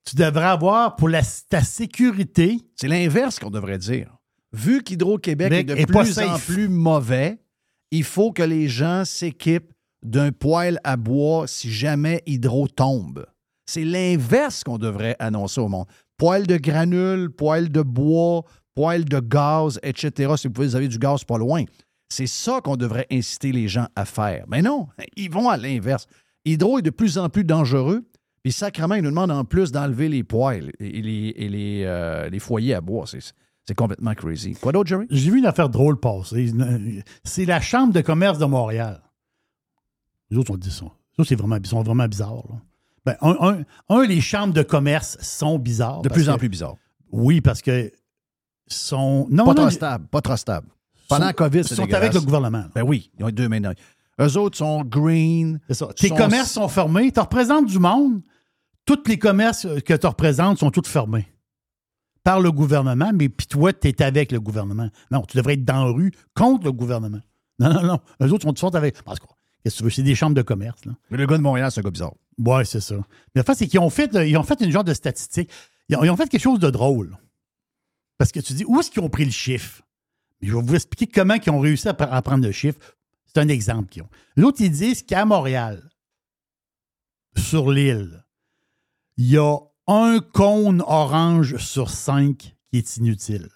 Tu 0.09 0.15
devrais 0.15 0.45
avoir 0.45 0.95
pour 0.95 1.09
la, 1.09 1.23
ta 1.49 1.63
sécurité. 1.63 2.59
C'est 2.77 2.87
l'inverse 2.87 3.39
qu'on 3.41 3.51
devrait 3.51 3.79
dire. 3.79 4.15
Vu 4.53 4.83
qu'Hydro-Québec 4.83 5.53
est 5.53 5.65
de 5.65 5.75
est 5.75 5.87
plus 5.87 6.19
en 6.21 6.39
plus 6.39 6.69
mauvais, 6.69 7.39
il 7.91 8.05
faut 8.05 8.31
que 8.33 8.43
les 8.45 8.69
gens 8.69 9.05
s'équipent 9.05 9.73
d'un 10.03 10.33
poêle 10.33 10.79
à 10.85 10.97
bois 10.97 11.47
si 11.47 11.71
jamais 11.71 12.23
Hydro 12.27 12.69
tombe. 12.69 13.27
C'est 13.67 13.85
l'inverse 13.85 14.65
qu'on 14.65 14.79
devrait 14.79 15.17
annoncer 15.19 15.61
au 15.61 15.69
monde. 15.69 15.87
Poêle 16.17 16.47
de 16.47 16.57
granules, 16.57 17.31
poêle 17.31 17.71
de 17.71 17.83
bois, 17.83 18.45
poêle 18.75 19.05
de 19.05 19.21
gaz, 19.21 19.79
etc. 19.83 20.33
Si 20.37 20.47
vous 20.47 20.53
pouvez, 20.53 20.75
avez 20.75 20.89
du 20.89 20.99
gaz 20.99 21.25
pas 21.25 21.39
loin. 21.39 21.65
C'est 22.09 22.27
ça 22.27 22.61
qu'on 22.63 22.77
devrait 22.77 23.07
inciter 23.11 23.53
les 23.53 23.69
gens 23.69 23.87
à 23.95 24.05
faire. 24.05 24.45
Mais 24.49 24.63
non, 24.63 24.89
ils 25.17 25.31
vont 25.31 25.49
à 25.49 25.57
l'inverse. 25.57 26.07
Hydro 26.45 26.79
est 26.79 26.83
de 26.83 26.91
plus 26.91 27.19
en 27.19 27.29
plus 27.29 27.45
dangereux, 27.45 28.03
puis 28.43 28.53
sacrément, 28.53 28.95
ils 28.95 29.03
nous 29.03 29.11
demandent 29.11 29.31
en 29.31 29.45
plus 29.45 29.73
d'enlever 29.73 30.09
les 30.09 30.25
poêles 30.25 30.73
et 30.81 31.83
euh, 31.85 32.31
les 32.31 32.39
foyers 32.39 32.75
à 32.75 32.81
bois. 32.81 33.05
C'est, 33.07 33.19
c'est 33.67 33.75
complètement 33.75 34.15
crazy. 34.15 34.55
Quoi 34.55 34.73
d'autre, 34.73 34.89
Jerry? 34.89 35.07
J'ai 35.11 35.31
vu 35.31 35.39
une 35.39 35.47
affaire 35.47 35.69
drôle 35.69 36.01
passer. 36.01 36.51
C'est 37.25 37.45
la 37.45 37.61
Chambre 37.61 37.93
de 37.93 38.01
commerce 38.01 38.39
de 38.39 38.47
Montréal. 38.47 39.03
Les 40.31 40.37
autres 40.37 40.51
ont 40.53 40.57
dit 40.57 40.71
ça. 40.71 40.87
Ça, 41.17 41.25
c'est 41.25 41.35
vraiment, 41.35 41.57
ils 41.57 41.67
sont 41.67 41.83
vraiment 41.83 42.07
bizarres. 42.07 42.45
là. 42.49 42.57
Ben, 43.07 43.17
un, 43.23 43.37
un- 43.41 43.65
un, 43.97 44.07
les 44.07 44.21
chambres 44.21 44.53
de 44.53 44.63
commerce 44.63 45.17
sont 45.21 45.59
bizarres. 45.59 46.03
De 46.03 46.09
plus 46.09 46.29
en 46.29 46.37
plus 46.37 46.49
bizarre. 46.49 46.75
Oui, 47.11 47.41
parce 47.41 47.63
que 47.63 47.91
sont. 48.67 49.27
Non, 49.31 49.45
pas 49.45 49.51
non, 49.51 49.55
trop 49.63 49.69
ils- 49.69 49.73
stable. 49.73 50.07
Pas 50.09 50.21
trop 50.21 50.37
stable. 50.37 50.69
Pendant 51.09 51.23
sont- 51.23 51.27
la 51.29 51.33
COVID, 51.33 51.65
c'est 51.65 51.75
sont 51.75 51.93
avec 51.93 52.13
le 52.13 52.21
gouvernement. 52.21 52.65
Ben 52.75 52.83
oui, 52.83 53.11
ils 53.19 53.25
ont 53.25 53.31
deux 53.31 53.49
mains 53.49 53.61
Eux 54.21 54.37
autres 54.37 54.59
sont 54.59 54.83
green. 54.85 55.59
Ça. 55.71 55.89
Tes 55.97 56.09
sont- 56.09 56.17
commerces 56.17 56.53
sont 56.53 56.69
fermés. 56.69 57.11
Tu 57.13 57.21
représentes 57.21 57.67
du 57.67 57.79
monde. 57.79 58.21
Tous 58.85 58.99
les 59.07 59.19
commerces 59.19 59.67
que 59.85 59.95
tu 59.95 60.07
représentes 60.07 60.59
sont 60.59 60.71
tous 60.71 60.87
fermés 60.89 61.27
par 62.25 62.41
le 62.41 62.51
gouvernement, 62.53 63.11
mais 63.15 63.29
puis 63.29 63.47
toi, 63.47 63.73
tu 63.73 63.89
es 63.89 64.03
avec 64.03 64.33
le 64.33 64.41
gouvernement. 64.41 64.89
Non, 65.11 65.23
tu 65.23 65.37
devrais 65.37 65.55
être 65.55 65.65
dans 65.65 65.85
la 65.87 65.93
rue 65.93 66.13
contre 66.35 66.65
le 66.65 66.73
gouvernement. 66.73 67.21
Non, 67.59 67.73
non, 67.73 67.83
non. 67.83 68.01
Eux 68.23 68.33
autres 68.33 68.45
sont 68.45 68.53
tous 68.53 68.77
avec. 68.77 69.03
Parce 69.03 69.19
que, 69.19 69.27
qu'est-ce 69.63 69.77
que 69.77 69.79
tu 69.79 69.85
veux? 69.85 69.91
C'est 69.91 70.03
des 70.03 70.15
chambres 70.15 70.35
de 70.35 70.43
commerce. 70.43 70.85
Là. 70.85 70.93
Mais 71.11 71.19
le 71.19 71.27
gars 71.27 71.37
de 71.37 71.43
Montréal, 71.43 71.71
c'est 71.71 71.81
un 71.81 71.83
gars 71.83 71.91
bizarre. 71.91 72.15
Oui, 72.39 72.65
c'est 72.65 72.81
ça. 72.81 72.97
Mais 72.97 73.41
la 73.41 73.45
fait, 73.45 73.55
c'est 73.55 73.67
qu'ils 73.67 73.81
ont 73.81 73.91
fait, 73.91 74.11
ils 74.15 74.37
ont 74.37 74.43
fait 74.43 74.61
une 74.61 74.71
genre 74.71 74.85
de 74.85 74.95
statistique. 74.95 75.51
Ils 75.89 75.97
ont, 75.97 76.05
ils 76.05 76.11
ont 76.11 76.17
fait 76.17 76.29
quelque 76.29 76.43
chose 76.43 76.61
de 76.61 76.71
drôle. 76.71 77.17
Parce 78.17 78.33
que 78.33 78.41
tu 78.41 78.53
dis, 78.53 78.65
où 78.65 78.79
est-ce 78.79 78.91
qu'ils 78.91 79.03
ont 79.03 79.09
pris 79.09 79.25
le 79.25 79.31
chiffre? 79.31 79.83
Je 80.41 80.55
vais 80.55 80.63
vous 80.63 80.75
expliquer 80.75 81.07
comment 81.07 81.35
ils 81.35 81.51
ont 81.51 81.59
réussi 81.59 81.89
à, 81.89 81.93
à 81.93 82.23
prendre 82.23 82.45
le 82.45 82.53
chiffre. 82.53 82.79
C'est 83.27 83.41
un 83.41 83.49
exemple 83.49 83.89
qu'ils 83.89 84.03
ont. 84.03 84.09
L'autre, 84.37 84.61
ils 84.61 84.71
disent 84.71 85.03
qu'à 85.03 85.25
Montréal, 85.25 85.89
sur 87.37 87.71
l'île, 87.71 88.25
il 89.17 89.31
y 89.31 89.39
a 89.39 89.57
un 89.87 90.21
cône 90.21 90.83
orange 90.87 91.57
sur 91.57 91.91
cinq 91.91 92.57
qui 92.71 92.79
est 92.79 92.97
inutile. 92.97 93.49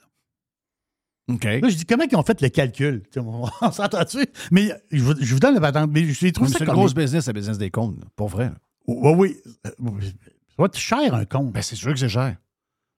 Là, 1.61 1.69
je 1.69 1.77
dis, 1.77 1.85
comment 1.85 2.05
ils 2.11 2.17
ont 2.17 2.23
fait 2.23 2.41
le 2.41 2.49
calcul? 2.49 3.03
On 3.17 3.45
on 3.61 3.71
s'entend 3.71 4.03
dessus. 4.05 4.27
Mais 4.51 4.71
je 4.91 5.03
vous, 5.03 5.15
je 5.21 5.35
vous 5.35 5.41
donne 5.41 5.55
le 5.55 5.61
patente. 5.61 5.91
Mais 5.93 6.05
je 6.05 6.29
trouve 6.29 6.47
C'est 6.49 6.55
ça 6.55 6.59
une 6.61 6.67
comique. 6.67 6.79
grosse 6.81 6.95
business, 6.95 7.27
la 7.27 7.33
business 7.33 7.59
des 7.59 7.71
comptes. 7.71 7.99
là. 7.99 8.07
Pour 8.17 8.29
vrai. 8.29 8.47
là. 8.47 8.55
Oui, 8.89 9.13
oui. 9.17 9.37
Euh, 9.67 9.71
Ça 9.71 10.55
va 10.59 10.65
être 10.67 10.79
cher, 10.79 11.15
un 11.15 11.25
compte. 11.25 11.53
Ben, 11.53 11.63
c'est 11.63 11.77
sûr 11.77 11.93
que 11.93 11.99
c'est 11.99 12.09
cher. 12.09 12.37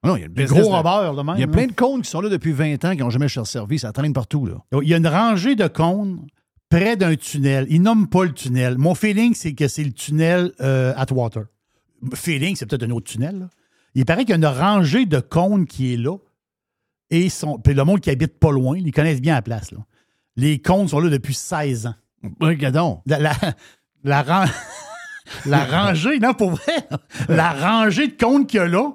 Non, 0.03 0.15
il 0.15 0.19
y 0.19 0.23
a 0.23 0.25
une 0.27 0.33
business 0.33 0.61
gros 0.61 0.71
de 0.71 1.23
même. 1.23 1.35
Il 1.37 1.39
y 1.39 1.43
a 1.43 1.47
là. 1.47 1.51
plein 1.51 1.65
de 1.67 1.71
comptes 1.73 2.03
qui 2.03 2.09
sont 2.09 2.21
là 2.21 2.29
depuis 2.29 2.51
20 2.51 2.83
ans 2.85 2.91
qui 2.91 2.97
n'ont 2.99 3.09
jamais 3.09 3.27
servi. 3.29 3.79
Ça 3.79 3.91
traîne 3.91 4.13
partout. 4.13 4.45
Là. 4.45 4.55
Il 4.83 4.87
y 4.89 4.93
a 4.93 4.97
une 4.97 5.07
rangée 5.07 5.55
de 5.55 5.67
cônes 5.67 6.27
près 6.69 6.95
d'un 6.95 7.15
tunnel. 7.15 7.65
Ils 7.69 7.81
nomment 7.81 8.07
pas 8.07 8.25
le 8.25 8.31
tunnel. 8.33 8.77
Mon 8.77 8.93
feeling, 8.95 9.33
c'est 9.33 9.53
que 9.53 9.67
c'est 9.67 9.83
le 9.83 9.91
tunnel 9.93 10.51
euh, 10.61 10.93
Atwater. 10.95 11.43
Feeling, 12.13 12.55
c'est 12.55 12.65
peut-être 12.67 12.83
un 12.83 12.91
autre 12.91 13.09
tunnel. 13.11 13.39
là. 13.39 13.49
Il 13.95 14.05
paraît 14.05 14.25
qu'il 14.25 14.31
y 14.31 14.33
a 14.33 14.35
une 14.35 14.45
rangée 14.45 15.05
de 15.05 15.19
cônes 15.19 15.65
qui 15.65 15.93
est 15.93 15.97
là. 15.97 16.17
Et 17.17 17.29
son, 17.29 17.57
puis 17.59 17.73
le 17.73 17.83
monde 17.83 18.01
qui 18.01 18.09
habite 18.09 18.39
pas 18.39 18.51
loin, 18.51 18.77
ils 18.77 18.91
connaissent 18.91 19.21
bien 19.21 19.35
la 19.35 19.41
place. 19.41 19.71
Là. 19.71 19.77
Les 20.35 20.59
cônes 20.59 20.87
sont 20.87 20.99
là 20.99 21.09
depuis 21.09 21.33
16 21.33 21.87
ans. 21.87 21.95
Regardons. 22.41 23.01
La, 23.05 23.19
la, 23.19 23.33
la, 24.03 24.21
ran- 24.23 24.51
la 25.45 25.65
rangée, 25.65 26.19
non, 26.19 26.33
pour 26.33 26.51
vrai, 26.51 26.73
la 27.29 27.53
rangée 27.53 28.07
de 28.07 28.17
cônes 28.17 28.45
qu'il 28.45 28.59
y 28.59 28.63
a 28.63 28.67
là 28.67 28.91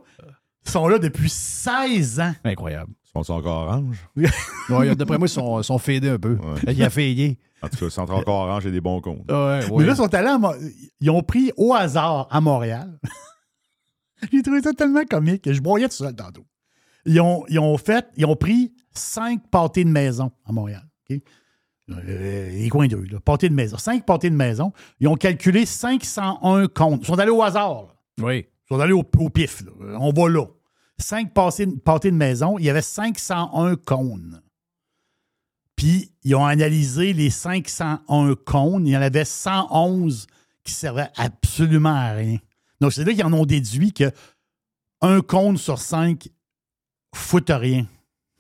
sont 0.65 0.87
là 0.89 0.99
depuis 0.99 1.31
16 1.31 2.21
ans. 2.21 2.35
Incroyable. 2.45 2.93
Ils 3.15 3.25
sont 3.25 3.33
encore 3.33 3.63
orange? 3.69 3.97
Ouais, 4.69 4.95
D'après 4.95 5.19
moi, 5.19 5.27
ils 5.27 5.31
sont, 5.31 5.63
sont 5.63 5.79
fadés 5.79 6.11
un 6.11 6.19
peu. 6.19 6.39
Il 6.69 6.83
a 6.83 6.91
fadé. 6.91 7.39
En 7.63 7.69
tout 7.69 7.77
cas, 7.79 7.87
ils 7.87 7.91
sont 7.91 8.03
encore 8.03 8.29
orange 8.49 8.67
et 8.67 8.71
des 8.71 8.81
bons 8.81 9.01
comptes. 9.01 9.31
Ouais, 9.31 9.61
Mais 9.79 9.85
là, 9.85 9.93
ils 9.93 9.97
sont 9.97 10.15
allés 10.15 10.29
à 10.29 10.39
Mo- 10.39 10.55
Ils 11.01 11.11
ont 11.11 11.23
pris 11.23 11.51
au 11.57 11.75
hasard 11.75 12.29
à 12.31 12.41
Montréal. 12.41 12.99
J'ai 14.33 14.43
trouvé 14.43 14.61
ça 14.61 14.73
tellement 14.73 15.05
comique 15.09 15.43
que 15.43 15.53
je 15.53 15.61
broyais 15.61 15.89
tout 15.89 15.97
seul 15.97 16.15
tantôt. 16.15 16.45
Ils 17.07 17.21
ont, 17.21 17.45
ils 17.49 17.59
ont 17.59 17.77
fait, 17.79 18.07
ils 18.17 18.27
ont 18.27 18.37
pris 18.37 18.73
cinq 18.93 19.49
pâtés 19.51 19.85
de 19.85 19.91
maison 19.91 20.31
à 20.45 20.53
Montréal. 20.53 20.83
OK? 21.11 21.19
Euh, 21.91 22.51
les 22.51 22.69
coins 22.69 22.87
d'eux, 22.87 23.05
là, 23.11 23.19
pâtés 23.21 23.49
de 23.49 23.55
maison. 23.55 23.77
Cinq 23.79 24.07
pâtés 24.07 24.31
de 24.31 24.37
maison. 24.37 24.73
Ils 25.01 25.09
ont 25.09 25.17
calculé 25.17 25.67
501 25.67 26.69
comptes. 26.69 27.01
Ils 27.03 27.07
sont 27.07 27.19
allés 27.19 27.31
au 27.31 27.43
hasard. 27.43 27.83
là. 27.83 28.25
Oui. 28.25 28.47
Ils 28.49 28.75
sont 28.75 28.81
allés 28.81 28.93
au, 28.93 29.05
au 29.19 29.31
pif. 29.31 29.63
là. 29.63 29.97
On 29.99 30.13
va 30.13 30.29
là. 30.29 30.47
Cinq 30.99 31.33
pâtés, 31.33 31.67
pâtés 31.67 32.11
de 32.11 32.17
maison. 32.17 32.59
Il 32.59 32.65
y 32.65 32.71
avait 32.71 32.83
501 32.83 33.77
cônes. 33.77 34.41
Puis, 35.75 36.13
ils 36.23 36.35
ont 36.35 36.45
analysé 36.45 37.13
les 37.13 37.31
501 37.31 38.35
cônes. 38.45 38.87
Il 38.87 38.93
y 38.93 38.97
en 38.97 39.03
avait 39.03 39.25
111 39.25 40.27
qui 40.63 40.73
servaient 40.73 41.09
absolument 41.17 41.95
à 41.95 42.13
rien. 42.13 42.37
Donc, 42.81 42.93
c'est 42.93 43.03
là 43.05 43.13
qu'ils 43.13 43.25
en 43.25 43.33
ont 43.33 43.47
déduit 43.47 43.93
que 43.93 44.13
un 45.01 45.23
cône 45.23 45.57
sur 45.57 45.79
cinq 45.79 46.29
fout 47.15 47.49
rien. 47.49 47.87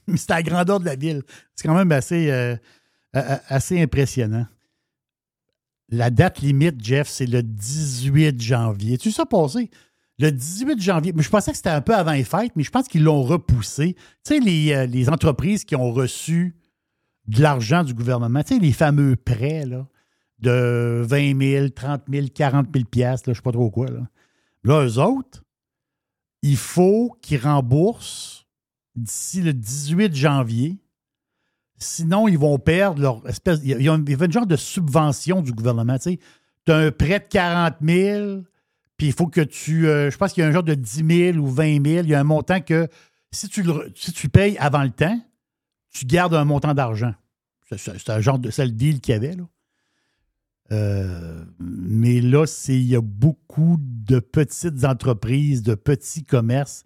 C'est 0.16 0.30
à 0.30 0.36
la 0.36 0.42
grandeur 0.42 0.80
de 0.80 0.84
la 0.84 0.96
ville. 0.96 1.22
C'est 1.54 1.66
quand 1.66 1.74
même 1.74 1.92
assez, 1.92 2.30
euh, 2.30 2.56
impressionnant. 3.70 4.46
La 5.88 6.10
date 6.10 6.40
limite, 6.40 6.82
Jeff, 6.82 7.08
c'est 7.08 7.26
le 7.26 7.42
18 7.42 8.40
janvier. 8.40 8.96
Tu 8.96 9.10
ça 9.10 9.26
passé? 9.26 9.70
Le 10.20 10.30
18 10.30 10.80
janvier. 10.80 11.12
Mais 11.12 11.22
je 11.22 11.30
pensais 11.30 11.50
que 11.50 11.56
c'était 11.56 11.70
un 11.70 11.80
peu 11.80 11.94
avant 11.94 12.12
les 12.12 12.22
fêtes, 12.22 12.52
mais 12.54 12.62
je 12.62 12.70
pense 12.70 12.86
qu'ils 12.86 13.02
l'ont 13.02 13.24
repoussé. 13.24 13.96
Tu 14.24 14.34
sais, 14.34 14.38
les, 14.38 14.72
euh, 14.72 15.12
entreprises 15.12 15.64
qui 15.64 15.74
ont 15.74 15.90
reçu 15.90 16.54
de 17.26 17.42
l'argent 17.42 17.82
du 17.82 17.94
gouvernement, 17.94 18.42
tu 18.44 18.54
sais, 18.54 18.60
les 18.60 18.72
fameux 18.72 19.16
prêts 19.16 19.64
de 20.38 21.02
20 21.04 21.40
000, 21.40 21.68
30 21.70 22.02
000, 22.08 22.26
40 22.32 22.68
000 22.72 22.84
piastres, 22.84 23.26
je 23.26 23.30
ne 23.30 23.34
sais 23.34 23.42
pas 23.42 23.52
trop 23.52 23.70
quoi. 23.70 23.86
Là. 23.86 24.08
là, 24.62 24.84
eux 24.84 24.98
autres, 24.98 25.42
il 26.42 26.56
faut 26.56 27.16
qu'ils 27.20 27.40
remboursent 27.40 28.39
d'ici 28.96 29.42
le 29.42 29.52
18 29.52 30.14
janvier. 30.14 30.78
Sinon, 31.78 32.28
ils 32.28 32.38
vont 32.38 32.58
perdre 32.58 33.00
leur 33.00 33.28
espèce. 33.28 33.60
Il 33.62 33.80
y 33.82 33.88
a, 33.88 33.94
une 33.94 34.32
genre 34.32 34.46
de 34.46 34.56
subvention 34.56 35.40
du 35.40 35.52
gouvernement. 35.52 35.96
Tu 35.98 36.18
as 36.68 36.76
un 36.76 36.90
prêt 36.90 37.20
de 37.20 37.24
40 37.24 37.74
000, 37.80 38.42
Puis 38.98 39.06
il 39.08 39.12
faut 39.12 39.26
que 39.28 39.40
tu. 39.40 39.88
euh, 39.88 40.10
je 40.10 40.16
pense 40.18 40.32
qu'il 40.34 40.42
y 40.42 40.44
a 40.44 40.48
un 40.48 40.52
genre 40.52 40.62
de 40.62 40.74
10 40.74 41.32
000 41.32 41.38
ou 41.38 41.46
20 41.46 41.82
000. 41.84 42.04
Il 42.04 42.10
y 42.10 42.14
a 42.14 42.20
un 42.20 42.24
montant 42.24 42.60
que 42.60 42.86
si 43.32 43.48
tu, 43.48 43.62
le, 43.62 43.90
si 43.94 44.12
tu 44.12 44.28
payes 44.28 44.58
avant 44.58 44.82
le 44.82 44.90
temps, 44.90 45.18
tu 45.90 46.04
gardes 46.04 46.34
un 46.34 46.44
montant 46.44 46.74
d'argent. 46.74 47.14
C'est- 47.74 48.10
un 48.10 48.20
genre 48.20 48.38
de. 48.38 48.50
C'est 48.50 48.66
le 48.66 48.72
deal 48.72 49.00
qu'il 49.00 49.12
y 49.14 49.16
avait, 49.16 49.36
là. 49.36 49.44
Euh, 50.72 51.44
mais 51.58 52.20
là, 52.20 52.44
il 52.68 52.82
y 52.82 52.94
a 52.94 53.00
beaucoup 53.00 53.76
de 53.80 54.20
petites 54.20 54.84
entreprises, 54.84 55.62
de 55.62 55.74
petits 55.74 56.22
commerces 56.24 56.84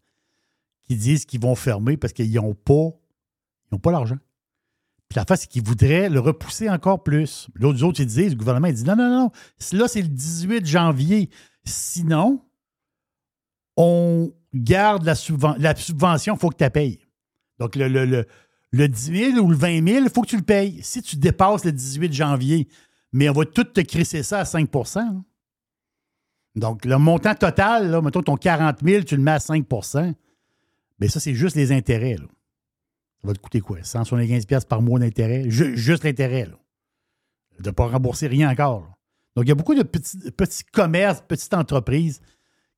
qui 0.86 0.96
disent 0.96 1.24
qu'ils 1.24 1.40
vont 1.40 1.54
fermer 1.54 1.96
parce 1.96 2.12
qu'ils 2.12 2.32
n'ont 2.32 2.54
pas, 2.54 3.90
l'argent. 3.90 4.18
Puis 5.08 5.16
la 5.16 5.24
face, 5.24 5.42
c'est 5.42 5.48
qu'ils 5.48 5.64
voudraient 5.64 6.08
le 6.08 6.20
repousser 6.20 6.68
encore 6.70 7.02
plus. 7.02 7.48
L'autre 7.54 7.82
autres, 7.84 8.00
ils 8.00 8.06
disent, 8.06 8.30
le 8.30 8.36
gouvernement, 8.36 8.68
il 8.68 8.74
dit 8.74 8.84
non, 8.84 8.96
non, 8.96 9.10
non, 9.10 9.30
là, 9.72 9.88
c'est 9.88 10.02
le 10.02 10.08
18 10.08 10.66
janvier. 10.66 11.30
Sinon, 11.64 12.42
on 13.76 14.32
garde 14.54 15.04
la, 15.04 15.14
subven- 15.14 15.58
la 15.58 15.74
subvention, 15.74 16.34
il 16.34 16.40
faut 16.40 16.50
que 16.50 16.56
tu 16.56 16.64
la 16.64 16.70
payes. 16.70 17.00
Donc, 17.58 17.76
le 17.76 18.26
10 18.72 19.32
000 19.32 19.38
ou 19.38 19.50
le 19.50 19.56
20 19.56 19.86
000, 19.86 20.04
il 20.04 20.10
faut 20.10 20.22
que 20.22 20.28
tu 20.28 20.36
le 20.36 20.42
payes. 20.42 20.80
Si 20.82 21.02
tu 21.02 21.16
dépasses 21.16 21.64
le 21.64 21.72
18 21.72 22.12
janvier, 22.12 22.68
mais 23.12 23.28
on 23.28 23.32
va 23.32 23.44
tout 23.44 23.64
te 23.64 23.80
crisser 23.80 24.22
ça 24.22 24.40
à 24.40 24.44
5% 24.44 24.98
hein. 24.98 25.24
Donc, 26.56 26.84
le 26.84 26.98
montant 26.98 27.34
total, 27.34 27.90
là, 27.90 28.00
mettons 28.00 28.22
ton 28.22 28.36
40 28.36 28.78
000, 28.84 29.02
tu 29.02 29.16
le 29.16 29.22
mets 29.22 29.32
à 29.32 29.40
5 29.40 29.66
bien 31.04 31.12
ça, 31.12 31.20
c'est 31.20 31.34
juste 31.34 31.56
les 31.56 31.72
intérêts. 31.72 32.16
Ça 32.16 33.28
va 33.28 33.34
te 33.34 33.38
coûter 33.38 33.60
quoi? 33.60 33.82
175 33.82 34.46
pièces 34.46 34.64
par 34.64 34.82
mois 34.82 34.98
d'intérêt? 34.98 35.48
Ju- 35.48 35.76
juste 35.76 36.04
l'intérêt. 36.04 36.48
De 37.60 37.68
ne 37.68 37.70
pas 37.70 37.86
rembourser 37.86 38.26
rien 38.26 38.50
encore. 38.50 38.90
Donc, 39.36 39.44
il 39.44 39.48
y 39.48 39.52
a 39.52 39.54
beaucoup 39.54 39.74
de 39.74 39.82
petits, 39.82 40.64
commerces, 40.72 41.22
petites 41.26 41.54
entreprises 41.54 42.20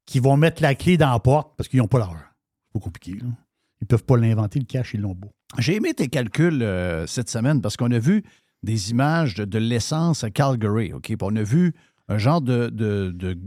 qui 0.06 0.20
vont 0.20 0.36
mettre 0.36 0.62
la 0.62 0.74
clé 0.74 0.96
dans 0.96 1.10
la 1.10 1.18
porte 1.18 1.56
parce 1.56 1.68
qu'ils 1.68 1.78
n'ont 1.78 1.88
pas 1.88 1.98
l'argent. 1.98 2.18
C'est 2.18 2.72
pas 2.72 2.84
compliqué. 2.84 3.12
Ils 3.12 3.24
ne 3.82 3.86
peuvent 3.86 4.04
pas 4.04 4.16
l'inventer, 4.16 4.58
le 4.58 4.64
cash, 4.64 4.94
ils 4.94 5.00
l'ont 5.00 5.14
beau. 5.14 5.32
J'ai 5.58 5.76
aimé 5.76 5.94
tes 5.94 6.08
calculs 6.08 6.62
euh, 6.62 7.06
cette 7.06 7.30
semaine 7.30 7.60
parce 7.60 7.76
qu'on 7.76 7.90
a 7.90 7.98
vu 7.98 8.24
des 8.62 8.90
images 8.90 9.34
de, 9.34 9.58
l'essence 9.58 10.24
à 10.24 10.30
Calgary. 10.30 10.92
On 11.20 11.36
a 11.36 11.42
vu 11.42 11.74
un 12.08 12.18
genre 12.18 12.40
de 12.40 13.38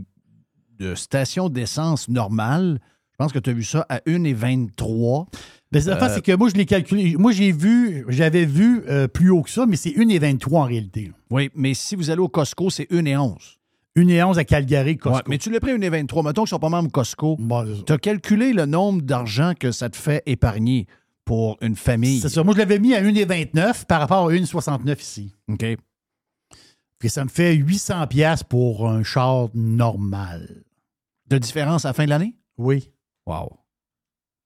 station 0.96 1.50
d'essence 1.50 2.08
normale. 2.10 2.80
Je 3.20 3.26
pense 3.26 3.34
que 3.34 3.40
tu 3.40 3.50
as 3.50 3.54
vu 3.54 3.64
ça 3.66 3.86
à 3.90 3.98
1,23. 4.08 5.26
Mais 5.74 5.82
la 5.82 6.02
Euh, 6.02 6.10
c'est 6.16 6.22
que 6.22 6.34
moi, 6.38 6.48
je 6.48 6.56
l'ai 6.56 6.66
calculé. 6.66 7.18
Moi, 7.18 7.34
j'ai 7.34 7.52
vu, 7.52 8.06
j'avais 8.08 8.46
vu 8.46 8.82
euh, 8.88 9.10
plus 9.10 9.30
haut 9.30 9.42
que 9.42 9.50
ça, 9.50 9.66
mais 9.66 9.76
c'est 9.76 9.90
1,23 9.90 10.56
en 10.56 10.64
réalité. 10.64 11.12
Oui, 11.30 11.50
mais 11.54 11.74
si 11.74 11.98
vous 11.98 12.10
allez 12.10 12.22
au 12.22 12.30
Costco, 12.30 12.70
c'est 12.70 12.90
1,11. 12.90 13.58
1,11 13.98 14.38
à 14.38 14.46
Calgary, 14.46 14.96
Costco. 14.96 15.18
Ouais, 15.18 15.24
mais 15.28 15.38
tu 15.38 15.52
l'as 15.52 15.60
pris 15.60 15.72
1,23. 15.74 16.26
Mettons 16.26 16.44
qu'ils 16.44 16.48
sont 16.50 16.60
pas 16.60 16.70
membres 16.70 16.90
Costco. 16.92 17.38
tu 17.86 17.92
as 17.92 17.98
calculé 17.98 18.54
le 18.54 18.66
nombre 18.66 19.02
d'argent 19.02 19.52
que 19.60 19.74
ça 19.74 19.90
te 19.90 19.98
fait 19.98 20.24
épargner 20.26 20.88
pour 21.26 21.58
une 21.62 21.76
famille. 21.76 22.22
C'est 22.22 22.30
ça. 22.30 22.42
Moi, 22.46 22.54
je 22.54 22.60
l'avais 22.60 22.80
mis 22.80 22.96
à 22.96 23.02
1,29 23.04 23.86
par 23.86 24.00
rapport 24.00 24.30
à 24.30 24.32
1,69 24.32 25.02
ici. 25.02 25.36
OK. 25.50 25.66
Puis 27.00 27.10
ça 27.10 27.26
me 27.26 27.30
fait 27.30 27.54
800 27.54 28.08
pièces 28.08 28.44
pour 28.44 28.88
un 28.88 29.04
char 29.04 29.50
normal. 29.54 30.64
De 31.28 31.38
différence 31.38 31.84
à 31.84 31.90
la 31.90 31.94
fin 31.94 32.06
de 32.06 32.10
l'année? 32.10 32.36
Oui. 32.58 32.90
Wow. 33.26 33.58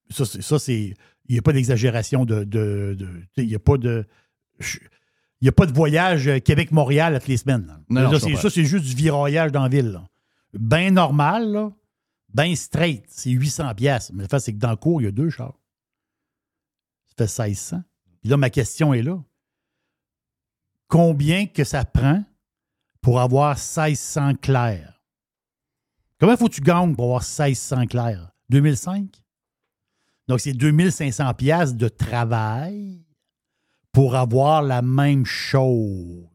Ça, 0.09 0.25
c'est. 0.25 0.41
ça, 0.41 0.59
c'est- 0.59 0.93
Il 1.29 1.33
n'y 1.33 1.39
a 1.39 1.41
pas 1.41 1.53
d'exagération 1.53 2.25
de. 2.25 2.43
de- 2.43 2.97
il 3.37 3.47
n'y 3.47 3.55
a 3.55 3.59
pas 3.59 3.77
de. 3.77 4.05
Il 4.59 5.45
n'y 5.45 5.49
a 5.49 5.51
pas 5.53 5.65
de 5.65 5.73
voyage 5.73 6.27
euh, 6.27 6.39
Québec-Montréal 6.39 7.15
à 7.15 7.19
toutes 7.19 7.29
les 7.29 7.37
semaines. 7.37 7.65
Non, 7.89 8.01
Là, 8.03 8.19
ça, 8.37 8.49
c'est 8.49 8.65
juste 8.65 8.85
du 8.85 8.95
viroyage 8.95 9.51
dans 9.51 9.63
la 9.63 9.69
ville. 9.69 9.99
Ben 10.53 10.93
normal, 10.93 11.51
là. 11.51 11.71
Ben 12.33 12.55
straight, 12.55 13.03
c'est 13.09 13.29
800 13.31 13.73
pièces. 13.75 14.11
Mais 14.13 14.23
le 14.23 14.29
fait, 14.29 14.39
c'est 14.39 14.53
que 14.53 14.57
dans 14.57 14.69
le 14.71 14.75
cours, 14.77 15.01
il 15.01 15.05
y 15.05 15.07
a 15.07 15.11
deux 15.11 15.29
chars. 15.29 15.57
Ça 17.05 17.13
fait 17.27 17.43
1600. 17.47 17.83
Puis 18.21 18.29
là, 18.29 18.37
ma 18.37 18.49
question 18.49 18.93
est 18.93 19.01
là. 19.01 19.21
Combien 20.87 21.45
que 21.47 21.63
ça 21.63 21.85
prend 21.85 22.23
pour 23.01 23.19
avoir 23.19 23.55
1600 23.55 24.35
clairs? 24.35 25.01
Comment 26.19 26.37
faut 26.37 26.47
que 26.47 26.53
tu 26.55 26.61
gagnes 26.61 26.95
pour 26.95 27.05
avoir 27.05 27.21
1600 27.21 27.87
clairs? 27.87 28.31
2005? 28.49 29.05
Donc, 30.27 30.39
c'est 30.39 30.53
2500 30.53 31.33
pièces 31.33 31.75
de 31.75 31.87
travail 31.89 33.03
pour 33.91 34.15
avoir 34.15 34.61
la 34.61 34.81
même 34.81 35.25
chose. 35.25 36.27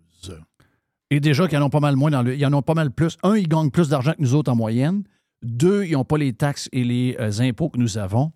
Et 1.10 1.20
déjà 1.20 1.48
qu'ils 1.48 1.58
en 1.58 1.62
ont 1.66 1.70
pas 1.70 1.80
mal 1.80 1.96
moins 1.96 2.10
dans 2.10 2.22
le. 2.22 2.36
Ils 2.36 2.44
en 2.44 2.52
ont 2.52 2.62
pas 2.62 2.74
mal 2.74 2.90
plus. 2.90 3.16
Un, 3.22 3.36
ils 3.36 3.48
gagnent 3.48 3.70
plus 3.70 3.88
d'argent 3.88 4.12
que 4.12 4.20
nous 4.20 4.34
autres 4.34 4.52
en 4.52 4.56
moyenne. 4.56 5.04
Deux, 5.42 5.84
ils 5.84 5.92
n'ont 5.92 6.04
pas 6.04 6.18
les 6.18 6.34
taxes 6.34 6.68
et 6.72 6.84
les 6.84 7.16
euh, 7.18 7.30
impôts 7.40 7.70
que 7.70 7.78
nous 7.78 7.96
avons. 7.96 8.32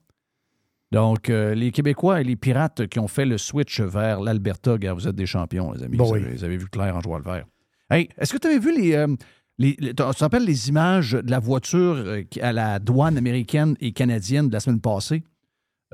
Donc, 0.90 1.28
euh, 1.28 1.54
les 1.54 1.70
Québécois 1.70 2.20
et 2.20 2.24
les 2.24 2.36
pirates 2.36 2.86
qui 2.86 2.98
ont 2.98 3.08
fait 3.08 3.26
le 3.26 3.36
switch 3.38 3.80
vers 3.80 4.20
l'Alberta, 4.20 4.76
vous 4.94 5.08
êtes 5.08 5.16
des 5.16 5.26
champions, 5.26 5.72
les 5.72 5.82
amis. 5.82 5.96
Bon, 5.96 6.04
vous, 6.04 6.12
oui. 6.14 6.22
avez, 6.22 6.34
vous 6.34 6.44
avez 6.44 6.56
vu 6.56 6.66
clair 6.68 6.96
en 6.96 7.00
jouant 7.00 7.18
le 7.18 7.24
vert. 7.24 7.46
Hey, 7.90 8.08
est-ce 8.16 8.32
que 8.32 8.38
tu 8.38 8.46
avais 8.46 8.58
vu 8.58 8.74
les. 8.74 8.94
euh, 8.94 9.06
tu 9.60 9.94
te 9.94 10.02
rappelles 10.02 10.44
les 10.44 10.68
images 10.68 11.12
de 11.12 11.30
la 11.30 11.38
voiture 11.38 11.94
euh, 11.96 12.22
à 12.40 12.52
la 12.52 12.78
douane 12.78 13.18
américaine 13.18 13.76
et 13.80 13.92
canadienne 13.92 14.48
de 14.48 14.52
la 14.52 14.60
semaine 14.60 14.80
passée? 14.80 15.22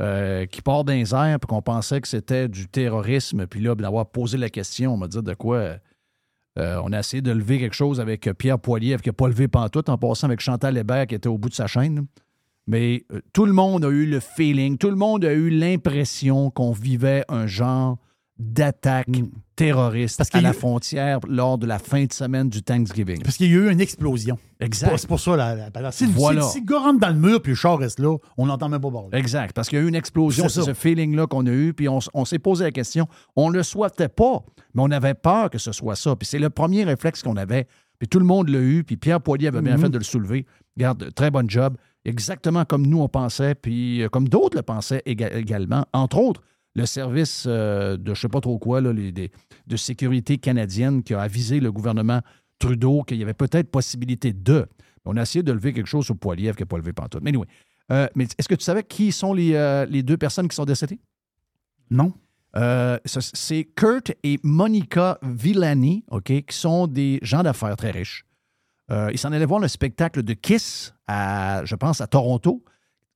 euh, 0.01 0.47
qui 0.47 0.63
part 0.63 0.85
airs, 0.89 1.41
puis 1.41 1.47
qu'on 1.49 1.63
pensait 1.63 2.01
que 2.01 2.09
c'était 2.09 2.49
du 2.49 2.69
terrorisme, 2.69 3.47
puis 3.47 3.61
là, 3.61 3.75
d'avoir 3.75 4.07
posé 4.07 4.39
la 4.39 4.49
question, 4.49 4.95
on 4.95 4.97
m'a 4.97 5.09
dit 5.09 5.23
de 5.23 5.35
quoi. 5.35 5.79
euh, 6.59 6.81
on 6.85 6.93
a 6.93 7.01
essayé 7.01 7.21
de 7.21 7.33
lever 7.33 7.59
quelque 7.59 7.75
chose 7.75 8.01
avec 8.01 8.31
Pierre 8.39 8.59
Poilievre 8.59 9.03
qui 9.03 9.09
n'a 9.09 9.13
pas 9.13 9.29
levé 9.29 9.49
pantoute, 9.49 9.89
en 9.89 9.99
passant 9.99 10.27
avec 10.27 10.41
Chantal 10.41 10.77
Hébert 10.77 11.07
qui 11.07 11.15
était 11.15 11.29
au 11.29 11.39
bout 11.39 11.49
de 11.49 11.55
sa 11.55 11.67
chaîne. 11.67 12.07
Mais 12.67 13.07
tout 13.33 13.47
le 13.47 13.53
monde 13.53 13.85
a 13.85 13.89
eu 13.89 14.07
le 14.07 14.21
feeling, 14.21 14.77
tout 14.77 14.91
le 14.91 14.97
monde 14.97 15.25
a 15.25 15.33
eu 15.33 15.49
l'impression 15.51 16.51
qu'on 16.51 16.73
vivait 16.73 17.25
un 17.29 17.47
genre 17.47 17.99
d'attaque 18.39 19.09
terroriste 19.56 20.19
Parce 20.19 20.32
à 20.35 20.40
la 20.40 20.52
frontière 20.52 21.19
lors 21.28 21.59
de 21.59 21.66
la 21.66 21.78
fin 21.78 22.05
de 22.05 22.12
semaine 22.12 22.48
du 22.48 22.62
Thanksgiving. 22.62 23.23
Parce 23.23 23.36
qu'il 23.36 23.51
y 23.51 23.55
a 23.55 23.59
eu 23.59 23.70
une 23.73 23.81
explosion. 23.81 24.39
Exact. 24.60 24.97
C'est 24.97 25.09
pour 25.09 25.19
ça, 25.19 25.36
la, 25.36 25.55
la 25.56 25.70
balance. 25.70 25.97
Si, 25.97 26.06
Voilà. 26.06 26.43
si- 26.43 26.52
si 26.52 26.60
le 26.60 26.66
gars 26.66 26.78
rentre 26.78 27.01
dans 27.01 27.09
le 27.09 27.15
mur 27.15 27.43
puis 27.43 27.52
le 27.52 27.56
char 27.56 27.78
reste 27.78 27.98
là, 27.98 28.16
on 28.36 28.47
n'entend 28.47 28.69
même 28.69 28.81
pas 28.81 28.90
parler. 28.90 29.09
Exact, 29.19 29.52
parce 29.52 29.69
qu'il 29.69 29.78
y 29.78 29.82
a 29.82 29.85
eu 29.85 29.89
une 29.89 29.94
explosion, 29.97 30.48
C'est 30.48 30.62
ce 30.62 30.74
feeling-là 30.74 31.27
qu'on 31.27 31.47
a 31.47 31.51
eu, 31.51 31.74
puis 31.74 31.89
on, 31.89 31.98
on 32.15 32.24
s'est 32.24 32.39
posé 32.39 32.65
la 32.65 32.70
question. 32.70 33.09
On 33.35 33.51
ne 33.51 33.56
le 33.56 33.62
souhaitait 33.65 34.09
pas, 34.09 34.44
mais 34.74 34.82
on 34.82 34.90
avait 34.90 35.15
peur 35.15 35.51
que 35.51 35.59
ce 35.59 35.73
soit 35.73 35.97
ça. 35.97 36.15
Puis 36.15 36.27
c'est 36.27 36.39
le 36.39 36.51
premier 36.51 36.85
réflexe 36.85 37.23
qu'on 37.23 37.36
avait. 37.36 37.66
Puis 37.98 38.06
tout 38.09 38.20
le 38.20 38.24
monde 38.24 38.48
l'a 38.48 38.60
eu, 38.60 38.85
puis 38.85 38.97
Pierre 38.97 39.20
Poilier 39.20 39.48
avait 39.48 39.60
bien 39.62 39.74
Mhm. 39.77 39.82
fait 39.82 39.89
de 39.90 39.98
le 39.98 40.05
soulever. 40.05 40.47
Regarde, 40.77 41.12
très 41.15 41.32
bon 41.32 41.48
job. 41.51 41.77
Exactement 42.05 42.65
comme 42.65 42.86
nous, 42.86 43.01
on 43.01 43.09
pensait, 43.09 43.56
puis 43.56 44.02
euh, 44.02 44.09
comme 44.09 44.28
d'autres 44.28 44.56
le 44.56 44.62
pensaient 44.62 45.02
éga- 45.05 45.36
également. 45.36 45.85
Entre 45.93 46.16
autres, 46.19 46.40
le 46.79 46.87
service 46.87 47.45
euh, 47.47 47.97
de 47.97 48.15
je 48.15 48.21
sais 48.21 48.29
pas 48.29 48.41
trop 48.41 48.59
quoi, 48.59 48.81
là, 48.81 48.93
les- 48.93 49.13
des- 49.13 49.31
de 49.67 49.77
sécurité 49.77 50.39
canadienne 50.39 51.03
qui 51.03 51.13
a 51.15 51.21
avisé 51.21 51.61
le 51.61 51.71
gouvernement 51.73 52.21
Trudeau 52.59 53.03
qu'il 53.05 53.19
y 53.19 53.23
avait 53.23 53.35
peut-être 53.35 53.71
possibilité 53.71 54.33
de. 54.33 54.67
On 55.05 55.17
a 55.17 55.23
essayé 55.23 55.43
de 55.43 55.53
lever 55.53 55.73
quelque 55.73 55.87
chose 55.87 56.05
sur 56.05 56.17
Poiliev 56.17 56.55
qui 56.57 56.63
n'a 56.63 56.67
pas 56.67 56.77
levé 56.79 56.93
pantoute. 56.93 57.23
Mais 57.23 57.31
anyway, 57.31 57.47
euh, 57.93 58.09
mais 58.17 58.25
est-ce 58.37 58.49
que 58.49 58.55
tu 58.57 58.65
savais 58.65 58.83
qui 58.83 59.13
sont 59.13 59.33
les, 59.33 59.55
euh, 59.55 59.87
les 59.87 60.03
deux 60.03 60.17
personnes 60.17 60.49
qui 60.49 60.57
sont 60.57 60.65
décédées? 60.65 60.99
Non. 61.91 62.13
Euh, 62.57 62.99
c'est 63.07 63.65
Kurt 63.77 64.13
et 64.25 64.39
Monica 64.43 65.19
Villani, 65.23 66.05
OK, 66.11 66.25
qui 66.25 66.57
sont 66.57 66.87
des 66.89 67.19
gens 67.23 67.43
d'affaires 67.43 67.77
très 67.77 67.91
riches. 67.93 68.25
Ils 68.91 69.19
s'en 69.19 69.33
allaient 69.33 69.45
voir 69.45 69.61
le 69.61 69.69
spectacle 69.69 70.23
de 70.23 70.33
Kiss, 70.33 70.95
à, 71.07 71.63
je 71.67 71.75
pense, 71.77 72.01
à 72.01 72.07
Toronto. 72.07 72.65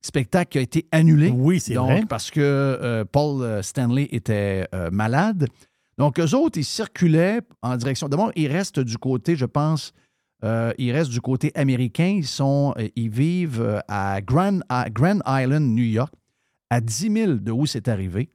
Spectacle 0.05 0.51
qui 0.51 0.57
a 0.57 0.61
été 0.61 0.87
annulé. 0.91 1.29
Oui, 1.29 1.59
c'est 1.59 1.75
donc, 1.75 1.89
vrai. 1.89 2.03
Parce 2.07 2.29
que 2.29 2.41
euh, 2.41 3.05
Paul 3.09 3.41
euh, 3.41 3.61
Stanley 3.61 4.09
était 4.11 4.67
euh, 4.75 4.91
malade. 4.91 5.47
Donc, 5.97 6.19
eux 6.19 6.35
autres, 6.35 6.57
ils 6.57 6.65
circulaient 6.65 7.41
en 7.61 7.77
direction. 7.77 8.09
D'abord, 8.09 8.31
ils 8.35 8.51
restent 8.51 8.79
du 8.79 8.97
côté, 8.97 9.35
je 9.35 9.45
pense, 9.45 9.93
euh, 10.43 10.73
ils 10.77 10.91
restent 10.91 11.11
du 11.11 11.21
côté 11.21 11.51
américain. 11.55 12.15
Ils, 12.17 12.27
sont, 12.27 12.73
ils 12.95 13.09
vivent 13.09 13.81
à 13.87 14.21
Grand, 14.21 14.59
à 14.69 14.89
Grand 14.89 15.19
Island, 15.25 15.63
New 15.63 15.83
York, 15.83 16.13
à 16.69 16.81
10 16.81 17.11
000 17.13 17.33
de 17.35 17.51
où 17.51 17.65
c'est 17.65 17.87
arrivé. 17.87 18.29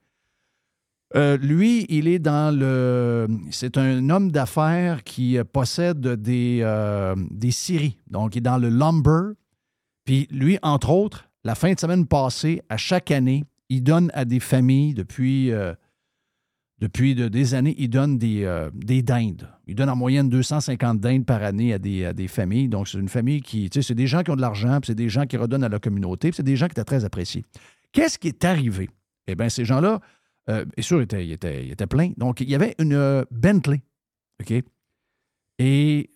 Euh, 1.17 1.39
lui, 1.39 1.87
il 1.89 2.07
est 2.07 2.19
dans 2.19 2.55
le. 2.55 3.27
C'est 3.51 3.79
un 3.79 4.11
homme 4.11 4.31
d'affaires 4.31 5.03
qui 5.05 5.39
possède 5.53 6.01
des, 6.01 6.61
euh, 6.63 7.15
des 7.31 7.51
scieries. 7.51 7.99
Donc, 8.09 8.35
il 8.35 8.39
est 8.39 8.43
dans 8.43 8.59
le 8.59 8.69
lumber. 8.69 9.33
Puis 10.05 10.29
lui, 10.31 10.59
entre 10.63 10.91
autres, 10.91 11.28
la 11.45 11.55
fin 11.55 11.73
de 11.73 11.79
semaine 11.79 12.07
passée, 12.07 12.63
à 12.69 12.77
chaque 12.77 13.11
année, 13.11 13.45
il 13.69 13.83
donne 13.83 14.11
à 14.15 14.25
des 14.25 14.41
familles 14.41 14.95
depuis, 14.95 15.53
euh, 15.53 15.75
des 16.81 17.55
années, 17.55 17.75
il 17.79 17.89
donne 17.89 18.19
des, 18.19 18.45
euh, 18.45 18.71
des 18.75 19.03
dindes. 19.03 19.49
Il 19.67 19.75
donne 19.75 19.91
en 19.91 19.97
moyenne 19.97 20.29
250 20.29 21.01
dindes 21.01 21.27
par 21.27 21.43
année 21.43 21.75
à 21.75 21.79
des, 21.79 22.29
familles. 22.29 22.69
Donc, 22.69 22.89
c'est 22.89 22.99
une 22.99 23.09
famille 23.09 23.43
qui, 23.43 23.69
tu 23.71 23.81
sais, 23.81 23.89
c'est 23.89 23.95
des 23.95 24.07
gens 24.07 24.23
qui 24.23 24.31
ont 24.31 24.37
de 24.37 24.41
l'argent, 24.41 24.81
puis 24.81 24.89
c'est 24.89 24.95
des 24.95 25.09
gens 25.09 25.27
qui 25.27 25.37
redonnent 25.37 25.65
à 25.65 25.69
la 25.69 25.79
communauté, 25.79 26.31
puis 26.31 26.37
c'est 26.37 26.43
des 26.43 26.57
gens 26.57 26.67
qui 26.67 26.73
étaient 26.73 26.85
très 26.85 27.05
appréciés. 27.05 27.45
Qu'est-ce 27.93 28.19
qui 28.19 28.29
est 28.29 28.45
arrivé? 28.45 28.89
Eh 29.27 29.35
bien, 29.35 29.49
ces 29.49 29.65
gens-là, 29.65 30.01
euh, 30.49 30.65
bien 30.65 30.83
sûr, 30.83 31.01
ils 31.01 31.05
étaient, 31.05 31.27
ils 31.27 31.67
ils 31.67 31.73
étaient 31.73 31.87
pleins. 31.87 32.13
Donc, 32.17 32.41
il 32.41 32.49
y 32.49 32.55
avait 32.55 32.75
une 32.79 32.95
euh, 32.95 33.25
Bentley. 33.31 33.83
OK? 34.41 34.63
Et 35.59 36.11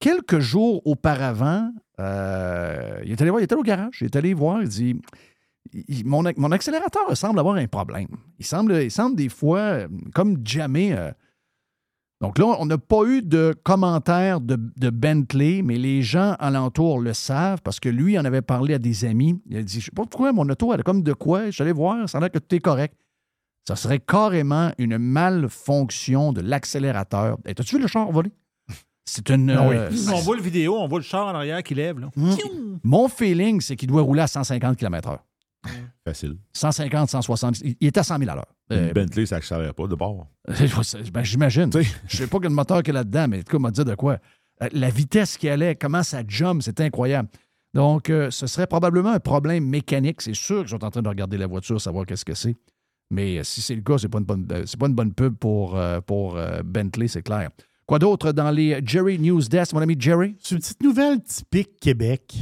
quelques 0.00 0.40
jours 0.40 0.86
auparavant, 0.86 1.72
Euh, 2.00 3.00
il, 3.04 3.12
est 3.12 3.20
allé 3.20 3.30
voir, 3.30 3.40
il 3.40 3.44
est 3.44 3.52
allé 3.52 3.60
au 3.60 3.64
garage, 3.64 3.98
il 4.00 4.04
est 4.06 4.16
allé 4.16 4.32
voir, 4.34 4.62
il 4.62 4.68
dit 4.68 5.00
mon, 6.04 6.22
ac- 6.24 6.34
mon 6.38 6.52
accélérateur 6.52 7.14
semble 7.16 7.38
avoir 7.40 7.56
un 7.56 7.66
problème. 7.66 8.08
Il 8.38 8.46
semble, 8.46 8.72
il 8.82 8.90
semble 8.90 9.16
des 9.16 9.28
fois 9.28 9.58
euh, 9.58 9.88
comme 10.14 10.38
jamais. 10.46 10.92
euh. 10.96 11.10
Donc 12.20 12.38
là, 12.38 12.46
on 12.58 12.66
n'a 12.66 12.78
pas 12.78 13.04
eu 13.04 13.22
de 13.22 13.54
commentaires 13.62 14.40
de, 14.40 14.56
Bentley, 14.90 15.62
mais 15.62 15.76
les 15.76 16.02
gens 16.02 16.34
alentour 16.40 16.98
le 17.00 17.12
savent 17.12 17.62
parce 17.62 17.78
que 17.78 17.88
lui 17.88 18.18
en 18.18 18.24
avait 18.24 18.42
parlé 18.42 18.74
à 18.74 18.78
des 18.78 19.04
amis. 19.04 19.40
Il 19.46 19.56
a 19.56 19.62
dit 19.62 19.80
Je 19.80 19.84
sais 19.86 19.90
pas 19.94 20.04
pourquoi 20.04 20.32
mon 20.32 20.48
auto, 20.48 20.72
elle 20.72 20.80
a 20.80 20.82
comme 20.82 21.02
de 21.02 21.12
quoi. 21.12 21.46
Je 21.46 21.50
suis 21.52 21.62
allé 21.62 21.72
voir, 21.72 22.08
ça 22.08 22.18
a 22.18 22.20
l'air 22.20 22.30
que 22.32 22.38
tout 22.38 22.54
est 22.56 22.60
correct. 22.60 22.94
Ça 23.68 23.76
serait 23.76 24.00
carrément 24.00 24.72
une 24.78 24.96
malfonction 24.98 26.32
de 26.32 26.40
l'accélérateur. 26.40 27.36
Hey, 27.44 27.54
T'as-tu 27.54 27.76
vu 27.76 27.82
le 27.82 27.86
char 27.88 28.10
volé? 28.10 28.32
C'est 29.08 29.30
une. 29.30 29.50
Ah 29.50 29.66
oui. 29.68 29.76
euh, 29.76 29.90
On 30.12 30.20
voit 30.20 30.36
le 30.36 30.42
vidéo, 30.42 30.76
on 30.78 30.86
voit 30.86 30.98
le 30.98 31.04
char 31.04 31.26
en 31.26 31.34
arrière 31.34 31.62
qui 31.62 31.74
lève. 31.74 31.98
Là. 31.98 32.10
mon 32.84 33.08
feeling, 33.08 33.60
c'est 33.60 33.76
qu'il 33.76 33.88
doit 33.88 34.02
rouler 34.02 34.20
à 34.22 34.26
150 34.26 34.76
km/h. 34.76 35.18
Facile. 36.04 36.36
150, 36.52 37.10
160. 37.10 37.60
Il 37.80 37.86
est 37.86 37.96
à 37.98 38.02
100 38.02 38.18
000 38.18 38.30
à 38.30 38.34
l'heure. 38.36 38.46
Euh, 38.72 38.86
Une 38.88 38.92
Bentley, 38.92 39.26
ça 39.26 39.36
accélère 39.36 39.74
pas 39.74 39.86
de 39.86 39.94
bord. 39.94 40.26
ben, 41.12 41.24
J'imagine. 41.24 41.70
Je 42.06 42.16
sais 42.16 42.26
pas 42.26 42.38
quel 42.40 42.50
moteur 42.50 42.82
qu'il 42.82 42.94
y 42.94 42.96
a 42.96 43.00
là-dedans, 43.00 43.26
mais 43.28 43.38
en 43.38 43.42
tout 43.42 43.52
cas, 43.56 43.58
m'a 43.58 43.70
dit 43.70 43.84
de 43.84 43.94
quoi. 43.94 44.18
Euh, 44.62 44.68
La 44.72 44.90
vitesse 44.90 45.36
qui 45.36 45.48
allait, 45.48 45.74
comment 45.74 46.02
ça 46.02 46.22
jump, 46.26 46.62
c'est 46.62 46.80
incroyable. 46.80 47.28
Donc, 47.74 48.08
euh, 48.08 48.30
ce 48.30 48.46
serait 48.46 48.66
probablement 48.66 49.10
un 49.12 49.20
problème 49.20 49.64
mécanique. 49.66 50.22
C'est 50.22 50.34
sûr 50.34 50.58
que 50.62 50.68
je 50.68 50.76
suis 50.76 50.84
en 50.84 50.90
train 50.90 51.02
de 51.02 51.08
regarder 51.08 51.36
la 51.36 51.46
voiture, 51.46 51.80
savoir 51.80 52.06
qu'est-ce 52.06 52.24
que 52.24 52.34
c'est. 52.34 52.56
Mais 53.10 53.38
euh, 53.38 53.42
si 53.42 53.60
c'est 53.60 53.74
le 53.74 53.82
cas, 53.82 53.98
c'est 53.98 54.08
pas 54.08 54.18
une 54.18 54.24
bonne, 54.24 54.46
euh, 54.52 54.62
c'est 54.66 54.78
pas 54.78 54.86
une 54.86 54.94
bonne 54.94 55.12
pub 55.12 55.34
pour, 55.36 55.76
euh, 55.76 56.00
pour 56.00 56.36
euh, 56.36 56.62
Bentley, 56.64 57.08
c'est 57.08 57.22
clair. 57.22 57.50
Quoi 57.88 57.98
d'autre 57.98 58.32
dans 58.32 58.50
les 58.50 58.82
Jerry 58.84 59.18
News 59.18 59.40
Desk, 59.40 59.72
mon 59.72 59.80
ami 59.80 59.96
Jerry? 59.98 60.36
C'est 60.40 60.56
une 60.56 60.60
petite 60.60 60.82
nouvelle 60.82 61.22
typique 61.22 61.80
Québec. 61.80 62.36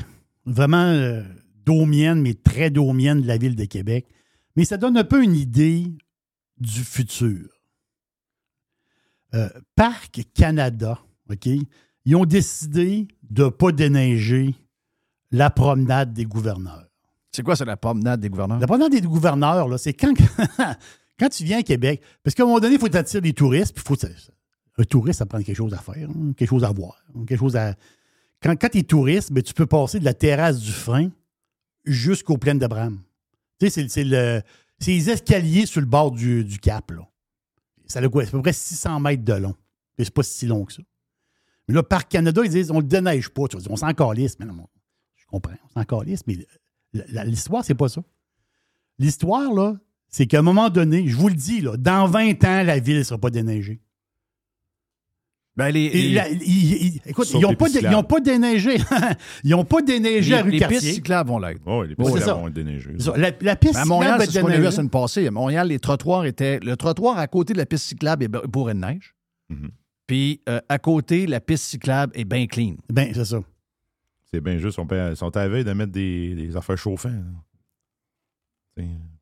Vraiment 0.45 0.89
euh, 0.89 1.23
domienne, 1.65 2.21
mais 2.21 2.35
très 2.35 2.69
domienne 2.69 3.23
de 3.23 3.29
la 3.29 3.39
ville 3.39 3.55
de 3.55 3.65
Québec. 3.65 4.09
Mais 4.57 4.65
ça 4.65 4.77
donne 4.77 4.97
un 4.97 5.05
peu 5.05 5.23
une 5.23 5.37
idée 5.37 5.87
du 6.59 6.83
futur. 6.83 7.49
Euh, 9.35 9.49
Parc 9.77 10.23
Canada, 10.35 10.99
OK? 11.31 11.47
Ils 12.07 12.17
ont 12.17 12.25
décidé 12.25 13.07
de 13.31 13.45
ne 13.45 13.49
pas 13.49 13.71
déneiger 13.71 14.53
la 15.31 15.51
promenade 15.51 16.13
des 16.13 16.25
gouverneurs. 16.25 16.89
C'est 17.31 17.45
quoi, 17.45 17.55
c'est 17.55 17.65
la 17.65 17.77
promenade 17.77 18.19
des 18.19 18.31
gouverneurs? 18.31 18.59
La 18.59 18.67
promenade 18.67 18.91
des 18.91 19.01
gouverneurs, 19.01 19.69
là, 19.69 19.79
c'est 19.79 19.95
quand, 19.95 20.13
quand 21.21 21.29
tu 21.29 21.45
viens 21.45 21.61
à 21.61 21.63
Québec. 21.63 22.03
Parce 22.25 22.35
qu'à 22.35 22.43
un 22.43 22.47
moment 22.47 22.59
donné, 22.59 22.75
il 22.75 22.81
faut 22.81 22.97
attirer 22.97 23.21
des 23.21 23.33
touristes, 23.33 23.77
puis 23.77 23.85
faut, 23.87 23.95
un 24.79 24.85
touriste, 24.85 25.19
ça 25.21 25.27
prend 25.27 25.43
quelque 25.43 25.57
chose 25.57 25.73
à 25.75 25.79
faire, 25.79 26.09
hein, 26.11 26.33
quelque 26.37 26.49
chose 26.51 26.65
à 26.65 26.71
voir, 26.71 27.03
hein, 27.15 27.25
quelque 27.27 27.39
chose 27.39 27.57
à. 27.57 27.75
Quand, 28.43 28.55
quand 28.61 28.69
tu 28.69 28.79
es 28.79 28.83
touriste, 28.83 29.33
ben, 29.33 29.43
tu 29.43 29.55
peux 29.55 29.67
passer 29.67 29.99
de 29.99 30.05
la 30.05 30.15
terrasse 30.15 30.59
du 30.61 30.71
frein 30.73 31.11
jusqu'aux 31.85 32.37
plaines 32.37 32.59
d'Abraham. 32.59 33.01
Tu 33.59 33.71
sais, 33.71 33.89
c'est- 33.89 34.05
le- 34.05 34.43
c'est 34.79 34.91
les 34.93 35.09
escaliers 35.11 35.65
sur 35.67 35.81
le 35.81 35.87
bord 35.87 36.11
du, 36.13 36.45
du 36.45 36.59
cap. 36.59 36.91
Là. 36.91 37.09
Ça 37.87 38.01
a 38.01 38.09
quoi? 38.09 38.25
C'est 38.25 38.29
à 38.29 38.33
peu 38.33 38.43
près 38.43 38.53
600 38.53 39.01
mètres 39.01 39.25
de 39.25 39.33
long. 39.33 39.55
Mais 39.97 40.05
c'est 40.05 40.13
pas 40.13 40.23
si 40.23 40.47
long 40.47 40.65
que 40.67 40.75
ça. 40.75 40.83
Mais 41.69 41.75
là, 41.75 41.83
Parc 41.83 42.11
Canada, 42.11 42.43
ils 42.45 42.51
disent 42.51 42.71
on 42.71 42.81
le 42.81 42.87
déneige 42.87 43.31
pas. 43.31 43.49
Tu 43.49 43.57
on 43.71 43.77
s'en 43.77 43.93
calisse. 43.95 44.39
Mais 44.39 44.45
non, 44.47 44.69
je 45.17 45.25
comprends, 45.27 45.55
on 45.65 45.81
s'en 45.81 45.85
calisse, 45.85 46.21
mais 46.27 46.37
l'histoire, 47.25 47.65
c'est 47.65 47.75
pas 47.75 47.89
ça. 47.89 48.03
L'histoire, 48.99 49.53
là, 49.53 49.77
c'est 50.09 50.27
qu'à 50.27 50.39
un 50.41 50.43
moment 50.43 50.69
donné, 50.71 51.09
je 51.09 51.17
vous 51.17 51.29
le 51.29 51.35
dis, 51.35 51.61
là, 51.63 51.77
dans 51.77 52.07
20 52.07 52.45
ans, 52.45 52.63
la 52.63 52.79
ville 52.79 52.99
ne 52.99 53.03
sera 53.03 53.19
pas 53.19 53.31
déneigée. 53.31 53.81
Ben, 55.57 55.71
les, 55.71 55.89
les- 55.89 56.13
la- 56.13 56.29
ils- 56.29 56.43
ils- 56.45 57.01
écoute, 57.07 57.31
ils 57.33 57.41
n'ont 57.41 57.49
les 57.51 57.57
pas, 57.57 57.67
pas 58.03 58.21
déneigé. 58.21 58.77
ils 59.45 59.51
n'ont 59.51 59.65
pas 59.65 59.81
déneigé 59.81 60.33
les- 60.33 60.37
à 60.39 60.43
rue 60.43 60.51
les 60.51 60.59
Cartier. 60.59 60.79
pistes 60.81 60.95
cyclables 60.97 61.31
vont 61.31 61.39
l'être. 61.39 61.61
Oui, 61.67 61.89
les 61.89 61.95
pistes 61.97 62.11
c'est 62.11 62.19
cyclables 62.19 62.25
ça. 62.25 62.35
vont 62.35 62.49
être 62.49 62.55
déneigées. 62.55 62.91
La, 63.17 63.31
la 63.41 63.57
piste 63.57 63.75
Ben, 63.75 63.81
à 63.81 63.85
Montréal, 63.87 64.13
cyclable 64.21 64.33
c'est 64.33 64.39
ce 64.39 64.45
qu'on 64.45 64.51
a 64.53 64.57
vu 64.59 64.63
la 64.65 64.71
semaine 64.71 64.91
passée. 64.91 65.27
À 65.27 65.31
Montréal, 65.31 65.69
les 65.69 65.79
trottoirs 65.79 66.27
étaient. 66.27 66.61
Le 66.61 66.77
trottoir 66.77 67.17
à 67.19 67.27
côté 67.27 67.55
de 67.55 67.59
la 67.59 67.65
piste 67.67 67.85
cyclable 67.85 68.25
est 68.25 68.29
bourré 68.29 68.75
de 68.75 68.81
neige. 68.81 69.15
Mhm. 69.49 69.71
Puis 70.07 70.43
euh, 70.49 70.61
à 70.69 70.79
côté, 70.79 71.27
la 71.27 71.41
piste 71.41 71.65
cyclable 71.65 72.13
est 72.15 72.25
bien 72.27 72.47
clean. 72.47 72.75
Ben, 72.93 73.11
c'est 73.15 73.25
ça. 73.25 73.41
C'est 74.31 74.41
bien 74.43 74.59
juste. 74.59 74.79
On 74.79 74.87
peut- 74.87 75.11
Ils 75.11 75.17
sont 75.17 75.35
à 75.37 75.41
la 75.41 75.49
veille 75.49 75.65
de 75.65 75.73
mettre 75.73 75.93
des, 75.93 76.35
des 76.35 76.55
affaires 76.55 76.77
chauffantes. 76.77 77.13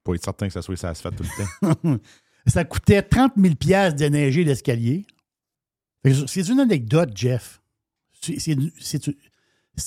Pour 0.03 0.15
être 0.15 0.25
certain 0.25 0.49
que 0.49 0.53
ça 0.53 0.63
soit 0.63 0.77
ça 0.77 0.89
asphalte 0.91 1.17
tout 1.17 1.25
le 1.25 1.83
temps. 1.85 1.99
ça 2.47 2.65
coûtait 2.65 3.03
30 3.03 3.33
000 3.37 3.55
piastres 3.55 3.99
de 4.01 4.07
neiger 4.07 4.45
l'escalier. 4.45 5.07
C'est 6.27 6.49
une 6.49 6.61
anecdote, 6.61 7.11
Jeff. 7.15 7.61
C'est 8.21 8.53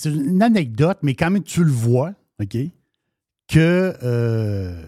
une 0.05 0.41
anecdote, 0.41 0.99
mais 1.01 1.15
quand 1.15 1.29
même, 1.31 1.43
tu 1.43 1.63
le 1.63 1.71
vois, 1.71 2.13
OK, 2.41 2.57
que 3.47 3.95
euh, 4.03 4.85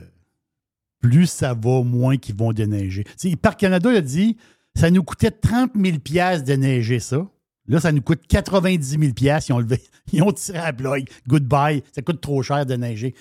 plus 1.00 1.28
ça 1.28 1.54
va, 1.54 1.84
moins 1.84 2.18
qu'ils 2.18 2.36
vont 2.36 2.52
déneiger. 2.52 3.06
Parc 3.42 3.60
Canada 3.60 3.90
a 3.90 4.02
dit 4.02 4.38
ça 4.76 4.92
nous 4.92 5.04
coûtait 5.04 5.32
30 5.32 5.72
000 5.76 6.00
piastres 6.00 6.46
de 6.48 6.54
neiger 6.54 7.00
ça. 7.00 7.28
Là, 7.68 7.80
ça 7.80 7.92
nous 7.92 8.02
coûte 8.02 8.26
90 8.28 8.98
000 9.00 9.14
piastres. 9.14 9.52
Ils 9.52 9.54
ont, 9.54 9.60
levé, 9.60 9.82
ils 10.12 10.24
ont 10.24 10.32
tiré 10.32 10.58
à 10.58 10.72
blague. 10.72 11.08
Goodbye. 11.28 11.84
Ça 11.94 12.02
coûte 12.02 12.20
trop 12.22 12.42
cher 12.42 12.66
de 12.66 12.76
neiger. 12.76 13.14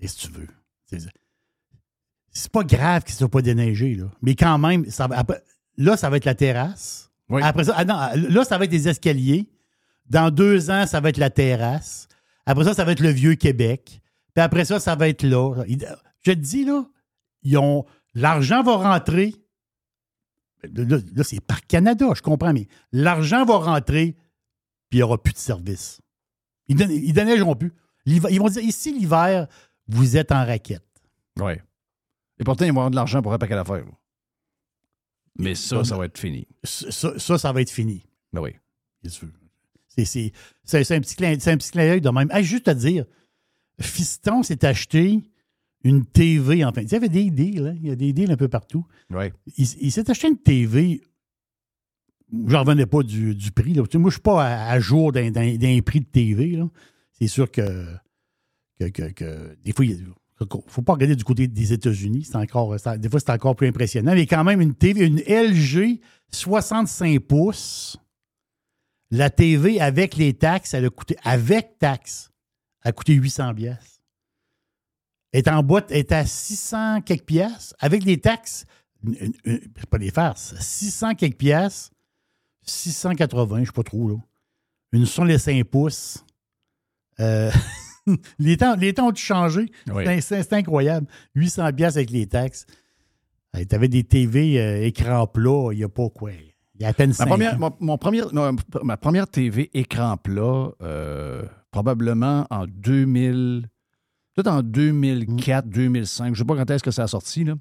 Qu'est-ce 0.00 0.26
que 0.28 0.32
tu 0.32 0.40
veux? 0.40 0.48
C'est- 2.32 2.50
pas 2.50 2.64
grave 2.64 3.04
qu'il 3.04 3.14
ne 3.14 3.18
soit 3.18 3.28
pas 3.30 3.42
déneigé, 3.42 3.94
là. 3.94 4.10
Mais 4.22 4.34
quand 4.34 4.58
même, 4.58 4.90
ça 4.90 5.06
va- 5.06 5.24
là, 5.76 5.96
ça 5.96 6.10
va 6.10 6.16
être 6.16 6.24
la 6.24 6.34
terrasse. 6.34 7.10
Après 7.40 7.64
ça, 7.64 7.74
ah 7.76 7.84
non, 7.84 8.28
là, 8.28 8.44
ça 8.44 8.58
va 8.58 8.64
être 8.64 8.70
des 8.70 8.88
escaliers. 8.88 9.48
Dans 10.06 10.30
deux 10.30 10.70
ans, 10.70 10.86
ça 10.86 11.00
va 11.00 11.08
être 11.08 11.16
la 11.16 11.30
terrasse. 11.30 12.08
Après 12.44 12.64
ça, 12.64 12.74
ça 12.74 12.84
va 12.84 12.92
être 12.92 13.00
le 13.00 13.10
vieux 13.10 13.34
Québec. 13.36 14.02
Puis 14.34 14.42
après 14.42 14.64
ça, 14.64 14.80
ça 14.80 14.96
va 14.96 15.08
être 15.08 15.22
là. 15.22 15.64
Je 15.66 16.32
te 16.32 16.36
dis, 16.36 16.64
là, 16.64 16.84
ils 17.42 17.56
ont. 17.56 17.86
L'argent 18.14 18.62
va 18.62 18.76
rentrer. 18.76 19.34
Là, 20.64 20.98
là, 21.14 21.24
c'est 21.24 21.40
par 21.40 21.66
Canada, 21.66 22.06
je 22.14 22.22
comprends, 22.22 22.52
mais 22.52 22.68
l'argent 22.92 23.44
va 23.44 23.56
rentrer, 23.56 24.16
puis 24.90 24.98
il 24.98 24.98
n'y 24.98 25.02
aura 25.02 25.20
plus 25.20 25.32
de 25.32 25.38
service. 25.38 26.00
Ils 26.68 26.76
ne 26.76 27.12
déneigeront 27.12 27.56
plus. 27.56 27.72
Ils 28.06 28.20
vont 28.20 28.48
dire 28.48 28.62
ici, 28.62 28.96
l'hiver, 28.96 29.48
vous 29.88 30.16
êtes 30.16 30.30
en 30.32 30.44
raquette. 30.44 30.86
Oui. 31.40 31.52
Et 32.38 32.44
pourtant, 32.44 32.64
ils 32.64 32.72
vont 32.72 32.80
avoir 32.80 32.90
de 32.90 32.96
l'argent 32.96 33.22
pour 33.22 33.32
un 33.32 33.38
paquet 33.38 33.54
d'affaires. 33.54 33.84
Mais 35.38 35.54
ça, 35.54 35.82
ça 35.84 35.96
va 35.96 36.04
être 36.06 36.18
fini. 36.18 36.46
Ça, 36.64 37.18
ça, 37.18 37.38
ça 37.38 37.52
va 37.52 37.60
être 37.62 37.70
fini. 37.70 38.04
Ben 38.32 38.40
oui. 38.40 38.52
C'est- 39.04 39.26
un 40.94 41.56
petit 41.56 41.70
clin 41.70 41.86
d'œil 41.86 42.00
de 42.00 42.10
même. 42.10 42.30
Hey, 42.30 42.44
juste 42.44 42.68
à 42.68 42.74
dire, 42.74 43.04
Fiston 43.80 44.42
s'est 44.42 44.64
acheté 44.64 45.20
une 45.84 46.04
TV. 46.06 46.64
Enfin, 46.64 46.82
il 46.82 46.90
y 46.92 46.94
avait 46.94 47.08
des 47.08 47.30
deals, 47.30 47.66
hein? 47.66 47.74
il 47.80 47.88
y 47.88 47.90
a 47.90 47.96
des 47.96 48.12
deals 48.12 48.30
un 48.30 48.36
peu 48.36 48.48
partout. 48.48 48.86
Ouais. 49.10 49.32
Il, 49.58 49.66
il 49.80 49.90
s'est 49.92 50.10
acheté 50.10 50.28
une 50.28 50.38
TV. 50.38 51.02
J'en 52.46 52.60
revenais 52.60 52.86
pas 52.86 53.02
du, 53.02 53.34
du 53.34 53.50
prix. 53.50 53.74
Là. 53.74 53.82
Moi, 53.94 54.10
je 54.10 54.14
suis 54.14 54.22
pas 54.22 54.44
à, 54.46 54.70
à 54.70 54.80
jour 54.80 55.12
d'un 55.12 55.30
prix 55.82 56.00
de 56.00 56.06
TV. 56.06 56.58
C'est 57.12 57.26
sûr 57.26 57.50
que, 57.50 57.86
que, 58.78 58.84
que- 58.86 59.10
que 59.12 59.56
des 59.62 59.72
fois, 59.72 59.84
il 59.84 59.90
y 59.90 59.94
a- 59.94 60.06
faut 60.66 60.82
pas 60.82 60.94
regarder 60.94 61.16
du 61.16 61.24
côté 61.24 61.46
des 61.46 61.72
États-Unis. 61.72 62.24
C'est 62.24 62.36
encore, 62.36 62.74
des 62.98 63.08
fois, 63.08 63.20
c'est 63.20 63.30
encore 63.30 63.54
plus 63.56 63.68
impressionnant. 63.68 64.14
Mais 64.14 64.26
quand 64.26 64.42
même, 64.44 64.60
une 64.60 64.74
TV, 64.74 65.06
une 65.06 65.20
LG 65.20 66.00
65 66.32 67.18
pouces, 67.20 67.96
la 69.10 69.30
TV 69.30 69.80
avec 69.80 70.16
les 70.16 70.32
taxes, 70.34 70.74
elle 70.74 70.86
a 70.86 70.90
coûté, 70.90 71.16
avec 71.22 71.78
taxes, 71.78 72.30
elle 72.82 72.88
a 72.90 72.92
coûté 72.92 73.14
800 73.14 73.54
pièces. 73.54 74.00
Est 75.32 75.48
en 75.48 75.62
boîte, 75.62 75.90
est 75.90 76.12
à 76.12 76.26
600 76.26 77.02
quelques 77.02 77.24
pièces. 77.26 77.74
Avec 77.78 78.04
les 78.04 78.20
taxes, 78.20 78.64
une- 79.04 79.32
une- 79.44 79.60
pas 79.90 79.98
des 79.98 80.10
farces, 80.10 80.54
600 80.60 81.14
quelques 81.14 81.38
pièces, 81.38 81.90
680, 82.64 83.60
je 83.60 83.64
sais 83.66 83.72
pas 83.72 83.82
trop, 83.82 84.08
là. 84.08 84.16
Une 84.92 85.06
son 85.06 85.24
les 85.24 85.38
5 85.38 85.64
pouces. 85.64 86.24
Euh, 87.20 87.50
les, 88.38 88.56
temps, 88.56 88.74
les 88.76 88.92
temps 88.94 89.08
ont 89.10 89.14
changé. 89.14 89.70
Oui. 89.92 90.04
C'est- 90.20 90.52
incroyable. 90.52 91.06
800 91.34 91.72
pièces 91.72 91.96
avec 91.96 92.10
les 92.10 92.26
taxes. 92.26 92.66
Tu 93.54 93.74
avais 93.74 93.88
des 93.88 94.02
TV 94.04 94.58
euh, 94.60 94.82
écran 94.86 95.26
plat, 95.26 95.68
il 95.72 95.78
n'y 95.78 95.84
a 95.84 95.88
pas 95.88 96.08
quoi. 96.08 96.30
Il 96.74 96.82
y 96.82 96.84
a 96.84 96.88
à 96.88 96.92
peine 96.94 97.10
Ma 97.10 97.14
5 97.14 97.26
première, 97.28 97.58
mon- 97.58 97.76
mon 97.80 97.98
premier- 97.98 98.22
non, 98.32 98.56
ma 98.82 98.96
première 98.96 99.28
TV 99.28 99.70
écran 99.74 100.16
plat, 100.16 100.70
euh, 100.82 101.42
probablement 101.70 102.46
en 102.50 102.64
2000, 102.66 103.68
peut-être 104.34 104.48
en 104.48 104.62
2004, 104.62 105.68
2005. 105.68 106.26
Je 106.26 106.30
ne 106.30 106.34
sais 106.36 106.44
pas 106.44 106.56
quand 106.56 106.70
est-ce 106.70 106.82
que 106.82 106.90
ça 106.90 107.02
a 107.04 107.06
sorti, 107.08 107.44
là. 107.44 107.54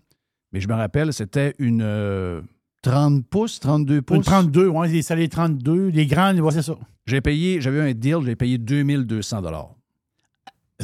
mais 0.53 0.59
je 0.61 0.67
me 0.69 0.73
rappelle, 0.73 1.11
c'était 1.13 1.53
une 1.59 1.81
euh, 1.83 2.41
30 2.83 3.25
pouces, 3.27 3.59
32 3.59 4.01
pouces. 4.01 4.17
Une 4.17 4.23
32, 4.23 4.67
oui, 4.69 4.89
les 4.91 5.01
salés 5.01 5.27
32. 5.29 5.89
Les 5.89 6.05
grandes, 6.07 6.41
c'est 6.51 6.61
ça. 6.61 6.75
J'ai 7.05 7.19
payé, 7.21 7.59
j'avais 7.61 7.81
un 7.81 7.93
deal, 7.93 8.19
j'ai 8.25 8.35
payé 8.35 8.57
2200 8.57 9.41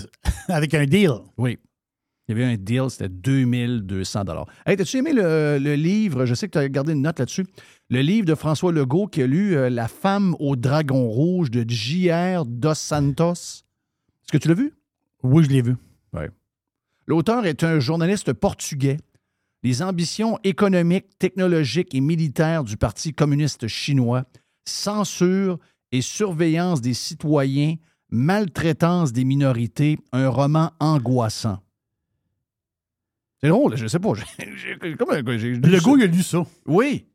Avec 0.48 0.74
un 0.74 0.86
deal. 0.86 1.12
Oui. 1.38 1.58
Il 2.28 2.38
y 2.38 2.42
avait 2.42 2.54
un 2.54 2.58
deal, 2.58 2.90
c'était 2.90 3.08
2200 3.08 4.24
Hey, 4.66 4.76
t'as-tu 4.76 4.98
aimé 4.98 5.14
le, 5.14 5.60
le 5.62 5.76
livre? 5.76 6.26
Je 6.26 6.34
sais 6.34 6.48
que 6.48 6.52
tu 6.52 6.58
as 6.58 6.68
gardé 6.68 6.92
une 6.92 7.02
note 7.02 7.20
là-dessus. 7.20 7.46
Le 7.90 8.02
livre 8.02 8.26
de 8.26 8.36
François 8.36 8.74
Legault 8.74 9.08
qui 9.08 9.22
a 9.22 9.28
lu 9.28 9.56
euh, 9.56 9.70
La 9.70 9.88
femme 9.88 10.36
au 10.40 10.58
dragon 10.58 11.08
rouge 11.08 11.52
de 11.52 11.64
J.R. 11.68 12.46
Dos 12.46 12.74
Santos. 12.74 13.34
Est-ce 13.34 14.32
que 14.34 14.38
tu 14.38 14.50
l'as 14.50 14.56
vu? 14.56 14.74
Oui, 15.24 15.46
je 15.46 15.50
l'ai 15.50 15.62
vu. 15.62 15.78
Ouais. 16.12 16.30
L'auteur 17.06 17.46
est 17.46 17.64
un 17.64 17.80
journaliste 17.80 18.34
portugais. 18.34 18.98
Les 19.64 19.82
ambitions 19.82 20.38
économiques, 20.44 21.18
technologiques 21.18 21.96
et 21.96 22.02
militaires 22.02 22.66
du 22.66 22.76
Parti 22.76 23.14
communiste 23.14 23.68
chinois, 23.68 24.26
censure 24.66 25.58
et 25.94 26.02
surveillance 26.02 26.82
des 26.82 26.94
citoyens, 26.94 27.76
maltraitance 28.10 29.12
des 29.14 29.24
minorités, 29.26 30.00
un 30.12 30.30
roman 30.30 30.72
angoissant. 30.80 31.60
C'est 33.42 33.50
drôle, 33.50 33.76
je 33.78 33.88
sais 33.88 34.00
pas. 34.00 34.10
Le 34.40 34.96
gars, 35.80 35.94
il 35.98 36.04
a 36.04 36.08
lu 36.08 36.24
ça. 36.24 36.44
Oui. 36.66 37.06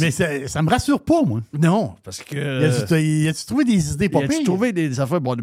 Mais 0.00 0.10
ça, 0.10 0.48
ça 0.48 0.62
me 0.62 0.70
rassure 0.70 1.02
pas, 1.04 1.22
moi. 1.22 1.42
Non, 1.52 1.94
parce 2.02 2.22
que. 2.22 2.98
Y 2.98 3.28
a-tu 3.28 3.44
trouvé 3.44 3.64
des 3.64 3.92
idées 3.92 4.08
pas 4.08 4.20
Y 4.20 4.24
a-tu 4.24 4.44
trouvé 4.44 4.72
des 4.72 4.98
affaires 5.00 5.20
bon, 5.20 5.36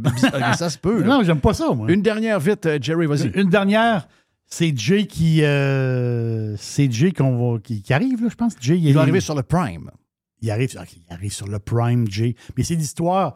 ça 0.57 0.69
se 0.69 0.77
peut. 0.77 1.01
là. 1.03 1.05
Non, 1.05 1.23
j'aime 1.23 1.39
pas 1.39 1.53
ça, 1.53 1.71
moi. 1.71 1.91
Une 1.91 2.01
dernière 2.01 2.39
vite, 2.39 2.65
euh, 2.65 2.79
Jerry, 2.81 3.05
vas-y. 3.05 3.27
Une 3.35 3.49
dernière, 3.49 4.07
c'est 4.47 4.75
Jay 4.75 5.05
qui. 5.05 5.43
euh, 5.43 6.55
c'est 6.57 6.91
Jay 6.91 7.13
va, 7.15 7.59
qui, 7.63 7.81
qui 7.83 7.93
arrive, 7.93 8.23
là, 8.23 8.29
je 8.29 8.35
pense. 8.35 8.53
Jay, 8.59 8.79
Il 8.79 8.93
va 8.93 9.01
arriver 9.01 9.21
sur 9.21 9.35
le 9.35 9.43
Prime. 9.43 9.91
Il 10.41 10.49
arrive, 10.49 10.69
il 10.73 11.13
arrive 11.13 11.33
sur 11.33 11.47
le 11.47 11.59
Prime, 11.59 12.09
Jay. 12.09 12.35
Mais 12.57 12.63
c'est 12.63 12.75
l'histoire, 12.75 13.35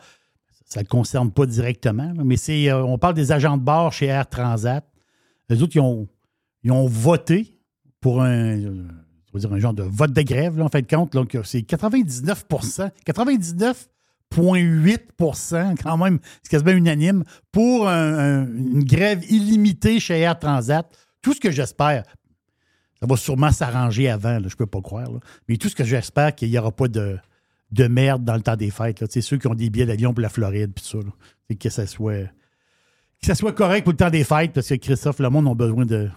ça 0.65 0.79
ne 0.79 0.85
le 0.85 0.89
concerne 0.89 1.31
pas 1.31 1.45
directement, 1.45 2.11
mais 2.23 2.35
euh, 2.69 2.83
on 2.83 2.97
parle 2.97 3.13
des 3.13 3.31
agents 3.31 3.57
de 3.57 3.63
bord 3.63 3.91
chez 3.93 4.05
Air 4.07 4.27
Transat. 4.27 4.83
Les 5.49 5.61
autres, 5.61 5.75
ils 5.75 5.79
ont, 5.81 6.07
ont 6.69 6.87
voté 6.87 7.57
pour 7.99 8.21
un. 8.21 8.57
euh, 8.59 8.87
dire 9.35 9.51
un 9.51 9.59
genre 9.59 9.73
de 9.73 9.83
vote 9.83 10.13
de 10.13 10.21
grève, 10.21 10.61
en 10.61 10.69
fin 10.69 10.81
de 10.81 10.87
compte. 10.87 11.11
Donc, 11.13 11.35
c'est 11.43 11.61
99% 11.61 12.91
99,8% 14.31 15.75
quand 15.81 15.97
même, 15.97 16.19
c'est 16.41 16.49
quasiment 16.49 16.71
unanime, 16.71 17.23
pour 17.51 17.87
un- 17.89 18.17
un- 18.43 18.47
une 18.47 18.83
grève 18.83 19.23
illimitée 19.31 19.99
chez 19.99 20.19
Air 20.19 20.37
Transat. 20.39 20.85
Tout 21.21 21.33
ce 21.33 21.39
que 21.39 21.51
j'espère, 21.51 22.03
ça 22.99 23.05
va 23.07 23.15
sûrement 23.17 23.51
s'arranger 23.51 24.09
avant, 24.09 24.39
je 24.47 24.55
peux 24.55 24.65
pas 24.65 24.81
croire, 24.81 25.09
mais 25.47 25.57
tout 25.57 25.69
ce 25.69 25.75
que 25.75 25.83
j'espère, 25.83 26.33
qu'il 26.35 26.49
n'y 26.49 26.57
aura 26.57 26.71
pas 26.71 26.87
de, 26.87 27.17
de 27.73 27.87
merde 27.87 28.23
dans 28.23 28.35
le 28.35 28.41
temps 28.41 28.55
des 28.55 28.69
fêtes. 28.69 29.03
Sais, 29.11 29.21
Ceux 29.21 29.37
qui 29.37 29.47
ont 29.47 29.55
des 29.55 29.69
billets 29.69 29.85
d'avion 29.85 30.13
pour 30.13 30.21
la 30.21 30.29
Floride, 30.29 30.71
puis 30.73 30.83
tout 30.83 30.99
ça. 30.99 31.05
là. 31.05 31.11
C'est 31.49 31.55
que 31.55 31.69
ça 31.69 31.87
soit 31.87 32.23
que 33.19 33.27
ça 33.27 33.35
soit 33.35 33.53
correct 33.53 33.83
pour 33.83 33.93
le 33.93 33.97
temps 33.97 34.09
des 34.09 34.23
fêtes, 34.23 34.51
parce 34.53 34.67
que 34.67 34.75
Christophe, 34.75 35.19
le 35.19 35.29
monde 35.29 35.47
a 35.47 35.55
besoin 35.55 35.85
de, 35.85 36.09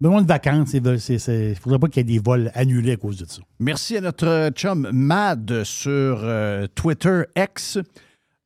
besoin 0.00 0.22
de 0.22 0.26
vacances. 0.26 0.72
Il 0.72 0.82
ne 0.82 1.54
faudrait 1.54 1.78
pas 1.78 1.88
qu'il 1.88 1.98
y 1.98 2.00
ait 2.00 2.16
des 2.16 2.22
vols 2.22 2.50
annulés 2.54 2.92
à 2.92 2.96
cause 2.96 3.18
de 3.18 3.26
ça. 3.26 3.42
Merci 3.60 3.96
à 3.98 4.00
notre 4.00 4.50
chum 4.54 4.88
Mad 4.92 5.62
sur 5.64 6.20
euh, 6.22 6.66
Twitter 6.74 7.22
X. 7.36 7.78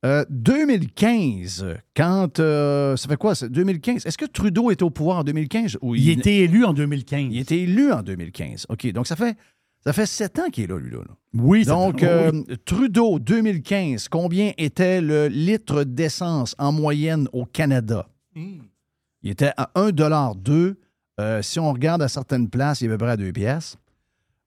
Euh, 0.05 0.25
2015, 0.31 1.65
quand. 1.97 2.41
euh, 2.41 2.97
ça 2.97 3.09
fait 3.09 3.17
quoi, 3.17 3.37
ça? 3.37 3.49
2015? 3.49 4.05
Est-ce 4.05 4.19
que 4.19 4.25
Trudeau 4.25 4.73
était 4.73 4.83
au 4.83 4.91
pouvoir 4.91 5.19
en 5.19 5.25
2015? 5.25 5.79
Ou 5.81 5.95
Il 5.95 6.09
a 6.09 6.13
été 6.13 6.41
élu 6.41 6.65
en 6.65 6.73
2015. 6.73 7.29
Il 7.31 7.39
été 7.39 7.63
élu 7.63 7.93
en 7.93 8.03
2015. 8.03 8.67
OK. 8.69 8.93
Donc, 8.93 9.07
ça 9.07 9.15
fait, 9.15 9.37
ça 9.85 9.93
fait 9.93 10.07
sept 10.07 10.39
ans 10.39 10.49
qu'il 10.51 10.65
est 10.65 10.67
là, 10.69 10.79
lui, 10.79 10.91
là. 10.91 10.99
là. 10.99 11.15
Oui, 11.35 11.65
ça- 11.65 11.71
Donc, 11.73 12.03
euh, 12.03 12.31
oui. 12.33 12.57
Trudeau, 12.65 13.19
2015, 13.19 14.09
combien 14.09 14.53
était 14.59 15.01
le 15.01 15.29
litre 15.29 15.85
d'essence 15.85 16.55
en 16.59 16.73
moyenne 16.73 17.29
au 17.33 17.45
Canada? 17.45 18.07
Il 18.35 19.31
était 19.31 19.53
à 19.57 19.71
1,2 19.75 20.77
euh, 21.21 21.43
Si 21.43 21.59
on 21.61 21.73
regarde 21.73 22.03
à 22.03 22.09
certaines 22.09 22.49
places, 22.49 22.81
il 22.81 22.91
est 22.91 22.95
à 22.95 22.97
peu 22.97 23.05
près 23.05 23.13
à 23.13 23.17
2 23.17 23.33
pièces. 23.33 23.77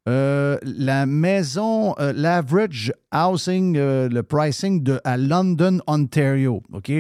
Euh, 0.08 0.58
la 0.64 1.06
maison, 1.08 1.96
euh, 2.00 2.14
l'average 2.16 2.94
housing, 3.14 3.76
euh, 3.78 4.08
le 4.08 4.22
pricing 4.22 4.84
de, 4.84 5.00
à 5.04 5.18
London, 5.18 5.80
Ontario, 5.88 6.62
OK? 6.74 6.92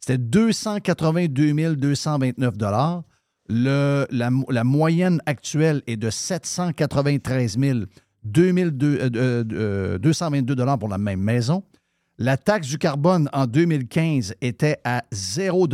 C'était 0.00 0.18
282 0.18 1.74
229 1.76 2.54
la, 4.10 4.30
mo- 4.30 4.46
la 4.50 4.64
moyenne 4.64 5.20
actuelle 5.26 5.82
est 5.86 5.96
de 5.96 6.10
793 6.10 7.56
2002, 8.24 8.98
euh, 9.00 9.10
euh, 9.16 9.44
euh, 9.52 9.98
222 9.98 10.56
pour 10.78 10.88
la 10.88 10.98
même 10.98 11.20
maison. 11.20 11.62
La 12.18 12.36
taxe 12.36 12.68
du 12.68 12.78
carbone 12.78 13.28
en 13.32 13.46
2015 13.46 14.34
était 14.40 14.78
à 14.84 15.02
0 15.12 15.68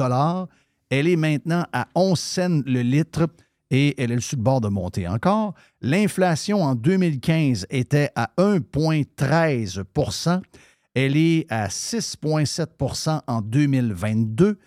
Elle 0.89 1.07
est 1.07 1.17
maintenant 1.17 1.65
à 1.73 1.87
11 1.95 2.19
cents 2.19 2.63
le 2.67 2.81
litre 2.81 3.29
et 3.71 4.03
elle 4.03 4.11
est 4.11 4.21
sur 4.21 4.39
le 4.39 4.43
bord 4.43 4.61
de 4.61 4.69
monter 4.69 5.07
encore. 5.07 5.55
L'inflation 5.81 6.63
en 6.63 6.75
2015 6.75 7.67
était 7.71 8.11
à 8.17 8.31
1,13% 8.39 10.41
Elle 10.95 11.17
est 11.17 11.47
à 11.51 11.69
6,7% 11.69 13.21
en 13.27 13.43
2022. 13.43 14.59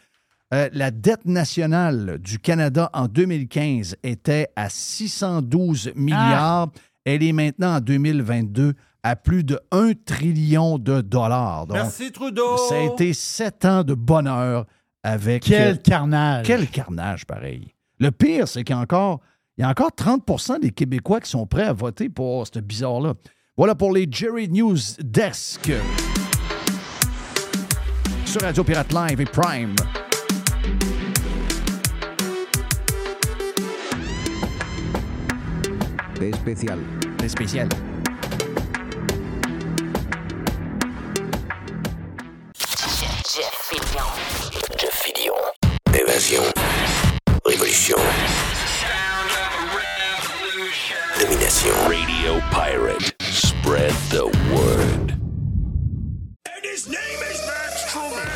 Euh, 0.54 0.70
la 0.72 0.92
dette 0.92 1.26
nationale 1.26 2.20
du 2.20 2.38
Canada 2.38 2.92
en 2.94 3.08
2015 3.08 3.96
était 4.04 4.50
à 4.56 4.70
612 4.70 5.94
milliards. 5.96 6.70
Elle 7.06 7.24
est 7.24 7.34
maintenant 7.34 7.78
en 7.78 7.80
2022 7.80 8.74
à 9.02 9.16
plus 9.16 9.44
de 9.44 9.60
1 9.72 9.94
trillion 10.06 10.78
de 10.78 11.02
dollars. 11.02 11.66
Donc, 11.66 11.78
Merci, 11.78 12.12
Trudeau. 12.12 12.58
Ça 12.70 12.76
a 12.76 12.82
été 12.82 13.14
sept 13.14 13.66
ans 13.66 13.84
de 13.84 13.96
bonheur 13.96 14.68
avec. 15.02 15.44
Quel 15.44 15.74
euh, 15.74 15.78
carnage. 15.78 16.46
Quel 16.46 16.68
carnage, 16.68 17.26
pareil. 17.26 17.74
Le 18.00 18.12
pire, 18.12 18.48
c'est 18.48 18.64
qu'il 18.64 18.76
y 18.76 18.78
a 18.78 18.82
encore, 18.82 19.22
il 19.58 19.62
y 19.62 19.64
a 19.64 19.70
encore 19.70 19.90
30% 19.90 20.60
des 20.60 20.70
Québécois 20.70 21.20
qui 21.20 21.32
sont 21.32 21.48
prêts 21.48 21.66
à 21.66 21.74
voter 21.74 22.10
pour 22.10 22.46
ce 22.46 22.60
bizarre-là. 22.60 23.16
Voilà 23.58 23.74
pour 23.74 23.92
les 23.92 24.08
Jerry 24.10 24.50
News 24.50 24.78
Desk. 25.00 25.72
Sur 28.26 28.42
Radio 28.42 28.64
Pirate 28.64 28.94
Live 28.94 29.20
et 29.20 29.26
Prime. 29.26 29.76
Especial. 36.24 36.80
Especial. 37.22 37.68
Jeff 43.28 43.54
Fillion. 43.68 44.08
Jeff 44.80 44.94
Fillion. 45.04 45.36
Évasion. 45.94 46.44
Révolution. 47.46 47.98
Domination. 51.20 51.74
Radio 51.90 52.40
Pirate. 52.52 53.14
Spread 53.20 53.92
the 54.10 54.26
word. 54.56 55.12
And 56.46 56.64
his 56.64 56.88
name 56.88 57.20
is 57.32 57.46
Max 57.46 57.92
Truman. 57.92 58.30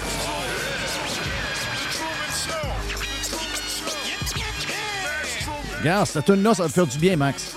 Regarde, 5.79 6.07
cette 6.07 6.25
tune 6.25 6.43
là 6.43 6.53
ça 6.53 6.63
va 6.63 6.69
te 6.69 6.73
faire 6.73 6.87
du 6.87 6.97
bien, 6.97 7.15
Max. 7.15 7.55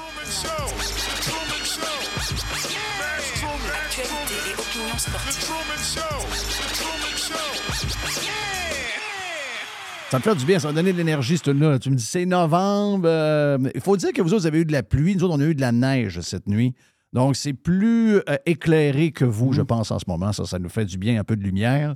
Ça 10.11 10.19
me 10.19 10.23
fait 10.23 10.35
du 10.35 10.45
bien, 10.45 10.59
ça 10.59 10.69
va 10.69 10.75
donner 10.75 10.93
de 10.93 10.97
l'énergie, 10.99 11.37
cette 11.39 11.49
là 11.49 11.79
Tu 11.79 11.89
me 11.89 11.95
dis, 11.95 12.05
c'est 12.05 12.27
novembre. 12.27 13.05
euh, 13.09 13.59
Il 13.75 13.81
faut 13.81 13.97
dire 13.97 14.13
que 14.13 14.21
vous 14.23 14.33
autres, 14.35 14.43
vous 14.43 14.47
avez 14.49 14.61
eu 14.61 14.65
de 14.65 14.73
la 14.73 14.83
pluie. 14.83 15.15
Nous 15.15 15.23
autres, 15.23 15.35
on 15.37 15.41
a 15.41 15.45
eu 15.45 15.55
de 15.55 15.61
la 15.61 15.71
neige 15.71 16.21
cette 16.21 16.49
nuit. 16.49 16.75
Donc, 17.13 17.37
c'est 17.37 17.53
plus 17.53 18.17
euh, 18.17 18.37
éclairé 18.45 19.13
que 19.13 19.25
vous, 19.25 19.53
je 19.53 19.63
pense, 19.63 19.91
en 19.93 19.99
ce 20.01 20.05
moment. 20.09 20.33
Ça, 20.33 20.45
ça 20.47 20.59
nous 20.59 20.69
fait 20.69 20.85
du 20.85 20.99
bien, 20.99 21.21
un 21.21 21.25
peu 21.25 21.37
de 21.37 21.43
lumière. 21.45 21.95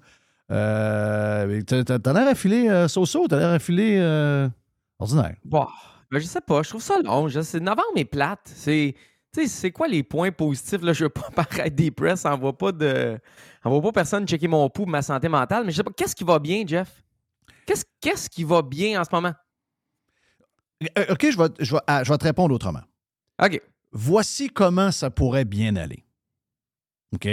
Euh, 0.53 1.61
t'as- 1.62 2.12
l'air 2.12 2.28
affilé, 2.28 2.69
euh, 2.69 2.86
Soso, 2.89 3.27
t'as 3.28 3.39
l'air 3.39 3.49
affilé 3.51 3.97
euh, 3.99 4.49
ordinaire. 5.01 5.35
Bon, 5.45 5.66
ben, 6.12 6.19
je 6.20 6.27
sais 6.27 6.41
pas, 6.41 6.62
je 6.62 6.69
trouve 6.69 6.82
ça 6.82 6.95
long. 7.05 7.27
Je 7.28 7.41
sais, 7.41 7.59
novembre 7.59 7.82
est 7.97 8.05
plate. 8.05 8.41
C'est, 8.45 8.95
tu 9.35 9.43
sais, 9.43 9.49
c'est 9.49 9.70
quoi 9.73 9.89
les 9.89 10.05
points 10.05 10.31
positifs? 10.31 10.82
Là, 10.82 10.93
je 10.93 11.05
veux 11.05 11.11
pas 11.11 11.28
paraître 11.35 11.74
dépressé, 11.74 12.28
on 12.28 12.36
voit 12.39 12.57
pas 12.57 12.70
de. 12.70 13.19
On 13.65 13.70
voit 13.70 13.82
pas 13.82 13.93
personne 13.93 14.27
checker 14.27 14.47
mon 14.47 14.69
pouls, 14.70 14.86
ma 14.86 15.03
santé 15.03 15.28
mentale, 15.28 15.65
mais 15.65 15.73
je 15.73 15.78
sais 15.78 15.82
pas, 15.82 15.91
qu'est-ce 15.97 16.15
qui 16.15 16.23
va 16.24 16.39
bien, 16.39 16.62
Jeff? 16.66 17.04
Qu'est-ce, 17.66 17.85
qu'est-ce 18.01 18.28
qui 18.31 18.45
va 18.45 18.62
bien 18.62 19.01
en 19.01 19.05
ce 19.05 19.11
moment? 19.12 19.32
Euh, 20.99 21.07
OK, 21.11 21.31
je 21.31 21.39
vais, 21.39 21.49
je, 21.61 21.74
vais, 21.74 21.81
ah, 21.86 22.05
je 22.05 22.12
vais 22.12 22.19
te 22.19 22.24
répondre 22.24 22.55
autrement. 22.55 22.82
OK. 23.43 23.61
Voici 23.93 24.49
comment 24.49 24.91
ça 24.91 25.11
pourrait 25.11 25.45
bien 25.45 25.77
aller. 25.77 26.05
OK? 27.15 27.28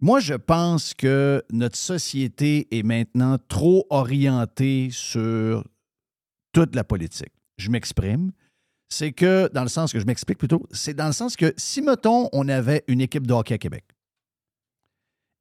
Moi, 0.00 0.18
je 0.18 0.34
pense 0.34 0.94
que 0.94 1.44
notre 1.50 1.76
société 1.76 2.66
est 2.76 2.82
maintenant 2.82 3.38
trop 3.46 3.86
orientée 3.90 4.88
sur 4.90 5.64
toute 6.52 6.74
la 6.74 6.82
politique. 6.82 7.32
Je 7.56 7.70
m'exprime. 7.70 8.32
C'est 8.88 9.12
que, 9.12 9.48
dans 9.54 9.62
le 9.62 9.68
sens 9.68 9.92
que 9.92 10.00
je 10.00 10.04
m'explique 10.04 10.38
plutôt, 10.38 10.66
c'est 10.72 10.94
dans 10.94 11.06
le 11.06 11.12
sens 11.12 11.36
que 11.36 11.54
si, 11.56 11.80
mettons, 11.80 12.28
on 12.32 12.48
avait 12.48 12.84
une 12.88 13.00
équipe 13.00 13.26
de 13.26 13.32
hockey 13.32 13.54
à 13.54 13.58
Québec 13.58 13.84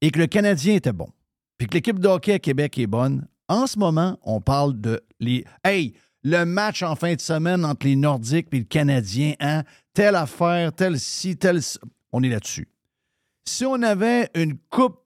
et 0.01 0.11
que 0.11 0.19
le 0.19 0.27
Canadien 0.27 0.75
était 0.75 0.93
bon, 0.93 1.09
puis 1.57 1.67
que 1.67 1.73
l'équipe 1.73 1.99
de 1.99 2.07
hockey 2.07 2.33
à 2.33 2.39
Québec 2.39 2.77
est 2.77 2.87
bonne, 2.87 3.27
En 3.51 3.67
ce 3.67 3.77
moment, 3.77 4.17
on 4.23 4.39
parle 4.39 4.79
de 4.79 5.01
les. 5.19 5.43
Hey, 5.65 5.93
le 6.23 6.45
match 6.45 6.83
en 6.83 6.95
fin 6.95 7.15
de 7.15 7.19
semaine 7.19 7.65
entre 7.65 7.85
les 7.85 7.97
Nordiques 7.97 8.47
et 8.53 8.59
le 8.59 8.63
Canadien, 8.63 9.33
hein? 9.41 9.63
Telle 9.93 10.15
affaire, 10.15 10.71
telle 10.71 10.97
ci, 10.97 11.35
telle. 11.35 11.59
On 12.13 12.23
est 12.23 12.29
là-dessus. 12.29 12.69
Si 13.45 13.65
on 13.65 13.81
avait 13.81 14.29
une 14.35 14.57
coupe 14.69 15.01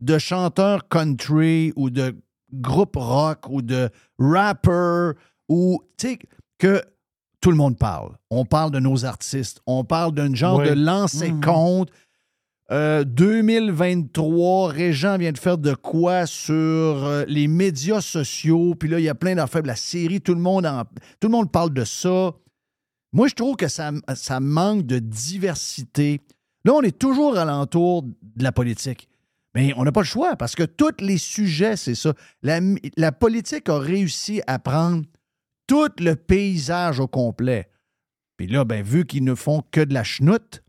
de 0.00 0.16
chanteurs 0.16 0.88
country 0.88 1.74
ou 1.76 1.90
de 1.90 2.16
groupe 2.50 2.96
rock 2.96 3.50
ou 3.50 3.60
de 3.60 3.90
rapper 4.18 5.12
ou, 5.50 5.82
tu 5.98 6.08
sais, 6.08 6.18
que 6.56 6.82
tout 7.42 7.50
le 7.50 7.56
monde 7.58 7.76
parle. 7.76 8.16
On 8.30 8.46
parle 8.46 8.70
de 8.70 8.78
nos 8.80 9.04
artistes. 9.04 9.60
On 9.66 9.84
parle 9.84 10.14
d'un 10.14 10.34
genre 10.34 10.62
de 10.62 10.70
lancer 10.70 11.34
compte. 11.44 11.90
Euh, 12.72 13.02
2023, 13.02 14.68
Régent 14.68 15.18
vient 15.18 15.32
de 15.32 15.38
faire 15.38 15.58
de 15.58 15.74
quoi 15.74 16.26
sur 16.26 16.54
euh, 16.54 17.24
les 17.26 17.48
médias 17.48 18.00
sociaux? 18.00 18.76
Puis 18.76 18.88
là, 18.88 19.00
il 19.00 19.04
y 19.04 19.08
a 19.08 19.14
plein 19.16 19.34
d'affaires. 19.34 19.62
La 19.62 19.74
série, 19.74 20.20
tout 20.20 20.34
le 20.34 20.40
monde, 20.40 20.68
tout 21.18 21.26
le 21.26 21.32
monde 21.32 21.50
parle 21.50 21.72
de 21.72 21.84
ça. 21.84 22.32
Moi, 23.12 23.26
je 23.26 23.34
trouve 23.34 23.56
que 23.56 23.66
ça, 23.66 23.90
manque 24.40 24.86
de 24.86 25.00
diversité. 25.00 26.20
Là, 26.64 26.74
on 26.74 26.82
est 26.82 26.96
toujours 26.96 27.36
alentour 27.36 28.04
de 28.04 28.44
la 28.44 28.52
politique. 28.52 29.08
Mais 29.56 29.72
on 29.76 29.82
n'a 29.82 29.90
pas 29.90 30.02
le 30.02 30.06
choix 30.06 30.36
parce 30.36 30.54
que 30.54 30.62
tous 30.62 31.00
les 31.00 31.18
sujets, 31.18 31.76
c'est 31.76 31.96
ça. 31.96 32.14
La, 32.44 32.60
la 32.96 33.10
politique 33.10 33.68
a 33.68 33.80
réussi 33.80 34.42
à 34.46 34.60
prendre 34.60 35.02
tout 35.66 35.90
le 35.98 36.14
paysage 36.14 37.00
au 37.00 37.08
complet. 37.08 37.68
Puis 38.36 38.46
là, 38.46 38.64
ben, 38.64 38.84
vu 38.84 39.06
qu'ils 39.06 39.24
ne 39.24 39.34
font 39.34 39.64
que 39.72 39.80
de 39.80 39.92
la 39.92 40.04
chenoute, 40.04 40.62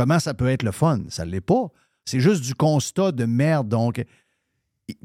comment 0.00 0.18
ça 0.18 0.32
peut 0.32 0.48
être 0.48 0.62
le 0.62 0.72
fun? 0.72 1.02
Ça 1.08 1.26
ne 1.26 1.30
l'est 1.30 1.42
pas. 1.42 1.68
C'est 2.06 2.20
juste 2.20 2.42
du 2.42 2.54
constat 2.54 3.12
de 3.12 3.26
merde. 3.26 3.68
Donc, 3.68 4.02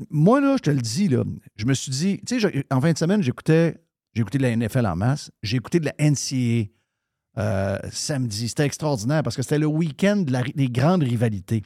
moi, 0.10 0.40
là, 0.40 0.56
je 0.56 0.62
te 0.62 0.70
le 0.70 0.80
dis, 0.80 1.10
là, 1.10 1.26
je 1.58 1.66
me 1.66 1.74
suis 1.74 1.92
dit, 1.92 2.22
tu 2.26 2.40
sais, 2.40 2.66
en 2.72 2.80
fin 2.80 2.94
de 2.94 2.98
semaine, 2.98 3.22
j'écoutais, 3.22 3.78
j'ai 4.14 4.22
écouté 4.22 4.38
de 4.38 4.44
la 4.44 4.56
NFL 4.56 4.86
en 4.86 4.96
masse, 4.96 5.32
j'ai 5.44 5.58
écouté 5.58 5.82
de 5.82 5.88
la 5.88 5.94
NCAA 6.00 6.70
euh, 7.38 7.78
samedi. 7.92 8.48
C'était 8.48 8.64
extraordinaire 8.64 9.22
parce 9.22 9.36
que 9.36 9.42
c'était 9.42 9.60
le 9.60 9.66
week-end 9.66 10.16
de 10.16 10.52
des 10.56 10.70
grandes 10.70 11.04
rivalités. 11.04 11.64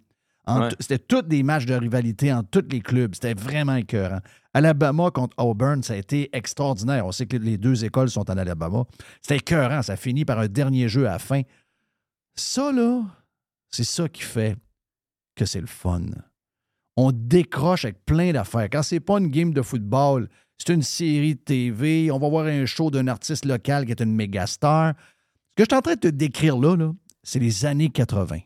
Ouais. 0.47 0.69
C'était 0.79 0.97
tous 0.97 1.21
des 1.21 1.43
matchs 1.43 1.67
de 1.67 1.75
rivalité 1.75 2.33
en 2.33 2.41
tous 2.41 2.65
les 2.71 2.81
clubs. 2.81 3.13
C'était 3.13 3.35
vraiment 3.35 3.75
écœurant. 3.75 4.21
Alabama 4.55 5.11
contre 5.11 5.37
Auburn, 5.37 5.83
ça 5.83 5.93
a 5.93 5.97
été 5.97 6.35
extraordinaire. 6.35 7.05
On 7.05 7.11
sait 7.11 7.27
que 7.27 7.37
les 7.37 7.59
deux 7.59 7.85
écoles 7.85 8.09
sont 8.09 8.31
en 8.31 8.37
Alabama. 8.37 8.85
C'était 9.21 9.35
écœurant. 9.35 9.83
Ça 9.83 9.95
finit 9.95 10.25
par 10.25 10.39
un 10.39 10.47
dernier 10.47 10.89
jeu 10.89 11.07
à 11.07 11.11
la 11.11 11.19
fin. 11.19 11.43
Ça, 12.33 12.71
là, 12.71 13.03
c'est 13.71 13.83
ça 13.83 14.07
qui 14.09 14.23
fait 14.23 14.55
que 15.35 15.45
c'est 15.45 15.61
le 15.61 15.67
fun. 15.67 16.01
On 16.97 17.11
décroche 17.11 17.85
avec 17.85 18.03
plein 18.05 18.31
d'affaires. 18.33 18.67
Quand 18.71 18.83
c'est 18.83 18.99
pas 18.99 19.19
une 19.19 19.27
game 19.29 19.53
de 19.53 19.61
football, 19.61 20.27
c'est 20.57 20.73
une 20.73 20.81
série 20.81 21.35
de 21.35 21.39
TV, 21.39 22.11
on 22.11 22.19
va 22.19 22.27
voir 22.27 22.45
un 22.45 22.65
show 22.65 22.91
d'un 22.91 23.07
artiste 23.07 23.45
local 23.45 23.85
qui 23.85 23.91
est 23.91 24.01
une 24.01 24.13
méga 24.13 24.45
star. 24.47 24.93
Ce 24.97 25.55
que 25.55 25.63
je 25.63 25.65
suis 25.71 25.77
en 25.77 25.81
train 25.81 25.95
de 25.95 25.99
te 25.99 26.07
décrire 26.07 26.57
là, 26.57 26.75
là 26.75 26.91
c'est 27.23 27.39
les 27.39 27.65
années 27.65 27.89
80. 27.89 28.39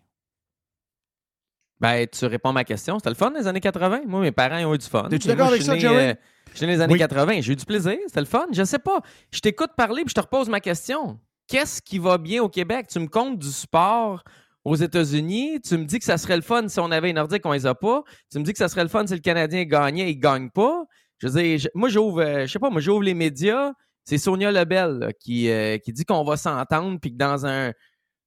Ben, 1.79 2.07
tu 2.07 2.25
réponds 2.25 2.49
à 2.49 2.53
ma 2.53 2.63
question. 2.63 2.97
C'était 2.97 3.09
le 3.09 3.15
fun 3.15 3.31
les 3.37 3.47
années 3.47 3.59
80? 3.59 4.01
Moi, 4.07 4.21
mes 4.21 4.31
parents 4.31 4.57
ils 4.57 4.65
ont 4.65 4.73
eu 4.73 4.77
du 4.77 4.85
fun. 4.85 5.07
T'es-tu 5.09 5.27
Moi, 5.27 5.35
d'accord 5.35 5.49
avec 5.51 5.61
ça, 5.61 5.73
né, 5.73 5.79
Jerry? 5.79 5.95
euh, 5.95 6.13
je 6.51 6.57
suis 6.57 6.65
né 6.65 6.73
les 6.73 6.81
années 6.81 6.93
Oui. 6.93 6.99
80. 6.99 7.41
J'ai 7.41 7.53
eu 7.53 7.55
du 7.55 7.65
plaisir. 7.65 7.97
C'était 8.07 8.19
le 8.21 8.25
fun. 8.25 8.45
Je 8.51 8.63
sais 8.63 8.79
pas. 8.79 9.01
Je 9.31 9.39
t'écoute 9.39 9.71
parler 9.75 10.03
puis 10.03 10.11
je 10.11 10.15
te 10.15 10.21
repose 10.21 10.47
ma 10.49 10.59
question. 10.61 11.19
Qu'est-ce 11.47 11.81
qui 11.81 11.99
va 11.99 12.17
bien 12.17 12.41
au 12.41 12.47
Québec? 12.49 12.87
Tu 12.87 12.99
me 12.99 13.07
comptes 13.07 13.39
du 13.39 13.51
sport 13.51 14.23
aux 14.65 14.75
États-Unis. 14.75 15.59
Tu 15.61 15.77
me 15.77 15.85
dis 15.85 15.99
que 15.99 16.05
ça 16.05 16.17
serait 16.17 16.35
le 16.35 16.41
fun 16.41 16.67
si 16.67 16.79
on 16.79 16.91
avait 16.91 17.09
une 17.09 17.15
Nordique, 17.17 17.45
on 17.45 17.51
les 17.51 17.65
a 17.65 17.75
pas. 17.75 18.03
Tu 18.31 18.39
me 18.39 18.43
dis 18.43 18.51
que 18.53 18.57
ça 18.59 18.67
serait 18.69 18.83
le 18.83 18.89
fun 18.89 19.05
si 19.07 19.13
le 19.13 19.19
Canadien 19.19 19.63
gagnait 19.65 20.07
et 20.07 20.11
il 20.11 20.19
gagne 20.19 20.49
pas. 20.49 20.83
Je 21.19 21.27
veux 21.27 21.41
dire, 21.41 21.57
je- 21.59 21.67
moi, 21.75 21.89
j'ouvre, 21.89 22.21
euh, 22.21 22.45
je 22.45 22.51
sais 22.51 22.59
pas, 22.59 22.69
moi, 22.69 22.81
j'ouvre 22.81 23.03
les 23.03 23.13
médias. 23.13 23.71
C'est 24.05 24.17
Sonia 24.17 24.51
Lebel 24.51 24.99
là, 24.99 25.13
qui, 25.13 25.49
euh, 25.49 25.77
qui 25.77 25.93
dit 25.93 26.03
qu'on 26.03 26.23
va 26.25 26.35
s'entendre 26.37 26.99
puis 26.99 27.11
que 27.11 27.17
dans 27.17 27.45
un, 27.45 27.71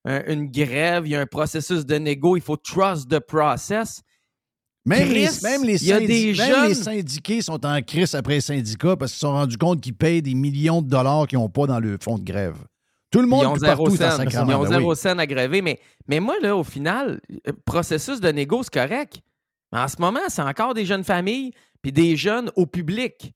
un- 0.06 0.24
une 0.32 0.50
grève, 0.50 1.06
il 1.06 1.10
y 1.10 1.16
a 1.16 1.20
un 1.20 1.26
processus 1.26 1.84
de 1.84 1.96
négo, 1.96 2.36
il 2.36 2.42
faut 2.42 2.56
trust 2.56 3.10
the 3.10 3.18
process. 3.18 4.00
Même, 4.86 5.08
Chris, 5.08 5.14
les, 5.42 5.48
même, 5.50 5.64
les 5.64 5.82
il 5.82 5.88
y 5.88 5.92
a 5.92 5.98
syndi- 5.98 6.06
des 6.06 6.26
même 6.26 6.34
jeunes- 6.34 6.68
les 6.68 6.74
syndiqués 6.74 7.42
sont 7.42 7.66
en 7.66 7.82
crise 7.82 8.14
après 8.14 8.34
les 8.34 8.40
syndicats 8.40 8.96
parce 8.96 9.10
qu'ils 9.10 9.16
se 9.18 9.26
sont 9.26 9.32
rendus 9.32 9.58
compte 9.58 9.80
qu'ils 9.80 9.96
payent 9.96 10.22
des 10.22 10.34
millions 10.34 10.80
de 10.80 10.88
dollars 10.88 11.26
qu'ils 11.26 11.38
n'ont 11.38 11.48
pas 11.50 11.66
dans 11.66 11.80
le 11.80 11.98
fonds 12.00 12.18
de 12.18 12.24
grève. 12.24 12.56
Tout 13.16 13.22
le 13.22 13.28
monde 13.28 13.43
Ils 13.43 13.47
ont 13.47 13.52
plus 13.52 13.60
zéro 13.60 13.84
partout 13.84 14.02
est 14.02 14.06
en 14.06 14.10
scène. 14.16 14.28
Ils 14.30 14.38
ont 14.38 14.44
Ben 14.62 14.66
zéro 14.66 14.90
oui. 14.90 14.97
scène 14.97 15.20
aggravé. 15.20 15.62
Mais, 15.62 15.80
mais 16.06 16.20
moi, 16.20 16.34
là, 16.43 16.55
au 16.55 16.64
final, 16.64 17.20
euh, 17.48 17.52
processus 17.64 18.20
de 18.20 18.28
négo, 18.30 18.62
c'est 18.62 18.72
correct. 18.74 19.20
Mais 19.72 19.78
en 19.78 19.88
ce 19.88 19.97
moment, 19.98 20.20
c'est 20.28 20.43
encore 20.43 20.74
des 20.74 20.84
jeunes 20.84 21.05
familles 21.05 21.52
puis 21.82 21.93
des 21.93 22.16
jeunes 22.16 22.51
au 22.56 22.66
public. 22.66 23.32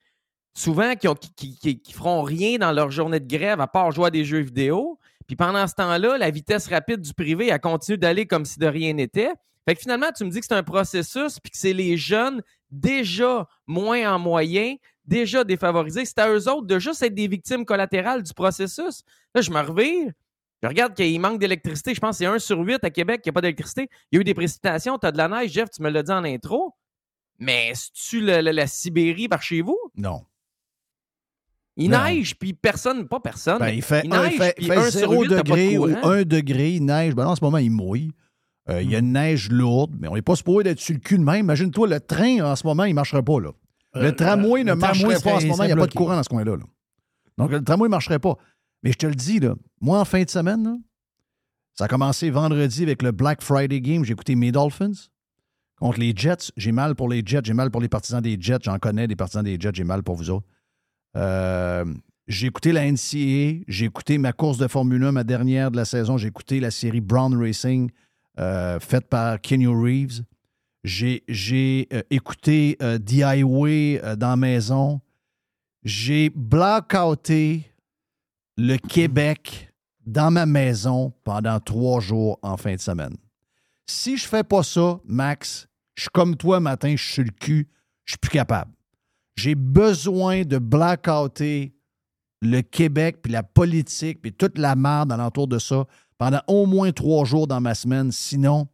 Souvent, 0.55 0.95
qui, 0.97 1.09
ont, 1.09 1.15
qui, 1.15 1.33
qui- 1.35 1.57
qui- 1.59 1.81
qui 1.81 1.93
feront 1.93 2.23
rien 2.23 2.59
dans 2.59 2.73
leur 2.73 2.91
journée 2.91 3.21
de 3.21 3.27
grève 3.27 3.61
à 3.61 3.67
part 3.69 3.91
jouer 3.93 4.07
à 4.09 4.11
des 4.11 4.25
jeux 4.25 4.41
vidéo. 4.41 4.99
Puis 5.27 5.37
pendant 5.37 5.67
ce 5.67 5.75
temps-là, 5.75 6.19
la 6.19 6.31
vitesse 6.31 6.67
rapide 6.69 7.01
du 7.01 7.15
privé, 7.15 7.49
elle 7.49 7.61
continue 7.61 7.97
d'aller 7.97 8.27
comme 8.27 8.45
si 8.45 8.59
de 8.59 8.67
rien 8.67 8.93
n'était. 8.93 9.31
Fait 9.69 9.75
que 9.77 9.81
finalement, 9.81 10.09
tu 10.15 10.25
me 10.25 10.31
dis 10.31 10.41
que 10.41 10.47
c'est 10.47 10.55
un 10.55 10.63
processus 10.65 11.39
puis 11.39 11.51
que 11.53 11.57
c'est 11.59 11.73
les 11.73 11.97
jeunes 11.97 12.43
déjà 12.71 13.49
moins 13.67 14.15
en 14.15 14.19
moyen, 14.19 14.77
déjà 15.05 15.45
défavorisés. 15.45 16.05
C'est 16.05 16.19
à 16.19 16.31
eux 16.31 16.49
autres 16.49 16.67
de 16.67 16.79
juste 16.79 17.03
être 17.03 17.15
des 17.15 17.29
victimes 17.29 17.65
collatérales 17.65 18.23
du 18.23 18.33
processus. 18.35 19.03
Là, 19.35 19.41
je 19.41 19.51
me 19.51 19.61
revire. 19.61 20.13
Je 20.63 20.69
regarde 20.69 20.95
qu'il 20.95 21.19
manque 21.21 21.39
d'électricité. 21.41 21.95
Je 21.95 22.01
pense 22.01 22.17
que 22.17 22.19
c'est 22.19 22.27
1 22.27 22.39
sur 22.39 22.59
8 22.59 22.85
à 22.85 22.91
Québec 22.91 23.23
qui 23.23 23.29
n'a 23.31 23.33
pas 23.33 23.41
d'électricité. 23.41 23.89
Il 24.13 24.17
y 24.17 24.19
a 24.19 24.21
eu 24.21 24.25
des 24.25 24.35
précipitations, 24.35 24.99
tu 24.99 25.07
as 25.07 25.13
de 25.13 25.17
la 25.17 25.29
neige. 25.29 25.53
Jeff, 25.53 25.71
tu 25.71 25.83
me 25.83 25.89
l'as 25.91 26.03
dit 26.03 26.13
en 26.13 26.23
intro. 26.25 26.75
Mais 27.39 27.73
c'est-tu 27.75 28.21
le- 28.21 28.41
la 28.43 28.67
Sibérie 28.67 29.27
par 29.29 29.41
chez 29.43 29.63
vous? 29.63 29.79
Non. 29.97 30.23
Il 31.77 31.91
Non. 31.91 32.03
neige, 32.05 32.37
puis 32.39 32.53
personne, 32.53 33.09
pas 33.09 33.21
personne. 33.21 33.59
Ben, 33.59 33.69
il 33.71 33.81
fait, 33.81 34.03
il 34.05 34.13
un, 34.13 34.25
neige, 34.25 34.37
fait, 34.37 34.55
puis 34.57 34.67
fait 34.67 34.77
1 34.77 34.91
sur 34.91 35.01
zéro 35.01 35.23
8, 35.23 35.29
t'as 35.29 35.37
pas 35.37 35.43
de 35.43 35.49
degré 35.49 35.79
ou 35.79 35.87
courant. 35.95 36.11
1 36.11 36.23
degré, 36.25 36.71
il 36.73 36.85
neige. 36.85 37.15
Ben 37.15 37.27
en 37.27 37.35
ce 37.37 37.43
moment, 37.43 37.57
il 37.59 37.71
mouille. 37.71 38.11
Euh, 38.71 38.83
Il 38.83 38.91
y 38.91 38.97
a 38.97 38.99
une 39.01 39.13
neige 39.13 39.51
lourde, 39.51 39.97
mais 39.99 40.09
on 40.09 40.15
n'est 40.15 40.23
pas 40.23 40.37
supposé 40.37 40.65
d'être 40.65 40.81
sur 40.81 40.95
le 40.95 41.01
cul 41.01 41.19
de 41.19 41.25
même. 41.25 41.41
Imagine-toi, 41.41 41.89
le 41.89 42.01
train, 42.01 42.41
en 42.41 42.57
ce 42.57 42.67
moment, 42.67 42.85
il 42.85 42.91
ne 42.91 42.95
marcherait 42.95 43.23
pas. 43.23 43.41
Là. 43.41 43.51
Le 43.95 44.07
Euh, 44.09 44.13
tramway 44.13 44.61
euh, 44.61 44.65
ne 44.65 44.73
le 44.75 44.79
tramway 44.79 45.03
marcherait 45.03 45.21
pas 45.23 45.37
en 45.37 45.41
ce 45.41 45.47
moment. 45.47 45.63
Il 45.65 45.67
n'y 45.67 45.73
a 45.73 45.77
pas 45.77 45.87
de 45.87 45.95
courant 45.95 46.15
dans 46.17 46.23
ce 46.23 46.29
coin-là. 46.29 46.57
là. 46.57 46.65
Donc, 47.39 47.51
le 47.51 47.63
tramway 47.65 47.89
ne 47.89 47.91
marcherait 47.91 48.19
pas. 48.19 48.37
Mais 48.83 48.93
je 48.93 48.99
te 48.99 49.07
le 49.07 49.15
dis, 49.15 49.41
là, 49.41 49.55
moi, 49.81 49.99
en 50.01 50.05
fin 50.05 50.23
de 50.23 50.31
semaine, 50.31 50.63
là, 50.65 50.77
ça 51.75 51.85
a 51.85 51.89
commencé 51.89 52.31
vendredi 52.31 52.83
avec 52.83 53.03
le 53.03 53.11
Black 53.13 53.43
Friday 53.43 53.81
Game. 53.81 54.05
J'ai 54.05 54.13
écouté 54.13 54.35
mes 54.37 54.53
Dolphins 54.53 54.93
contre 55.79 55.99
les 55.99 56.13
Jets. 56.15 56.53
J'ai 56.57 56.73
mal 56.73 56.95
pour 56.95 57.09
les 57.09 57.23
Jets. 57.25 57.41
J'ai 57.45 57.55
mal 57.55 57.71
pour 57.71 57.81
les 57.81 57.89
partisans 57.89 58.21
des 58.21 58.37
Jets. 58.41 58.59
J'en 58.65 58.79
connais 58.79 59.07
des 59.09 59.17
partisans 59.17 59.43
des 59.45 59.59
Jets. 59.59 59.73
J'ai 59.75 59.85
mal 59.85 60.03
pour 60.03 60.15
vous 60.17 60.31
autres. 60.31 60.47
Euh, 61.17 61.85
j'ai 62.29 62.47
écouté 62.47 62.73
la 62.73 62.85
NCAA. 62.91 63.65
J'ai 63.67 63.87
écouté 63.87 64.19
ma 64.19 64.33
course 64.33 64.59
de 64.59 64.69
Formule 64.69 65.03
1, 65.03 65.13
ma 65.13 65.25
dernière 65.25 65.71
de 65.71 65.77
la 65.77 65.85
saison. 65.85 66.17
J'ai 66.19 66.29
écouté 66.29 66.61
la 66.61 66.71
série 66.71 67.01
Brown 67.01 67.35
Racing 67.37 67.91
faite 68.81 69.09
par 69.09 69.41
Kenny 69.41 69.67
Reeves. 69.67 70.23
J'ai 70.83 71.89
euh, 71.93 72.03
écouté 72.11 72.77
euh, 72.83 72.99
euh, 72.99 74.17
dans 74.17 74.31
la 74.31 74.37
maison. 74.37 75.01
J'ai 75.83 76.31
blackouté 76.31 77.71
le 78.57 78.77
Québec 78.77 79.73
dans 80.07 80.31
ma 80.31 80.47
maison 80.47 81.13
pendant 81.25 81.61
trois 81.61 82.01
jours 82.01 82.39
en 82.43 82.57
fin 82.57 82.75
de 82.75 82.81
semaine. 82.81 83.17
Si 83.87 84.17
je 84.17 84.27
fais 84.27 84.45
pas 84.45 84.63
ça, 84.63 85.01
Max, 85.05 85.69
je 85.95 86.03
suis 86.03 86.11
comme 86.11 86.37
toi 86.37 86.61
matin, 86.61 86.95
je 86.97 87.13
suis 87.13 87.25
le 87.25 87.31
cul, 87.31 87.69
je 88.05 88.13
suis 88.13 88.19
plus 88.19 88.31
capable. 88.31 88.73
J'ai 89.37 89.55
besoin 89.55 90.43
de 90.43 90.59
blackouter 90.59 91.75
le 92.43 92.63
Québec, 92.63 93.19
puis 93.23 93.33
la 93.33 93.43
politique, 93.43 94.23
puis 94.23 94.33
toute 94.33 94.59
la 94.59 94.75
merde 94.77 95.13
alentour 95.13 95.47
de 95.47 95.59
ça 95.59 95.87
pendant 96.21 96.43
au 96.49 96.67
moins 96.67 96.93
trois 96.93 97.25
jours 97.25 97.47
dans 97.47 97.63
ma 97.63 97.75
semaine. 97.75 98.13
Sinon, 98.13 98.69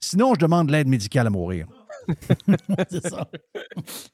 sinon 0.00 0.34
je 0.34 0.40
demande 0.40 0.70
l'aide 0.70 0.88
médicale 0.88 1.28
à 1.28 1.30
mourir. 1.30 1.68
c'est 2.90 3.06
ça. 3.08 3.28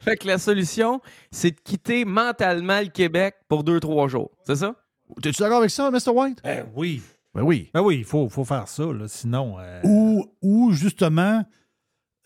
fait 0.00 0.16
que 0.18 0.26
la 0.26 0.36
solution, 0.36 1.00
c'est 1.30 1.52
de 1.52 1.60
quitter 1.64 2.04
mentalement 2.04 2.80
le 2.80 2.88
Québec 2.88 3.36
pour 3.48 3.64
deux, 3.64 3.80
trois 3.80 4.08
jours. 4.08 4.30
C'est 4.46 4.56
ça? 4.56 4.74
T'es-tu 5.22 5.40
d'accord 5.40 5.58
avec 5.58 5.70
ça, 5.70 5.90
Mr. 5.90 6.10
White? 6.10 6.40
Ben 6.44 6.66
oui. 6.74 7.00
Ben 7.34 7.42
oui. 7.42 7.70
Ben 7.72 7.80
oui, 7.80 7.96
il 7.98 8.04
faut, 8.04 8.28
faut 8.28 8.44
faire 8.44 8.68
ça, 8.68 8.84
là, 8.84 9.08
sinon. 9.08 9.56
euh, 9.58 9.80
Ou, 9.84 10.26
ou 10.42 10.72
justement, 10.72 11.44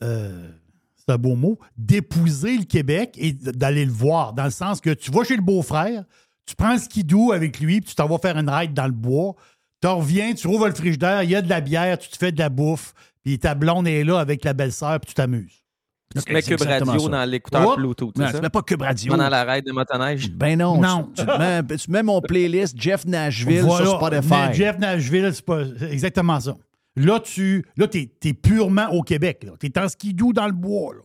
euh, 0.03 0.51
c'est 0.97 1.13
un 1.13 1.19
beau 1.19 1.37
mot, 1.37 1.59
d'épouser 1.77 2.57
le 2.57 2.65
Québec 2.65 3.15
et 3.19 3.33
d'aller 3.33 3.85
le 3.85 3.93
voir. 3.93 4.33
Dans 4.33 4.45
le 4.45 4.51
sens 4.51 4.81
que 4.81 4.91
tu 4.91 5.13
vas 5.13 5.23
chez 5.23 5.37
le 5.37 5.43
beau-frère, 5.43 6.05
tu 6.45 6.57
prends 6.57 6.73
le 6.73 6.79
skidoo 6.81 7.31
avec 7.31 7.61
lui, 7.61 7.81
puis 7.81 7.91
tu 7.91 7.95
t'en 7.95 8.09
vas 8.09 8.19
faire 8.19 8.37
une 8.37 8.51
ride 8.51 8.75
dans 8.75 8.87
le 8.87 8.93
bois. 8.93 9.37
Tu 9.81 9.89
reviens, 9.89 10.35
tu 10.35 10.47
rouvres 10.47 10.69
le 10.69 10.75
frigidaire, 10.75 11.23
il 11.23 11.31
y 11.31 11.35
a 11.37 11.43
de 11.43 11.49
la 11.49 11.61
bière, 11.61 11.99
tu 11.99 12.09
te 12.09 12.17
fais 12.17 12.33
de 12.33 12.39
la 12.39 12.49
bouffe, 12.51 12.93
puis 13.25 13.39
ta 13.39 13.55
blonde 13.55 13.89
est 13.89 14.05
là 14.05 14.19
avec 14.19 14.45
la 14.45 14.53
belle-sœur, 14.53 15.01
puis 15.01 15.09
tu 15.09 15.15
t'amuses. 15.15 15.55
Tu 16.15 16.23
te 16.23 16.33
mets 16.33 16.43
Cube 16.43 16.61
Radio 16.61 17.09
dans 17.09 17.25
l'écouteur. 17.25 17.77
Bluetooth. 17.77 18.19
Non, 18.19 18.25
c'est 18.27 18.31
tu 18.33 18.37
ça? 18.39 18.43
mets 18.43 18.49
pas 18.51 18.63
Cube 18.63 18.83
Radio. 18.83 19.13
Pendant 19.13 19.29
la 19.29 19.45
ride 19.45 19.65
de 19.65 19.71
motoneige? 19.73 20.29
Ben 20.33 20.59
non. 20.59 20.81
Non. 20.81 21.09
Tu, 21.17 21.25
tu 21.25 21.39
mets, 21.39 21.63
tu 21.77 21.91
mets 21.91 22.03
mon 22.03 22.21
playlist 22.21 22.75
Jeff 22.81 23.07
Nashville 23.07 23.63
Voilà. 23.63 23.87
sur 23.87 23.97
Spotify. 23.97 24.53
Jeff 24.53 24.77
Nashville, 24.79 25.31
c'est 25.33 25.45
pas 25.45 25.63
exactement 25.89 26.41
ça. 26.41 26.57
Là, 26.97 27.21
tu 27.21 27.65
là, 27.77 27.87
t'es, 27.87 28.11
t'es 28.21 28.35
purement 28.35 28.89
au 28.91 29.03
Québec. 29.03 29.45
Là. 29.45 29.53
T'es 29.61 29.79
en 29.79 29.89
skidoo 29.89 30.33
dans 30.33 30.47
le 30.47 30.53
bois. 30.53 30.95
Là. 30.95 31.01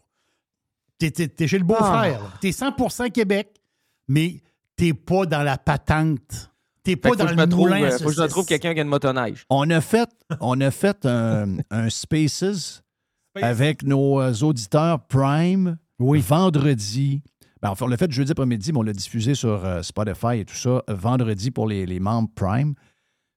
T'es, 0.98 1.12
t'es- 1.12 1.28
t'es 1.28 1.48
chez 1.48 1.60
le 1.60 1.66
beau-frère. 1.66 2.20
là. 2.22 2.32
T'es 2.42 2.50
100% 2.52 3.12
Québec, 3.12 3.62
mais 4.08 4.42
t'es 4.76 4.94
pas 4.96 5.28
dans 5.28 5.44
la 5.44 5.60
patente. 5.60 6.50
T'es 6.86 6.96
pas 6.96 7.10
dans 7.10 7.26
que 7.26 7.32
je 7.32 7.36
le 7.36 7.42
me 7.42 7.50
trouve, 7.50 7.68
moulin. 7.68 7.84
à 7.84 7.88
euh, 7.94 7.98
faut 8.00 8.10
que 8.10 8.16
je 8.16 8.22
trouve 8.24 8.46
quelqu'un 8.46 8.74
qui 8.74 8.80
a 8.80 8.84
une 8.84 8.90
motoneige. 8.90 9.46
On 9.50 9.70
a 9.70 9.82
fait, 9.82 10.10
on 10.40 10.60
a 10.62 10.72
fait 10.72 11.06
un, 11.06 11.58
un 11.72 11.90
Spaces 11.90 12.82
avec 13.42 13.84
nos 13.84 14.22
euh, 14.22 14.34
auditeurs 14.42 15.02
Prime 15.08 15.78
vendredi. 16.00 17.22
Ben, 17.62 17.70
enfin, 17.72 17.86
on 17.86 17.90
l'a 17.90 17.98
fait 17.98 18.12
jeudi 18.12 18.32
après-midi, 18.32 18.72
mais 18.72 18.80
on 18.80 18.84
l'a 18.84 18.94
diffusé 18.94 19.34
sur 19.36 19.66
euh, 19.66 19.82
Spotify 19.82 20.40
et 20.40 20.46
tout 20.46 20.56
ça 20.56 20.84
vendredi 20.88 21.52
pour 21.52 21.68
les, 21.68 21.86
les 21.86 22.00
membres 22.00 22.30
Prime. 22.36 22.76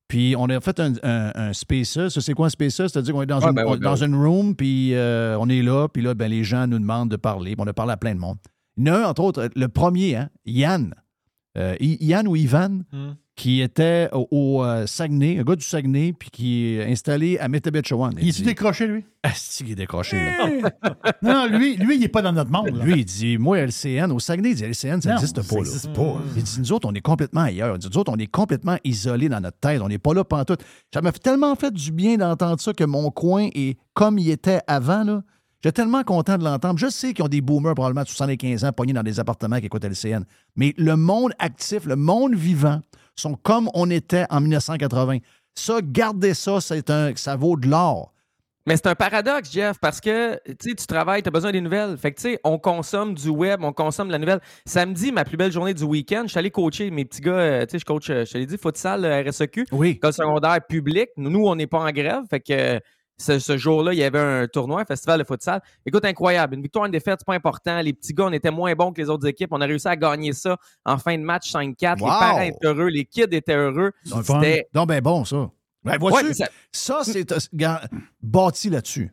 Puis 0.08 0.34
on 0.38 0.46
a 0.46 0.60
fait 0.60 0.80
un, 0.80 0.92
un, 1.02 1.32
un 1.34 1.52
Spaces. 1.52 2.08
Ça, 2.08 2.20
C'est 2.20 2.32
quoi 2.34 2.46
un 2.46 2.50
Spaces? 2.50 2.76
C'est-à-dire 2.76 3.12
qu'on 3.14 3.22
est 3.22 3.26
dans, 3.26 3.40
Ah, 3.40 3.48
une, 3.50 3.54
ben 3.54 3.64
on- 3.66 3.72
ben 3.72 3.80
dans 3.80 3.94
oui. 3.96 4.04
une 4.06 4.14
room, 4.14 4.54
puis 4.56 4.94
euh, 4.94 5.36
on 5.38 5.48
est 5.48 5.62
là, 5.62 5.88
puis 5.88 6.02
là, 6.02 6.14
ben, 6.14 6.28
les 6.30 6.44
gens 6.44 6.66
nous 6.66 6.78
demandent 6.78 7.10
de 7.10 7.16
parler. 7.16 7.54
Puis 7.56 7.64
On 7.64 7.68
a 7.68 7.72
parlé 7.74 7.92
à 7.92 7.96
plein 7.96 8.14
de 8.14 8.20
monde. 8.20 8.38
Il 8.76 8.86
y 8.86 8.90
en 8.90 8.94
a 8.94 8.98
un, 8.98 9.04
entre 9.04 9.22
autres, 9.22 9.48
le 9.54 9.68
premier, 9.68 10.16
hein, 10.16 10.28
Yann. 10.46 10.94
Euh, 11.56 11.76
Yann 11.80 12.26
ou 12.28 12.36
Ivan, 12.36 12.82
Hmm. 12.92 13.12
Qui 13.38 13.60
était 13.60 14.08
au, 14.12 14.26
au, 14.32 14.64
euh, 14.64 14.84
Saguenay, 14.86 15.38
un 15.38 15.44
gars 15.44 15.54
du 15.54 15.64
Saguenay, 15.64 16.12
puis 16.12 16.28
qui 16.28 16.74
est 16.74 16.90
installé 16.90 17.38
à 17.38 17.46
Metabetchawan. 17.46 18.12
Il 18.20 18.30
est-tu 18.30 18.42
décroché, 18.42 18.88
lui? 18.88 19.04
Ah, 19.22 19.30
c'est 19.32 19.62
qu'il 19.62 19.72
est 19.74 19.76
décroché, 19.76 20.16
là. 20.16 20.72
Non, 21.22 21.46
lui, 21.46 21.76
lui, 21.76 21.94
il 21.94 22.00
n'est 22.00 22.08
pas 22.08 22.20
dans 22.20 22.32
notre 22.32 22.50
monde. 22.50 22.74
là. 22.74 22.84
Lui, 22.84 23.00
il 23.00 23.04
dit, 23.04 23.38
moi, 23.38 23.58
LCN, 23.60 24.10
au 24.10 24.18
Saguenay, 24.18 24.50
il 24.50 24.56
dit, 24.56 24.64
LCN, 24.64 25.00
ça 25.00 25.10
n'existe 25.10 25.40
ça 25.40 25.48
pas. 25.48 25.54
là. 25.54 25.60
existe 25.60 25.92
pas. 25.92 26.20
Il 26.36 26.42
dit, 26.42 26.56
nous 26.58 26.72
autres, 26.72 26.88
on 26.88 26.94
est 26.94 27.00
complètement 27.00 27.42
ailleurs. 27.42 27.76
Il 27.76 27.78
dit, 27.78 27.88
nous 27.92 27.98
autres, 27.98 28.12
on 28.12 28.16
est 28.18 28.26
complètement 28.26 28.76
isolés 28.82 29.28
dans 29.28 29.40
notre 29.40 29.58
tête. 29.58 29.80
On 29.82 29.88
n'est 29.88 29.98
pas 29.98 30.14
là 30.14 30.24
pantoute. 30.24 30.64
Ça 30.92 31.00
m'a 31.00 31.12
fait 31.12 31.20
tellement 31.20 31.54
fait 31.54 31.72
du 31.72 31.92
bien 31.92 32.16
d'entendre 32.16 32.60
ça 32.60 32.72
que 32.72 32.84
mon 32.84 33.12
coin 33.12 33.48
est 33.54 33.78
comme 33.94 34.18
il 34.18 34.30
était 34.30 34.60
avant, 34.66 35.04
là. 35.04 35.22
J'étais 35.62 35.82
tellement 35.82 36.02
content 36.02 36.38
de 36.38 36.44
l'entendre. 36.44 36.78
Je 36.78 36.88
sais 36.88 37.14
qu'ils 37.14 37.24
ont 37.24 37.28
des 37.28 37.40
boomers, 37.40 37.74
probablement 37.74 38.02
de 38.02 38.08
75 38.08 38.64
ans, 38.64 38.72
pognés 38.72 38.92
dans 38.92 39.02
des 39.04 39.20
appartements 39.20 39.58
qui 39.58 39.66
écoutent 39.66 39.84
LCN. 39.84 40.24
Mais 40.56 40.74
le 40.76 40.96
monde 40.96 41.32
actif, 41.38 41.84
le 41.84 41.96
monde 41.96 42.34
vivant, 42.34 42.80
sont 43.20 43.34
comme 43.34 43.68
on 43.74 43.90
était 43.90 44.26
en 44.30 44.40
1980. 44.40 45.18
Ça, 45.54 45.80
gardez 45.82 46.34
ça, 46.34 46.60
c'est 46.60 46.88
un, 46.90 47.12
ça 47.16 47.36
vaut 47.36 47.56
de 47.56 47.68
l'or. 47.68 48.12
Mais 48.66 48.76
c'est 48.76 48.86
un 48.88 48.94
paradoxe, 48.94 49.50
Jeff, 49.50 49.78
parce 49.80 49.98
que 49.98 50.38
tu 50.60 50.74
travailles, 50.86 51.22
tu 51.22 51.28
as 51.28 51.30
besoin 51.30 51.52
des 51.52 51.60
nouvelles. 51.62 51.96
Fait 51.96 52.12
que 52.12 52.16
tu 52.20 52.22
sais, 52.32 52.40
on 52.44 52.58
consomme 52.58 53.14
du 53.14 53.30
web, 53.30 53.60
on 53.64 53.72
consomme 53.72 54.08
de 54.08 54.12
la 54.12 54.18
nouvelle. 54.18 54.40
Samedi, 54.66 55.10
ma 55.10 55.24
plus 55.24 55.38
belle 55.38 55.50
journée 55.50 55.72
du 55.72 55.84
week-end, 55.84 56.24
je 56.24 56.28
suis 56.32 56.38
allé 56.38 56.50
coacher 56.50 56.90
mes 56.90 57.06
petits 57.06 57.22
gars. 57.22 57.32
euh, 57.32 57.64
Tu 57.64 57.72
sais, 57.72 57.78
je 57.78 57.84
coach, 57.86 58.10
euh, 58.10 58.26
je 58.26 58.32
te 58.32 58.36
l'ai 58.38 58.44
dit, 58.44 58.58
futsal, 58.58 59.06
RSEQ. 59.26 59.64
Oui. 59.72 59.90
École 59.92 60.12
secondaire 60.12 60.58
publique. 60.68 61.08
Nous, 61.16 61.46
on 61.46 61.54
n'est 61.56 61.66
pas 61.66 61.78
en 61.78 61.90
grève. 61.90 62.24
Fait 62.28 62.40
que 62.40 62.78
ce, 63.20 63.38
ce 63.38 63.56
jour-là, 63.56 63.92
il 63.92 63.98
y 63.98 64.04
avait 64.04 64.18
un 64.20 64.46
tournoi, 64.46 64.82
un 64.82 64.84
festival 64.84 65.18
de 65.18 65.24
futsal. 65.24 65.60
Écoute, 65.84 66.04
incroyable. 66.04 66.54
Une 66.54 66.62
victoire, 66.62 66.84
une 66.86 66.92
défaite, 66.92 67.16
c'est 67.20 67.26
pas 67.26 67.34
important. 67.34 67.80
Les 67.80 67.92
petits 67.92 68.14
gars, 68.14 68.24
on 68.26 68.32
était 68.32 68.50
moins 68.50 68.74
bons 68.74 68.92
que 68.92 69.00
les 69.02 69.10
autres 69.10 69.26
équipes. 69.26 69.50
On 69.52 69.60
a 69.60 69.66
réussi 69.66 69.88
à 69.88 69.96
gagner 69.96 70.32
ça 70.32 70.56
en 70.84 70.98
fin 70.98 71.16
de 71.18 71.22
match 71.22 71.52
5-4. 71.52 71.96
Les 71.98 72.04
parents 72.04 72.40
étaient 72.40 72.56
heureux, 72.66 72.86
les 72.88 73.04
kids 73.04 73.22
étaient 73.32 73.56
heureux. 73.56 73.92
C'était 74.04 74.68
Donc, 74.72 74.88
ben 74.88 75.00
bon, 75.00 75.24
ça. 75.24 75.50
Ben, 75.84 75.96
vois-tu, 75.98 76.26
Ouais, 76.28 76.34
ça- 76.34 76.48
ça, 76.72 77.00
c'est 77.04 77.30
euh, 77.32 77.76
bâti 78.20 78.68
là-dessus. 78.70 79.12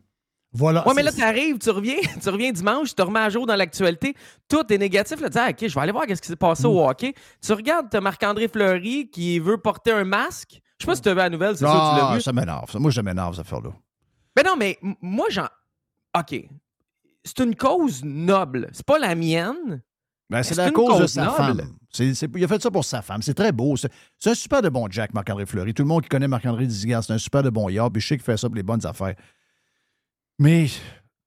Voilà. 0.52 0.86
Ouais, 0.88 0.94
mais 0.94 1.02
là, 1.02 1.12
tu 1.12 1.22
arrives, 1.22 1.58
tu 1.58 1.70
reviens, 1.70 1.96
tu 2.22 2.28
reviens 2.28 2.50
dimanche, 2.50 2.88
tu 2.90 2.94
te 2.94 3.02
remets 3.02 3.20
à 3.20 3.28
jour 3.30 3.44
dans 3.46 3.56
l'actualité. 3.56 4.14
Tout 4.48 4.72
est 4.72 4.78
négatif. 4.78 5.20
Là, 5.20 5.28
tu 5.28 5.32
dis, 5.34 5.38
ah, 5.38 5.48
OK, 5.50 5.68
je 5.68 5.74
vais 5.74 5.80
aller 5.80 5.92
voir 5.92 6.04
ce 6.08 6.14
qui 6.14 6.28
s'est 6.28 6.36
passé 6.36 6.62
Mm. 6.64 6.70
au 6.70 6.88
hockey. 6.88 7.14
Tu 7.44 7.52
regardes, 7.52 7.88
tu 7.90 8.00
Marc-André 8.00 8.48
Fleury 8.48 9.08
qui 9.10 9.38
veut 9.38 9.58
porter 9.58 9.92
un 9.92 10.04
masque. 10.04 10.60
Je 10.78 10.84
sais 10.84 10.90
pas 10.90 10.96
si 10.96 11.02
tu 11.02 11.08
as 11.08 11.12
vu 11.12 11.18
la 11.18 11.30
nouvelle, 11.30 11.56
c'est 11.56 11.64
ça, 11.64 11.70
tu 11.70 11.76
l'as 12.00 12.08
Ah, 12.10 12.14
vu. 12.16 12.20
ça 12.20 12.32
m'énerve. 12.32 12.70
Moi, 12.78 12.90
je 12.90 13.00
m'énerve, 13.00 13.34
cette 13.34 13.46
affaire-là. 13.46 13.70
Mais 14.36 14.42
non, 14.42 14.56
mais 14.56 14.78
moi, 15.00 15.26
j'en. 15.30 15.48
OK. 16.18 16.34
C'est 17.24 17.40
une 17.40 17.56
cause 17.56 18.04
noble. 18.04 18.68
C'est 18.72 18.86
pas 18.86 18.98
la 18.98 19.14
mienne. 19.14 19.82
Ben, 20.28 20.42
c'est 20.42 20.56
la 20.56 20.70
cause, 20.70 21.00
de 21.00 21.06
sa 21.06 21.24
noble. 21.24 21.36
femme. 21.36 21.76
Il 22.34 22.44
a 22.44 22.48
fait 22.48 22.60
ça 22.62 22.70
pour 22.70 22.84
sa 22.84 23.00
femme. 23.00 23.22
C'est 23.22 23.34
très 23.34 23.52
beau. 23.52 23.76
C'est 23.76 23.90
un 24.26 24.34
super 24.34 24.60
de 24.60 24.68
bon 24.68 24.88
Jack, 24.90 25.14
Marc-André 25.14 25.46
Fleury. 25.46 25.72
Tout 25.72 25.82
le 25.82 25.88
monde 25.88 26.02
qui 26.02 26.08
connaît 26.08 26.28
Marc-André 26.28 26.66
dit 26.66 26.80
c'est 26.80 27.10
un 27.12 27.18
super 27.18 27.42
de 27.42 27.50
bon 27.50 27.68
yard. 27.68 27.92
Puis 27.92 28.02
je 28.02 28.08
sais 28.08 28.16
qu'il 28.16 28.24
fait 28.24 28.36
ça 28.36 28.48
pour 28.48 28.56
les 28.56 28.62
bonnes 28.62 28.84
affaires. 28.84 29.14
Mais 30.38 30.64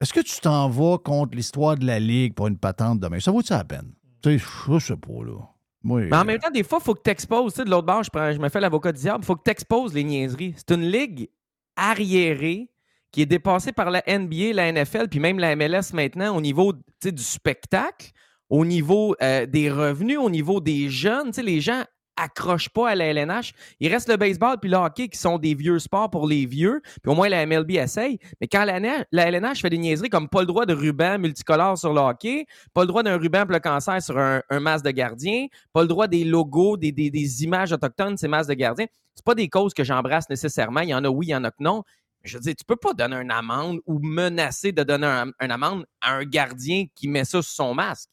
est-ce 0.01 0.13
que 0.13 0.19
tu 0.19 0.39
t'en 0.39 0.69
vas 0.69 0.97
contre 0.97 1.35
l'histoire 1.35 1.77
de 1.77 1.85
la 1.85 1.99
Ligue 1.99 2.33
pour 2.35 2.47
une 2.47 2.57
patente 2.57 2.99
demain? 2.99 3.19
Ça 3.19 3.31
vaut-tu 3.31 3.53
la 3.53 3.63
peine? 3.63 3.93
Tu 4.21 4.37
sais, 4.37 4.45
je 4.69 4.79
sais 4.79 4.97
pas, 4.97 5.23
là. 5.25 5.39
Mais 5.81 6.13
en 6.13 6.25
même 6.25 6.39
temps, 6.39 6.51
des 6.51 6.63
fois, 6.63 6.79
il 6.81 6.83
faut 6.83 6.93
que 6.93 7.01
tu 7.01 7.09
exposes. 7.09 7.53
Tu 7.53 7.57
sais, 7.59 7.65
de 7.65 7.69
l'autre 7.69 7.87
bord, 7.87 8.03
je, 8.03 8.09
prends- 8.09 8.33
je 8.33 8.37
me 8.37 8.49
fais 8.49 8.59
l'avocat 8.59 8.91
du 8.91 8.99
diable. 8.99 9.23
Il 9.23 9.25
faut 9.25 9.35
que 9.37 9.43
tu 9.45 9.51
exposes 9.51 9.93
les 9.93 10.03
niaiseries. 10.03 10.53
C'est 10.57 10.71
une 10.75 10.83
ligue 10.83 11.29
arriérée 11.77 12.69
qui 13.11 13.21
est 13.21 13.25
dépassée 13.25 13.71
par 13.71 13.89
la 13.89 14.03
NBA, 14.07 14.53
la 14.53 14.71
NFL, 14.71 15.07
puis 15.09 15.19
même 15.19 15.39
la 15.39 15.55
MLS 15.55 15.93
maintenant 15.93 16.35
au 16.35 16.41
niveau 16.41 16.73
du 16.73 17.23
spectacle, 17.23 18.11
au 18.49 18.65
niveau 18.65 19.15
euh, 19.21 19.45
des 19.45 19.71
revenus, 19.71 20.17
au 20.19 20.29
niveau 20.29 20.59
des 20.59 20.89
jeunes. 20.89 21.31
Les 21.37 21.61
gens 21.61 21.83
accrochent 22.17 22.69
pas 22.69 22.89
à 22.89 22.95
la 22.95 23.05
LNH. 23.05 23.53
Il 23.79 23.91
reste 23.91 24.09
le 24.09 24.17
baseball 24.17 24.57
puis 24.59 24.69
le 24.69 24.77
hockey 24.77 25.07
qui 25.07 25.17
sont 25.17 25.37
des 25.37 25.53
vieux 25.53 25.79
sports 25.79 26.09
pour 26.09 26.27
les 26.27 26.45
vieux. 26.45 26.81
Puis 27.01 27.11
au 27.11 27.15
moins, 27.15 27.29
la 27.29 27.45
MLB 27.45 27.71
essaye. 27.71 28.19
Mais 28.41 28.47
quand 28.47 28.65
la, 28.65 28.77
LNH 29.11 29.61
fait 29.61 29.69
des 29.69 29.77
niaiseries 29.77 30.09
comme 30.09 30.27
pas 30.27 30.41
le 30.41 30.47
droit 30.47 30.65
de 30.65 30.73
ruban 30.73 31.17
multicolore 31.17 31.77
sur 31.77 31.93
le 31.93 32.01
hockey, 32.01 32.45
pas 32.73 32.81
le 32.81 32.87
droit 32.87 33.03
d'un 33.03 33.17
ruban 33.17 33.43
pour 33.43 33.53
le 33.53 33.59
cancer 33.59 34.01
sur 34.01 34.17
un, 34.17 34.41
masque 34.59 34.85
de 34.85 34.91
gardien, 34.91 35.47
pas 35.71 35.81
le 35.81 35.87
droit 35.87 36.07
des 36.07 36.25
logos, 36.25 36.77
des 36.77 37.43
images 37.43 37.71
autochtones 37.71 38.15
de 38.15 38.19
ces 38.19 38.27
masques 38.27 38.49
de 38.49 38.55
gardien, 38.55 38.85
c'est 39.19 39.25
pas 39.25 39.35
des 39.35 39.49
causes 39.49 39.73
que 39.73 39.83
j'embrasse 39.83 40.29
nécessairement. 40.29 40.79
Il 40.79 40.89
y 40.89 40.93
en 40.93 41.03
a 41.03 41.09
oui, 41.09 41.27
il 41.27 41.31
y 41.31 41.35
en 41.35 41.43
a 41.43 41.51
que 41.51 41.61
non. 41.61 41.83
Je 42.23 42.37
veux 42.37 42.41
dire, 42.41 42.53
tu 42.57 42.65
peux 42.65 42.75
pas 42.75 42.93
donner 42.93 43.15
une 43.17 43.31
amende 43.31 43.79
ou 43.85 43.99
menacer 43.99 44.71
de 44.71 44.83
donner 44.83 45.07
un, 45.07 45.31
une 45.41 45.51
amende 45.51 45.85
à 46.01 46.15
un 46.15 46.23
gardien 46.25 46.85
qui 46.95 47.07
met 47.07 47.23
ça 47.25 47.41
sur 47.41 47.51
son 47.51 47.73
masque. 47.73 48.09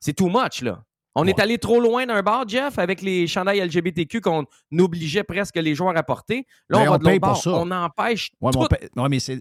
C'est 0.00 0.12
too 0.14 0.28
much, 0.28 0.62
là. 0.62 0.84
On 1.16 1.26
est 1.26 1.38
allé 1.38 1.58
trop 1.58 1.80
loin 1.80 2.04
d'un 2.06 2.22
bar, 2.22 2.46
Jeff, 2.48 2.78
avec 2.78 3.00
les 3.00 3.26
chandails 3.28 3.60
LGBTQ 3.60 4.20
qu'on 4.20 4.44
obligeait 4.78 5.22
presque 5.24 5.56
les 5.56 5.74
joueurs 5.74 5.96
à 5.96 6.02
porter. 6.02 6.44
Là, 6.68 6.78
Mais 6.80 6.88
on 6.88 6.90
va 6.90 6.96
on 6.96 6.98
de 6.98 7.04
l'autre 7.04 7.10
paye 7.10 7.18
bord. 7.20 7.36
ça. 7.42 7.50
On 7.52 7.70
empêche 7.70 8.32
Ouais, 8.40 8.50
mais, 8.50 8.50
tout. 8.52 8.58
on 8.58 8.66
paie- 8.66 8.90
ouais, 8.96 9.08
mais 9.08 9.20
c'est. 9.20 9.40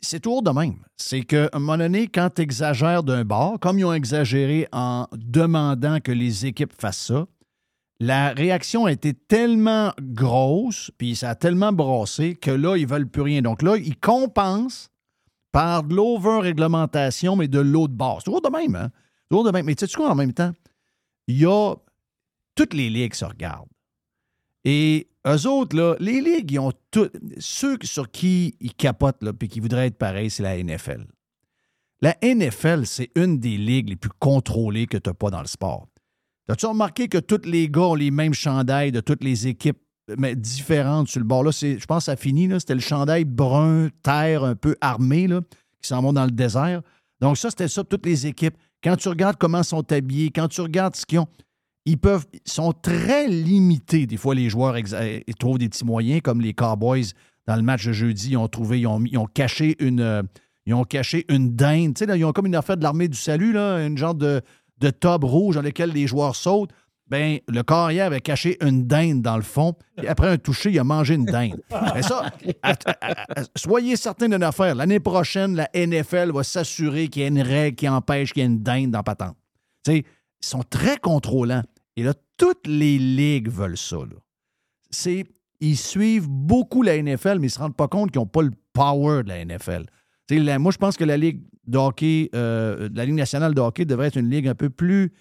c'est 0.00 0.20
toujours 0.20 0.42
de 0.42 0.50
même. 0.50 0.76
C'est 0.96 1.22
qu'à 1.22 1.48
un 1.52 1.58
moment 1.58 1.78
donné, 1.78 2.06
quand 2.06 2.30
tu 2.34 2.42
exagères 2.42 3.02
d'un 3.02 3.24
bord, 3.24 3.58
comme 3.60 3.78
ils 3.80 3.84
ont 3.84 3.92
exagéré 3.92 4.68
en 4.72 5.06
demandant 5.12 5.98
que 6.00 6.12
les 6.12 6.46
équipes 6.46 6.72
fassent 6.80 7.06
ça, 7.06 7.26
la 8.00 8.30
réaction 8.30 8.86
a 8.86 8.92
été 8.92 9.12
tellement 9.12 9.92
grosse, 10.00 10.90
puis 10.98 11.16
ça 11.16 11.30
a 11.30 11.34
tellement 11.34 11.72
brassé 11.72 12.36
que 12.36 12.50
là, 12.50 12.76
ils 12.76 12.86
veulent 12.86 13.08
plus 13.08 13.22
rien. 13.22 13.42
Donc 13.42 13.62
là, 13.62 13.76
ils 13.76 13.98
compensent 13.98 14.90
par 15.50 15.82
de 15.82 15.94
l'over-réglementation, 15.94 17.34
mais 17.34 17.48
de 17.48 17.58
l'autre 17.58 17.94
bord. 17.94 18.20
C'est 18.20 18.26
toujours 18.26 18.42
de 18.42 18.50
même, 18.50 18.76
hein? 18.76 18.90
Toujours 19.28 19.44
de 19.44 19.50
même. 19.50 19.66
Mais 19.66 19.74
tu 19.74 19.86
sais 19.86 19.94
quoi, 19.94 20.10
en 20.10 20.14
même 20.14 20.32
temps? 20.32 20.52
Il 21.26 21.38
y 21.38 21.46
a. 21.46 21.74
Toutes 22.54 22.74
les 22.74 22.90
ligues 22.90 23.14
se 23.14 23.24
regardent. 23.24 23.68
Et 24.64 25.08
eux 25.26 25.46
autres, 25.46 25.76
là, 25.76 25.96
les 26.00 26.20
ligues, 26.20 26.52
ils 26.52 26.58
ont 26.58 26.72
tout. 26.90 27.08
Ceux 27.38 27.78
sur 27.82 28.10
qui 28.10 28.56
ils 28.60 28.74
capotent, 28.74 29.22
là, 29.22 29.32
puis 29.32 29.48
qui 29.48 29.60
voudraient 29.60 29.86
être 29.86 29.98
pareils, 29.98 30.30
c'est 30.30 30.42
la 30.42 30.62
NFL. 30.62 31.06
La 32.00 32.16
NFL, 32.22 32.86
c'est 32.86 33.10
une 33.16 33.38
des 33.38 33.56
ligues 33.56 33.88
les 33.88 33.96
plus 33.96 34.10
contrôlées 34.18 34.86
que 34.86 34.98
tu 34.98 35.10
n'as 35.10 35.14
pas 35.14 35.30
dans 35.30 35.40
le 35.40 35.46
sport. 35.46 35.88
As-tu 36.48 36.66
remarqué 36.66 37.08
que 37.08 37.18
tous 37.18 37.44
les 37.44 37.68
gars 37.68 37.82
ont 37.82 37.94
les 37.94 38.10
mêmes 38.10 38.34
chandails 38.34 38.90
de 38.90 39.00
toutes 39.00 39.22
les 39.22 39.46
équipes 39.46 39.78
mais 40.16 40.34
différentes 40.34 41.08
sur 41.08 41.20
le 41.20 41.26
bord? 41.26 41.44
Là, 41.44 41.50
je 41.50 41.84
pense 41.84 42.04
que 42.04 42.04
ça 42.04 42.16
finit. 42.16 42.48
C'était 42.58 42.74
le 42.74 42.80
chandail 42.80 43.24
brun, 43.24 43.88
terre, 44.02 44.44
un 44.44 44.54
peu 44.54 44.74
armé, 44.80 45.26
là, 45.26 45.42
qui 45.82 45.88
s'en 45.88 46.00
vont 46.00 46.12
dans 46.12 46.24
le 46.24 46.30
désert. 46.30 46.80
Donc, 47.20 47.36
ça, 47.36 47.50
c'était 47.50 47.68
ça, 47.68 47.84
toutes 47.84 48.06
les 48.06 48.26
équipes. 48.26 48.56
Quand 48.82 48.96
tu 48.96 49.08
regardes 49.08 49.36
comment 49.36 49.62
sont 49.62 49.92
habillés, 49.92 50.30
quand 50.30 50.48
tu 50.48 50.60
regardes 50.62 50.96
ce 50.96 51.04
qu'ils 51.04 51.18
ont, 51.18 51.26
ils 51.84 51.98
peuvent 51.98 52.26
ils 52.32 52.50
sont 52.50 52.72
très 52.72 53.28
limités. 53.28 54.06
Des 54.06 54.16
fois, 54.16 54.34
les 54.34 54.48
joueurs 54.48 54.76
trouvent 55.38 55.58
des 55.58 55.68
petits 55.68 55.84
moyens, 55.84 56.22
comme 56.22 56.40
les 56.40 56.54
Cowboys 56.54 57.12
dans 57.46 57.56
le 57.56 57.62
match 57.62 57.86
de 57.86 57.92
jeudi, 57.92 58.30
ils 58.30 58.36
ont 58.36 58.48
trouvé, 58.48 58.80
ils 58.80 58.86
ont, 58.86 59.02
ils 59.04 59.18
ont 59.18 59.26
caché 59.26 59.76
une. 59.80 60.00
euh, 60.00 60.22
ils 60.66 60.74
ont 60.74 60.84
caché 60.84 61.24
une 61.30 61.56
dinde. 61.56 61.94
Tu 61.94 62.00
sais, 62.00 62.06
là, 62.06 62.14
ils 62.14 62.24
ont 62.26 62.32
comme 62.32 62.44
une 62.44 62.54
affaire 62.54 62.76
de 62.76 62.82
l'armée 62.82 63.08
du 63.08 63.16
salut, 63.16 63.54
là, 63.54 63.86
une 63.86 63.96
genre 63.96 64.14
de, 64.14 64.42
de 64.80 64.90
tube 64.90 65.24
rouge 65.24 65.54
dans 65.56 65.62
lequel 65.62 65.90
les 65.90 66.06
joueurs 66.06 66.36
sautent. 66.36 66.70
Ben, 67.08 67.38
le 67.48 67.62
carrière 67.62 68.06
avait 68.06 68.20
caché 68.20 68.58
une 68.62 68.86
dinde 68.86 69.22
dans 69.22 69.36
le 69.36 69.42
fond. 69.42 69.74
Et 70.02 70.08
après 70.08 70.28
un 70.28 70.36
toucher, 70.36 70.70
il 70.70 70.78
a 70.78 70.84
mangé 70.84 71.14
une 71.14 71.24
dinde. 71.24 71.58
Mais 71.94 72.02
ça, 72.02 72.30
soyez 73.56 73.96
certains 73.96 74.28
d'une 74.28 74.42
affaire. 74.42 74.74
L'année 74.74 75.00
prochaine, 75.00 75.54
la 75.56 75.68
NFL 75.74 76.32
va 76.32 76.42
s'assurer 76.42 77.08
qu'il 77.08 77.22
y 77.22 77.24
a 77.24 77.28
une 77.28 77.40
règle 77.40 77.76
qui 77.76 77.88
empêche 77.88 78.32
qu'il 78.32 78.42
y 78.42 78.44
ait 78.44 78.48
une 78.48 78.62
dinde 78.62 78.90
dans 78.90 79.02
patente. 79.02 79.36
Tu 79.84 79.92
sais, 79.92 79.98
ils 79.98 80.46
sont 80.46 80.62
très 80.68 80.98
contrôlants. 80.98 81.62
Et 81.96 82.02
là, 82.02 82.12
toutes 82.36 82.66
les 82.66 82.98
ligues 82.98 83.48
veulent 83.48 83.78
ça. 83.78 83.96
là. 83.96 84.16
C'est, 84.90 85.24
ils 85.60 85.76
suivent 85.76 86.28
beaucoup 86.28 86.82
la 86.82 87.00
NFL, 87.02 87.38
mais 87.38 87.42
ils 87.42 87.42
ne 87.44 87.48
se 87.48 87.58
rendent 87.58 87.76
pas 87.76 87.88
compte 87.88 88.10
qu'ils 88.10 88.20
n'ont 88.20 88.26
pas 88.26 88.42
le 88.42 88.52
power 88.72 89.22
de 89.24 89.28
la 89.28 89.44
NFL. 89.44 89.86
La- 90.30 90.58
moi, 90.58 90.72
je 90.72 90.78
pense 90.78 90.96
que 90.96 91.04
la 91.04 91.16
Ligue 91.16 91.40
euh, 91.74 92.88
la 92.94 93.04
Ligue 93.04 93.14
nationale 93.14 93.54
de 93.54 93.60
hockey 93.60 93.84
devrait 93.84 94.08
être 94.08 94.16
une 94.16 94.30
ligue 94.30 94.48
un 94.48 94.54
peu 94.54 94.70
plus, 94.70 95.12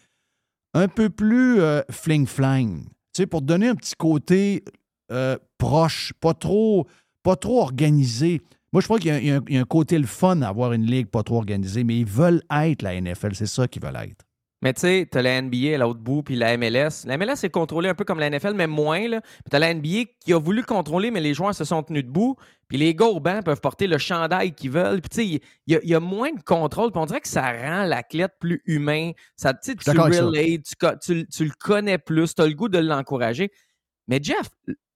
un 0.73 0.87
peu 0.87 1.09
plus 1.09 1.61
euh, 1.61 1.81
fling-flang. 1.89 2.83
Tu 2.83 3.23
sais, 3.23 3.27
pour 3.27 3.41
donner 3.41 3.67
un 3.67 3.75
petit 3.75 3.95
côté 3.95 4.63
euh, 5.11 5.37
proche, 5.57 6.13
pas 6.19 6.33
trop, 6.33 6.87
pas 7.23 7.35
trop 7.35 7.61
organisé. 7.61 8.41
Moi, 8.73 8.81
je 8.81 8.87
crois 8.87 8.99
qu'il 8.99 9.25
y 9.25 9.31
a 9.31 9.61
un 9.61 9.65
côté 9.65 9.97
le 9.97 10.05
fun 10.05 10.41
à 10.41 10.49
avoir 10.49 10.73
une 10.73 10.85
ligue 10.85 11.07
pas 11.07 11.23
trop 11.23 11.37
organisée, 11.37 11.83
mais 11.83 11.97
ils 11.97 12.05
veulent 12.05 12.41
être 12.51 12.81
la 12.81 12.99
NFL. 12.99 13.33
C'est 13.33 13.45
ça 13.45 13.67
qu'ils 13.67 13.81
veulent 13.81 13.95
être. 13.95 14.26
Mais 14.63 14.73
tu 14.73 14.81
sais, 14.81 15.07
t'as 15.11 15.21
la 15.21 15.39
NBA 15.39 15.75
à 15.75 15.77
l'autre 15.77 15.99
bout, 15.99 16.23
puis 16.23 16.35
la 16.35 16.57
MLS. 16.57 17.05
La 17.05 17.15
MLS 17.17 17.43
est 17.43 17.49
contrôlée 17.51 17.89
un 17.89 17.93
peu 17.93 18.03
comme 18.05 18.19
la 18.19 18.27
NFL, 18.29 18.53
mais 18.55 18.65
moins. 18.65 19.07
Là. 19.07 19.21
Puis 19.21 19.43
t'as 19.51 19.59
la 19.59 19.71
NBA 19.71 20.05
qui 20.19 20.33
a 20.33 20.39
voulu 20.39 20.63
contrôler, 20.63 21.11
mais 21.11 21.21
les 21.21 21.35
joueurs 21.35 21.53
se 21.53 21.63
sont 21.63 21.83
tenus 21.83 22.03
debout. 22.03 22.35
Puis 22.67 22.79
les 22.79 22.95
gars 22.95 23.05
au 23.05 23.19
banc 23.19 23.41
peuvent 23.43 23.61
porter 23.61 23.85
le 23.85 23.99
chandail 23.99 24.53
qu'ils 24.55 24.71
veulent. 24.71 24.99
Puis 25.01 25.09
tu 25.09 25.15
sais, 25.15 25.25
il 25.27 25.41
y, 25.67 25.75
a- 25.75 25.79
il 25.83 25.89
y 25.89 25.93
a 25.93 25.99
moins 25.99 26.31
de 26.31 26.41
contrôle. 26.41 26.91
Puis 26.91 26.99
on 26.99 27.05
dirait 27.05 27.21
que 27.21 27.27
ça 27.27 27.51
rend 27.51 27.83
l'athlète 27.85 28.33
plus 28.39 28.63
humain. 28.65 29.11
Ça, 29.35 29.53
tu 29.53 29.75
tu 29.75 29.91
relates, 30.25 30.63
tu, 30.63 30.75
tu- 31.03 31.27
tu 31.27 31.45
le 31.45 31.51
connais 31.59 31.99
plus, 31.99 32.33
tu 32.33 32.41
as 32.41 32.47
le 32.47 32.53
goût 32.55 32.67
de 32.67 32.79
l'encourager. 32.79 33.51
Mais 34.07 34.19
Jeff, 34.23 34.49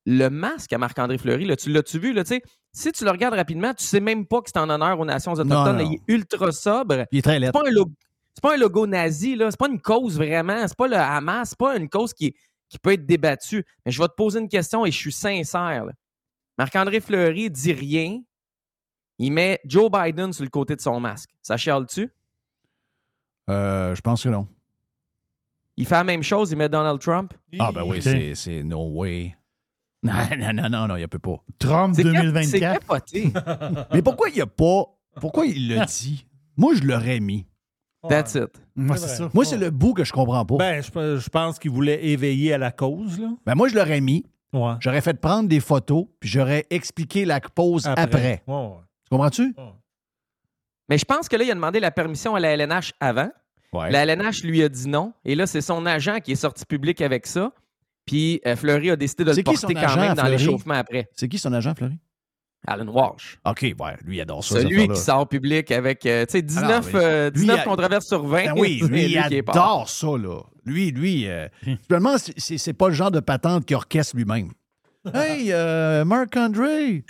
le 0.08 0.30
masque 0.30 0.74
à 0.74 0.80
Marc-André 0.80 1.20
Fleury, 1.20 1.46
là, 1.46 1.56
tu 1.56 1.70
l'as-tu 1.72 2.00
vu? 2.00 2.14
Là, 2.14 2.24
tu 2.24 2.30
sais, 2.30 2.42
si 2.74 2.92
tu 2.92 3.06
le 3.06 3.12
regardes 3.12 3.36
rapidement, 3.36 3.76
tu 3.76 3.84
sais 3.84 4.00
même 4.00 4.26
pas 4.26 4.42
que 4.42 4.50
c'est 4.52 4.58
en 4.60 4.72
honneur 4.72 5.00
aux 5.00 5.06
nations 5.06 5.34
autochtones. 5.34 5.56
non, 5.56 5.66
là, 5.66 5.74
non. 5.84 5.90
il 5.92 5.94
est 5.96 6.02
ultra 6.14 6.52
sobre. 6.52 7.06
Il 7.12 7.20
est 7.20 7.22
très 7.22 7.34
C'est 7.34 7.40
laid. 7.40 7.52
pas 7.52 7.62
un 7.68 7.70
logo. 7.72 7.92
C'est 8.34 8.42
pas 8.42 8.54
un 8.56 8.58
logo 8.58 8.88
nazi, 8.88 9.36
là. 9.36 9.52
C'est 9.52 9.60
pas 9.60 9.68
une 9.68 9.82
cause 9.82 10.18
vraiment. 10.18 10.68
C'est 10.68 10.78
pas 10.78 10.88
le 10.88 10.96
Hamas. 10.98 11.50
C'est 11.50 11.58
pas 11.58 11.76
une 11.78 11.90
cause 11.90 12.14
qui, 12.14 12.34
qui 12.70 12.80
peut 12.80 12.94
être 12.94 13.06
débattue. 13.06 13.66
Mais 13.86 13.92
je 13.92 14.02
vais 14.02 14.08
te 14.08 14.14
poser 14.14 14.40
une 14.40 14.48
question 14.50 14.86
et 14.86 14.92
je 14.92 14.98
suis 14.98 15.12
sincère. 15.12 15.86
Marc-André 16.58 17.00
Fleury 17.02 17.50
dit 17.50 17.74
rien. 17.74 18.22
Il 19.20 19.32
met 19.34 19.60
Joe 19.66 19.92
Biden 19.92 20.32
sur 20.34 20.44
le 20.44 20.50
côté 20.50 20.76
de 20.76 20.82
son 20.82 21.00
masque. 21.00 21.30
Ça 21.42 21.58
chiale-tu? 21.58 22.10
Euh, 23.50 23.94
je 23.96 24.02
pense 24.02 24.24
que 24.24 24.30
non. 24.30 24.48
Il 25.78 25.86
fait 25.86 25.96
la 25.96 26.04
même 26.04 26.24
chose, 26.24 26.52
il 26.52 26.58
met 26.58 26.70
Donald 26.70 27.00
Trump? 27.00 27.34
Ah, 27.60 27.72
ben 27.72 27.84
oui, 27.84 28.02
c'est- 28.02 28.64
no 28.64 28.90
way. 28.92 29.36
Non, 30.04 30.14
non, 30.36 30.52
non, 30.54 30.70
non, 30.70 30.88
non, 30.88 30.96
il 30.96 31.02
ne 31.02 31.06
peut 31.06 31.20
pas. 31.20 31.44
Trump 31.60 31.94
C'est 31.96 32.02
cap- 32.04 32.12
c'est 32.16 32.22
2024. 32.60 32.80
capoté. 32.80 33.32
Mais 33.94 34.02
pourquoi 34.02 34.30
il 34.30 34.42
a 34.42 34.48
pas. 34.48 34.86
Pourquoi 35.20 35.46
il 35.46 35.68
le 35.68 35.86
dit? 35.86 36.26
Moi, 36.58 36.74
je 36.74 36.82
l'aurais 36.82 37.20
mis. 37.20 37.46
That's 38.10 38.36
it. 38.36 38.50
Moi, 38.76 38.98
C'est 38.98 39.08
ça. 39.08 39.30
Moi, 39.34 39.46
c'est 39.46 39.58
le 39.58 39.70
bout 39.70 39.94
que 39.94 40.04
je 40.04 40.12
comprends 40.12 40.46
pas. 40.46 40.58
Ben, 40.58 40.82
Ben, 40.94 41.16
je, 41.18 41.20
je 41.20 41.30
pense 41.30 41.60
qu'il 41.60 41.72
voulait 41.72 42.04
éveiller 42.06 42.54
à 42.54 42.58
la 42.58 42.72
cause, 42.72 43.20
là. 43.20 43.56
moi, 43.56 43.68
je 43.68 43.76
l'aurais 43.76 44.02
mis. 44.02 44.26
Ouais. 44.54 44.74
J'aurais 44.80 45.02
fait 45.02 45.20
prendre 45.20 45.48
des 45.48 45.60
photos, 45.60 46.08
puis 46.20 46.30
j'aurais 46.30 46.66
expliqué 46.70 47.26
la 47.26 47.40
pause 47.40 47.88
après. 47.88 48.44
Ouais, 48.48 48.54
ouais. 48.56 48.70
Tu 49.04 49.10
comprends-tu? 49.10 49.56
Mais 50.90 50.98
je 50.98 51.06
pense 51.06 51.30
que 51.30 51.38
là, 51.38 51.44
il 51.46 51.52
a 51.52 51.56
demandé 51.56 51.80
la 51.80 51.92
permission 51.92 52.36
à 52.36 52.40
la 52.40 52.50
LNH 52.56 52.92
avant. 53.00 53.30
Ouais. 53.72 53.90
La 53.90 54.04
LNH 54.06 54.44
lui 54.44 54.62
a 54.62 54.68
dit 54.68 54.90
non. 54.90 55.14
Et 55.24 55.36
là, 55.36 55.48
c'est 55.48 55.62
son 55.62 55.86
agent 55.86 56.20
qui 56.20 56.34
est 56.34 56.36
sorti 56.36 56.66
public 56.66 57.00
avec 57.02 57.26
ça. 57.28 57.54
Puis 58.06 58.42
euh, 58.46 58.58
Fleury 58.58 58.92
a 58.92 58.96
décidé 58.98 59.24
de 59.24 59.30
le 59.30 59.36
C'est 59.36 59.44
qui 59.44 59.56
son 59.56 59.68
porter 59.68 59.86
quand 59.88 59.96
même 59.96 60.16
dans 60.16 60.26
l'échauffement 60.28 60.74
après. 60.74 61.08
C'est 61.14 61.30
qui 61.30 61.38
son 61.38 61.54
agent, 61.54 61.74
Fleury? 61.76 61.98
Alan 62.68 62.88
Walsh. 62.88 63.40
OK, 63.46 63.62
ouais, 63.62 63.76
lui, 64.06 64.18
il 64.18 64.22
adore 64.22 64.44
ça. 64.44 64.62
Celui 64.62 64.88
qui 64.88 64.96
sort 65.00 65.28
public 65.28 65.72
avec 65.72 66.06
euh, 66.06 66.26
tu 66.26 66.34
sais, 66.34 66.42
19, 66.42 66.64
Alors, 66.70 66.84
mais 66.94 67.00
euh, 67.04 67.30
lui, 67.32 67.42
19 67.42 67.64
controverses 67.64 68.08
sur 68.08 68.24
20. 68.26 68.46
Ben 68.46 68.54
oui, 68.58 68.82
lui, 68.88 69.06
il 69.06 69.18
adore 69.18 69.90
ça, 69.90 70.08
là. 70.18 70.42
Lui, 70.66 70.92
lui, 70.92 71.28
euh, 71.28 71.48
finalement, 71.88 72.16
c'est- 72.18 72.74
pas 72.74 72.90
le 72.90 72.94
genre 72.94 73.12
de 73.12 73.20
patente 73.20 73.66
qui 73.66 73.74
orchestre 73.76 74.16
lui-même. 74.16 74.52
Hey, 75.16 75.52
euh, 75.52 76.06
Marc-André, 76.06 77.04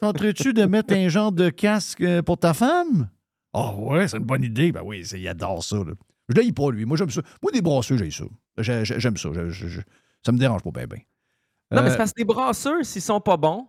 tenterais-tu 0.00 0.52
de 0.52 0.64
mettre 0.66 0.92
un 0.94 1.08
genre 1.08 1.32
de 1.32 1.48
casque 1.48 2.02
euh, 2.02 2.20
pour 2.22 2.36
ta 2.38 2.52
femme? 2.52 3.08
Oh, 3.54 3.88
ouais, 3.90 4.06
c'est 4.08 4.18
une 4.18 4.24
bonne 4.24 4.44
idée. 4.44 4.70
Ben 4.72 4.82
oui, 4.84 5.00
il 5.14 5.28
adore 5.28 5.64
ça, 5.64 5.76
là. 5.76 5.92
Je 6.28 6.40
l'ai 6.40 6.52
pas, 6.52 6.70
lui. 6.70 6.84
Moi, 6.84 6.96
j'aime 6.98 7.08
ça. 7.10 7.22
Moi, 7.42 7.50
des 7.52 7.62
brasseux, 7.62 7.96
j'ai 7.96 8.10
ça. 8.10 8.24
J'ai- 8.58 8.84
j'ai- 8.84 9.00
J'aime 9.00 9.16
ça. 9.16 9.30
Je- 9.34 9.48
je- 9.50 9.66
je- 9.68 9.80
ça 10.24 10.32
me 10.32 10.38
dérange 10.38 10.62
pas 10.62 10.70
bien, 10.70 10.86
bien. 10.86 10.98
Non, 11.70 11.82
mais 11.82 11.90
c'est 11.90 11.96
parce 11.96 12.12
que 12.12 12.18
les 12.20 12.24
brasseurs, 12.26 12.84
s'ils 12.84 13.00
sont 13.02 13.20
pas 13.20 13.38
bons, 13.38 13.66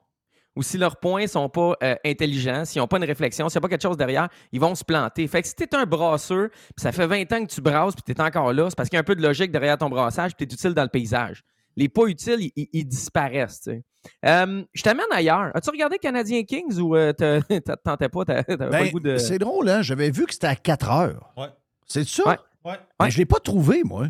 ou 0.55 0.63
si 0.63 0.77
leurs 0.77 0.97
points 0.97 1.27
sont 1.27 1.49
pas 1.49 1.75
euh, 1.83 1.95
intelligents, 2.05 2.65
s'ils 2.65 2.81
n'ont 2.81 2.87
pas 2.87 2.97
une 2.97 3.03
réflexion, 3.05 3.49
s'il 3.49 3.57
n'y 3.57 3.59
a 3.59 3.61
pas 3.61 3.69
quelque 3.69 3.81
chose 3.81 3.97
derrière, 3.97 4.29
ils 4.51 4.59
vont 4.59 4.75
se 4.75 4.83
planter. 4.83 5.27
Fait 5.27 5.41
que 5.41 5.47
si 5.47 5.55
tu 5.55 5.63
es 5.63 5.75
un 5.75 5.85
brasseur, 5.85 6.49
puis 6.49 6.73
ça 6.77 6.91
fait 6.91 7.07
20 7.07 7.31
ans 7.33 7.45
que 7.45 7.51
tu 7.51 7.61
brasses, 7.61 7.95
puis 7.95 8.03
tu 8.05 8.11
es 8.11 8.21
encore 8.21 8.53
là, 8.53 8.69
c'est 8.69 8.75
parce 8.75 8.89
qu'il 8.89 8.97
y 8.97 8.99
a 8.99 9.01
un 9.01 9.05
peu 9.05 9.15
de 9.15 9.21
logique 9.21 9.51
derrière 9.51 9.77
ton 9.77 9.89
brassage, 9.89 10.35
puis 10.35 10.47
tu 10.47 10.53
es 10.53 10.55
utile 10.55 10.73
dans 10.73 10.83
le 10.83 10.89
paysage. 10.89 11.43
Les 11.75 11.89
pas 11.89 12.05
utiles, 12.05 12.51
ils, 12.55 12.85
disparaissent. 12.85 13.61
tu 13.61 13.71
sais. 13.71 13.83
Euh, 14.25 14.63
je 14.73 14.83
t'amène 14.83 15.07
ailleurs. 15.11 15.49
As-tu 15.55 15.71
regardé 15.71 15.97
Canadien 15.97 16.43
Kings 16.43 16.77
ou 16.77 16.95
euh, 16.95 17.13
tentais 17.83 18.09
pas? 18.09 18.25
T'avais 18.25 18.43
pas 18.43 18.57
ben, 18.57 18.85
le 18.85 18.91
goût 18.91 18.99
de. 18.99 19.17
C'est 19.17 19.39
drôle, 19.39 19.67
hein? 19.69 19.81
J'avais 19.81 20.11
vu 20.11 20.27
que 20.27 20.33
c'était 20.33 20.47
à 20.47 20.55
4 20.55 20.91
heures. 20.91 21.33
Ouais. 21.35 21.47
C'est 21.87 22.07
ça? 22.07 22.29
Ouais. 22.29 22.37
Ouais. 22.63 22.79
Ben, 22.99 23.09
je 23.09 23.17
l'ai 23.17 23.25
pas 23.25 23.39
trouvé, 23.39 23.83
moi. 23.83 24.07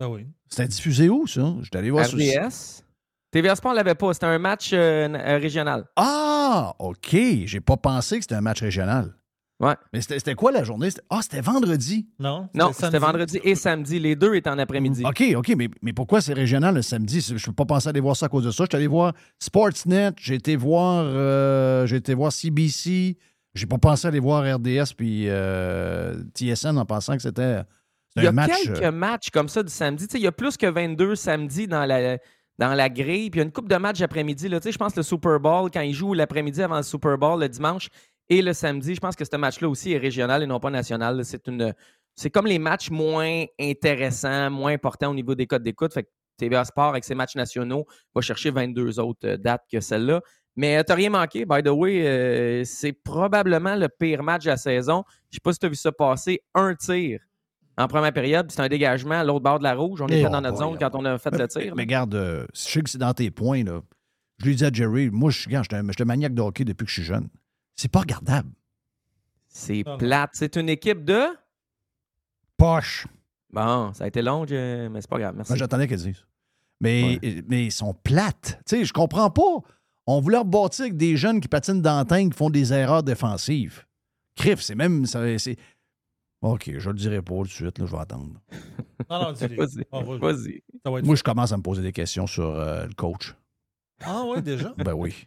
Ben 0.00 0.08
oui. 0.08 0.26
C'était 0.48 0.66
diffusé 0.66 1.08
où, 1.08 1.28
ça? 1.28 1.54
Je 1.60 1.66
suis 1.66 1.76
allé 1.76 1.90
voir 1.90 2.06
sur. 2.06 2.18
TVA 3.34 3.56
Sport 3.56 3.74
l'avait 3.74 3.96
pas. 3.96 4.14
C'était 4.14 4.26
un 4.26 4.38
match 4.38 4.70
euh, 4.72 5.08
euh, 5.12 5.38
régional. 5.38 5.86
Ah, 5.96 6.72
OK. 6.78 7.16
J'ai 7.46 7.60
pas 7.60 7.76
pensé 7.76 8.18
que 8.18 8.22
c'était 8.22 8.36
un 8.36 8.40
match 8.40 8.62
régional. 8.62 9.12
Ouais. 9.58 9.74
Mais 9.92 10.00
c'était 10.02 10.20
c'était 10.20 10.34
quoi 10.36 10.52
la 10.52 10.62
journée? 10.62 10.90
Ah, 11.10 11.18
c'était 11.20 11.40
vendredi. 11.40 12.06
Non? 12.20 12.48
Non, 12.54 12.72
c'était 12.72 13.00
vendredi 13.00 13.40
et 13.42 13.56
samedi. 13.56 13.98
Les 13.98 14.14
deux 14.14 14.36
étaient 14.36 14.50
en 14.50 14.58
après-midi. 14.60 15.02
OK, 15.04 15.24
OK, 15.34 15.52
mais, 15.56 15.68
mais 15.82 15.92
pourquoi 15.92 16.20
c'est 16.20 16.32
régional 16.32 16.76
le 16.76 16.82
samedi? 16.82 17.20
Je 17.20 17.32
ne 17.34 17.38
peux 17.46 17.52
pas 17.52 17.64
penser 17.64 17.88
à 17.88 17.90
aller 17.90 17.98
voir 17.98 18.14
ça 18.14 18.26
à 18.26 18.28
cause 18.28 18.44
de 18.44 18.52
ça. 18.52 18.64
Je 18.64 18.68
suis 18.70 18.76
allé 18.76 18.86
voir 18.86 19.14
Sportsnet, 19.40 20.12
j'ai 20.20 20.36
été 20.36 20.54
voir, 20.54 21.04
euh, 21.04 21.86
j'ai 21.86 21.96
été 21.96 22.14
voir 22.14 22.30
CBC. 22.30 23.16
J'ai 23.54 23.66
pas 23.66 23.78
pensé 23.78 24.06
à 24.06 24.10
aller 24.10 24.20
voir 24.20 24.44
RDS 24.44 24.94
puis 24.96 25.24
euh, 25.28 26.22
TSN 26.36 26.78
en 26.78 26.84
pensant 26.86 27.16
que 27.16 27.22
c'était 27.22 27.62
Il 28.14 28.22
y 28.22 28.28
a 28.28 28.32
match. 28.32 28.52
quelques 28.62 28.82
euh, 28.82 28.92
matchs 28.92 29.30
comme 29.30 29.48
ça 29.48 29.64
du 29.64 29.72
samedi. 29.72 30.06
Tu 30.06 30.12
sais, 30.12 30.18
il 30.18 30.24
y 30.24 30.28
a 30.28 30.32
plus 30.32 30.56
que 30.56 30.66
22 30.66 31.16
samedis 31.16 31.66
dans 31.66 31.84
la, 31.84 32.18
dans 32.58 32.74
la 32.74 32.88
grille. 32.88 33.30
Puis 33.30 33.38
il 33.38 33.42
y 33.42 33.44
a 33.44 33.44
une 33.44 33.52
coupe 33.52 33.68
de 33.68 33.76
matchs 33.76 34.00
après-midi. 34.00 34.48
Je 34.48 34.78
pense 34.78 34.96
le 34.96 35.02
Super 35.02 35.40
Bowl, 35.40 35.70
quand 35.70 35.80
ils 35.80 35.94
jouent 35.94 36.14
l'après-midi 36.14 36.62
avant 36.62 36.76
le 36.76 36.82
Super 36.82 37.18
Bowl, 37.18 37.40
le 37.40 37.48
dimanche 37.48 37.88
et 38.28 38.40
le 38.42 38.52
samedi, 38.52 38.94
je 38.94 39.00
pense 39.00 39.16
que 39.16 39.24
ce 39.24 39.36
match-là 39.36 39.68
aussi 39.68 39.92
est 39.92 39.98
régional 39.98 40.42
et 40.42 40.46
non 40.46 40.60
pas 40.60 40.70
national. 40.70 41.24
C'est 41.24 41.46
une. 41.46 41.74
C'est 42.16 42.30
comme 42.30 42.46
les 42.46 42.58
matchs 42.58 42.90
moins 42.90 43.44
intéressants, 43.60 44.50
moins 44.50 44.72
importants 44.72 45.10
au 45.10 45.14
niveau 45.14 45.34
des 45.34 45.46
codes 45.46 45.64
d'écoute. 45.64 45.92
Fait 45.92 46.04
que 46.04 46.08
TVA 46.38 46.64
Sport, 46.64 46.90
avec 46.90 47.04
ses 47.04 47.14
matchs 47.14 47.34
nationaux, 47.34 47.86
va 48.14 48.20
chercher 48.20 48.50
22 48.50 49.00
autres 49.00 49.28
euh, 49.28 49.36
dates 49.36 49.64
que 49.70 49.80
celle-là. 49.80 50.20
Mais 50.56 50.78
tu 50.78 50.84
t'as 50.84 50.94
rien 50.94 51.10
manqué. 51.10 51.44
By 51.44 51.62
the 51.62 51.68
way, 51.68 52.06
euh, 52.06 52.64
c'est 52.64 52.92
probablement 52.92 53.74
le 53.74 53.88
pire 53.88 54.22
match 54.22 54.44
de 54.44 54.50
la 54.50 54.56
saison. 54.56 55.04
Je 55.30 55.36
sais 55.36 55.40
pas 55.42 55.52
si 55.52 55.58
tu 55.58 55.66
as 55.66 55.68
vu 55.68 55.74
ça 55.74 55.90
passer. 55.90 56.40
Un 56.54 56.74
tir 56.76 57.20
en 57.76 57.88
première 57.88 58.12
période, 58.12 58.50
c'est 58.50 58.60
un 58.60 58.68
dégagement 58.68 59.14
à 59.20 59.24
l'autre 59.24 59.40
bord 59.42 59.58
de 59.58 59.64
la 59.64 59.74
rouge. 59.74 60.00
On 60.00 60.06
Et 60.08 60.18
était 60.18 60.26
on 60.28 60.30
dans 60.30 60.40
notre 60.40 60.56
va, 60.58 60.64
zone 60.64 60.78
quand 60.78 60.90
on 60.94 61.04
a 61.04 61.18
fait 61.18 61.30
mais, 61.32 61.38
le 61.38 61.48
tir. 61.48 61.74
mais 61.74 61.82
regarde, 61.82 62.14
euh, 62.14 62.46
je 62.54 62.60
sais 62.60 62.82
que 62.82 62.90
c'est 62.90 62.98
dans 62.98 63.12
tes 63.14 63.30
points. 63.30 63.64
Là. 63.64 63.80
Je 64.38 64.46
lui 64.46 64.54
dis 64.56 64.64
à 64.64 64.72
Jerry, 64.72 65.10
moi, 65.10 65.30
je 65.30 65.40
suis 65.40 65.54
un- 65.56 66.04
maniaque 66.04 66.34
de 66.34 66.42
hockey 66.42 66.64
depuis 66.64 66.84
que 66.84 66.90
je 66.90 66.94
suis 66.94 67.02
jeune. 67.04 67.28
C'est 67.76 67.90
pas 67.90 68.00
regardable. 68.00 68.50
C'est 69.48 69.84
plate. 69.98 70.30
C'est 70.34 70.56
une 70.56 70.68
équipe 70.68 71.04
de? 71.04 71.22
Poche. 72.56 73.06
Bon, 73.52 73.92
ça 73.92 74.04
a 74.04 74.06
été 74.08 74.22
long, 74.22 74.44
je- 74.46 74.88
mais 74.88 75.00
c'est 75.00 75.10
pas 75.10 75.18
grave. 75.18 75.34
Merci. 75.36 75.52
Moi, 75.52 75.58
j'attendais 75.58 75.86
qu'elle 75.86 75.98
dise. 75.98 76.24
Mais, 76.80 77.18
mais 77.48 77.66
ils 77.66 77.72
sont 77.72 77.94
plates. 77.94 78.60
Tu 78.66 78.76
sais, 78.78 78.84
je 78.84 78.92
comprends 78.92 79.30
pas. 79.30 79.58
On 80.06 80.20
voulait 80.20 80.38
rebâtir 80.38 80.82
avec 80.84 80.96
des 80.96 81.16
jeunes 81.16 81.40
qui 81.40 81.48
patinent 81.48 81.80
d'antenne, 81.80 82.30
qui 82.30 82.36
font 82.36 82.50
des 82.50 82.72
erreurs 82.72 83.02
défensives. 83.02 83.84
Criff, 84.36 84.60
c'est 84.60 84.74
même. 84.74 85.06
c'est- 85.06 85.56
OK, 86.46 86.70
je 86.78 86.90
le 86.90 86.94
dirai 86.96 87.22
pas 87.22 87.34
tout 87.36 87.42
de 87.44 87.48
suite, 87.48 87.78
là, 87.78 87.86
je 87.86 87.90
vais 87.92 87.98
attendre. 87.98 88.30
Non, 89.10 89.22
non, 89.22 89.32
dis-le. 89.32 89.56
Vas-y. 89.58 89.84
Ah, 89.92 90.00
vas-y. 90.02 90.18
Vas-y. 90.18 90.62
Ça 90.84 90.90
va 90.90 90.98
être 90.98 91.04
Moi, 91.04 91.14
je 91.16 91.22
commence 91.22 91.52
à 91.52 91.56
me 91.56 91.62
poser 91.62 91.82
des 91.82 91.92
questions 91.92 92.26
sur 92.26 92.44
euh, 92.44 92.86
le 92.86 92.94
coach. 92.94 93.34
Ah 94.02 94.24
ouais, 94.24 94.40
déjà? 94.40 94.72
Ben 94.78 94.92
oui. 94.94 95.26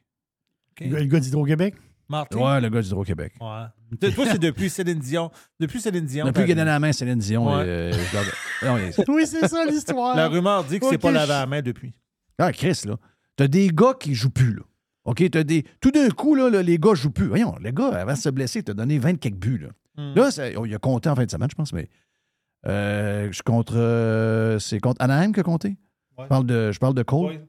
Le 0.79 0.87
gars- 0.89 0.99
le 0.99 1.05
gars 1.05 1.19
d'Hydro-Québec? 1.19 1.75
Martin? 2.09 2.37
Ouais, 2.39 2.61
le 2.61 2.69
gars 2.69 2.81
d'Hydro-Québec. 2.81 3.33
Ouais. 3.41 4.09
Toi, 4.13 4.25
c'est 4.31 4.39
depuis 4.39 4.69
Céline 4.69 4.99
Dion. 4.99 5.29
Depuis 5.59 5.81
Céline 5.81 6.05
Dion. 6.05 6.25
Depuis 6.25 6.43
qu'il 6.43 6.51
a 6.53 6.55
donné 6.55 6.65
la 6.71 6.79
main 6.79 6.89
à 6.89 6.93
Céline 6.93 7.19
Dion, 7.19 7.47
Ouais. 7.47 7.63
euh, 7.65 7.91
je 7.91 8.13
garde- 8.13 8.27
Non, 8.63 8.77
il- 8.77 9.11
Oui, 9.13 9.27
c'est 9.27 9.47
ça 9.47 9.65
l'histoire. 9.65 10.15
La 10.15 10.27
rumeur 10.29 10.63
dit 10.63 10.79
que 10.79 10.85
c'est 10.87 10.95
Ok, 10.95 11.01
pas 11.01 11.11
lavé 11.11 11.33
à 11.33 11.39
la 11.41 11.45
main 11.47 11.61
depuis. 11.61 11.93
Ah, 12.39 12.51
Chris, 12.53 12.81
là. 12.85 12.97
T'as 13.35 13.47
des 13.47 13.67
gars 13.69 13.93
qui 13.99 14.15
jouent 14.15 14.29
plus, 14.29 14.53
là. 14.53 14.61
OK? 15.05 15.29
T'as 15.29 15.43
des... 15.43 15.63
Tout 15.81 15.91
d'un 15.91 16.09
coup, 16.09 16.35
là, 16.35 16.49
là, 16.49 16.61
les 16.63 16.77
gars 16.79 16.93
jouent 16.93 17.11
plus. 17.11 17.27
Voyons, 17.27 17.55
les 17.61 17.73
gars, 17.73 17.89
avant 17.95 18.13
de 18.13 18.17
se 18.17 18.29
blesser, 18.29 18.63
t'as 18.63 18.73
donné 18.73 18.97
20 18.99 19.15
quelques 19.19 19.35
buts, 19.35 19.57
là. 19.59 19.69
Hmm. 19.97 20.13
Là, 20.15 20.29
oh, 20.57 20.65
il 20.65 20.75
a 20.75 20.77
compté 20.77 21.09
en 21.09 21.15
fin 21.15 21.25
de 21.25 21.31
semaine, 21.31 21.49
je 21.49 21.55
pense, 21.55 21.73
mais. 21.73 21.89
Euh, 22.67 23.31
je 23.31 23.41
contre. 23.43 23.75
euh, 23.77 24.59
c'est 24.59 24.79
contre 24.79 25.01
Anaheim 25.01 25.31
que 25.31 25.41
compté? 25.41 25.77
Je 26.19 26.25
parle 26.25 26.45
de, 26.45 26.71
je 26.71 26.79
parle 26.79 26.93
de 26.95 27.03
Cole. 27.03 27.27
Ouais. 27.27 27.47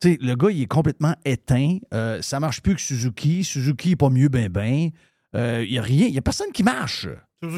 Tu 0.00 0.12
sais, 0.12 0.18
le 0.20 0.34
gars, 0.34 0.50
il 0.50 0.62
est 0.62 0.66
complètement 0.66 1.14
éteint. 1.24 1.78
Euh, 1.92 2.22
ça 2.22 2.40
marche 2.40 2.62
plus 2.62 2.74
que 2.74 2.80
Suzuki. 2.80 3.44
Suzuki 3.44 3.90
n'est 3.90 3.96
pas 3.96 4.10
mieux, 4.10 4.28
ben, 4.28 4.48
ben. 4.48 4.90
Euh, 5.34 5.64
Il 5.64 5.72
n'y 5.72 5.78
a 5.78 5.82
rien. 5.82 6.06
Il 6.06 6.12
n'y 6.12 6.18
a 6.18 6.22
personne 6.22 6.52
qui 6.52 6.62
marche. 6.62 7.08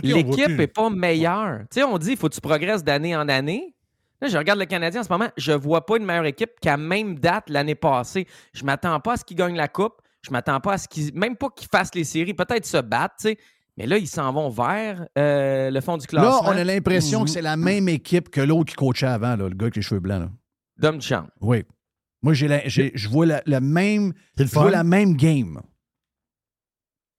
L'équipe 0.03 0.49
n'est 0.49 0.67
pas 0.67 0.91
meilleure. 0.91 1.61
Tu 1.71 1.81
sais, 1.81 1.85
on 1.85 1.99
dit 1.99 2.13
il 2.13 2.17
faut 2.17 2.29
que 2.29 2.35
tu 2.35 2.41
progresses 2.41 2.83
d'année 2.85 3.17
en 3.17 3.29
année. 3.29 3.75
Là, 4.21 4.29
je 4.29 4.37
regarde 4.37 4.59
le 4.59 4.67
Canadien 4.67 5.01
en 5.01 5.05
ce 5.05 5.09
moment, 5.09 5.29
je 5.39 5.53
vois 5.53 5.87
pas 5.87 5.97
une 5.97 6.05
meilleure 6.05 6.27
équipe 6.27 6.61
qu'à 6.61 6.77
même 6.77 7.19
date 7.19 7.49
l'année 7.49 7.75
passée. 7.75 8.27
Je 8.53 8.65
m'attends 8.65 9.01
pas 9.01 9.15
à 9.15 9.17
ce 9.17 9.25
qu'ils 9.25 9.37
gagnent 9.39 9.57
la 9.57 9.69
Coupe. 9.69 9.95
Je 10.23 10.31
m'attends 10.31 10.61
pas 10.61 10.75
à 10.75 10.79
ce 10.79 10.89
qu'ils. 10.89 11.15
Même 11.15 11.37
pas 11.37 11.49
qu'ils 11.49 11.69
fassent 11.69 11.95
les 11.95 12.05
séries, 12.05 12.35
peut-être 12.35 12.67
se 12.67 12.77
battre, 12.77 13.15
tu 13.19 13.29
sais. 13.29 13.39
Mais 13.81 13.87
là, 13.87 13.97
ils 13.97 14.07
s'en 14.07 14.31
vont 14.31 14.51
vers 14.51 15.07
euh, 15.17 15.71
le 15.71 15.81
fond 15.81 15.97
du 15.97 16.07
classement. 16.07 16.43
Là, 16.43 16.51
on 16.51 16.51
a 16.51 16.65
l'impression 16.65 17.21
Mhm. 17.21 17.25
que 17.25 17.31
c'est 17.31 17.41
la 17.41 17.57
même 17.57 17.89
équipe 17.89 18.29
que 18.29 18.43
l'autre 18.43 18.67
qui 18.71 18.75
coachait 18.77 19.07
avant, 19.07 19.37
là, 19.37 19.49
le 19.49 19.55
gars 19.55 19.65
avec 19.65 19.77
les 19.77 19.81
cheveux 19.83 20.01
blancs. 20.01 20.21
là. 20.21 20.29
Dom 20.79 20.99
Duchamp. 20.99 21.29
Oui. 21.41 21.65
Moi, 22.23 22.35
j'ai 22.35 22.47
la- 22.47 22.69
j'ai- 22.69 22.93
je 22.95 23.09
vois 23.09 23.25
la, 23.25 23.43
la 23.47 23.61
même. 23.61 24.13
Je 24.37 24.45
fun. 24.45 24.61
vois 24.61 24.71
la 24.71 24.85
même 24.85 25.17
game. 25.17 25.63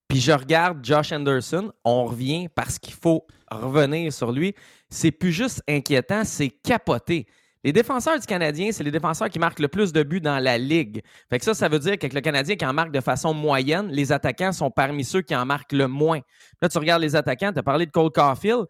Puis 0.08 0.20
je 0.20 0.32
regarde 0.32 0.86
Josh 0.86 1.12
Anderson, 1.12 1.72
on 1.84 2.06
revient 2.06 2.48
parce 2.54 2.78
qu'il 2.78 2.94
faut 2.94 3.26
revenir 3.50 4.14
sur 4.14 4.32
lui. 4.32 4.54
C'est 4.92 5.10
plus 5.12 5.32
juste 5.32 5.64
inquiétant, 5.68 6.24
c'est 6.26 6.50
capoté. 6.50 7.26
Les 7.64 7.72
défenseurs 7.74 8.20
du 8.20 8.26
Canadien, 8.26 8.72
c'est 8.72 8.84
les 8.84 8.90
défenseurs 8.92 9.30
qui 9.30 9.38
marquent 9.38 9.60
le 9.60 9.68
plus 9.68 9.94
de 9.94 10.02
buts 10.02 10.20
dans 10.22 10.40
la 10.40 10.58
ligue. 10.58 11.04
Fait 11.30 11.38
que 11.38 11.46
ça, 11.46 11.54
ça 11.54 11.70
veut 11.70 11.78
dire 11.80 11.92
qu'avec 12.00 12.14
le 12.14 12.22
Canadien 12.22 12.56
qui 12.56 12.66
en 12.66 12.74
marque 12.74 12.92
de 12.92 13.02
façon 13.02 13.34
moyenne, 13.36 13.88
les 13.90 14.12
attaquants 14.12 14.52
sont 14.52 14.72
parmi 14.72 15.04
ceux 15.04 15.22
qui 15.22 15.36
en 15.36 15.46
marquent 15.46 15.74
le 15.74 15.88
moins. 15.88 16.22
Là, 16.62 16.70
tu 16.70 16.78
regardes 16.80 17.02
les 17.04 17.16
attaquants, 17.16 17.54
tu 17.54 17.60
as 17.60 17.64
parlé 17.64 17.86
de 17.86 17.92
Cole 17.92 18.12
Caulfield. 18.12 18.66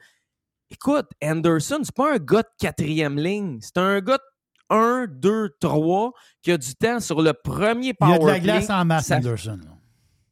Écoute, 0.70 1.08
Anderson, 1.24 1.80
c'est 1.84 1.96
pas 1.96 2.14
un 2.16 2.18
gars 2.18 2.42
de 2.44 2.48
quatrième 2.60 3.18
ligne. 3.18 3.60
C'est 3.62 3.78
un 3.78 4.00
gars 4.02 4.18
de 4.18 4.76
1, 4.76 5.06
2, 5.08 5.50
3 5.60 6.12
qui 6.42 6.52
a 6.52 6.58
du 6.58 6.76
temps 6.76 7.00
sur 7.00 7.22
le 7.22 7.34
premier 7.34 7.88
Il 7.88 7.90
y 7.90 7.94
power 7.94 8.14
a 8.16 8.20
de 8.20 8.26
la 8.26 8.34
play. 8.34 8.42
glace 8.42 8.70
en 8.70 8.86
masse, 8.86 9.08
Ça- 9.08 9.18
Anderson. 9.18 9.60
là. 9.64 9.72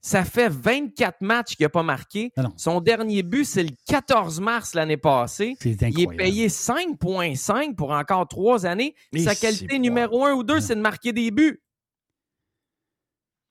Ça 0.01 0.23
fait 0.23 0.49
24 0.49 1.21
matchs 1.21 1.55
qu'il 1.55 1.65
n'a 1.65 1.69
pas 1.69 1.83
marqué. 1.83 2.31
Son 2.57 2.81
dernier 2.81 3.23
but, 3.23 3.45
c'est 3.45 3.63
le 3.63 3.71
14 3.87 4.39
mars 4.39 4.73
l'année 4.73 4.97
passée. 4.97 5.57
Il 5.63 6.01
est 6.01 6.15
payé 6.15 6.47
5,5 6.47 7.75
pour 7.75 7.91
encore 7.91 8.27
trois 8.27 8.65
années. 8.65 8.95
Et 9.13 9.23
Sa 9.23 9.35
qualité 9.35 9.79
numéro 9.79 10.25
un 10.25 10.33
ou 10.33 10.43
deux, 10.43 10.59
c'est 10.59 10.75
de 10.75 10.81
marquer 10.81 11.11
des 11.13 11.31
buts. 11.31 11.61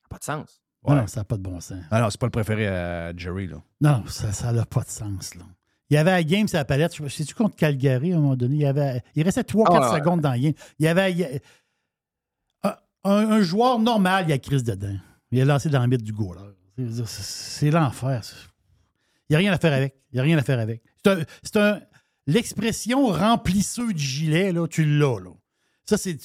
Ça 0.01 0.05
n'a 0.05 0.09
pas 0.09 0.19
de 0.19 0.25
sens. 0.25 0.63
Non, 0.87 0.95
non, 0.95 1.07
ça 1.07 1.21
n'a 1.21 1.25
pas 1.25 1.37
de 1.37 1.43
bon 1.43 1.61
sens. 1.61 1.83
Ah 1.91 2.01
non, 2.01 2.09
c'est 2.09 2.21
pas 2.21 2.27
le 2.27 2.31
préféré 2.31 2.67
à 2.67 3.15
Jerry, 3.15 3.47
là. 3.47 3.61
Non, 3.81 4.05
ça 4.07 4.53
n'a 4.53 4.65
pas 4.65 4.83
de 4.83 4.89
sens. 4.89 5.35
Là. 5.35 5.43
Il 5.91 5.95
y 5.95 5.97
avait 5.97 6.13
à 6.13 6.23
game 6.23 6.47
sur 6.49 6.59
la 6.59 6.65
palette, 6.65 6.95
je 6.95 7.09
sais-tu 7.09 7.35
contre 7.35 7.57
Calgary 7.57 8.13
à 8.13 8.17
un 8.17 8.21
moment 8.21 8.37
donné? 8.37 8.57
Il, 8.57 8.61
y 8.61 8.67
avait, 8.67 9.03
il 9.15 9.23
restait 9.23 9.43
3-4 9.43 9.67
Ah, 9.67 9.93
ouais. 9.93 9.99
secondes 9.99 10.21
dans 10.21 10.33
le 10.33 10.39
game. 10.39 10.53
Il 10.79 10.85
y 10.85 10.89
avait 10.89 11.13
il 11.13 11.19
y 11.19 11.41
un, 13.05 13.41
joueur 13.41 13.79
normal, 13.79 14.27
il 14.29 14.33
a 14.33 14.39
crise 14.39 14.65
dedans. 14.65 14.97
Il 15.31 15.41
a 15.41 15.45
lancé 15.45 15.69
dans 15.69 15.81
le 15.83 15.89
mythe 15.89 16.03
du 16.03 16.13
goaler. 16.13 16.41
C'est- 17.07 17.71
l'enfer. 17.71 18.23
Il 19.29 19.33
n'y 19.33 19.37
a 19.37 19.39
rien 19.39 19.53
à 19.53 19.59
faire 19.59 19.73
avec. 19.73 19.95
Il 20.13 20.17
n'y 20.17 20.21
a 20.21 20.23
rien 20.23 20.39
à 20.39 20.43
faire 20.43 20.59
avec. 20.59 20.83
C'est 21.05 21.11
un. 21.13 21.19
c'est 21.43 21.57
un- 21.57 21.81
L'expression 22.27 23.07
remplisseux 23.07 23.93
du 23.95 24.03
gilet, 24.05 24.53
là, 24.53 24.67
tu 24.69 24.85
l'as. 24.85 25.19
Là. 25.19 25.31
Ça, 25.87 25.97
c'est. 25.97 26.19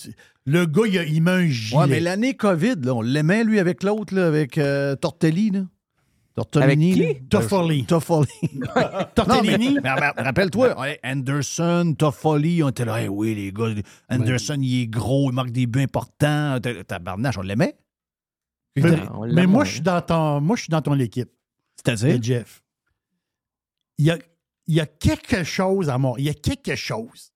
Le 0.46 0.66
gars, 0.66 0.84
il, 0.86 0.98
a- 0.98 1.04
il 1.06 1.22
met 1.24 1.32
un 1.32 1.48
gilet. 1.48 1.78
Ouais, 1.80 1.88
mais 1.88 2.00
l'année 2.02 2.36
COVID, 2.36 2.76
là, 2.84 2.94
on 2.94 3.02
l'aimait, 3.02 3.44
lui, 3.46 3.58
avec 3.60 3.84
l'autre, 3.84 4.14
là, 4.14 4.28
avec 4.28 4.58
euh, 4.58 4.96
Tortelli, 4.98 5.52
là. 5.52 5.62
Tortellini. 6.36 6.94
Avec 6.94 7.08
qui? 7.08 7.14
là. 7.14 7.20
Toffoli. 7.30 7.86
Toffoli. 7.86 8.28
Tortellini? 9.16 9.78
Rappelle-toi, 9.84 10.76
Anderson, 11.04 11.96
Toffoli, 11.98 12.64
on 12.64 12.70
était 12.70 12.86
là, 12.86 13.02
Hey, 13.02 13.08
oui, 13.08 13.36
les 13.36 13.52
gars, 13.54 13.70
Anderson, 14.10 14.58
il 14.60 14.82
est 14.82 14.88
gros, 14.88 15.30
il 15.32 15.36
marque 15.36 15.52
des 15.52 15.68
buts 15.68 15.82
importants. 15.84 16.60
T'as- 16.62 16.84
Tabarnache, 16.84 17.38
on 17.38 17.42
l'aimait? 17.44 17.76
Mais, 18.76 18.90
mais 19.34 19.48
moi, 19.48 19.64
je 19.66 19.72
suis 19.74 19.82
dans 19.82 20.02
ton, 20.02 20.42
moi, 20.42 20.56
je 20.56 20.64
suis 20.64 20.72
dans 20.72 20.82
ton 20.82 20.98
équipe. 21.00 21.30
C'est-à-dire? 21.76 22.18
de 22.20 22.24
Jeff. 22.24 22.64
Il 23.98 24.06
y 24.06 24.12
a, 24.12 24.18
il 24.68 24.74
y 24.76 24.80
a 24.80 24.86
quelque 24.88 25.44
chose 25.44 25.90
à 25.90 25.98
Montréal. 25.98 26.22
Il 26.22 26.26
y 26.28 26.30
a 26.30 26.34
quelque 26.34 26.76
chose 26.76 27.32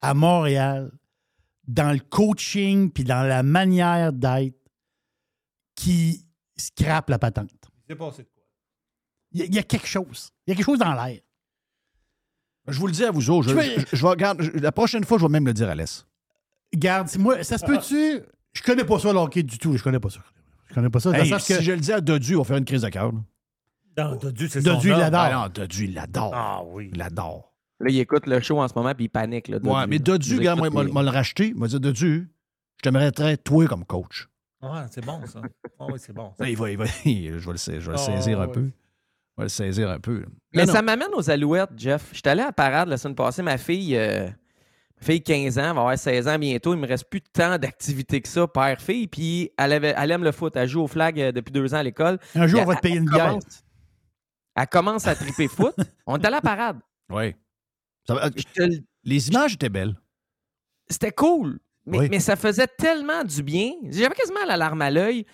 à 0.00 0.14
Montréal 0.14 0.90
dans 1.66 1.92
le 1.92 1.98
coaching 1.98 2.90
puis 2.90 3.04
dans 3.04 3.22
la 3.22 3.42
manière 3.42 4.12
d'être 4.12 4.56
qui 5.74 6.24
scrape 6.56 7.10
la 7.10 7.18
patente. 7.18 7.50
C'est 7.88 7.94
passé 7.96 8.22
de 8.22 8.28
quoi? 8.28 8.44
Il 9.32 9.40
y, 9.40 9.42
a, 9.42 9.46
il 9.46 9.54
y 9.54 9.58
a 9.58 9.62
quelque 9.62 9.86
chose. 9.86 10.30
Il 10.46 10.50
y 10.50 10.52
a 10.52 10.56
quelque 10.56 10.64
chose 10.66 10.78
dans 10.78 10.94
l'air. 10.94 11.20
Je 12.68 12.78
vous 12.78 12.86
le 12.86 12.92
dis 12.92 13.04
à 13.04 13.10
vous 13.10 13.28
autres. 13.30 13.48
Je, 13.50 13.54
Tu 13.54 13.60
veux- 13.60 13.80
je- 13.90 13.96
je 13.96 14.02
vais, 14.02 14.08
regarde, 14.08 14.42
je- 14.42 14.50
la 14.52 14.72
prochaine 14.72 15.04
fois, 15.04 15.18
je 15.18 15.24
vais 15.24 15.28
même 15.30 15.46
le 15.46 15.52
dire 15.54 15.68
à 15.68 15.74
l'Est. 15.74 16.06
Garde, 16.74 17.08
moi, 17.18 17.42
ça 17.44 17.56
se 17.58 17.64
peut-tu? 17.64 18.20
Je 18.52 18.62
connais 18.62 18.84
pas 18.84 18.98
ça, 18.98 19.12
le 19.12 19.18
hockey, 19.18 19.42
du 19.42 19.58
tout. 19.58 19.76
Je 19.76 19.82
connais 19.82 20.00
pas 20.00 20.10
ça. 20.10 20.20
Je 20.68 20.74
connais 20.74 20.90
pas 20.90 21.00
ça. 21.00 21.10
Hey, 21.18 21.32
si 21.40 21.54
que- 21.54 21.62
je 21.62 21.72
le 21.72 21.78
dis 21.78 21.92
à 21.92 22.00
Dodu, 22.00 22.36
on 22.36 22.40
va 22.40 22.44
faire 22.44 22.56
une 22.58 22.64
crise 22.64 22.82
de 22.82 22.88
cœur. 22.88 23.12
Non, 23.12 24.16
Dodu, 24.16 24.48
c'est 24.48 24.62
Dodu, 24.62 24.90
il 24.90 24.96
l'adore. 24.96 25.20
Ah 25.20 25.32
non, 25.32 25.48
Dodu, 25.52 25.84
il 25.86 25.94
l'adore. 25.94 26.30
Ah 26.34 26.62
oui. 26.64 26.90
Il 26.92 26.98
l'adore. 26.98 27.52
Là, 27.80 27.90
il 27.90 27.98
écoute 27.98 28.26
le 28.26 28.40
show 28.40 28.60
en 28.60 28.68
ce 28.68 28.74
moment 28.74 28.92
puis 28.94 29.04
il 29.06 29.08
panique. 29.08 29.48
Là, 29.48 29.58
Ouais, 29.62 29.86
mais. 29.86 29.98
Dodu, 29.98 30.30
Il 30.34 30.38
regarde, 30.38 30.58
moi, 30.58 30.68
écoute 30.68 30.92
m'a 30.92 31.02
le 31.02 31.10
racheté. 31.10 31.48
Il 31.48 31.56
m'a 31.56 31.66
dit 31.68 31.78
Dodu, 31.80 32.30
je 32.76 32.82
t'aimerais 32.82 33.10
très 33.12 33.36
toi 33.36 33.66
comme 33.66 33.84
coach. 33.84 34.28
Ouais, 34.60 34.68
c'est 34.90 35.04
bon, 35.04 35.20
ça. 35.26 35.40
Ah 35.78 35.86
oui, 35.88 35.98
c'est 35.98 36.12
bon. 36.12 36.32
Là, 36.38 36.48
il 36.50 36.56
va, 36.56 36.70
il 36.70 36.76
va, 36.76 36.84
je 37.04 37.10
vais 37.10 37.52
le, 37.52 37.56
sa- 37.56 37.72
je 37.78 37.86
vais 37.86 37.92
le 37.92 37.94
Ah, 37.94 37.96
saisir 37.98 38.40
un 38.40 38.48
peu. 38.48 38.62
Je 38.62 39.42
vais 39.42 39.44
le 39.44 39.48
saisir 39.48 39.88
un 39.90 40.00
peu. 40.00 40.24
Mais 40.52 40.66
Non, 40.66 40.72
ça 40.72 40.82
m'amène 40.82 41.08
aux 41.14 41.30
Alouettes, 41.30 41.70
Jeff. 41.76 42.10
J'étais 42.12 42.30
allé 42.30 42.42
à 42.42 42.46
la 42.46 42.52
parade 42.52 42.88
la 42.88 42.96
semaine 42.96 43.14
passée. 43.14 43.42
Ma 43.42 43.56
fille, 43.58 43.96
euh, 43.96 44.28
fille 45.00 45.22
15 45.22 45.58
ans, 45.58 45.74
va 45.74 45.80
avoir 45.80 45.98
16 45.98 46.28
ans 46.28 46.38
bientôt. 46.38 46.74
Il 46.74 46.80
me 46.80 46.86
reste 46.86 47.04
plus 47.08 47.20
tant 47.22 47.58
d'activités 47.58 48.20
que 48.20 48.28
ça, 48.28 48.46
père-fille. 48.46 49.06
Puis 49.06 49.50
elle, 49.56 49.72
avait, 49.72 49.94
elle 49.96 50.10
aime 50.10 50.24
le 50.24 50.32
foot. 50.32 50.54
Elle 50.56 50.68
joue 50.68 50.82
au 50.82 50.86
flag 50.88 51.20
euh, 51.20 51.32
depuis 51.32 51.52
deux 51.52 51.72
ans 51.74 51.78
à 51.78 51.82
l'école. 51.82 52.18
Un 52.34 52.46
jour, 52.46 52.60
Puis 52.60 52.66
on 52.68 52.70
va 52.70 52.76
te 52.76 52.80
payer 52.82 52.96
une 52.96 53.08
bière. 53.10 53.26
commence- 53.28 53.62
Elle 54.56 54.66
commence 54.66 55.06
à 55.06 55.14
triper 55.14 55.48
foot. 55.48 55.74
On 56.06 56.16
est 56.18 56.26
à 56.26 56.30
la 56.30 56.40
parade. 56.40 56.78
Oui. 57.10 57.34
Ça 58.06 58.30
Les 59.04 59.28
images 59.28 59.54
étaient 59.54 59.68
belles. 59.68 59.94
C'était 60.90 61.12
cool. 61.12 61.58
Mais, 61.86 61.98
Oui. 62.00 62.08
mais 62.10 62.20
ça 62.20 62.36
faisait 62.36 62.66
tellement 62.66 63.24
du 63.24 63.42
bien. 63.42 63.72
J'avais 63.90 64.14
quasiment 64.14 64.44
la 64.46 64.56
larme 64.56 64.82
à 64.82 64.90
l'œil. 64.90 65.24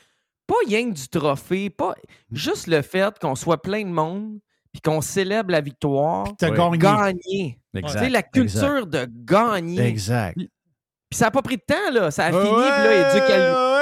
Pas 0.47 0.55
rien 0.67 0.91
que 0.91 0.95
du 0.95 1.09
trophée, 1.09 1.71
pas 1.71 1.95
juste 2.31 2.67
le 2.67 2.83
fait 2.83 3.19
qu'on 3.19 3.35
soit 3.35 3.63
plein 3.63 3.83
de 3.83 3.89
monde 3.91 4.39
puis 4.73 4.81
qu'on 4.83 5.01
célèbre 5.01 5.51
la 5.53 5.61
victoire. 5.63 6.27
t'as 6.39 6.51
Oui. 6.69 6.79
gagné. 6.79 7.59
Exact, 7.79 8.09
la 8.11 8.23
culture 8.23 8.77
exact. 8.79 8.89
de 8.89 9.09
gagner. 9.25 9.81
Exact. 9.87 10.37
Puis 10.37 11.19
ça 11.19 11.27
n'a 11.27 11.31
pas 11.31 11.43
pris 11.43 11.57
de 11.57 11.63
temps, 11.67 11.91
là. 11.93 12.11
Ça 12.11 12.27
a 12.27 12.33
Ouais, 12.33 12.41
fini, 12.43 12.55
puis 12.55 12.85
là, 12.85 13.09
a- 13.33 13.75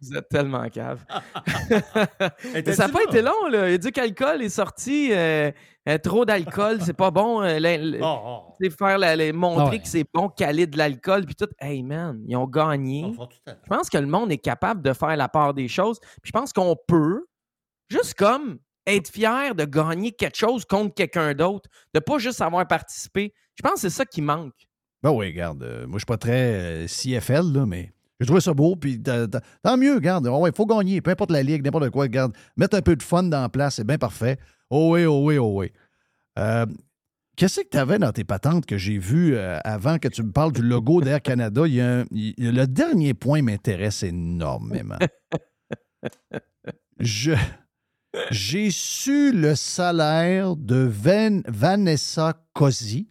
Vous 0.00 0.14
êtes 0.16 0.28
tellement 0.28 0.68
cave. 0.68 1.04
Mais 2.52 2.72
ça 2.74 2.86
n'a 2.86 2.92
pas 2.92 3.02
été 3.04 3.22
long, 3.22 3.46
là. 3.50 3.70
Éduc 3.70 3.96
Alcool 3.98 4.42
est 4.42 4.48
sorti. 4.50 5.08
euh, 5.12 5.50
euh, 5.88 5.98
trop 5.98 6.24
d'alcool, 6.24 6.78
c'est 6.82 6.92
pas 6.94 7.10
bon. 7.10 7.42
euh, 7.42 7.58
Oh, 8.02 8.18
oh. 8.60 8.70
faire 8.78 8.98
la- 8.98 9.32
montrer 9.32 9.76
Ah 9.76 9.82
que 9.82 9.88
c'est 9.88 10.04
bon, 10.12 10.28
caler 10.28 10.66
de 10.66 10.76
l'alcool, 10.76 11.24
puis 11.24 11.34
tout. 11.34 11.48
Hey, 11.58 11.82
man, 11.82 12.20
ils 12.26 12.36
ont 12.36 12.46
gagné. 12.46 13.14
Je 13.46 13.52
pense 13.68 13.88
que 13.88 13.98
le 13.98 14.06
monde 14.06 14.30
est 14.32 14.38
capable 14.38 14.82
de 14.82 14.92
faire 14.92 15.16
la 15.16 15.28
part 15.28 15.54
des 15.54 15.68
choses. 15.68 15.98
Puis 16.00 16.26
je 16.26 16.32
pense 16.32 16.52
qu'on 16.52 16.76
peut, 16.86 17.26
juste 17.88 18.14
comme 18.14 18.58
être 18.86 19.08
fier 19.08 19.54
de 19.54 19.64
gagner 19.64 20.12
quelque 20.12 20.36
chose 20.36 20.64
contre 20.64 20.94
quelqu'un 20.94 21.34
d'autre, 21.34 21.68
de 21.94 22.00
pas 22.00 22.18
juste 22.18 22.40
avoir 22.40 22.66
participé. 22.66 23.32
Je 23.56 23.62
pense 23.62 23.74
que 23.74 23.80
c'est 23.80 23.90
ça 23.90 24.04
qui 24.04 24.22
manque. 24.22 24.54
Ben 25.02 25.10
oui, 25.10 25.26
regarde, 25.26 25.62
euh, 25.62 25.86
moi, 25.86 25.94
je 25.94 25.98
suis 26.00 26.06
pas 26.06 26.16
très 26.16 26.84
euh, 26.84 26.86
CFL, 26.86 27.52
là, 27.52 27.66
mais 27.66 27.92
j'ai 28.20 28.26
trouvé 28.26 28.40
ça 28.40 28.54
beau, 28.54 28.76
puis 28.76 29.02
tant 29.62 29.76
mieux, 29.76 29.94
regarde. 29.94 30.26
Il 30.46 30.52
faut 30.54 30.66
gagner, 30.66 31.00
peu 31.00 31.10
importe 31.10 31.30
la 31.30 31.42
ligue, 31.42 31.64
n'importe 31.64 31.90
quoi, 31.90 32.04
regarde. 32.04 32.34
Mettre 32.56 32.76
un 32.76 32.82
peu 32.82 32.96
de 32.96 33.02
fun 33.02 33.24
dans 33.24 33.42
la 33.42 33.48
place, 33.48 33.76
c'est 33.76 33.86
bien 33.86 33.98
parfait. 33.98 34.38
Oh 34.70 34.92
oui, 34.94 35.04
oh 35.04 35.22
oui, 35.24 35.38
oh 35.38 35.60
oui. 35.60 35.72
Euh, 36.38 36.66
Qu'est-ce 37.36 37.62
que 37.62 37.68
tu 37.68 37.78
avais 37.78 37.98
dans 37.98 38.12
tes 38.12 38.22
patentes 38.22 38.64
que 38.64 38.78
j'ai 38.78 38.96
vu 38.96 39.34
euh, 39.34 39.58
avant 39.64 39.98
que 39.98 40.06
tu 40.06 40.22
me 40.22 40.30
parles 40.30 40.52
du 40.52 40.62
logo 40.62 41.00
d'Air 41.00 41.20
Canada? 41.20 41.62
Il 41.66 41.74
y 41.74 41.80
a 41.80 41.98
un- 42.00 42.04
il- 42.12 42.34
le 42.38 42.64
dernier 42.68 43.12
point 43.12 43.42
m'intéresse 43.42 44.04
énormément. 44.04 44.98
Je, 47.00 47.32
j'ai 48.30 48.70
su 48.70 49.32
le 49.32 49.54
salaire 49.54 50.56
de 50.56 50.76
Van- 50.90 51.42
Vanessa 51.48 52.34
Cosi 52.52 53.08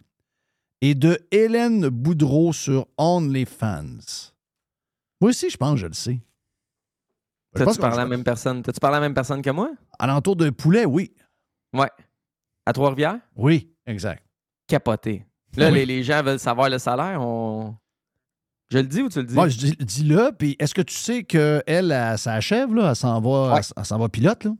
et 0.80 0.94
de 0.94 1.18
Hélène 1.30 1.88
Boudreau 1.88 2.52
sur 2.52 2.86
OnlyFans. 2.98 4.32
Moi 5.20 5.30
aussi, 5.30 5.50
je 5.50 5.56
pense 5.56 5.74
que 5.74 5.80
je 5.80 5.86
le 5.86 5.92
sais. 5.94 6.20
T'as-tu 7.54 7.78
parlé 7.78 7.96
à 7.96 8.00
la 8.00 8.06
même 8.06 8.24
personne? 8.24 8.62
T'as-tu 8.62 8.80
parlé 8.80 8.96
à 8.96 9.00
la 9.00 9.06
même 9.06 9.14
personne 9.14 9.40
que 9.40 9.50
moi? 9.50 9.70
Alentour 9.98 10.34
d'un 10.36 10.50
poulet, 10.52 10.84
oui. 10.84 11.12
Ouais. 11.72 11.90
À 12.66 12.72
Trois-Rivières? 12.72 13.20
Oui, 13.36 13.70
exact. 13.86 14.24
Capoté. 14.66 15.24
Là, 15.56 15.68
Oui. 15.68 15.74
les, 15.74 15.86
les 15.86 16.02
gens 16.02 16.22
veulent 16.22 16.38
savoir 16.40 16.68
le 16.68 16.78
salaire. 16.78 17.20
On... 17.22 17.76
Je 18.70 18.78
le 18.78 18.84
dis 18.84 19.02
ou 19.02 19.08
tu 19.08 19.20
le 19.20 19.26
dis? 19.26 19.34
Moi, 19.34 19.48
je 19.48 19.56
dis, 19.58 19.76
dis-le, 19.78 20.32
puis 20.36 20.56
est-ce 20.58 20.74
que 20.74 20.82
tu 20.82 20.94
sais 20.94 21.22
qu'elle, 21.22 21.62
elle, 21.66 22.18
ça 22.18 22.32
achève, 22.34 22.74
là? 22.74 22.90
Elle 22.90 22.96
s'en 22.96 23.20
va, 23.20 23.54
Ouais. 23.54 23.60
elle, 23.76 23.82
elle 23.88 23.98
va 23.98 24.08
pilote, 24.08 24.44
là? 24.44 24.50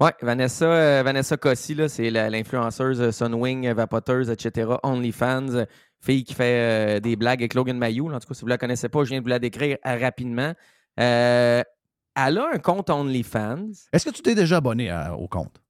Oui, 0.00 0.10
Vanessa, 0.22 0.64
euh, 0.66 1.02
Vanessa 1.04 1.36
Cossi, 1.36 1.74
là, 1.74 1.88
c'est 1.88 2.10
l'influenceuse 2.10 3.00
euh, 3.00 3.10
Sunwing, 3.10 3.66
euh, 3.66 3.74
vapoteuse, 3.74 4.30
etc. 4.30 4.70
OnlyFans, 4.84 5.64
fille 6.00 6.22
qui 6.22 6.34
fait 6.34 6.96
euh, 6.98 7.00
des 7.00 7.16
blagues 7.16 7.40
avec 7.40 7.54
Logan 7.54 7.76
Mayou. 7.76 8.12
En 8.12 8.20
tout 8.20 8.28
cas, 8.28 8.34
si 8.34 8.42
vous 8.42 8.46
ne 8.46 8.50
la 8.52 8.58
connaissez 8.58 8.88
pas, 8.88 9.02
je 9.02 9.08
viens 9.10 9.18
de 9.18 9.24
vous 9.24 9.28
la 9.28 9.40
décrire 9.40 9.76
rapidement. 9.84 10.52
Euh, 11.00 11.62
elle 12.14 12.38
a 12.38 12.48
un 12.54 12.58
compte 12.58 12.90
OnlyFans. 12.90 13.70
Est-ce 13.92 14.04
que 14.08 14.14
tu 14.14 14.22
t'es 14.22 14.34
déjà 14.36 14.58
abonné 14.58 14.88
à- 14.90 15.14
au 15.16 15.26
compte? 15.26 15.60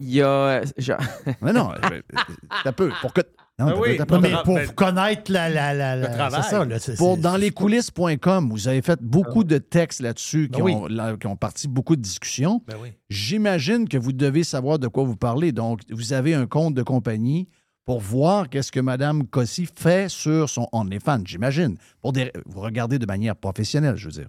Il 0.00 0.10
y 0.14 0.22
a. 0.22 0.62
genre- 0.76 1.00
Mais 1.42 1.52
non, 1.52 1.72
ça 2.64 2.72
peut. 2.72 2.92
Pour 3.00 3.12
que. 3.12 3.22
Non, 3.58 3.66
Ben 3.66 3.74
oui. 3.80 3.98
Non, 3.98 4.20
mais 4.20 4.32
pour 4.44 4.54
ben- 4.54 4.68
connaître 4.70 5.32
la. 5.32 5.48
la, 5.48 5.74
la, 5.74 5.96
la- 5.96 6.08
Le 6.08 6.14
travail. 6.14 6.42
C'est 6.44 6.50
ça, 6.50 6.64
là. 6.64 6.96
Pour 6.96 7.16
dans 7.18 7.36
les 7.36 7.50
coulisses.com, 7.50 8.50
vous 8.50 8.68
avez 8.68 8.82
fait 8.82 9.00
beaucoup 9.02 9.42
de 9.42 9.58
textes 9.58 10.00
là-dessus 10.00 10.48
qui, 10.48 10.60
Ben 10.60 10.64
oui. 10.64 10.74
là, 10.90 11.16
qui 11.16 11.26
ont 11.26 11.34
parti 11.36 11.66
beaucoup 11.66 11.96
de 11.96 12.00
discussions. 12.02 12.62
Ben 12.68 12.76
oui. 12.80 12.90
J'imagine 13.10 13.88
que 13.88 13.98
vous 13.98 14.12
devez 14.12 14.44
savoir 14.44 14.78
de 14.78 14.86
quoi 14.86 15.02
vous 15.04 15.16
parlez. 15.16 15.50
Donc, 15.52 15.80
vous 15.90 16.12
avez 16.12 16.34
un 16.34 16.46
compte 16.46 16.74
de 16.74 16.82
compagnie 16.84 17.48
pour 17.84 18.00
voir 18.00 18.48
qu'est-ce 18.48 18.70
que 18.70 18.80
Mme 18.80 19.26
Cossy 19.26 19.66
fait 19.74 20.08
sur 20.10 20.48
son 20.48 20.68
OnlyFans, 20.72 21.22
j'imagine. 21.24 21.76
Pour 22.00 22.12
des, 22.12 22.30
vous 22.46 22.60
regardez 22.60 22.98
de 22.98 23.06
manière 23.06 23.34
professionnelle, 23.34 23.96
je 23.96 24.04
veux 24.06 24.12
dire. 24.12 24.28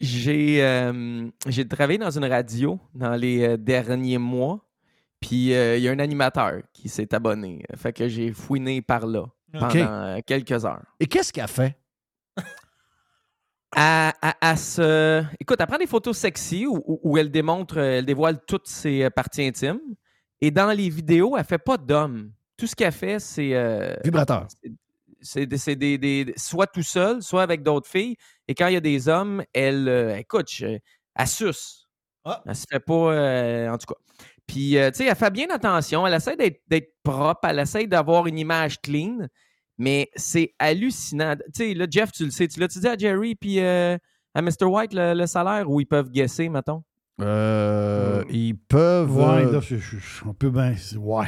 J'ai 0.00 0.62
euh, 0.62 1.26
j'ai 1.48 1.66
travaillé 1.68 1.98
dans 1.98 2.10
une 2.10 2.24
radio 2.24 2.78
dans 2.94 3.14
les 3.16 3.42
euh, 3.42 3.56
derniers 3.56 4.16
mois. 4.18 4.64
Puis 5.20 5.52
euh, 5.54 5.76
il 5.76 5.82
y 5.82 5.88
a 5.88 5.92
un 5.92 5.98
animateur 5.98 6.62
qui 6.72 6.88
s'est 6.88 7.14
abonné. 7.14 7.62
Fait 7.76 7.92
que 7.92 8.08
j'ai 8.08 8.32
fouiné 8.32 8.80
par 8.82 9.06
là 9.06 9.26
pendant 9.52 9.68
euh, 9.86 10.18
quelques 10.26 10.64
heures. 10.64 10.82
Et 10.98 11.06
qu'est-ce 11.06 11.32
qu'elle 11.32 11.46
fait? 11.48 11.76
À, 13.72 14.12
à- 14.20 14.50
à 14.50 14.56
se... 14.56 15.22
Écoute, 15.38 15.58
elle 15.60 15.66
prend 15.66 15.78
des 15.78 15.86
photos 15.86 16.16
sexy 16.18 16.66
où, 16.66 17.16
elle 17.18 17.30
démontre, 17.30 17.78
euh, 17.78 17.98
elle 17.98 18.04
dévoile 18.06 18.40
toutes 18.44 18.66
ses 18.66 19.08
parties 19.10 19.44
intimes. 19.46 19.78
Et 20.40 20.50
dans 20.50 20.72
les 20.72 20.88
vidéos, 20.88 21.36
elle 21.36 21.44
fait 21.44 21.58
pas 21.58 21.76
d'homme. 21.76 22.32
Tout 22.56 22.66
ce 22.66 22.74
qu'elle 22.74 22.92
fait, 22.92 23.20
c'est. 23.20 23.54
euh, 23.54 23.94
Vibrateur. 24.02 24.48
c'est 25.20 25.46
des, 25.46 25.76
des- 25.76 25.98
des- 25.98 26.34
soit 26.36 26.66
tout 26.66 26.82
seul, 26.82 27.22
soit 27.22 27.42
avec 27.42 27.62
d'autres 27.62 27.88
filles. 27.88 28.16
Et 28.48 28.54
quand 28.54 28.66
il 28.66 28.74
y 28.74 28.76
a 28.76 28.80
des 28.80 29.08
hommes, 29.08 29.42
elle, 29.52 29.88
euh, 29.88 30.16
écoute, 30.16 30.48
je- 30.50 30.78
elle 31.14 31.26
suce. 31.28 31.86
Elle 32.46 32.56
se 32.56 32.66
fait 32.68 32.80
pas, 32.80 33.12
euh, 33.12 33.68
en 33.70 33.78
tout 33.78 33.86
cas. 33.86 34.00
Puis, 34.52 34.76
euh, 34.76 34.90
tu 34.90 34.98
sais, 34.98 35.04
elle 35.06 35.14
fait 35.14 35.30
bien 35.30 35.46
attention. 35.50 36.04
Elle 36.06 36.14
essaie 36.14 36.36
d'être 36.36 36.88
propre. 37.04 37.40
Elle 37.44 37.60
essaie 37.60 37.86
d'avoir 37.86 38.26
une 38.26 38.36
image 38.38 38.80
clean. 38.80 39.18
Mais 39.78 40.10
c'est 40.16 40.54
hallucinant. 40.58 41.36
Tu 41.36 41.42
sais, 41.68 41.74
là, 41.74 41.86
Jeff, 41.88 42.10
tu 42.12 42.24
le 42.24 42.30
sais. 42.30 42.48
Tu 42.48 42.58
l'as-tu 42.58 42.80
dit 42.80 42.88
à 42.88 42.96
Jerry 42.98 43.34
puis 43.36 43.60
euh, 43.60 43.96
à 44.34 44.42
Mr. 44.42 44.64
White 44.64 44.92
le, 44.92 45.14
le 45.14 45.26
salaire 45.26 45.70
où 45.70 45.80
ils 45.80 45.86
peuvent 45.86 46.10
guesser, 46.10 46.48
mettons? 46.48 46.82
Euh, 47.20 48.24
ils 48.28 48.56
peuvent. 48.56 49.16
Ouais, 49.16 49.44
euh, 49.44 49.52
là, 49.52 49.60
je, 49.60 49.76
je- 49.76 49.98
je- 49.98 50.24
on 50.28 50.34
peut 50.34 50.50
bien. 50.50 50.74
Ouais. 50.98 51.26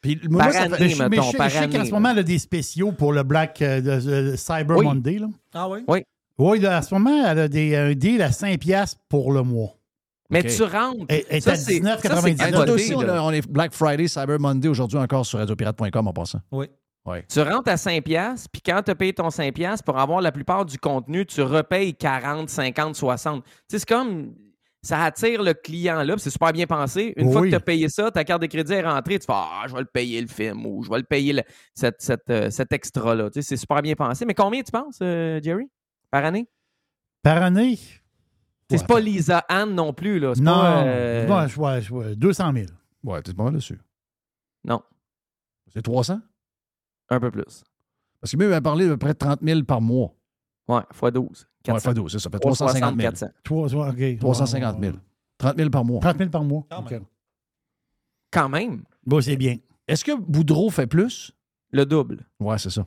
Puis, 0.00 0.20
moi, 0.28 0.50
fait- 0.50 0.68
mais 0.68 0.88
je, 0.88 0.98
mais 1.02 1.08
mettons, 1.10 1.22
je 1.22 1.30
sais- 1.30 1.36
par 1.38 1.48
je 1.48 1.54
sais 1.58 1.68
qu'en 1.68 1.74
année, 1.76 1.86
ce 1.88 1.92
moment, 1.94 2.10
elle 2.10 2.18
a 2.18 2.22
des 2.22 2.38
spéciaux 2.38 2.92
pour 2.92 3.12
le 3.12 3.22
Black 3.22 3.62
euh, 3.62 4.36
Cyber 4.36 4.76
Oui. 4.76 4.84
Monday. 4.84 5.18
Là. 5.18 5.28
Ah 5.54 5.68
oui? 5.68 5.80
Oui. 5.88 6.02
Oui, 6.38 6.58
là, 6.58 6.78
en 6.78 6.82
ce 6.82 6.92
moment, 6.94 7.24
elle 7.30 7.38
a 7.38 7.48
des, 7.48 7.76
un 7.76 7.94
deal 7.94 8.20
à 8.20 8.30
5$ 8.30 8.58
piastres 8.58 9.00
pour 9.08 9.32
le 9.32 9.42
mois. 9.42 9.76
Mais 10.30 10.42
tu 10.42 10.62
rentres. 10.62 11.04
Elle 11.08 11.24
est 11.28 11.40
Ça, 11.40 11.52
à 11.52 11.56
c'est- 11.56 11.72
19,99$. 11.80 12.02
ça, 12.02 12.20
c'est 12.22 12.30
Nous 12.50 12.58
capoté, 12.58 12.72
aussi, 12.72 12.94
on, 12.94 13.00
là. 13.02 13.18
a- 13.18 13.22
on 13.22 13.30
est 13.30 13.46
Black 13.48 13.72
Friday, 13.74 14.08
Cyber 14.08 14.38
Monday 14.40 14.68
aujourd'hui 14.68 14.98
encore 14.98 15.24
sur 15.26 15.38
radiopirate.com 15.38 16.08
en 16.08 16.12
passant. 16.12 16.40
Oui. 16.50 16.66
Ouais. 17.06 17.22
Tu 17.30 17.40
rentres 17.42 17.70
à 17.70 17.76
5$, 17.76 18.00
piastres, 18.00 18.48
puis 18.50 18.62
quand 18.62 18.80
tu 18.82 18.90
as 18.90 18.94
payé 18.94 19.12
ton 19.12 19.28
5$, 19.28 19.52
piastres, 19.52 19.84
pour 19.84 19.98
avoir 19.98 20.22
la 20.22 20.32
plupart 20.32 20.64
du 20.64 20.78
contenu, 20.78 21.26
tu 21.26 21.42
repayes 21.42 21.92
40, 21.94 22.48
50, 22.48 22.96
60. 22.96 23.44
Tu 23.44 23.50
sais, 23.68 23.78
c'est 23.80 23.88
comme. 23.88 24.34
Ça 24.82 25.02
attire 25.02 25.42
le 25.42 25.54
client 25.54 26.02
là, 26.02 26.12
puis 26.12 26.20
c'est 26.20 26.28
super 26.28 26.52
bien 26.52 26.66
pensé. 26.66 27.14
Une 27.16 27.32
fois 27.32 27.40
Oui. 27.40 27.46
que 27.48 27.52
tu 27.52 27.56
as 27.56 27.60
payé 27.60 27.88
ça, 27.88 28.10
ta 28.10 28.22
carte 28.22 28.42
de 28.42 28.46
crédit 28.46 28.74
est 28.74 28.82
rentrée, 28.82 29.18
tu 29.18 29.24
fais 29.24 29.32
Ah, 29.34 29.64
je 29.66 29.72
vais 29.72 29.80
le 29.80 29.86
payer 29.86 30.20
le 30.20 30.26
film 30.26 30.66
ou 30.66 30.82
je 30.82 30.90
vais 30.90 30.98
le 30.98 31.04
payer 31.04 31.32
le- 31.32 31.42
cette, 31.74 32.02
cette, 32.02 32.28
euh, 32.28 32.50
cet 32.50 32.70
extra-là. 32.70 33.30
Tu 33.30 33.40
sais, 33.40 33.48
c'est 33.48 33.56
super 33.56 33.80
bien 33.80 33.94
pensé. 33.94 34.26
Mais 34.26 34.34
combien 34.34 34.60
tu 34.62 34.70
penses, 34.70 34.98
euh, 35.00 35.40
Jerry, 35.42 35.70
par 36.10 36.22
année? 36.26 36.46
Par 37.22 37.42
année? 37.42 37.78
Tu 38.68 38.74
sais, 38.76 38.78
C'est 38.78 38.86
pas 38.86 39.00
Lisa 39.00 39.38
Anne 39.48 39.74
non 39.74 39.92
plus. 39.92 40.18
là. 40.18 40.32
Non, 40.38 40.52
pas, 40.54 40.84
euh, 40.86 41.26
ouais, 41.28 41.48
je 41.48 41.54
vois- 41.54 41.80
je 41.80 41.88
vois 41.90 42.14
200 42.14 42.52
000. 42.54 42.66
Ouais, 43.02 43.20
t'es 43.22 43.34
pas 43.34 43.44
mal 43.44 43.52
dessus. 43.54 43.78
Non, 44.64 44.82
C'est 45.72 45.82
300? 45.82 46.20
un 47.10 47.20
peu 47.20 47.30
plus. 47.30 47.62
Parce 48.20 48.32
que 48.32 48.36
mieux, 48.38 48.50
elle 48.50 48.62
parlait 48.62 48.88
de 48.88 48.94
près 48.94 49.12
de 49.12 49.18
30 49.18 49.40
000 49.42 49.62
par 49.64 49.80
mois. 49.82 50.14
Ouais, 50.66 50.80
x 50.90 51.12
12. 51.12 51.46
Ouais, 51.68 51.80
fois 51.80 51.92
12, 51.94 52.12
c'est 52.12 52.18
ça. 52.18 52.22
Ça 52.24 52.30
fait 52.30 52.38
350 52.38 52.96
000. 52.96 53.02
400. 53.10 53.26
Trois- 53.42 53.68
trois- 53.68 53.88
OK. 53.90 54.18
350 54.18 54.80
000. 54.80 54.96
30 55.36 55.56
000 55.58 55.68
par 55.70 55.84
mois. 55.84 56.00
30 56.00 56.16
000 56.18 56.30
par 56.30 56.44
mois. 56.44 56.64
Quand 56.70 56.80
OK. 56.80 56.90
même. 56.92 57.04
Quand 58.30 58.48
même, 58.48 58.82
Bon, 59.06 59.20
c'est 59.20 59.36
bien. 59.36 59.58
Est-ce 59.86 60.04
que 60.04 60.16
Boudreau 60.18 60.70
fait 60.70 60.86
plus? 60.86 61.32
le 61.70 61.84
double. 61.84 62.24
Ouais, 62.40 62.56
c'est 62.58 62.70
ça. 62.70 62.86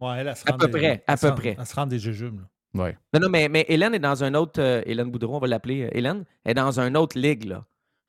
Ouais, 0.00 0.18
elle, 0.18 0.28
elle 0.28 0.36
se 0.36 0.42
À 0.46 0.52
rend 0.52 0.58
peu 0.58 0.66
des- 0.66 0.72
près, 0.72 1.04
à 1.06 1.16
peu 1.16 1.34
près. 1.34 1.56
Elle 1.58 1.64
se 1.66 1.74
rend 1.74 1.86
des 1.86 1.98
jujubes. 1.98 2.40
là. 2.40 2.46
Ouais. 2.78 2.96
Non, 3.14 3.20
non, 3.20 3.28
mais, 3.28 3.48
mais 3.48 3.64
Hélène 3.68 3.94
est 3.94 3.98
dans 3.98 4.22
un 4.24 4.34
autre. 4.34 4.60
euh, 4.60 4.82
Hélène 4.86 5.10
Boudreau, 5.10 5.36
on 5.36 5.38
va 5.40 5.46
l'appeler 5.46 5.82
euh, 5.84 5.88
Hélène, 5.92 6.24
est 6.44 6.54
dans 6.54 6.78
un 6.80 6.94
autre 6.94 7.18
ligue, 7.18 7.44
là. 7.44 7.64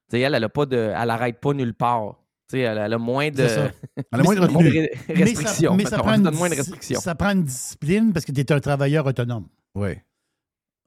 Tu 0.10 0.18
sais, 0.18 0.22
elle, 0.22 0.35
elle 0.35 0.44
a 0.44 0.49
pas 0.49 0.65
de. 0.65 0.76
Elle 0.95 1.10
arrête 1.10 1.39
pas 1.39 1.53
nulle 1.53 1.73
part. 1.73 2.15
Tu 2.49 2.57
sais, 2.57 2.60
elle, 2.61 2.77
elle 2.77 2.94
a 2.94 2.98
moins 2.98 3.30
de. 3.30 3.45
Ça. 3.48 3.72
Elle 4.14 4.19
a 4.19 4.23
moins 4.23 4.35
de 4.35 4.39
moins 4.39 4.48
retenue. 4.48 4.69
ré- 4.69 4.91
Mais 5.10 5.15
ça- 5.15 5.23
restrictions. 5.26 5.76
Mais 5.76 5.85
ça, 5.85 5.98
prend 5.98 6.11
Elle 6.14 6.18
une, 6.19 6.23
donne 6.23 6.35
moins 6.35 6.48
de 6.49 6.53
dis- 6.53 6.60
restrictions. 6.61 6.99
ça 7.02 7.14
prend 7.15 7.31
une 7.31 7.44
discipline 7.44 8.14
parce 8.14 8.26
que 8.26 8.31
tu 8.31 8.39
es 8.39 8.52
un 8.53 8.60
travailleur 8.61 9.06
autonome. 9.06 9.48
Oui. 9.76 9.89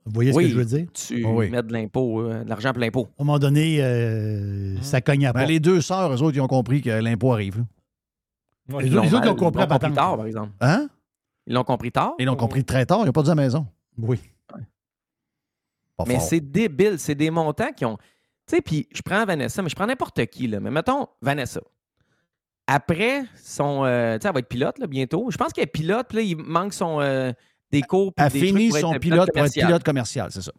Vous 0.07 0.13
voyez 0.15 0.33
Oui, 0.33 0.45
ce 0.45 0.49
que 0.49 0.55
je 0.55 0.59
veux 0.59 0.65
dire? 0.65 0.87
Tu 0.95 1.23
Oh 1.27 1.33
oui. 1.37 1.51
mets 1.51 1.63
de 1.63 1.71
l'impôt, 1.75 2.23
euh, 2.23 2.43
de 2.45 2.49
l'argent 2.49 2.71
pour 2.73 2.81
l'impôt. 2.81 3.09
À 3.19 3.23
un 3.23 3.25
moment 3.27 3.39
donné, 3.39 3.83
euh, 3.83 4.81
ça 4.81 5.03
cogne 5.03 5.27
à 5.27 5.35
Ben, 5.35 5.41
pas. 5.41 5.47
les 5.47 5.61
deux 5.61 5.83
sœurs, 5.83 6.11
eux 6.15 6.23
autres, 6.23 6.35
ils 6.35 6.41
ont 6.41 6.47
compris 6.47 6.81
que 6.81 6.89
l'impôt 6.89 7.35
arrive. 7.35 7.59
là. 7.59 7.65
Ouais, 8.77 8.83
Les 8.85 8.89
Ils 8.89 8.97
autres, 8.97 9.15
autres 9.19 9.31
ont 9.31 9.35
compris 9.37 9.61
ils 9.61 9.65
à 9.65 9.67
patente. 9.67 9.95
tard, 9.95 10.17
par 10.17 10.25
exemple. 10.27 10.53
Hein? 10.63 10.89
Ils 11.47 11.55
l'ont 11.55 11.65
compris 11.65 11.93
tard. 11.93 12.15
Ils 12.19 12.27
l'ont 12.27 12.37
compris 12.37 12.65
très 12.65 12.87
tard. 12.87 13.01
Ils 13.03 13.07
n'ont 13.07 13.13
pas 13.13 13.23
dit 13.23 13.31
à 13.31 13.35
la 13.35 13.43
maison. 13.43 13.67
Oui. 13.99 14.21
Pas 15.97 16.05
Mais 16.07 16.21
c'est 16.21 16.41
débile. 16.41 16.99
C'est 16.99 17.15
des 17.15 17.31
montants 17.31 17.73
qui 17.73 17.85
ont. 17.85 17.97
Tu 18.47 18.57
sais, 18.57 18.63
puis 18.63 18.89
je 18.93 19.03
prends 19.03 19.25
Vanessa, 19.25 19.63
mais 19.63 19.69
je 19.69 19.75
prends 19.75 19.87
n'importe 19.87 20.25
qui, 20.27 20.47
là. 20.47 20.61
Mais 20.61 20.71
mettons 20.71 21.07
Vanessa. 21.21 21.61
Après, 22.67 23.25
son, 23.37 23.85
euh, 23.85 24.17
tu 24.17 24.23
sais, 24.23 24.29
elle 24.29 24.35
va 24.35 24.41
être 24.41 24.49
pilote 24.49 24.79
là, 24.79 24.87
bientôt. 24.87 25.31
Je 25.31 25.37
pense 25.37 25.53
qu'elle 25.53 25.65
est 25.65 25.67
pilote, 25.67 26.07
puis 26.09 26.19
là, 26.19 26.23
il 26.23 26.37
manque 26.37 26.73
son, 26.73 27.01
euh, 27.01 27.33
des 27.71 27.83
cours. 27.83 28.13
Elle 28.17 28.31
des 28.31 28.39
trucs 28.39 28.49
finit 28.49 28.71
son 28.71 28.93
pilote 28.93 29.01
pilote 29.01 29.19
pour 29.19 29.27
être 29.27 29.35
commercial. 29.35 29.67
pilote 29.67 29.85
commercial, 29.85 30.31
c'est 30.31 30.43
ça. 30.43 30.53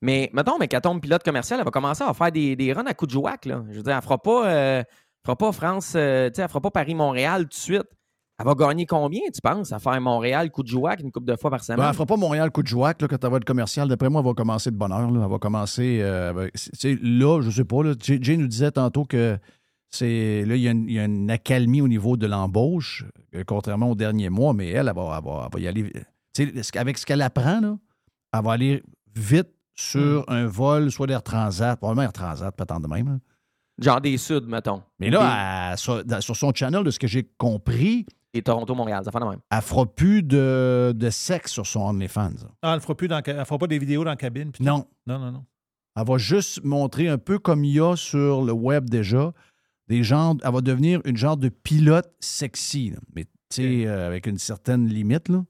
Mais 0.00 0.30
mettons, 0.32 0.58
mais 0.58 0.68
qu'elle 0.68 0.80
tombe 0.80 1.00
pilote 1.00 1.22
commercial, 1.22 1.60
elle 1.60 1.64
va 1.64 1.70
commencer 1.70 2.02
à 2.02 2.12
faire 2.12 2.32
des, 2.32 2.56
des 2.56 2.72
runs 2.72 2.86
à 2.86 2.94
coups 2.94 3.08
de 3.08 3.12
jouac. 3.12 3.46
Là. 3.46 3.62
Je 3.70 3.76
veux 3.76 3.82
dire, 3.82 3.94
elle 3.96 4.02
fera 4.02 4.18
pas, 4.18 4.48
euh, 4.50 4.82
fera 5.24 5.36
pas 5.36 5.52
France, 5.52 5.92
euh, 5.94 6.28
tu 6.28 6.36
sais, 6.36 6.42
elle 6.42 6.48
fera 6.48 6.60
pas 6.60 6.70
Paris-Montréal 6.70 7.42
tout 7.42 7.48
de 7.48 7.54
suite. 7.54 7.86
Elle 8.44 8.48
va 8.48 8.54
gagner 8.54 8.86
combien, 8.86 9.20
tu 9.32 9.40
penses, 9.40 9.72
à 9.72 9.78
faire 9.78 10.00
Montréal, 10.00 10.50
coup 10.50 10.62
de 10.62 10.68
jouac, 10.68 11.00
une 11.00 11.12
couple 11.12 11.26
de 11.30 11.36
fois 11.36 11.50
par 11.50 11.62
semaine? 11.62 11.78
Ben, 11.78 11.88
elle 11.88 11.94
fera 11.94 12.06
pas 12.06 12.16
Montréal 12.16 12.50
coup 12.50 12.62
de 12.62 12.66
jouac 12.68 13.00
là, 13.00 13.08
quand 13.08 13.22
elle 13.24 13.30
va 13.30 13.36
être 13.36 13.44
commerciale. 13.44 13.88
D'après 13.88 14.08
moi, 14.10 14.20
elle 14.20 14.26
va 14.26 14.34
commencer 14.34 14.70
de 14.70 14.76
bonne 14.76 14.92
heure. 14.92 15.10
là. 15.10 15.20
Elle 15.24 15.30
va 15.30 15.38
commencer. 15.38 16.00
euh, 16.02 16.30
avec- 16.30 16.52
là, 17.02 17.40
je 17.42 17.50
sais 17.50 17.64
pas. 17.64 17.82
Là, 17.84 17.94
Jay 18.00 18.36
nous 18.36 18.48
disait 18.48 18.72
tantôt 18.72 19.04
que 19.04 19.38
c'est 19.88 20.44
là, 20.46 20.56
il 20.56 20.62
y, 20.62 20.68
a 20.68 20.72
une, 20.72 20.88
il 20.88 20.94
y 20.94 20.98
a 20.98 21.04
une 21.04 21.30
accalmie 21.30 21.80
au 21.82 21.88
niveau 21.88 22.16
de 22.16 22.26
l'embauche, 22.26 23.04
euh, 23.34 23.44
contrairement 23.46 23.90
au 23.90 23.94
dernier 23.94 24.28
mois, 24.30 24.54
mais 24.54 24.70
elle, 24.70 24.88
elle 24.88 24.94
va, 24.94 25.18
elle 25.18 25.24
va- 25.24 25.42
elle 25.46 25.52
va 25.52 25.60
y 25.60 25.68
aller. 25.68 25.92
Avec 26.76 26.98
ce 26.98 27.06
qu'elle 27.06 27.22
apprend, 27.22 27.60
là, 27.60 27.76
elle 28.34 28.42
va 28.42 28.52
aller 28.52 28.82
vite 29.14 29.48
sur 29.74 30.24
un 30.28 30.46
vol, 30.46 30.90
soit 30.90 31.06
d'Air 31.06 31.22
Transat, 31.22 31.76
probablement 31.78 32.04
Air 32.04 32.12
Transat, 32.12 32.54
pas 32.56 32.64
tant 32.66 32.80
de 32.80 32.88
même. 32.88 33.20
Genre 33.78 34.00
des 34.00 34.16
Suds, 34.18 34.46
mettons. 34.46 34.82
Mais 34.98 35.10
là, 35.10 35.76
sur, 35.76 36.02
sur 36.20 36.36
son 36.36 36.52
channel, 36.54 36.84
de 36.84 36.90
ce 36.90 36.98
que 36.98 37.06
j'ai 37.06 37.24
compris, 37.38 38.06
Et 38.34 38.42
Toronto-Montréal, 38.42 39.02
ça 39.04 39.10
fait 39.12 39.20
de 39.20 39.24
même. 39.24 39.40
elle 39.50 39.60
fera 39.60 39.84
plus 39.86 40.22
de, 40.22 40.92
de 40.96 41.10
sexe 41.10 41.52
sur 41.52 41.66
son 41.66 41.80
OnlyFans. 41.80 42.30
Ah, 42.62 42.72
elle 42.74 42.80
fera 42.80 42.94
plus 42.96 43.08
dans, 43.08 43.16
la 43.16 43.22
elle 43.26 43.44
fera 43.44 43.58
pas 43.58 43.66
des 43.66 43.78
vidéos 43.78 44.04
dans 44.04 44.10
la 44.10 44.16
cabine. 44.16 44.52
Non. 44.60 44.86
Non, 45.06 45.18
non, 45.18 45.32
non. 45.32 45.44
Elle 45.96 46.06
va 46.06 46.16
juste 46.16 46.64
montrer 46.64 47.08
un 47.08 47.18
peu 47.18 47.38
comme 47.38 47.64
il 47.64 47.74
y 47.74 47.80
a 47.80 47.94
sur 47.96 48.42
le 48.42 48.52
web 48.52 48.88
déjà, 48.88 49.32
des 49.88 50.02
genres, 50.02 50.36
elle 50.42 50.52
va 50.52 50.60
devenir 50.62 51.00
une 51.04 51.16
genre 51.18 51.36
de 51.36 51.50
pilote 51.50 52.10
sexy, 52.20 52.90
là. 52.90 52.96
mais 53.14 53.24
tu 53.24 53.30
sais, 53.50 53.86
euh, 53.86 54.06
avec 54.06 54.26
une 54.26 54.38
certaine 54.38 54.86
limite. 54.86 55.28
Là. 55.28 55.44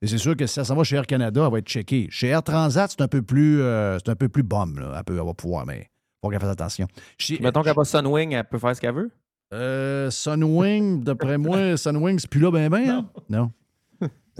Et 0.00 0.08
c'est 0.08 0.18
sûr 0.18 0.36
que 0.36 0.48
si 0.48 0.54
ça 0.54 0.64
s'en 0.64 0.74
va 0.74 0.82
chez 0.82 0.96
Air 0.96 1.06
Canada, 1.06 1.44
elle 1.46 1.52
va 1.52 1.58
être 1.58 1.68
checkée. 1.68 2.08
Chez 2.10 2.26
Air 2.28 2.42
Transat, 2.42 2.90
c'est 2.90 3.02
un 3.02 3.06
peu 3.06 3.22
plus, 3.22 3.60
euh, 3.60 3.96
c'est 4.04 4.10
un 4.10 4.16
peu 4.16 4.28
plus 4.28 4.42
bombe. 4.42 4.78
Là. 4.80 4.94
Elle, 4.98 5.04
peut, 5.04 5.16
elle 5.16 5.24
va 5.24 5.34
pouvoir, 5.34 5.64
mais 5.64 5.88
faut 6.20 6.28
qu'elle 6.30 6.40
fasse 6.40 6.50
attention. 6.50 6.88
Chez- 7.18 7.38
Mettons 7.38 7.62
qu'elle 7.62 7.76
pas 7.76 7.84
Sunwing, 7.84 8.32
elle 8.32 8.42
peut 8.48 8.58
faire 8.58 8.74
ce 8.74 8.80
qu'elle 8.80 8.94
veut? 8.96 9.12
Euh, 9.52 10.10
Sunwing, 10.10 11.02
d'après 11.04 11.38
moi, 11.38 11.76
Sunwing, 11.76 12.18
c'est 12.18 12.28
plus 12.30 12.40
là, 12.40 12.50
ben, 12.50 12.68
ben. 12.70 12.88
hein? 12.88 13.06
Non. 13.28 13.50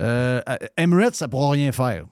Euh, 0.00 0.40
Emirates, 0.76 1.14
ça 1.14 1.28
pourra 1.28 1.50
rien 1.50 1.70
faire. 1.70 2.06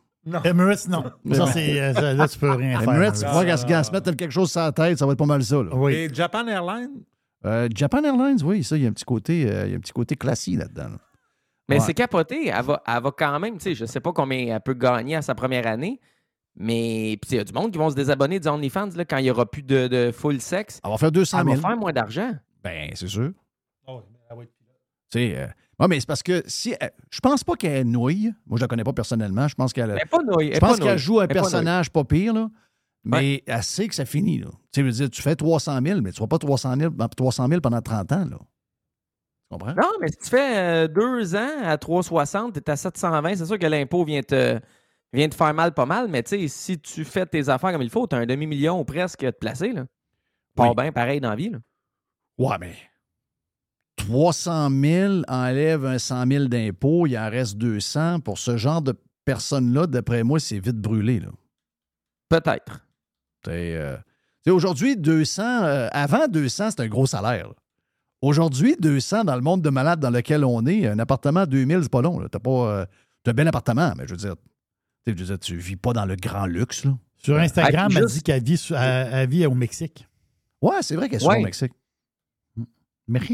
Emirates, 0.45 0.87
non. 0.89 1.05
Ça, 1.33 1.47
c'est, 1.47 1.81
euh, 1.81 1.95
ça, 1.95 2.13
là, 2.13 2.29
tu 2.29 2.39
peux 2.39 2.51
rien 2.51 2.79
faire. 2.81 2.91
Emirates, 2.93 3.17
tu 3.17 3.23
là. 3.25 3.33
vois 3.33 3.45
qu'elle 3.45 3.59
se- 3.59 3.65
qu'elle 3.67 3.85
se 3.85 3.91
mette 3.91 4.05
quelque 4.17 4.31
chose 4.31 4.51
sur 4.51 4.61
la 4.61 4.71
tête, 4.73 4.99
ça 4.99 5.07
va 5.07 5.13
être 5.13 5.19
pas 5.19 5.25
mal 5.27 5.43
ça. 5.43 5.57
Là. 5.57 5.71
Oui. 5.73 5.95
Et 5.95 6.15
Japan 6.15 6.47
Airlines, 6.47 7.03
Euh, 7.47 7.69
Japan 7.75 8.05
Airlines, 8.05 8.43
oui, 8.45 8.63
ça, 8.63 8.77
il 8.77 8.83
y 8.83 8.87
a 8.87 8.91
un 8.91 8.93
petit 8.93 9.05
côté, 9.07 9.51
euh, 9.51 9.65
il 9.65 9.71
y 9.71 9.75
a 9.75 9.77
un 9.79 9.81
petit 9.81 9.93
côté 9.95 10.15
classique 10.15 10.59
là-dedans. 10.59 10.91
là. 10.91 10.99
Mais 11.71 11.77
Ouais. 11.77 11.81
c'est 11.87 11.95
capoté. 11.95 12.49
Elle 12.49 12.63
va, 12.65 12.83
elle 12.87 13.03
va 13.03 13.11
quand 13.17 13.41
même, 13.41 13.55
tu 13.57 13.61
sais, 13.63 13.75
je 13.75 13.87
sais 13.87 14.01
pas 14.01 14.13
combien 14.13 14.55
elle 14.57 14.61
peut 14.61 14.75
gagner 14.75 15.17
à 15.17 15.23
sa 15.23 15.35
première 15.35 15.67
année. 15.67 16.01
Mais 16.57 17.17
puis 17.23 17.31
il 17.31 17.37
y 17.37 17.41
a 17.41 17.45
du 17.45 17.53
monde 17.55 17.71
qui 17.73 17.79
vont 17.79 17.89
se 17.89 17.95
désabonner 17.95 18.41
du 18.41 18.49
OnlyFans 18.49 18.91
là, 18.97 19.05
quand 19.07 19.17
il 19.19 19.23
n'y 19.23 19.31
aura 19.31 19.47
plus 19.47 19.63
de, 19.63 19.87
de 19.87 20.11
full 20.13 20.41
sexe. 20.41 20.81
Elle 20.85 20.91
va 20.91 20.99
faire 20.99 21.13
200 21.13 21.39
Elle 21.39 21.45
000. 21.47 21.57
va 21.61 21.69
faire 21.69 21.79
moins 21.79 21.93
d'argent. 21.93 22.33
Ben, 22.63 22.91
c'est 22.95 23.09
sûr. 23.09 23.33
Oh, 23.87 24.03
mais 24.11 24.19
elle 24.31 24.37
va 24.37 24.43
être- 24.45 24.53
Tu 25.13 25.19
sais, 25.19 25.37
euh, 25.39 25.47
ouais, 25.81 25.89
mais 25.89 25.99
c'est 26.01 26.07
parce 26.07 26.23
que 26.23 26.43
si. 26.47 26.75
elle- 26.81 26.93
je 27.11 27.21
pense 27.21 27.43
pas 27.43 27.55
qu'elle 27.57 27.87
nouille. 27.89 28.33
Moi, 28.47 28.57
je 28.59 28.61
la 28.63 28.69
connais 28.69 28.85
pas 28.85 28.93
personnellement. 28.93 29.49
Je 29.49 29.55
pense 29.57 29.73
qu'elle. 29.73 29.91
Elle 29.91 29.99
est 29.99 30.07
pas 30.11 30.23
nouille, 30.23 30.49
elle 30.49 30.55
Je 30.55 30.61
pense 30.61 30.79
qu'elle 30.79 30.99
joue 30.99 31.19
un 31.21 31.25
Elle 31.25 31.31
est 31.33 31.35
pas 31.35 31.41
personnage 31.41 31.91
pas 31.91 32.05
pire, 32.05 32.33
là. 32.35 32.49
Mais 33.03 33.43
elle 33.47 33.63
sait 33.63 33.89
que 33.89 33.95
ça 33.95 34.05
finit, 34.05 34.39
là. 34.39 34.49
Tu 34.73 34.83
veux 34.83 34.91
dire, 34.91 35.09
tu 35.11 35.23
fais 35.23 35.35
300 35.35 35.81
000, 35.85 36.01
mais 36.03 36.13
tu 36.13 36.23
ne 36.23 36.27
pas 36.27 36.39
300 36.39 36.77
000, 36.77 36.95
300 37.17 37.49
000 37.49 37.61
pendant 37.63 37.81
30 37.81 38.13
ans, 38.13 38.27
là. 38.31 38.37
Tu 38.39 39.59
comprends? 39.59 39.75
Non, 39.75 39.91
mais 40.01 40.09
si 40.09 40.19
tu 40.19 40.29
fais 40.29 40.59
euh, 40.59 40.87
deux 40.89 41.35
ans 41.35 41.63
à 41.65 41.77
3,60, 41.77 42.53
tu 42.53 42.59
es 42.61 42.71
à 42.71 42.77
720, 42.77 43.37
c'est 43.37 43.47
sûr 43.47 43.59
que 43.59 43.67
l'impôt 43.67 44.05
vient 44.05 44.23
te, 44.23 44.61
vient 45.13 45.29
te 45.29 45.35
faire 45.35 45.53
mal 45.55 45.73
pas 45.75 45.87
mal, 45.87 46.09
mais 46.09 46.23
tu 46.23 46.39
sais, 46.39 46.47
si 46.49 46.79
tu 46.79 47.05
fais 47.05 47.27
tes 47.27 47.49
affaires 47.49 47.73
comme 47.73 47.83
il 47.83 47.91
faut, 47.91 48.07
tu 48.07 48.15
as 48.15 48.19
un 48.21 48.27
demi-million 48.27 48.79
ou 48.79 48.85
presque 48.85 49.25
de 49.25 49.31
placé. 49.31 49.73
Là. 49.73 49.87
Pas 50.55 50.69
Oui. 50.69 50.75
bien 50.77 50.93
pareil 50.93 51.21
dans 51.21 51.31
la 51.31 51.37
vie. 51.37 51.51
Là. 51.51 51.59
Ouais, 52.41 52.57
mais 52.59 52.75
300 53.97 54.71
000 54.71 55.23
enlève 55.29 55.85
un 55.85 55.99
100 55.99 56.27
000 56.27 56.45
d'impôts, 56.47 57.07
il 57.07 57.17
en 57.19 57.29
reste 57.31 57.57
200. 57.59 58.21
Pour 58.21 58.39
ce 58.39 58.57
genre 58.57 58.83
de 58.83 58.95
personnes-là, 59.25 59.87
d'après 59.87 60.23
moi, 60.23 60.41
c'est 60.41 60.59
vite 60.59 60.77
brûlé, 60.79 61.21
là. 61.21 61.29
Peut-être. 62.29 62.87
C'est, 63.45 63.75
euh, 63.77 63.97
c'est 64.45 64.51
aujourd'hui, 64.51 64.97
200, 64.97 65.43
euh, 65.65 65.89
avant 65.93 66.29
200, 66.29 66.71
c'était 66.71 66.83
un 66.85 66.89
gros 66.89 67.07
salaire. 67.07 67.49
là. 67.49 67.55
Aujourd'hui, 68.23 68.77
200 68.79 69.25
dans 69.25 69.35
le 69.35 69.41
monde 69.41 69.63
de 69.63 69.71
malade 69.71 70.01
dans 70.01 70.11
lequel 70.11 70.45
on 70.45 70.65
est, 70.67 70.87
un 70.87 70.99
appartement 70.99 71.41
à 71.41 71.47
2000, 71.47 71.81
c'est 71.83 71.91
pas 71.91 72.03
long. 72.03 72.19
là. 72.21 72.29
T'as 72.31 72.39
pas. 72.39 72.51
euh, 72.51 72.87
t'as 73.23 73.33
un 73.33 73.35
bel 73.35 73.49
appartement, 73.49 73.93
mais 73.97 74.05
je 74.07 74.11
veux 74.13 74.17
dire, 74.19 74.35
tu 74.37 75.13
sais, 75.13 75.17
je 75.17 75.21
veux 75.23 75.27
dire, 75.27 75.39
tu 75.39 75.57
vis 75.57 75.77
pas 75.77 75.93
dans 75.93 76.05
le 76.07 76.17
grand 76.17 76.47
luxe. 76.47 76.85
Là. 76.85 76.97
Sur 77.17 77.37
Instagram, 77.39 77.91
elle 77.95 78.07
dit 78.07 78.23
qu'elle 78.23 78.43
vit, 78.43 78.57
sur- 78.57 78.79
elle- 78.79 79.09
elle 79.13 79.29
vit 79.29 79.45
au 79.47 79.55
Mexique. 79.55 80.07
Ouais, 80.63 80.77
c'est 80.83 80.97
vrai 80.97 81.09
qu'elle 81.09 81.23
est 81.23 81.27
Ouais. 81.27 81.39
au 81.39 81.43
Mexique. 81.45 81.73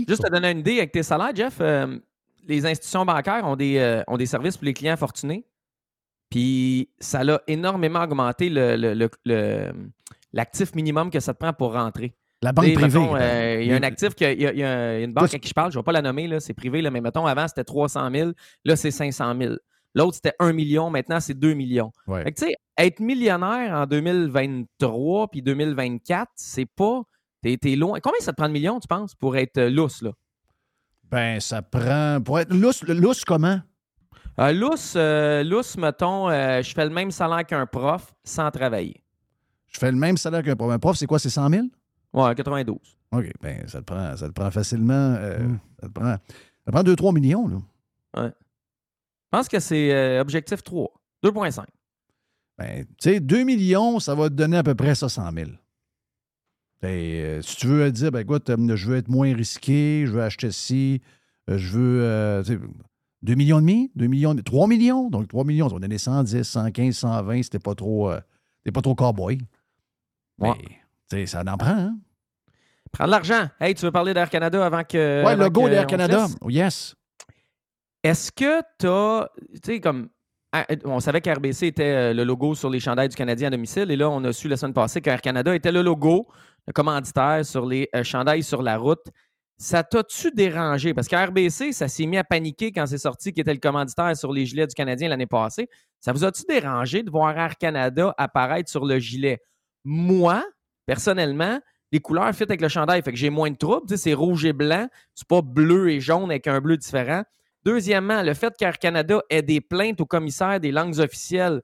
Juste 0.09 0.23
te 0.25 0.31
donner 0.31 0.51
une 0.51 0.59
idée 0.61 0.79
avec 0.79 0.93
tes 0.93 1.03
salaires, 1.03 1.35
Jeff, 1.35 1.59
euh, 1.61 1.99
les 2.49 2.65
institutions 2.67 3.05
bancaires 3.05 3.45
ont 3.45 3.57
des, 3.57 3.79
euh, 3.79 4.03
ont 4.07 4.17
des 4.17 4.27
services 4.27 4.57
pour 4.57 4.65
les 4.67 4.75
clients 4.75 4.97
fortunés. 4.97 5.45
Puis 6.31 6.89
ça 6.99 7.23
l'a 7.25 7.41
énormément 7.47 8.03
augmenté 8.03 8.49
le- 8.49 8.77
le- 8.77 8.95
le- 8.95 9.11
le- 9.25 9.73
l'actif 10.33 10.75
minimum 10.75 11.11
que 11.11 11.21
ça 11.21 11.33
te 11.35 11.39
prend 11.39 11.53
pour 11.53 11.73
rentrer. 11.75 12.15
La 12.43 12.53
banque 12.53 12.67
privée. 12.75 12.99
euh, 13.23 13.61
Il 13.63 13.69
y 13.69 13.73
a 13.73 13.77
un 13.77 13.83
actif, 13.83 14.11
il 14.21 14.25
y 14.41 14.47
a, 14.47 14.53
il 14.53 14.59
y 14.59 14.63
a 14.63 15.01
une 15.01 15.13
banque 15.13 15.25
à 15.35 15.39
qui 15.39 15.49
je 15.49 15.55
parle, 15.55 15.73
je 15.73 15.79
ne 15.79 15.83
vais 15.83 15.85
pas 15.85 15.93
la 15.93 16.03
nommer, 16.03 16.39
c'est 16.41 16.53
privé, 16.55 16.83
là, 16.83 16.91
mais 16.91 17.01
mettons, 17.01 17.27
avant 17.27 17.49
c'était 17.49 17.65
300 17.65 18.11
000, 18.13 18.33
là 18.65 18.77
c'est 18.77 18.91
500 18.91 19.35
000. 19.41 19.55
L'autre 19.95 20.15
c'était 20.17 20.35
1 20.39 20.53
million, 20.53 20.91
maintenant 20.91 21.21
c'est 21.21 21.33
2 21.35 21.55
millions. 21.55 21.91
Ouais. 22.07 22.23
Fait 22.25 22.33
que, 22.33 22.41
tu 22.41 22.47
sais, 22.49 22.57
être 22.77 23.01
millionnaire 23.01 23.73
en 23.75 23.87
2023 23.87 25.29
puis 25.29 25.43
2024, 25.43 26.31
c'est 26.35 26.67
pas. 26.67 27.03
T'es, 27.47 27.57
t'es 27.57 27.77
loin. 27.77 28.01
Combien 28.03 28.19
ça 28.19 28.33
te 28.33 28.37
prend 28.37 28.49
de 28.49 28.53
millions, 28.53 28.81
tu 28.81 28.89
penses, 28.89 29.15
pour 29.15 29.37
être 29.37 29.59
euh, 29.59 29.71
lousse, 29.71 30.03
là? 30.03 30.11
Ben, 31.05 31.39
ça 31.39 31.63
prend. 31.63 32.21
Pour 32.21 32.41
être 32.41 32.53
lousse, 32.53 32.83
lousse 32.83 33.25
comment? 33.25 33.61
Euh, 34.41 34.53
lousse, 34.53 34.95
euh, 34.97 35.45
lousse, 35.45 35.77
mettons, 35.77 36.29
euh, 36.29 36.61
je 36.61 36.75
fais 36.75 36.85
le 36.85 36.91
même 36.91 37.13
salaire 37.13 37.47
qu'un 37.47 37.65
prof 37.65 38.13
sans 38.25 38.51
travailler. 38.51 39.01
Je 39.69 39.79
fais 39.79 39.93
le 39.93 39.97
même 39.97 40.17
salaire 40.17 40.43
qu'un 40.43 40.57
prof. 40.57 40.73
Un 40.73 40.81
prof, 40.81 40.97
c'est 40.97 41.07
quoi? 41.07 41.21
C'est 41.21 41.31
100 41.31 41.51
000? 41.51 41.67
Ouais, 42.13 42.35
92. 42.35 42.79
OK, 43.13 43.33
ben, 43.41 43.69
ça 43.69 43.79
te 43.79 43.85
prend, 43.85 44.17
ça 44.17 44.27
te 44.27 44.33
prend 44.33 44.51
facilement. 44.51 45.15
ça, 45.15 45.87
te 45.87 45.93
prend, 45.93 46.17
ça 46.17 46.19
te 46.67 46.71
prend 46.73 46.83
2-3 46.83 47.15
millions, 47.15 47.47
là. 47.47 47.57
Ouais. 48.17 48.33
Je 48.33 49.39
pense 49.39 49.47
que 49.47 49.61
c'est 49.61 50.19
objectif 50.19 50.65
3. 50.65 50.89
2,5. 51.23 51.65
Ben, 52.59 52.85
tu 52.85 53.11
sais, 53.11 53.21
2 53.21 53.45
millions, 53.45 54.01
ça 54.01 54.17
va 54.17 54.29
te 54.31 54.35
donner 54.35 54.57
à 54.57 54.65
peu 54.65 54.75
près 54.75 54.97
ça 54.97 55.09
100 55.09 55.31
000. 55.33 55.51
Et, 56.83 57.23
euh, 57.23 57.43
si 57.43 57.57
tu 57.57 57.67
veux 57.67 57.91
dire, 57.91 58.11
ben 58.13 58.21
écoute, 58.21 58.49
euh, 58.51 58.77
je 58.77 58.87
veux 58.91 58.97
être 58.97 59.09
moins 59.09 59.35
risqué, 59.35 60.05
je 60.07 60.13
veux 60.13 60.23
acheter 60.23 60.51
ci, 60.51 61.01
euh, 61.51 61.59
je 61.59 61.73
veux. 61.73 62.03
euh, 62.03 62.43
tu 62.43 62.53
sais, 62.55 62.59
2 63.23 63.35
millions 63.35 63.59
et 63.59 63.63
demi, 63.63 63.91
2 63.97 64.07
millions, 64.07 64.37
3 64.37 64.69
millions. 64.69 65.09
Donc 65.11 65.27
3 65.29 65.45
millions, 65.45 65.69
va 65.69 65.79
donner 65.81 65.99
110, 65.99 66.43
115, 66.45 66.95
120, 66.95 67.43
c'était 67.43 67.59
pas 67.59 67.75
trop. 67.75 68.11
euh, 68.11 68.21
pas 68.73 68.83
trop 68.83 68.95
cowboy. 68.95 69.39
Mais, 70.39 70.53
sais, 71.11 71.27
ça 71.27 71.43
en 71.47 71.57
prend, 71.57 71.71
hein? 71.71 71.99
Prends 72.93 73.07
de 73.07 73.11
l'argent. 73.11 73.49
Hey, 73.61 73.75
tu 73.75 73.85
veux 73.85 73.93
parler 73.93 74.15
d'Air 74.15 74.31
Canada 74.31 74.65
avant 74.65 74.85
que. 74.85 75.25
ouais, 75.25 75.33
avant 75.33 75.45
logo 75.45 75.69
d'Air 75.69 75.85
on 75.85 75.87
Canada. 75.87 76.27
Oh, 76.41 76.51
yes. 76.51 76.95
Est-ce 78.03 78.31
que 78.31 78.61
tu 78.79 78.87
as. 78.87 79.29
Tu 79.55 79.73
sais, 79.75 79.81
comme. 79.81 80.09
Ah, 80.63 80.75
On 80.85 81.01
savait 81.01 81.21
qu'RBC 81.21 81.67
était 81.67 81.83
euh, 81.85 82.15
le 82.15 82.25
logo 82.25 82.55
sur 82.55 82.71
les 82.71 82.81
chandails 82.81 83.09
du 83.09 83.17
Canadien 83.17 83.49
à 83.49 83.51
domicile. 83.51 83.91
Et 83.91 83.97
là, 83.97 84.09
on 84.11 84.23
a 84.25 84.33
su 84.33 84.49
la 84.49 84.57
semaine 84.57 84.73
passée 84.73 85.01
qu'Air 85.01 85.21
Canada 85.21 85.55
était 85.55 85.73
le 85.73 85.83
logo, 85.83 86.27
le 86.67 86.73
commanditaire 86.73 87.45
sur 87.45 87.67
les 87.67 87.89
euh, 87.95 88.03
chandails 88.03 88.43
sur 88.43 88.63
la 88.63 88.79
route. 88.79 89.05
Ça 89.59 89.83
t'a-tu 89.83 90.31
dérangé? 90.33 90.93
Parce 90.95 91.09
qu'RBC, 91.09 91.73
ça 91.73 91.89
s'est 91.89 92.07
mis 92.07 92.19
à 92.19 92.25
paniquer 92.25 92.73
quand 92.73 92.87
c'est 92.87 92.99
sorti 92.99 93.33
qui 93.33 93.41
était 93.41 93.55
le 93.55 93.61
commanditaire 93.61 94.17
sur 94.17 94.33
les 94.33 94.45
gilets 94.45 94.67
du 94.67 94.75
Canadien 94.75 95.09
l'année 95.09 95.27
passée. 95.27 95.69
Ça 96.01 96.13
vous 96.13 96.25
a-tu 96.25 96.43
dérangé 96.49 97.03
de 97.03 97.11
voir 97.11 97.37
Air 97.39 97.57
Canada 97.57 98.15
apparaître 98.19 98.71
sur 98.71 98.85
le 98.85 98.99
gilet? 98.99 99.41
Moi, 99.85 100.45
personnellement, 100.85 101.59
les 101.93 102.01
couleurs 102.01 102.35
fit 102.35 102.43
avec 102.43 102.61
le 102.61 102.69
chandail, 102.69 103.03
fait 103.03 103.13
que 103.13 103.19
j'ai 103.19 103.31
moins 103.31 103.51
de 103.51 103.57
troubles. 103.57 103.97
C'est 103.97 104.13
rouge 104.13 104.45
et 104.45 104.53
blanc, 104.53 104.89
c'est 105.15 105.29
pas 105.29 105.41
bleu 105.41 105.91
et 105.91 106.01
jaune 106.01 106.31
avec 106.31 106.47
un 106.47 106.61
bleu 106.61 106.77
différent. 106.77 107.23
Deuxièmement, 107.67 108.23
le 108.23 108.33
fait 108.33 108.55
qu'Air 108.57 108.79
Canada 108.79 109.21
ait 109.29 109.43
des 109.43 109.61
plaintes 109.61 110.01
au 110.01 110.07
commissaire 110.07 110.61
des 110.61 110.71
langues 110.71 111.01
officielles, 111.01 111.63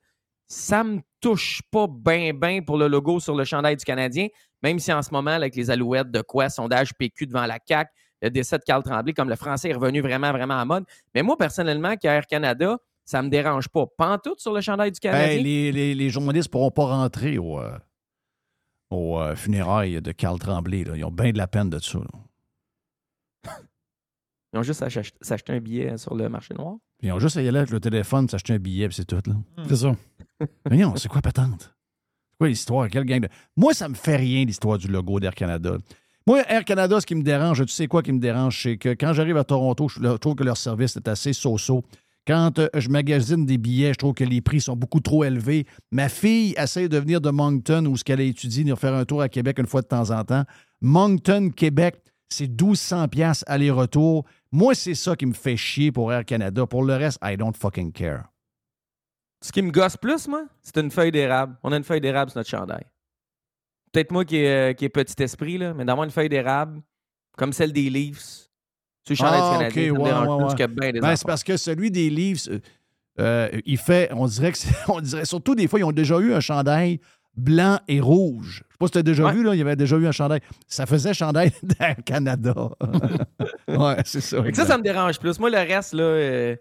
ça 0.49 0.83
me 0.83 0.99
touche 1.21 1.63
pas 1.71 1.87
bien, 1.89 2.33
bien 2.35 2.61
pour 2.61 2.77
le 2.77 2.89
logo 2.89 3.21
sur 3.21 3.37
le 3.37 3.45
chandail 3.45 3.77
du 3.77 3.85
Canadien, 3.85 4.27
même 4.65 4.81
si 4.81 4.93
en 4.93 5.01
ce 5.01 5.13
moment, 5.13 5.31
avec 5.31 5.55
les 5.55 5.71
alouettes 5.71 6.11
de 6.11 6.21
quoi, 6.21 6.49
sondage 6.49 6.93
PQ 6.95 7.29
devant 7.29 7.47
la 7.47 7.59
CAQ, 7.65 7.89
le 8.21 8.31
décès 8.31 8.59
de 8.59 8.65
Carl 8.65 8.83
Tremblay, 8.83 9.13
comme 9.13 9.29
le 9.29 9.37
français 9.37 9.69
est 9.69 9.75
revenu 9.75 10.01
vraiment, 10.01 10.33
vraiment 10.33 10.59
à 10.59 10.65
mode. 10.65 10.85
Mais 11.15 11.23
moi, 11.23 11.37
personnellement, 11.39 11.97
qu'Air 11.97 12.27
Canada, 12.27 12.79
ça 13.05 13.23
me 13.23 13.29
dérange 13.29 13.69
pas. 13.69 13.85
Pantoute 13.97 14.41
sur 14.41 14.53
le 14.53 14.61
chandail 14.61 14.91
du 14.91 14.99
Canadien. 14.99 15.29
Hey, 15.29 15.43
les, 15.43 15.71
les, 15.71 15.95
les 15.95 16.11
journalistes 16.11 16.49
ne 16.49 16.53
pourront 16.53 16.73
pas 16.73 16.87
rentrer 16.87 17.39
au, 17.39 17.61
euh, 17.61 17.79
au 18.91 19.21
euh, 19.21 19.37
funérailles 19.37 20.03
de 20.03 20.11
Carl 20.11 20.41
Tremblay. 20.41 20.83
là. 20.83 20.97
Ils 20.97 21.05
ont 21.05 21.13
bien 21.13 21.31
de 21.31 21.39
la 21.39 21.47
peine 21.47 21.71
de 21.71 21.79
ça. 21.79 21.99
là. 21.99 22.07
Ils 24.53 24.59
ont 24.59 24.63
juste 24.63 24.83
à 24.83 24.91
s'ach- 24.91 25.13
s'acheter 25.21 25.53
un 25.55 25.61
billet 25.61 25.97
sur 25.97 26.15
le 26.15 26.29
marché 26.29 26.55
noir. 26.55 26.77
Ils 27.03 27.11
ont 27.13 27.19
juste 27.19 27.37
à 27.37 27.43
y 27.43 27.49
aller 27.49 27.59
avec 27.59 27.71
le 27.71 27.81
téléphone, 27.81 28.29
s'acheter 28.29 28.53
un 28.55 28.59
billet, 28.59 28.89
puis 28.89 28.97
c'est 28.97 29.05
tout. 29.07 29.21
Là. 29.27 29.35
C'est 29.69 29.77
ça. 29.77 29.97
Mais 30.71 30.77
non, 30.79 30.95
c'est 30.97 31.09
quoi 31.09 31.23
patente? 31.23 31.75
C'est 32.31 32.39
quoi 32.39 32.49
l'histoire? 32.49 32.89
Quelle 32.89 33.05
gang 33.05 33.21
de... 33.21 33.29
Moi, 33.57 33.73
ça 33.75 33.89
me 33.89 33.95
fait 33.95 34.17
rien, 34.17 34.45
l'histoire 34.45 34.79
du 34.79 34.89
logo 34.89 35.19
d'Air 35.21 35.35
Canada. 35.35 35.77
Moi, 36.27 36.43
Air 36.49 36.65
Canada, 36.65 37.01
ce 37.01 37.07
qui 37.07 37.15
me 37.15 37.23
dérange, 37.23 37.65
tu 37.65 37.73
sais 37.73 37.87
quoi 37.89 38.03
qui 38.03 38.13
me 38.13 38.21
dérange, 38.21 38.63
c'est 38.63 38.77
que 38.77 38.91
quand 38.91 39.13
j'arrive 39.13 39.37
à 39.39 39.45
Toronto, 39.45 39.89
je 39.89 40.01
je 40.03 40.17
trouve 40.19 40.35
que 40.37 40.45
leur 40.45 40.57
service 40.57 40.97
est 40.97 41.09
assez 41.09 41.33
so-so. 41.33 41.83
Quand 42.25 42.61
euh, 42.61 42.69
je 42.77 42.89
magasine 42.89 43.45
des 43.47 43.59
billets, 43.59 43.93
je 43.95 43.99
trouve 43.99 44.15
que 44.15 44.23
les 44.23 44.41
prix 44.41 44.61
sont 44.61 44.77
beaucoup 44.77 45.01
trop 45.01 45.25
élevés. 45.25 45.67
Ma 45.91 46.09
fille 46.09 46.55
essaie 46.57 46.89
de 46.89 46.97
venir 46.99 47.21
de 47.21 47.31
Moncton, 47.31 47.85
où 47.87 47.97
ce 47.97 48.05
qu'elle 48.05 48.21
a 48.21 48.25
étudié, 48.25 48.63
venir 48.63 48.79
faire 48.79 48.95
un 48.95 49.05
tour 49.05 49.21
à 49.23 49.29
Québec 49.29 49.59
une 49.59 49.67
fois 49.67 49.83
de 49.83 49.89
temps 49.89 50.11
en 50.13 50.23
temps. 50.23 50.45
Moncton, 50.81 51.51
Québec, 51.51 51.97
c'est 52.29 52.47
1200 52.47 53.09
pièces 53.09 53.45
aller-retour. 53.49 54.25
Moi, 54.53 54.75
c'est 54.75 54.95
ça 54.95 55.17
qui 55.17 55.25
me 55.25 55.33
fait 55.33 55.57
chier 55.57 55.91
pour 55.91 56.13
Air 56.13 56.27
Canada. 56.27 56.67
Pour 56.67 56.85
le 56.85 56.95
reste, 56.95 57.19
I 57.25 57.37
don't 57.39 57.57
fucking 57.57 57.91
care. 57.91 58.25
Ce 59.41 59.51
qui 59.51 59.63
me 59.63 59.71
gosse 59.71 59.97
plus, 59.97 60.29
moi, 60.29 60.45
c'est 60.63 60.77
une 60.77 60.91
feuille 60.91 61.11
d'érable. 61.11 61.57
On 61.63 61.73
a 61.73 61.77
une 61.77 61.85
feuille 61.85 62.03
d'érable 62.03 62.31
sur 62.31 62.39
notre 62.39 62.51
chandail. 62.51 62.85
Peut-être 63.91 64.13
moi 64.13 64.25
qui 64.25 64.37
est, 64.37 64.71
euh, 64.71 64.73
qui 64.75 64.85
est 64.85 64.89
petit 64.89 65.21
esprit, 65.23 65.59
là, 65.59 65.75
mais 65.75 65.85
d'avoir 65.85 66.05
une 66.05 66.11
feuille 66.11 66.29
d'érable, 66.29 66.83
comme 67.37 67.53
celle 67.53 67.73
des 67.73 67.91
Leafs, 67.91 68.49
sur 69.05 69.13
le 69.13 69.15
chandail 69.17 69.41
Ah, 69.43 69.53
du 69.53 69.59
Canadien, 69.59 69.93
ouais, 69.93 70.13
ouais, 70.13 70.45
ouais. 70.45 70.69
bien 70.69 70.93
des 70.93 71.01
Ben, 71.01 71.17
c'est 71.17 71.27
parce 71.27 71.43
que 71.43 71.57
celui 71.57 71.91
des 71.91 72.09
Leafs, 72.09 72.49
euh, 72.49 72.61
euh, 73.21 73.61
il 73.67 73.79
fait, 73.79 74.11
on 74.13 74.27
dirait 74.27 74.53
que 74.53 74.59
on 74.89 75.01
dirait, 75.01 75.25
surtout 75.25 75.55
des 75.55 75.67
fois, 75.67 75.81
ils 75.81 75.85
ont 75.85 75.93
déjà 75.93 76.19
eu 76.21 76.33
un 76.33 76.41
chandail 76.41 77.01
blanc 77.37 77.79
et 77.89 78.01
rouge. 78.01 78.63
Je 78.69 78.73
sais 78.73 78.79
pas 78.79 78.87
si 78.87 78.93
tu 78.93 78.99
as 78.99 79.03
déjà 79.03 79.31
vu, 79.33 79.43
là, 79.43 79.55
il 79.55 79.59
y 79.59 79.63
avait 79.63 79.77
déjà 79.77 79.97
eu 79.97 80.07
un 80.07 80.13
chandail. 80.13 80.41
Ça 80.67 80.87
faisait 80.87 81.15
chandail 81.15 81.53
d'Air 81.63 81.97
Canada. 82.05 82.55
ouais, 83.69 83.97
c'est 84.05 84.21
ça. 84.21 84.39
Ça, 84.53 84.67
ça 84.67 84.79
me 84.79 84.83
dérange 84.83 85.19
plus. 85.19 85.39
Moi, 85.39 85.51
le 85.51 85.57
reste, 85.59 85.95
là, 85.95 86.03
euh, 86.03 86.57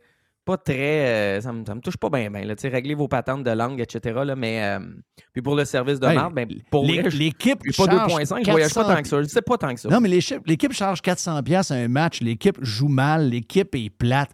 pas 0.46 0.58
très. 0.58 1.38
euh, 1.38 1.42
ça, 1.42 1.52
me, 1.52 1.66
ça 1.66 1.76
me 1.76 1.82
touche 1.82 1.98
pas 1.98 2.10
bien, 2.10 2.30
bien. 2.32 2.44
Réglez 2.64 2.96
vos 2.96 3.08
patentes 3.08 3.44
de 3.44 3.52
langue, 3.52 3.80
etc. 3.82 4.22
Là, 4.26 4.36
mais. 4.36 4.64
euh, 4.64 4.80
puis 5.34 5.42
pour 5.42 5.56
le 5.56 5.66
service 5.66 6.00
de 6.00 6.08
Hey, 6.08 6.16
marde, 6.16 6.34
ben, 6.34 6.48
pour 6.70 6.86
l'équipe 6.86 7.60
pas 7.78 7.86
charge 7.86 8.14
2.5, 8.14 8.46
je 8.46 8.52
voyage 8.52 8.74
pas 8.74 8.84
400 8.84 8.96
tant 8.96 9.02
que 9.02 9.08
ça. 9.08 9.22
Je 9.22 9.28
sais 9.28 9.42
pas 9.42 9.58
tant 9.58 9.74
que 9.74 9.80
ça. 9.80 9.90
Non, 9.90 10.00
mais 10.00 10.10
l'équipe, 10.10 10.74
charge 10.74 11.02
400 11.02 11.44
pièces 11.44 11.72
à 11.72 11.76
un 11.76 11.88
match. 11.88 12.22
L'équipe 12.22 12.58
joue 12.62 12.88
mal. 12.88 13.30
L'équipe 13.30 13.74
est 13.76 13.90
plate. 13.90 14.32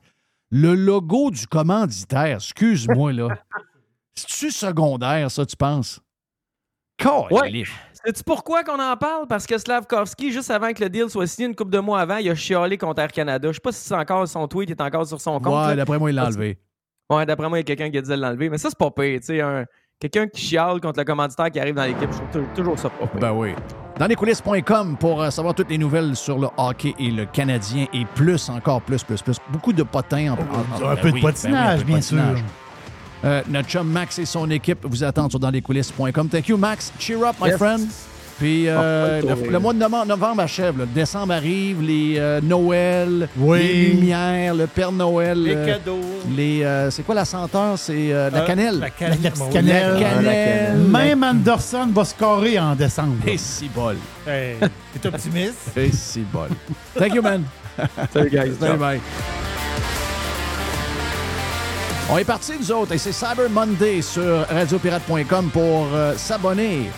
Le 0.50 0.76
logo 0.76 1.30
du 1.30 1.46
commanditaire, 1.46 2.36
excuse-moi, 2.38 3.12
là. 3.12 3.28
C'est-tu 4.16 4.50
secondaire, 4.50 5.30
ça, 5.30 5.46
tu 5.46 5.56
penses? 5.58 6.00
Ouais. 7.32 7.64
Sais-tu 8.06 8.24
pourquoi 8.24 8.64
qu'on 8.64 8.80
en 8.82 8.96
parle? 8.96 9.28
Parce 9.28 9.46
que 9.46 9.58
Slavkovski, 9.58 10.32
juste 10.32 10.50
avant 10.52 10.72
que 10.74 10.82
le 10.84 10.90
deal 10.90 11.10
soit 11.10 11.28
signé, 11.28 11.48
une 11.48 11.56
couple 11.56 11.72
de 11.72 11.80
mois 11.80 12.00
avant, 12.00 12.18
il 12.18 12.30
a 12.30 12.36
chialé 12.36 12.78
contre 12.78 13.02
Air 13.02 13.12
Canada. 13.12 13.48
Je 13.50 13.54
sais 13.56 13.60
pas 13.60 13.72
si 13.72 13.82
c'est 13.88 13.96
encore 13.96 14.28
son 14.28 14.48
tweet, 14.48 14.70
il 14.70 14.74
est 14.74 14.82
encore 14.82 15.06
sur 15.06 15.20
son 15.20 15.40
compte. 15.40 15.68
Ouais, 15.68 15.76
d'après 15.76 15.98
moi, 16.00 16.10
il 16.12 16.16
l'a 16.16 16.26
enlevé. 16.26 16.58
Ouais, 17.10 17.26
d'après 17.26 17.50
moi, 17.50 17.58
il 17.58 17.62
y 17.62 17.64
a 17.64 17.66
quelqu'un 17.66 17.90
qui 17.92 17.98
a 17.98 18.02
dit 18.02 18.10
de 18.10 18.16
l'enlever. 18.16 18.50
Mais 18.50 18.58
ça, 18.58 18.70
c'est 18.70 18.78
pas 18.78 18.92
pire. 18.92 19.20
Tu 19.20 19.28
sais, 19.28 19.42
un- 19.42 19.66
quelqu'un 20.00 20.28
qui 20.28 20.42
chiale 20.42 20.80
contre 20.80 21.00
le 21.00 21.06
commanditaire 21.06 21.50
qui 21.52 21.60
arrive 21.60 21.76
dans 21.76 21.84
l'équipe, 21.86 22.10
je 22.12 22.18
trouve 22.18 22.32
tou- 22.32 22.48
toujours 22.56 22.78
ça 22.80 22.90
pas 22.90 23.08
pire. 23.08 23.20
Ben 23.20 23.32
oui. 23.34 23.54
Dans 23.98 24.06
lescoulisses.com 24.08 24.98
pour 25.00 25.22
euh, 25.24 25.30
savoir 25.32 25.56
toutes 25.56 25.70
les 25.70 25.78
nouvelles 25.78 26.16
sur 26.16 26.38
le 26.38 26.48
hockey 26.58 26.94
et 27.00 27.10
le 27.10 27.26
Canadien 27.26 27.88
et 27.94 28.06
plus, 28.16 28.50
encore 28.50 28.82
plus, 28.82 29.04
plus, 29.04 29.22
plus. 29.22 29.38
Beaucoup 29.50 29.74
de 29.74 29.84
potins. 29.84 30.34
En, 30.34 30.34
en- 30.36 30.86
en- 30.86 30.90
un 30.90 30.96
ben 30.96 31.02
peu 31.02 31.10
de 31.10 31.16
oui, 31.16 31.22
patinage, 31.22 31.84
ben 31.84 31.94
oui, 31.94 32.00
un 32.00 32.00
peu 32.10 32.16
de 32.16 32.22
bien 32.22 32.36
sûr. 32.36 32.44
Euh, 33.26 33.42
notre 33.50 33.68
chum 33.70 33.88
Max 33.90 34.20
et 34.20 34.26
son 34.26 34.50
équipe 34.52 34.80
vous 34.84 35.04
attendent 35.04 35.32
sur 35.32 35.40
danslescoulisses.com. 35.40 36.30
Thank 36.30 36.48
you, 36.50 36.58
Max. 36.58 36.92
Cheer 37.00 37.24
up, 37.24 37.36
my 37.42 37.50
Yes. 37.50 37.58
friend. 37.58 37.88
Puis 38.38 38.68
euh, 38.68 39.20
Ah, 39.28 39.36
le, 39.52 39.58
mois 39.58 39.74
de 39.74 39.80
novembre, 39.80 40.06
novembre 40.06 40.42
achève. 40.44 40.78
là. 40.78 40.86
Le 40.86 40.92
décembre 40.94 41.34
arrive, 41.34 41.82
les 41.82 42.18
euh, 42.20 42.40
Noël, 42.40 43.28
Oui. 43.36 43.58
les 43.58 43.88
lumières, 43.94 44.54
le 44.54 44.68
Père 44.68 44.92
Noël. 44.92 45.42
Les 45.42 45.56
euh, 45.56 45.66
cadeaux. 45.66 46.02
les, 46.36 46.62
euh, 46.64 46.92
c'est 46.92 47.02
quoi 47.02 47.16
la 47.16 47.26
senteur? 47.26 47.80
C'est 47.80 48.14
euh, 48.14 48.30
la 48.30 48.42
cannelle. 48.42 48.78
La 48.80 48.90
cannelle. 48.92 49.18
La 49.24 49.32
cannelle. 49.52 49.94
La 49.94 50.00
cannelle. 50.00 50.78
Même 50.78 51.24
Anderson 51.24 51.88
va 51.92 52.06
scorer 52.06 52.60
en 52.60 52.76
décembre. 52.76 53.16
Et 53.26 53.40
si 53.40 53.70
bol. 53.70 53.96
Hey, 54.28 54.58
T'es 55.02 55.08
optimiste? 55.08 55.76
Et 55.76 55.92
si 55.92 56.20
bol. 56.20 56.50
Thank 56.96 57.16
you, 57.16 57.24
man. 57.24 57.44
Salut, 58.14 58.30
guys. 58.30 58.52
Bye 58.60 58.78
bye. 58.78 59.02
On 62.10 62.18
est 62.18 62.24
parti, 62.24 62.54
nous 62.58 62.72
autres, 62.72 62.94
et 62.94 62.98
c'est 62.98 63.12
Cyber 63.12 63.50
Monday 63.50 64.02
sur 64.02 64.48
radiopirate.com 64.48 65.50
pour 65.52 65.88
euh, 65.94 66.16
s'abonner. 66.16 66.90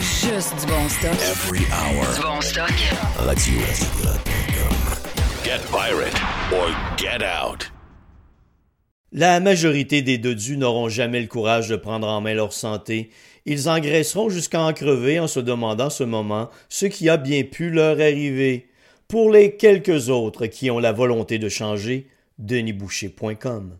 Juste 0.00 0.58
du 0.58 0.66
bon 0.66 0.88
stock. 0.88 1.12
Every 1.12 1.64
hour. 1.70 2.12
Du 2.16 2.22
bon 2.22 2.40
stock. 2.40 2.72
Radio. 3.18 3.60
Get 5.44 5.60
pirate 5.70 6.20
or 6.52 6.70
get 6.96 7.22
out. 7.22 7.70
La 9.12 9.38
majorité 9.38 10.02
des 10.02 10.18
dodus 10.18 10.56
n'auront 10.56 10.88
jamais 10.88 11.20
le 11.20 11.28
courage 11.28 11.68
de 11.68 11.76
prendre 11.76 12.08
en 12.08 12.20
main 12.20 12.34
leur 12.34 12.52
santé. 12.52 13.10
Ils 13.46 13.68
engraisseront 13.68 14.30
jusqu'à 14.30 14.62
en 14.62 14.72
crever 14.72 15.20
en 15.20 15.26
se 15.26 15.40
demandant 15.40 15.90
ce 15.90 16.04
moment 16.04 16.50
ce 16.68 16.86
qui 16.86 17.08
a 17.08 17.16
bien 17.16 17.44
pu 17.44 17.70
leur 17.70 18.00
arriver. 18.00 18.68
Pour 19.08 19.30
les 19.30 19.56
quelques 19.56 20.08
autres 20.08 20.46
qui 20.46 20.70
ont 20.70 20.78
la 20.78 20.92
volonté 20.92 21.38
de 21.38 21.48
changer, 21.48 22.06
denisboucher.com. 22.38 23.72